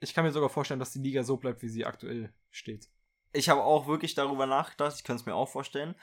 ich 0.00 0.14
kann 0.14 0.24
mir 0.24 0.32
sogar 0.32 0.50
vorstellen, 0.50 0.80
dass 0.80 0.90
die 0.90 0.98
Liga 0.98 1.22
so 1.22 1.36
bleibt, 1.36 1.62
wie 1.62 1.68
sie 1.68 1.84
aktuell 1.84 2.34
steht. 2.50 2.90
Ich 3.36 3.48
habe 3.48 3.62
auch 3.62 3.86
wirklich 3.86 4.14
darüber 4.14 4.46
nachgedacht, 4.46 4.96
ich 4.96 5.04
könnte 5.04 5.20
es 5.20 5.26
mir 5.26 5.34
auch 5.34 5.48
vorstellen. 5.48 5.94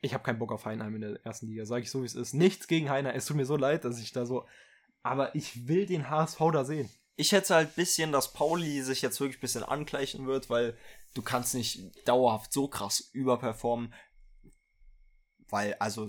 Ich 0.00 0.14
habe 0.14 0.24
keinen 0.24 0.38
Bock 0.38 0.52
auf 0.52 0.64
Heinheim 0.64 0.94
in 0.96 1.00
der 1.00 1.24
ersten 1.24 1.46
Liga, 1.46 1.64
sage 1.64 1.82
ich 1.82 1.90
so, 1.90 2.02
wie 2.02 2.06
es 2.06 2.14
ist. 2.14 2.34
Nichts 2.34 2.66
gegen 2.66 2.90
Heinheim. 2.90 3.14
Es 3.14 3.26
tut 3.26 3.36
mir 3.36 3.46
so 3.46 3.56
leid, 3.56 3.84
dass 3.84 4.00
ich 4.00 4.12
da 4.12 4.26
so. 4.26 4.46
Aber 5.02 5.34
ich 5.34 5.68
will 5.68 5.86
den 5.86 6.10
HSV 6.10 6.38
da 6.52 6.64
sehen. 6.64 6.90
Ich 7.16 7.32
hätte 7.32 7.54
halt 7.54 7.70
ein 7.70 7.74
bisschen, 7.74 8.10
dass 8.10 8.32
Pauli 8.32 8.82
sich 8.82 9.02
jetzt 9.02 9.20
wirklich 9.20 9.38
ein 9.38 9.42
bisschen 9.42 9.62
angleichen 9.62 10.26
wird, 10.26 10.50
weil 10.50 10.76
du 11.14 11.22
kannst 11.22 11.54
nicht 11.54 12.06
dauerhaft 12.06 12.52
so 12.52 12.68
krass 12.68 13.10
überperformen. 13.12 13.94
Weil, 15.48 15.74
also, 15.74 16.08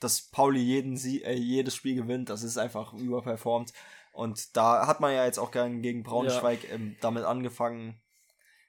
dass 0.00 0.28
Pauli 0.30 0.60
jeden 0.60 0.96
Sie 0.96 1.22
äh, 1.22 1.34
jedes 1.34 1.74
Spiel 1.74 1.94
gewinnt, 1.94 2.28
das 2.28 2.42
ist 2.42 2.58
einfach 2.58 2.92
überperformt. 2.92 3.72
Und 4.12 4.56
da 4.56 4.86
hat 4.86 5.00
man 5.00 5.14
ja 5.14 5.24
jetzt 5.24 5.38
auch 5.38 5.50
gern 5.50 5.80
gegen 5.80 6.02
Braunschweig 6.02 6.70
ähm, 6.70 6.96
damit 7.00 7.24
angefangen. 7.24 8.00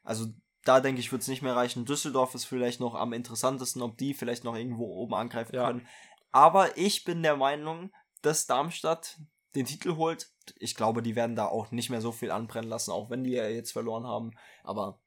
Also 0.03 0.27
da 0.65 0.79
denke 0.79 0.99
ich, 1.01 1.11
wird 1.11 1.21
es 1.21 1.27
nicht 1.27 1.41
mehr 1.41 1.55
reichen. 1.55 1.85
Düsseldorf 1.85 2.35
ist 2.35 2.45
vielleicht 2.45 2.79
noch 2.79 2.95
am 2.95 3.13
interessantesten, 3.13 3.81
ob 3.81 3.97
die 3.97 4.13
vielleicht 4.13 4.43
noch 4.43 4.55
irgendwo 4.55 4.85
oben 4.85 5.13
angreifen 5.13 5.55
Ja. 5.55 5.67
können. 5.67 5.87
Aber 6.31 6.77
ich 6.77 7.03
bin 7.03 7.21
der 7.21 7.35
Meinung, 7.35 7.91
dass 8.21 8.47
Darmstadt 8.47 9.19
den 9.55 9.65
Titel 9.65 9.97
holt. 9.97 10.31
Ich 10.57 10.75
glaube, 10.75 11.03
die 11.03 11.15
werden 11.15 11.35
da 11.35 11.45
auch 11.45 11.71
nicht 11.71 11.89
mehr 11.89 12.01
so 12.01 12.11
viel 12.11 12.31
anbrennen 12.31 12.69
lassen, 12.69 12.91
auch 12.91 13.09
wenn 13.09 13.23
die 13.23 13.31
ja 13.31 13.47
jetzt 13.47 13.71
verloren 13.71 14.07
haben. 14.07 14.31
Aber 14.63 14.99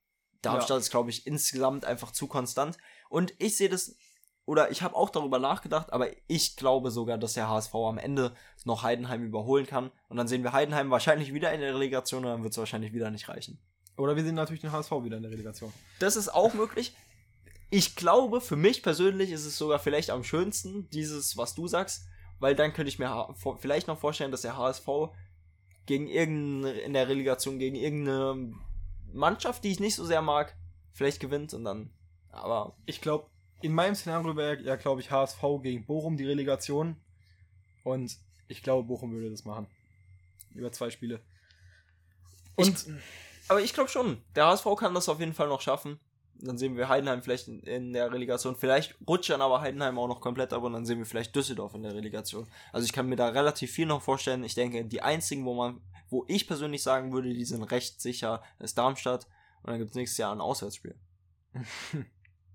Darmstadt 0.42 0.78
ist, 0.78 0.90
glaube 0.90 1.10
ich, 1.10 1.26
insgesamt 1.26 1.84
einfach 1.84 2.12
zu 2.12 2.26
konstant. 2.28 2.76
Und 3.08 3.34
ich 3.38 3.56
sehe 3.56 3.68
das, 3.68 3.96
oder 4.44 4.70
ich 4.70 4.82
habe 4.82 4.94
auch 4.94 5.10
darüber 5.10 5.38
nachgedacht, 5.40 5.92
aber 5.92 6.08
ich 6.28 6.56
glaube 6.56 6.90
sogar, 6.92 7.18
dass 7.18 7.32
der 7.32 7.48
HSV 7.48 7.74
am 7.74 7.98
Ende 7.98 8.36
noch 8.64 8.82
Heidenheim 8.84 9.24
überholen 9.24 9.66
kann. 9.66 9.90
Und 10.08 10.16
dann 10.18 10.28
sehen 10.28 10.44
wir 10.44 10.52
Heidenheim 10.52 10.90
wahrscheinlich 10.90 11.34
wieder 11.34 11.52
in 11.52 11.60
der 11.60 11.74
Relegation 11.74 12.24
und 12.24 12.30
dann 12.30 12.42
wird 12.42 12.52
es 12.52 12.58
wahrscheinlich 12.58 12.92
wieder 12.92 13.10
nicht 13.10 13.28
reichen. 13.28 13.58
Oder 13.96 14.16
wir 14.16 14.22
sehen 14.22 14.34
natürlich 14.34 14.60
den 14.60 14.72
HSV 14.72 14.90
wieder 15.02 15.16
in 15.16 15.22
der 15.22 15.32
Relegation. 15.32 15.72
Das 15.98 16.16
ist 16.16 16.28
auch 16.28 16.54
möglich. 16.54 16.94
Ich 17.70 17.96
glaube, 17.96 18.40
für 18.40 18.56
mich 18.56 18.82
persönlich 18.82 19.30
ist 19.30 19.44
es 19.44 19.56
sogar 19.56 19.78
vielleicht 19.78 20.10
am 20.10 20.22
schönsten, 20.22 20.88
dieses, 20.90 21.36
was 21.36 21.54
du 21.54 21.66
sagst, 21.66 22.06
weil 22.38 22.54
dann 22.54 22.72
könnte 22.72 22.88
ich 22.88 22.98
mir 22.98 23.34
vielleicht 23.58 23.88
noch 23.88 23.98
vorstellen, 23.98 24.30
dass 24.30 24.42
der 24.42 24.56
HSV 24.56 24.86
gegen 25.86 26.08
irgendeine, 26.08 26.78
in 26.80 26.92
der 26.92 27.08
Relegation 27.08 27.58
gegen 27.58 27.76
irgendeine 27.76 28.52
Mannschaft, 29.12 29.64
die 29.64 29.70
ich 29.70 29.80
nicht 29.80 29.94
so 29.94 30.04
sehr 30.04 30.22
mag, 30.22 30.56
vielleicht 30.92 31.20
gewinnt 31.20 31.54
und 31.54 31.64
dann, 31.64 31.90
aber 32.30 32.76
Ich 32.86 33.00
glaube, 33.00 33.28
in 33.62 33.72
meinem 33.72 33.94
Szenario 33.94 34.36
wäre 34.36 34.60
ja, 34.62 34.76
glaube 34.76 35.00
ich, 35.00 35.10
HSV 35.10 35.42
gegen 35.62 35.86
Bochum 35.86 36.16
die 36.16 36.26
Relegation. 36.26 36.96
Und 37.84 38.18
ich 38.48 38.62
glaube, 38.62 38.86
Bochum 38.86 39.12
würde 39.12 39.30
das 39.30 39.44
machen. 39.44 39.66
Über 40.54 40.72
zwei 40.72 40.90
Spiele. 40.90 41.20
Und 42.54 42.86
Aber 43.48 43.60
ich 43.60 43.72
glaube 43.74 43.88
schon, 43.90 44.22
der 44.34 44.46
HSV 44.46 44.66
kann 44.78 44.94
das 44.94 45.08
auf 45.08 45.20
jeden 45.20 45.34
Fall 45.34 45.48
noch 45.48 45.60
schaffen. 45.60 46.00
Dann 46.38 46.58
sehen 46.58 46.76
wir 46.76 46.88
Heidenheim 46.88 47.22
vielleicht 47.22 47.48
in, 47.48 47.60
in 47.60 47.92
der 47.94 48.12
Relegation. 48.12 48.56
Vielleicht 48.56 48.94
rutscht 49.08 49.30
dann 49.30 49.40
aber 49.40 49.60
Heidenheim 49.62 49.98
auch 49.98 50.08
noch 50.08 50.20
komplett 50.20 50.52
ab 50.52 50.62
und 50.64 50.74
dann 50.74 50.84
sehen 50.84 50.98
wir 50.98 51.06
vielleicht 51.06 51.34
Düsseldorf 51.34 51.74
in 51.74 51.82
der 51.82 51.94
Relegation. 51.94 52.46
Also 52.72 52.84
ich 52.84 52.92
kann 52.92 53.08
mir 53.08 53.16
da 53.16 53.28
relativ 53.28 53.70
viel 53.72 53.86
noch 53.86 54.02
vorstellen. 54.02 54.44
Ich 54.44 54.54
denke, 54.54 54.84
die 54.84 55.00
einzigen, 55.00 55.46
wo 55.46 55.54
man, 55.54 55.80
wo 56.10 56.24
ich 56.28 56.46
persönlich 56.46 56.82
sagen 56.82 57.12
würde, 57.12 57.32
die 57.32 57.44
sind 57.44 57.62
recht 57.64 58.02
sicher, 58.02 58.42
ist 58.58 58.76
Darmstadt. 58.76 59.26
Und 59.62 59.70
dann 59.70 59.78
gibt 59.78 59.90
es 59.90 59.96
nächstes 59.96 60.18
Jahr 60.18 60.32
ein 60.34 60.40
Auswärtsspiel. 60.42 60.94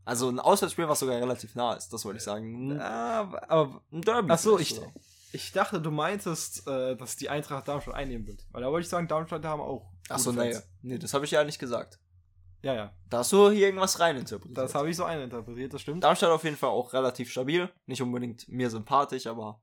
also 0.05 0.29
ein 0.29 0.39
Auswärtsspiel, 0.39 0.87
was 0.87 0.99
sogar 0.99 1.15
relativ 1.19 1.55
nah 1.55 1.73
ist, 1.73 1.89
das 1.91 2.05
wollte 2.05 2.17
ich 2.17 2.23
sagen. 2.23 2.79
Ah, 2.79 3.21
aber 3.47 3.81
ein 3.91 4.01
Derby. 4.01 4.31
Ach 4.31 4.37
so, 4.37 4.59
ich- 4.59 4.75
sogar. 4.75 4.91
Ich 5.33 5.51
dachte, 5.51 5.81
du 5.81 5.91
meintest, 5.91 6.67
äh, 6.67 6.95
dass 6.95 7.15
die 7.15 7.29
Eintracht 7.29 7.67
Darmstadt 7.67 7.95
einnehmen 7.95 8.27
wird. 8.27 8.45
Weil 8.51 8.61
da 8.61 8.71
wollte 8.71 8.83
ich 8.83 8.89
sagen, 8.89 9.07
Darmstadt 9.07 9.45
haben 9.45 9.61
auch. 9.61 9.91
Achso, 10.09 10.31
nee. 10.31 10.57
Nee, 10.81 10.97
das 10.97 11.13
habe 11.13 11.25
ich 11.25 11.31
ja 11.31 11.43
nicht 11.43 11.59
gesagt. 11.59 11.99
Ja, 12.63 12.73
ja. 12.75 12.95
Da 13.09 13.19
hast 13.19 13.31
du 13.31 13.49
hier 13.49 13.67
irgendwas 13.67 13.99
reininterpretiert. 13.99 14.57
Das 14.57 14.75
habe 14.75 14.89
ich 14.89 14.95
so 14.95 15.03
eininterpretiert, 15.03 15.73
das 15.73 15.81
stimmt. 15.81 16.03
Darmstadt 16.03 16.29
auf 16.29 16.43
jeden 16.43 16.57
Fall 16.57 16.69
auch 16.69 16.93
relativ 16.93 17.31
stabil. 17.31 17.69
Nicht 17.85 18.01
unbedingt 18.01 18.47
mir 18.47 18.69
sympathisch, 18.69 19.25
aber 19.25 19.61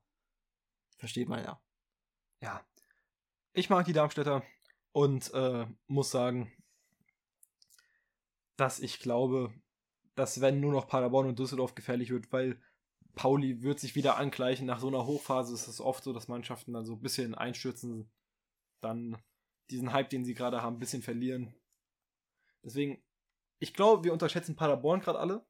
versteht 0.97 1.29
man 1.29 1.43
ja. 1.43 1.61
Ja. 2.41 2.61
Ich 3.53 3.69
mag 3.69 3.85
die 3.85 3.93
Darmstädter 3.93 4.43
und 4.91 5.33
äh, 5.33 5.65
muss 5.87 6.11
sagen, 6.11 6.51
dass 8.57 8.79
ich 8.79 8.99
glaube, 8.99 9.53
dass 10.15 10.41
wenn 10.41 10.59
nur 10.59 10.73
noch 10.73 10.87
Paderborn 10.87 11.27
und 11.27 11.39
Düsseldorf 11.39 11.75
gefährlich 11.75 12.09
wird, 12.09 12.31
weil 12.33 12.61
Pauli 13.15 13.63
wird 13.63 13.79
sich 13.79 13.95
wieder 13.95 14.17
angleichen. 14.17 14.65
Nach 14.65 14.79
so 14.79 14.87
einer 14.87 15.05
Hochphase 15.05 15.53
ist 15.53 15.67
es 15.67 15.81
oft 15.81 16.03
so, 16.03 16.13
dass 16.13 16.27
Mannschaften 16.27 16.73
dann 16.73 16.85
so 16.85 16.93
ein 16.93 17.01
bisschen 17.01 17.35
einstürzen, 17.35 18.09
dann 18.81 19.17
diesen 19.69 19.93
Hype, 19.93 20.09
den 20.09 20.25
sie 20.25 20.33
gerade 20.33 20.61
haben, 20.61 20.77
ein 20.77 20.79
bisschen 20.79 21.01
verlieren. 21.01 21.53
Deswegen, 22.63 23.03
ich 23.59 23.73
glaube, 23.73 24.03
wir 24.03 24.13
unterschätzen 24.13 24.55
Paderborn 24.55 25.01
gerade 25.01 25.19
alle. 25.19 25.45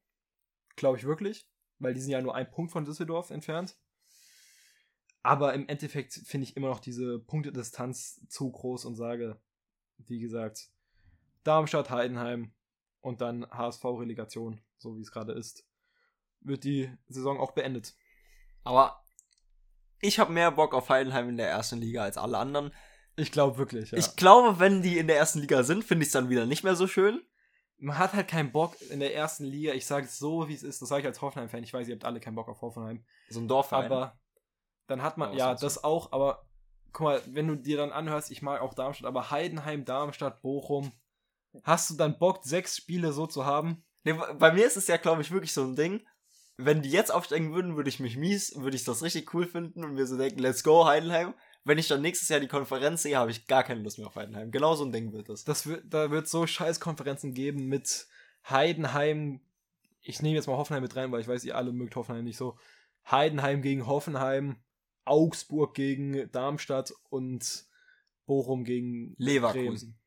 Glaube 0.76 0.98
ich 0.98 1.04
wirklich, 1.04 1.48
weil 1.78 1.94
die 1.94 2.00
sind 2.00 2.12
ja 2.12 2.22
nur 2.22 2.34
ein 2.34 2.50
Punkt 2.50 2.72
von 2.72 2.84
Düsseldorf 2.84 3.30
entfernt. 3.30 3.76
Aber 5.22 5.52
im 5.54 5.68
Endeffekt 5.68 6.14
finde 6.14 6.44
ich 6.44 6.56
immer 6.56 6.68
noch 6.68 6.80
diese 6.80 7.18
Punktedistanz 7.18 8.26
zu 8.28 8.50
groß 8.50 8.86
und 8.86 8.94
sage, 8.94 9.40
wie 9.98 10.18
gesagt, 10.18 10.70
Darmstadt, 11.44 11.90
Heidenheim 11.90 12.54
und 13.00 13.20
dann 13.20 13.46
HSV-Relegation, 13.50 14.60
so 14.78 14.96
wie 14.96 15.02
es 15.02 15.12
gerade 15.12 15.32
ist, 15.32 15.66
wird 16.40 16.64
die 16.64 16.90
Saison 17.08 17.38
auch 17.38 17.52
beendet. 17.52 17.94
Aber 18.64 19.02
ich 20.00 20.18
habe 20.18 20.32
mehr 20.32 20.50
Bock 20.50 20.74
auf 20.74 20.88
Heidenheim 20.88 21.28
in 21.28 21.36
der 21.36 21.48
ersten 21.48 21.78
Liga 21.78 22.02
als 22.02 22.16
alle 22.16 22.38
anderen. 22.38 22.72
Ich 23.16 23.32
glaube 23.32 23.58
wirklich, 23.58 23.90
ja. 23.90 23.98
Ich 23.98 24.16
glaube, 24.16 24.58
wenn 24.58 24.82
die 24.82 24.98
in 24.98 25.06
der 25.06 25.16
ersten 25.16 25.40
Liga 25.40 25.62
sind, 25.62 25.84
finde 25.84 26.04
ich 26.04 26.08
es 26.08 26.12
dann 26.12 26.30
wieder 26.30 26.46
nicht 26.46 26.64
mehr 26.64 26.76
so 26.76 26.86
schön. 26.86 27.20
Man 27.78 27.98
hat 27.98 28.12
halt 28.12 28.28
keinen 28.28 28.52
Bock 28.52 28.76
in 28.90 29.00
der 29.00 29.14
ersten 29.14 29.44
Liga. 29.44 29.72
Ich 29.72 29.86
sage 29.86 30.06
es 30.06 30.18
so, 30.18 30.48
wie 30.48 30.54
es 30.54 30.62
ist. 30.62 30.82
Das 30.82 30.88
sage 30.88 31.02
ich 31.02 31.06
als 31.06 31.22
Hoffenheim-Fan. 31.22 31.64
Ich 31.64 31.72
weiß, 31.72 31.88
ihr 31.88 31.94
habt 31.94 32.04
alle 32.04 32.20
keinen 32.20 32.34
Bock 32.34 32.48
auf 32.48 32.60
Hoffenheim. 32.60 33.04
So 33.30 33.40
ein 33.40 33.48
Dorfverein. 33.48 33.86
Aber 33.86 34.18
dann 34.86 35.02
hat 35.02 35.16
man, 35.16 35.30
Ja, 35.30 35.52
was 35.52 35.60
ja, 35.60 35.66
das 35.66 35.84
auch, 35.84 36.12
aber 36.12 36.46
guck 36.92 37.04
mal, 37.04 37.22
wenn 37.26 37.46
du 37.48 37.56
dir 37.56 37.76
dann 37.76 37.92
anhörst, 37.92 38.30
ich 38.30 38.42
mag 38.42 38.60
auch 38.60 38.74
Darmstadt, 38.74 39.06
aber 39.06 39.30
Heidenheim, 39.30 39.84
Darmstadt, 39.84 40.42
Bochum, 40.42 40.92
hast 41.62 41.90
du 41.90 41.94
dann 41.94 42.18
Bock, 42.18 42.40
sechs 42.44 42.76
Spiele 42.76 43.12
so 43.12 43.26
zu 43.26 43.46
haben? 43.46 43.84
Nee, 44.04 44.14
bei 44.38 44.52
mir 44.52 44.66
ist 44.66 44.76
es 44.76 44.86
ja, 44.86 44.96
glaube 44.96 45.22
ich, 45.22 45.30
wirklich 45.30 45.52
so 45.52 45.62
ein 45.62 45.76
Ding. 45.76 46.06
Wenn 46.64 46.82
die 46.82 46.90
jetzt 46.90 47.12
aufsteigen 47.12 47.52
würden, 47.52 47.76
würde 47.76 47.88
ich 47.88 48.00
mich 48.00 48.16
mies, 48.16 48.54
würde 48.56 48.76
ich 48.76 48.84
das 48.84 49.02
richtig 49.02 49.32
cool 49.34 49.46
finden 49.46 49.84
und 49.84 49.94
mir 49.94 50.06
so 50.06 50.16
denken, 50.16 50.38
let's 50.40 50.62
go, 50.62 50.86
Heidenheim. 50.86 51.34
Wenn 51.64 51.78
ich 51.78 51.88
dann 51.88 52.00
nächstes 52.00 52.28
Jahr 52.28 52.40
die 52.40 52.48
Konferenz 52.48 53.02
sehe, 53.02 53.16
habe 53.16 53.30
ich 53.30 53.46
gar 53.46 53.62
keine 53.62 53.82
Lust 53.82 53.98
mehr 53.98 54.06
auf 54.06 54.16
Heidenheim. 54.16 54.50
Genau 54.50 54.74
so 54.74 54.84
ein 54.84 54.92
Ding 54.92 55.12
wird 55.12 55.28
das. 55.28 55.44
Das 55.44 55.66
wird, 55.66 55.84
da 55.92 56.10
wird 56.10 56.28
so 56.28 56.46
scheiß 56.46 56.80
Konferenzen 56.80 57.34
geben 57.34 57.66
mit 57.66 58.06
Heidenheim. 58.48 59.40
Ich 60.00 60.22
nehme 60.22 60.36
jetzt 60.36 60.46
mal 60.46 60.56
Hoffenheim 60.56 60.82
mit 60.82 60.96
rein, 60.96 61.12
weil 61.12 61.20
ich 61.20 61.28
weiß, 61.28 61.44
ihr 61.44 61.56
alle 61.56 61.72
mögt 61.72 61.96
Hoffenheim 61.96 62.24
nicht 62.24 62.38
so. 62.38 62.56
Heidenheim 63.10 63.60
gegen 63.60 63.86
Hoffenheim, 63.86 64.56
Augsburg 65.04 65.74
gegen 65.74 66.30
Darmstadt 66.32 66.92
und 67.10 67.64
Bochum 68.26 68.64
gegen 68.64 69.14
Leverkusen. 69.18 69.90
Du, 69.90 69.99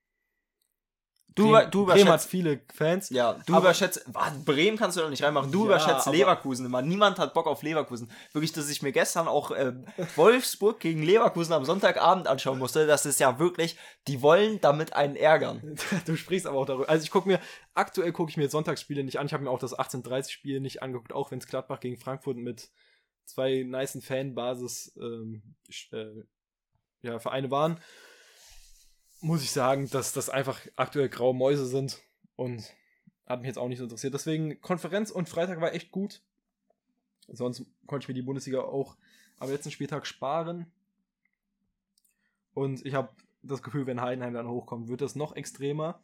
Du, 1.35 1.49
Bremen, 1.51 1.71
du 1.71 1.85
Bremen 1.85 1.99
hat 1.99 2.05
überschätzt. 2.07 2.29
viele 2.29 2.61
Fans. 2.73 3.09
Ja, 3.09 3.33
du 3.45 3.57
überschätzt. 3.57 4.05
Bremen 4.45 4.77
kannst 4.77 4.97
du 4.97 5.01
doch 5.01 5.09
nicht 5.09 5.23
reinmachen. 5.23 5.51
Du 5.51 5.61
Ja, 5.61 5.65
überschätzt 5.65 6.07
Leverkusen 6.07 6.65
immer. 6.65 6.81
Niemand 6.81 7.17
hat 7.19 7.33
Bock 7.33 7.47
auf 7.47 7.63
Leverkusen. 7.63 8.11
Wirklich, 8.33 8.51
dass 8.53 8.69
ich 8.69 8.81
mir 8.81 8.91
gestern 8.91 9.27
auch 9.27 9.51
äh, 9.51 9.73
Wolfsburg 10.15 10.79
gegen 10.79 11.01
Leverkusen 11.01 11.53
am 11.53 11.65
Sonntagabend 11.65 12.27
anschauen 12.27 12.59
musste. 12.59 12.85
Das 12.85 13.05
ist 13.05 13.19
ja 13.19 13.39
wirklich, 13.39 13.77
die 14.07 14.21
wollen 14.21 14.61
damit 14.61 14.93
einen 14.93 15.15
ärgern. 15.15 15.75
Du 16.05 16.15
sprichst 16.15 16.45
aber 16.47 16.57
auch 16.59 16.65
darüber. 16.65 16.89
Also 16.89 17.03
ich 17.03 17.11
gucke 17.11 17.27
mir, 17.27 17.39
aktuell 17.73 18.11
gucke 18.11 18.29
ich 18.29 18.37
mir 18.37 18.49
Sonntagsspiele 18.49 19.03
nicht 19.03 19.19
an. 19.19 19.25
Ich 19.25 19.33
habe 19.33 19.43
mir 19.43 19.49
auch 19.49 19.59
das 19.59 19.77
1830-Spiel 19.77 20.59
nicht 20.59 20.83
angeguckt, 20.83 21.13
auch 21.13 21.31
wenn 21.31 21.39
es 21.39 21.47
Gladbach 21.47 21.79
gegen 21.79 21.97
Frankfurt 21.97 22.37
mit 22.37 22.69
zwei 23.25 23.63
nicen 23.63 24.01
Fanbasis 24.01 24.93
ähm, 25.01 25.41
äh, 25.91 26.23
ja, 27.01 27.19
Vereine 27.19 27.51
waren. 27.51 27.79
Muss 29.23 29.41
ich 29.41 29.51
sagen, 29.51 29.89
dass 29.89 30.11
das 30.11 30.29
einfach 30.29 30.59
aktuell 30.75 31.07
graue 31.07 31.33
Mäuse 31.33 31.65
sind 31.65 32.01
und 32.35 32.73
hat 33.25 33.39
mich 33.39 33.47
jetzt 33.47 33.57
auch 33.57 33.69
nicht 33.69 33.77
so 33.77 33.85
interessiert. 33.85 34.13
Deswegen 34.13 34.59
Konferenz 34.59 35.11
und 35.11 35.29
Freitag 35.29 35.61
war 35.61 35.73
echt 35.73 35.91
gut. 35.91 36.21
Sonst 37.29 37.65
konnte 37.87 38.03
ich 38.03 38.07
mir 38.09 38.15
die 38.15 38.21
Bundesliga 38.21 38.59
auch 38.59 38.97
am 39.39 39.49
letzten 39.49 39.71
Spieltag 39.71 40.05
sparen. 40.05 40.69
Und 42.53 42.85
ich 42.85 42.95
habe 42.95 43.15
das 43.43 43.63
Gefühl, 43.63 43.87
wenn 43.87 44.01
Heidenheim 44.01 44.33
dann 44.33 44.49
hochkommt, 44.49 44.89
wird 44.89 44.99
das 44.99 45.15
noch 45.15 45.37
extremer. 45.37 46.01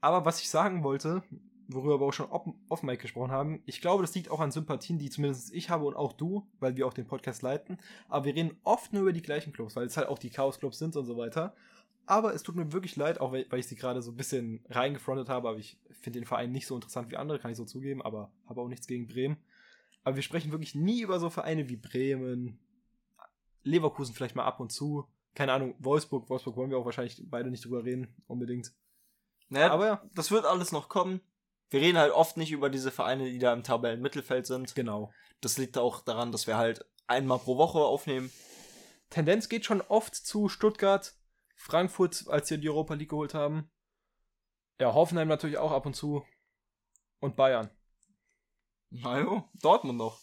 Aber 0.00 0.24
was 0.24 0.40
ich 0.40 0.50
sagen 0.50 0.82
wollte, 0.82 1.22
worüber 1.68 2.00
wir 2.00 2.06
auch 2.06 2.12
schon 2.12 2.30
offen, 2.30 2.54
offen 2.68 2.86
Mic 2.86 3.00
gesprochen 3.00 3.30
haben, 3.30 3.62
ich 3.66 3.80
glaube, 3.80 4.02
das 4.02 4.16
liegt 4.16 4.32
auch 4.32 4.40
an 4.40 4.50
Sympathien, 4.50 4.98
die 4.98 5.10
zumindest 5.10 5.54
ich 5.54 5.70
habe 5.70 5.84
und 5.84 5.94
auch 5.94 6.12
du, 6.12 6.44
weil 6.58 6.76
wir 6.76 6.88
auch 6.88 6.92
den 6.92 7.06
Podcast 7.06 7.42
leiten. 7.42 7.78
Aber 8.08 8.24
wir 8.24 8.34
reden 8.34 8.58
oft 8.64 8.92
nur 8.92 9.02
über 9.02 9.12
die 9.12 9.22
gleichen 9.22 9.52
Clubs, 9.52 9.76
weil 9.76 9.86
es 9.86 9.96
halt 9.96 10.08
auch 10.08 10.18
die 10.18 10.30
Chaos-Clubs 10.30 10.78
sind 10.78 10.96
und 10.96 11.06
so 11.06 11.16
weiter. 11.16 11.54
Aber 12.08 12.32
es 12.34 12.42
tut 12.42 12.56
mir 12.56 12.72
wirklich 12.72 12.96
leid, 12.96 13.20
auch 13.20 13.32
weil 13.32 13.44
weil 13.50 13.60
ich 13.60 13.66
sie 13.66 13.76
gerade 13.76 14.00
so 14.00 14.12
ein 14.12 14.16
bisschen 14.16 14.64
reingefrontet 14.70 15.28
habe, 15.28 15.46
aber 15.46 15.58
ich 15.58 15.78
finde 16.00 16.20
den 16.20 16.26
Verein 16.26 16.50
nicht 16.50 16.66
so 16.66 16.74
interessant 16.74 17.10
wie 17.10 17.18
andere, 17.18 17.38
kann 17.38 17.50
ich 17.50 17.58
so 17.58 17.66
zugeben, 17.66 18.00
aber 18.00 18.32
habe 18.46 18.62
auch 18.62 18.68
nichts 18.68 18.86
gegen 18.86 19.06
Bremen. 19.06 19.36
Aber 20.04 20.16
wir 20.16 20.22
sprechen 20.22 20.50
wirklich 20.50 20.74
nie 20.74 21.02
über 21.02 21.20
so 21.20 21.28
Vereine 21.28 21.68
wie 21.68 21.76
Bremen, 21.76 22.58
Leverkusen 23.62 24.14
vielleicht 24.14 24.36
mal 24.36 24.46
ab 24.46 24.58
und 24.58 24.72
zu. 24.72 25.06
Keine 25.34 25.52
Ahnung, 25.52 25.74
Wolfsburg, 25.80 26.30
Wolfsburg 26.30 26.56
wollen 26.56 26.70
wir 26.70 26.78
auch 26.78 26.86
wahrscheinlich 26.86 27.22
beide 27.26 27.50
nicht 27.50 27.66
drüber 27.66 27.84
reden, 27.84 28.08
unbedingt. 28.26 28.72
Naja, 29.50 29.70
Aber 29.70 29.86
ja, 29.86 30.02
das 30.14 30.30
wird 30.30 30.46
alles 30.46 30.72
noch 30.72 30.88
kommen. 30.88 31.20
Wir 31.68 31.82
reden 31.82 31.98
halt 31.98 32.12
oft 32.12 32.38
nicht 32.38 32.52
über 32.52 32.70
diese 32.70 32.90
Vereine, 32.90 33.30
die 33.30 33.38
da 33.38 33.52
im 33.52 33.62
Tabellenmittelfeld 33.62 34.46
sind. 34.46 34.74
genau. 34.74 35.12
Das 35.42 35.58
liegt 35.58 35.76
auch 35.76 36.00
daran, 36.00 36.32
dass 36.32 36.46
wir 36.46 36.56
halt 36.56 36.86
einmal 37.06 37.38
pro 37.38 37.58
Woche 37.58 37.80
aufnehmen. 37.80 38.30
Tendenz 39.10 39.50
geht 39.50 39.66
schon 39.66 39.82
oft 39.82 40.14
zu 40.14 40.48
Stuttgart, 40.48 41.14
Frankfurt, 41.58 42.24
als 42.28 42.48
sie 42.48 42.58
die 42.58 42.70
Europa 42.70 42.94
League 42.94 43.10
geholt 43.10 43.34
haben. 43.34 43.70
Ja, 44.80 44.94
Hoffenheim 44.94 45.28
natürlich 45.28 45.58
auch 45.58 45.72
ab 45.72 45.86
und 45.86 45.94
zu. 45.94 46.24
Und 47.20 47.36
Bayern. 47.36 47.70
Na 48.90 49.20
jo, 49.20 49.44
Dortmund 49.60 49.98
noch. 49.98 50.20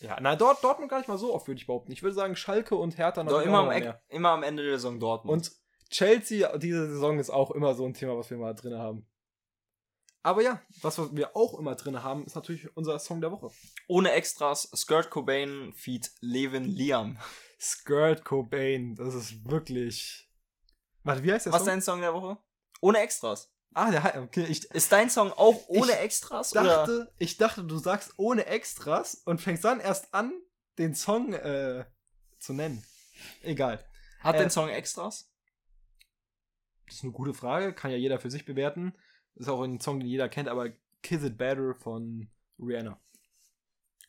Ja, 0.00 0.18
na, 0.20 0.36
dort, 0.36 0.62
Dortmund 0.62 0.90
gar 0.90 0.98
nicht 0.98 1.08
mal 1.08 1.18
so 1.18 1.34
oft, 1.34 1.48
würde 1.48 1.60
ich 1.60 1.66
behaupten. 1.66 1.90
Ich 1.90 2.02
würde 2.02 2.14
sagen, 2.14 2.36
Schalke 2.36 2.76
und 2.76 2.98
Hertha 2.98 3.24
Doch, 3.24 3.32
natürlich 3.32 3.48
immer, 3.48 3.60
auch 3.62 3.72
am, 3.72 3.82
noch 3.82 3.94
immer 4.08 4.30
am 4.30 4.42
Ende 4.42 4.62
der 4.62 4.78
Saison 4.78 5.00
Dortmund. 5.00 5.48
Und 5.48 5.52
Chelsea, 5.90 6.56
diese 6.58 6.88
Saison 6.88 7.18
ist 7.18 7.30
auch 7.30 7.50
immer 7.50 7.74
so 7.74 7.84
ein 7.84 7.94
Thema, 7.94 8.16
was 8.16 8.30
wir 8.30 8.38
mal 8.38 8.54
drin 8.54 8.78
haben. 8.78 9.06
Aber 10.22 10.42
ja, 10.42 10.60
was 10.82 11.14
wir 11.14 11.36
auch 11.36 11.58
immer 11.58 11.74
drin 11.76 12.02
haben, 12.02 12.24
ist 12.24 12.34
natürlich 12.34 12.76
unser 12.76 12.98
Song 12.98 13.20
der 13.20 13.32
Woche. 13.32 13.50
ohne 13.86 14.12
Extras, 14.12 14.70
Skirt 14.74 15.10
Cobain 15.10 15.72
feat 15.72 16.10
Levin 16.20 16.64
Liam. 16.64 17.18
Skirt 17.60 18.24
Cobain, 18.24 18.94
das 18.96 19.14
ist 19.14 19.48
wirklich. 19.48 20.25
Warte, 21.06 21.22
wie 21.22 21.32
heißt 21.32 21.46
der 21.46 21.52
Was 21.52 21.60
ist 21.60 21.64
Song? 21.66 21.72
dein 21.72 21.82
Song 21.82 22.00
der 22.00 22.12
Woche? 22.14 22.36
Ohne 22.80 22.98
Extras. 22.98 23.52
Ah, 23.74 23.90
der. 23.90 24.22
Okay, 24.22 24.44
ich 24.44 24.64
Ist 24.72 24.90
dein 24.90 25.08
Song 25.08 25.32
auch 25.32 25.68
ohne 25.68 25.92
Ich 25.92 25.98
Extras? 25.98 26.52
oder? 26.52 26.64
dachte, 26.64 27.12
ich 27.18 27.36
dachte, 27.36 27.62
du 27.64 27.78
sagst 27.78 28.14
ohne 28.16 28.46
Extras 28.46 29.14
und 29.24 29.40
fängst 29.40 29.64
dann 29.64 29.80
erst 29.80 30.12
an, 30.12 30.32
den 30.78 30.94
Song 30.94 31.32
äh, 31.32 31.84
zu 32.38 32.52
nennen. 32.54 32.82
Egal. 33.42 33.84
Hat 34.20 34.34
äh, 34.34 34.38
dein 34.38 34.50
Song 34.50 34.68
Extras? 34.68 35.30
Das 36.86 36.96
ist 36.96 37.02
eine 37.04 37.12
gute 37.12 37.34
Frage, 37.34 37.72
kann 37.72 37.90
ja 37.90 37.96
jeder 37.96 38.18
für 38.18 38.30
sich 38.30 38.44
bewerten. 38.44 38.94
Ist 39.36 39.48
auch 39.48 39.62
ein 39.62 39.80
Song, 39.80 40.00
den 40.00 40.08
jeder 40.08 40.28
kennt, 40.28 40.48
aber 40.48 40.70
Kiss 41.02 41.22
It 41.22 41.36
Better 41.38 41.74
von 41.74 42.28
Rihanna. 42.58 43.00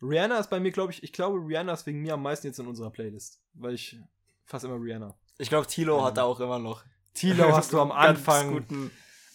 Rihanna 0.01 0.39
ist 0.39 0.49
bei 0.49 0.59
mir, 0.59 0.71
glaube 0.71 0.93
ich, 0.93 1.03
ich 1.03 1.11
glaube, 1.13 1.39
Rihanna 1.39 1.73
ist 1.73 1.85
wegen 1.85 2.01
mir 2.01 2.13
am 2.13 2.21
meisten 2.23 2.47
jetzt 2.47 2.59
in 2.59 2.67
unserer 2.67 2.91
Playlist, 2.91 3.41
weil 3.53 3.73
ich 3.73 3.99
fast 4.45 4.63
immer 4.65 4.75
Rihanna. 4.81 5.17
Ich 5.37 5.49
glaube, 5.49 5.67
Tilo 5.67 5.99
ähm, 5.99 6.05
hat 6.05 6.17
da 6.17 6.23
auch 6.23 6.39
immer 6.39 6.59
noch. 6.59 6.83
Tilo 7.13 7.51
hast 7.55 7.73
du 7.73 7.79
am 7.79 7.91
Anfang, 7.91 8.51
Guten, 8.51 8.91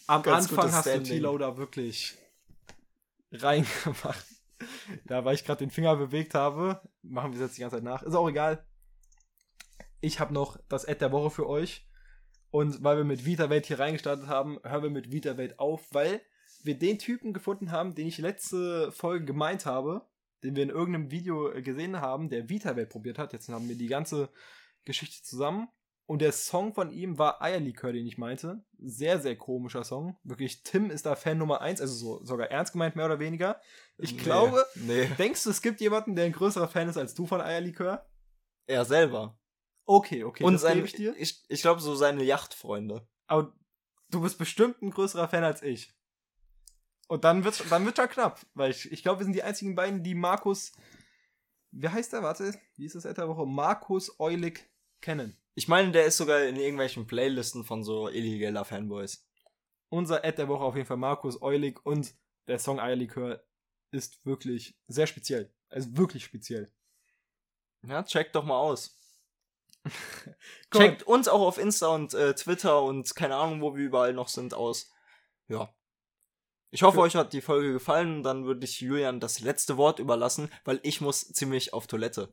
am 0.06 0.22
Anfang 0.22 0.72
hast 0.72 0.86
du 0.86 0.90
Standing. 0.90 1.04
Tilo 1.04 1.38
da 1.38 1.56
wirklich 1.56 2.16
reingemacht. 3.30 4.26
Ja, 5.08 5.24
weil 5.24 5.34
ich 5.34 5.44
gerade 5.44 5.58
den 5.58 5.70
Finger 5.70 5.96
bewegt 5.96 6.34
habe, 6.34 6.80
machen 7.02 7.32
wir 7.32 7.40
es 7.40 7.46
jetzt 7.48 7.56
die 7.56 7.62
ganze 7.62 7.76
Zeit 7.76 7.84
nach. 7.84 8.02
Ist 8.02 8.14
auch 8.14 8.28
egal. 8.28 8.64
Ich 10.00 10.20
habe 10.20 10.34
noch 10.34 10.58
das 10.68 10.86
Ad 10.86 11.00
der 11.00 11.12
Woche 11.12 11.30
für 11.30 11.48
euch. 11.48 11.86
Und 12.50 12.84
weil 12.84 12.98
wir 12.98 13.04
mit 13.04 13.24
VitaWelt 13.24 13.66
hier 13.66 13.78
reingestartet 13.78 14.26
haben, 14.26 14.58
hören 14.62 14.82
wir 14.82 14.90
mit 14.90 15.10
VitaWelt 15.10 15.58
auf, 15.58 15.86
weil 15.92 16.20
wir 16.62 16.78
den 16.78 16.98
Typen 16.98 17.32
gefunden 17.32 17.72
haben, 17.72 17.94
den 17.94 18.06
ich 18.06 18.18
letzte 18.18 18.92
Folge 18.92 19.24
gemeint 19.24 19.64
habe, 19.64 20.06
den 20.42 20.54
wir 20.54 20.62
in 20.62 20.68
irgendeinem 20.68 21.10
Video 21.10 21.50
gesehen 21.62 22.00
haben, 22.00 22.28
der 22.28 22.48
VitaWelt 22.48 22.90
probiert 22.90 23.18
hat. 23.18 23.32
Jetzt 23.32 23.48
haben 23.48 23.68
wir 23.68 23.76
die 23.76 23.86
ganze 23.86 24.28
Geschichte 24.84 25.22
zusammen. 25.22 25.68
Und 26.06 26.20
der 26.20 26.32
Song 26.32 26.74
von 26.74 26.90
ihm 26.90 27.16
war 27.18 27.40
Eierlikör, 27.40 27.92
den 27.92 28.06
ich 28.06 28.18
meinte. 28.18 28.64
Sehr, 28.78 29.20
sehr 29.20 29.36
komischer 29.36 29.84
Song. 29.84 30.18
Wirklich, 30.24 30.62
Tim 30.62 30.90
ist 30.90 31.06
da 31.06 31.14
Fan 31.14 31.38
Nummer 31.38 31.60
eins, 31.60 31.80
also 31.80 31.94
so, 31.94 32.24
sogar 32.24 32.50
ernst 32.50 32.72
gemeint, 32.72 32.96
mehr 32.96 33.06
oder 33.06 33.18
weniger. 33.20 33.60
Ich 33.98 34.12
Nee, 34.14 34.18
glaube, 34.22 34.64
Nee. 34.74 35.06
denkst 35.18 35.44
du, 35.44 35.50
es 35.50 35.62
gibt 35.62 35.80
jemanden, 35.80 36.16
der 36.16 36.24
ein 36.26 36.32
größerer 36.32 36.68
Fan 36.68 36.88
ist 36.88 36.96
als 36.96 37.14
du 37.14 37.26
von 37.26 37.40
Eierlikör? 37.40 38.06
Er 38.66 38.84
selber. 38.84 39.38
Okay, 39.84 40.24
okay, 40.24 40.44
Und 40.44 40.54
das 40.54 40.62
sein, 40.62 40.74
gebe 40.76 40.86
ich 40.86 40.94
dir. 40.94 41.14
ich, 41.16 41.44
ich 41.48 41.62
glaube, 41.62 41.80
so 41.80 41.94
seine 41.94 42.22
Yachtfreunde. 42.24 43.06
Aber 43.26 43.54
du 44.10 44.20
bist 44.20 44.38
bestimmt 44.38 44.82
ein 44.82 44.90
größerer 44.90 45.28
Fan 45.28 45.44
als 45.44 45.62
ich. 45.62 45.94
Und 47.08 47.24
dann 47.24 47.44
wird's, 47.44 47.62
dann 47.68 47.84
wird's 47.84 47.98
schon 47.98 48.08
knapp, 48.08 48.40
weil 48.54 48.70
ich, 48.70 48.90
ich 48.90 49.02
glaube, 49.02 49.20
wir 49.20 49.24
sind 49.24 49.34
die 49.34 49.42
einzigen 49.42 49.74
beiden, 49.74 50.02
die 50.02 50.14
Markus, 50.14 50.72
wie 51.70 51.88
heißt 51.88 52.12
er? 52.12 52.22
Warte, 52.22 52.54
wie 52.76 52.86
ist 52.86 52.94
das 52.94 53.02
der 53.04 53.28
Woche? 53.28 53.46
Markus 53.46 54.18
Eulig 54.20 54.64
kennen. 55.00 55.36
Ich 55.54 55.68
meine, 55.68 55.92
der 55.92 56.06
ist 56.06 56.16
sogar 56.16 56.42
in 56.44 56.56
irgendwelchen 56.56 57.06
Playlisten 57.06 57.64
von 57.64 57.84
so 57.84 58.08
illegaler 58.08 58.64
Fanboys. 58.64 59.26
Unser 59.90 60.24
Ad 60.24 60.36
der 60.38 60.48
Woche 60.48 60.64
auf 60.64 60.74
jeden 60.76 60.86
Fall 60.86 60.96
Markus 60.96 61.42
Eulig 61.42 61.84
und 61.84 62.14
der 62.46 62.58
Song 62.58 62.80
Eierlikör 62.80 63.44
ist 63.90 64.24
wirklich 64.24 64.78
sehr 64.88 65.06
speziell. 65.06 65.54
Also 65.68 65.96
wirklich 65.96 66.24
speziell. 66.24 66.72
Ja, 67.82 68.02
checkt 68.02 68.34
doch 68.34 68.44
mal 68.44 68.58
aus. 68.58 68.98
Checkt 70.72 71.02
uns 71.02 71.28
auch 71.28 71.40
auf 71.40 71.58
Insta 71.58 71.88
und 71.88 72.14
äh, 72.14 72.34
Twitter 72.34 72.82
und 72.82 73.14
keine 73.14 73.36
Ahnung, 73.36 73.60
wo 73.60 73.74
wir 73.74 73.84
überall 73.84 74.12
noch 74.12 74.28
sind, 74.28 74.54
aus. 74.54 74.90
Ja. 75.48 75.74
Ich 76.70 76.82
hoffe, 76.82 76.96
Für- 76.98 77.02
euch 77.02 77.16
hat 77.16 77.32
die 77.32 77.40
Folge 77.40 77.72
gefallen. 77.72 78.22
Dann 78.22 78.44
würde 78.46 78.64
ich 78.64 78.80
Julian 78.80 79.20
das 79.20 79.40
letzte 79.40 79.76
Wort 79.76 79.98
überlassen, 79.98 80.50
weil 80.64 80.80
ich 80.84 81.00
muss 81.00 81.28
ziemlich 81.32 81.72
auf 81.72 81.86
Toilette. 81.86 82.32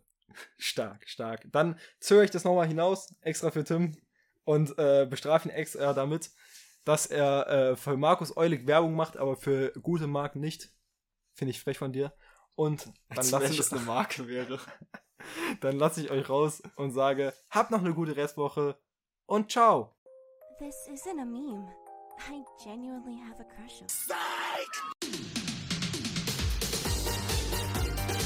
Stark, 0.58 1.08
stark. 1.08 1.48
Dann 1.52 1.80
zögere 2.00 2.26
ich 2.26 2.32
das 2.32 2.44
nochmal 2.44 2.68
hinaus, 2.68 3.14
extra 3.22 3.52
für 3.52 3.64
Tim, 3.64 3.98
und 4.44 4.78
äh, 4.78 5.06
bestrafe 5.10 5.50
ihn 5.50 5.56
extra 5.56 5.94
damit, 5.94 6.32
dass 6.86 7.06
er 7.06 7.48
äh, 7.48 7.76
für 7.76 7.98
Markus 7.98 8.36
Eulig 8.36 8.66
Werbung 8.66 8.96
macht, 8.96 9.18
aber 9.18 9.36
für 9.36 9.72
gute 9.82 10.08
Marken 10.08 10.40
nicht. 10.40 10.72
Finde 11.34 11.52
ich 11.52 11.62
frech 11.62 11.78
von 11.78 11.94
dir. 11.94 12.14
Und 12.56 12.88
dann 13.10 13.18
Als 13.20 13.32
lasse 13.32 13.46
wenn 13.46 13.52
ich, 13.52 13.58
das 13.58 13.72
eine 13.72 13.82
Marke 13.82 14.28
wäre. 14.28 14.60
dann 15.62 15.78
lasse 15.78 16.02
ich 16.02 16.12
euch 16.12 16.28
raus 16.30 16.62
und 16.76 16.92
sage, 16.92 17.34
habt 17.50 17.72
noch 17.72 17.80
eine 17.80 17.94
gute 17.94 18.16
Restwoche 18.16 18.78
und 19.26 19.52
ciao. 19.52 19.96
This 20.58 20.76
isn't 20.90 21.22
a 21.22 21.26
meme. 21.26 21.68
I 22.28 22.44
genuinely 22.62 23.18
have 23.18 23.40
a 23.40 23.46
crush 23.46 23.82
on. 23.82 23.88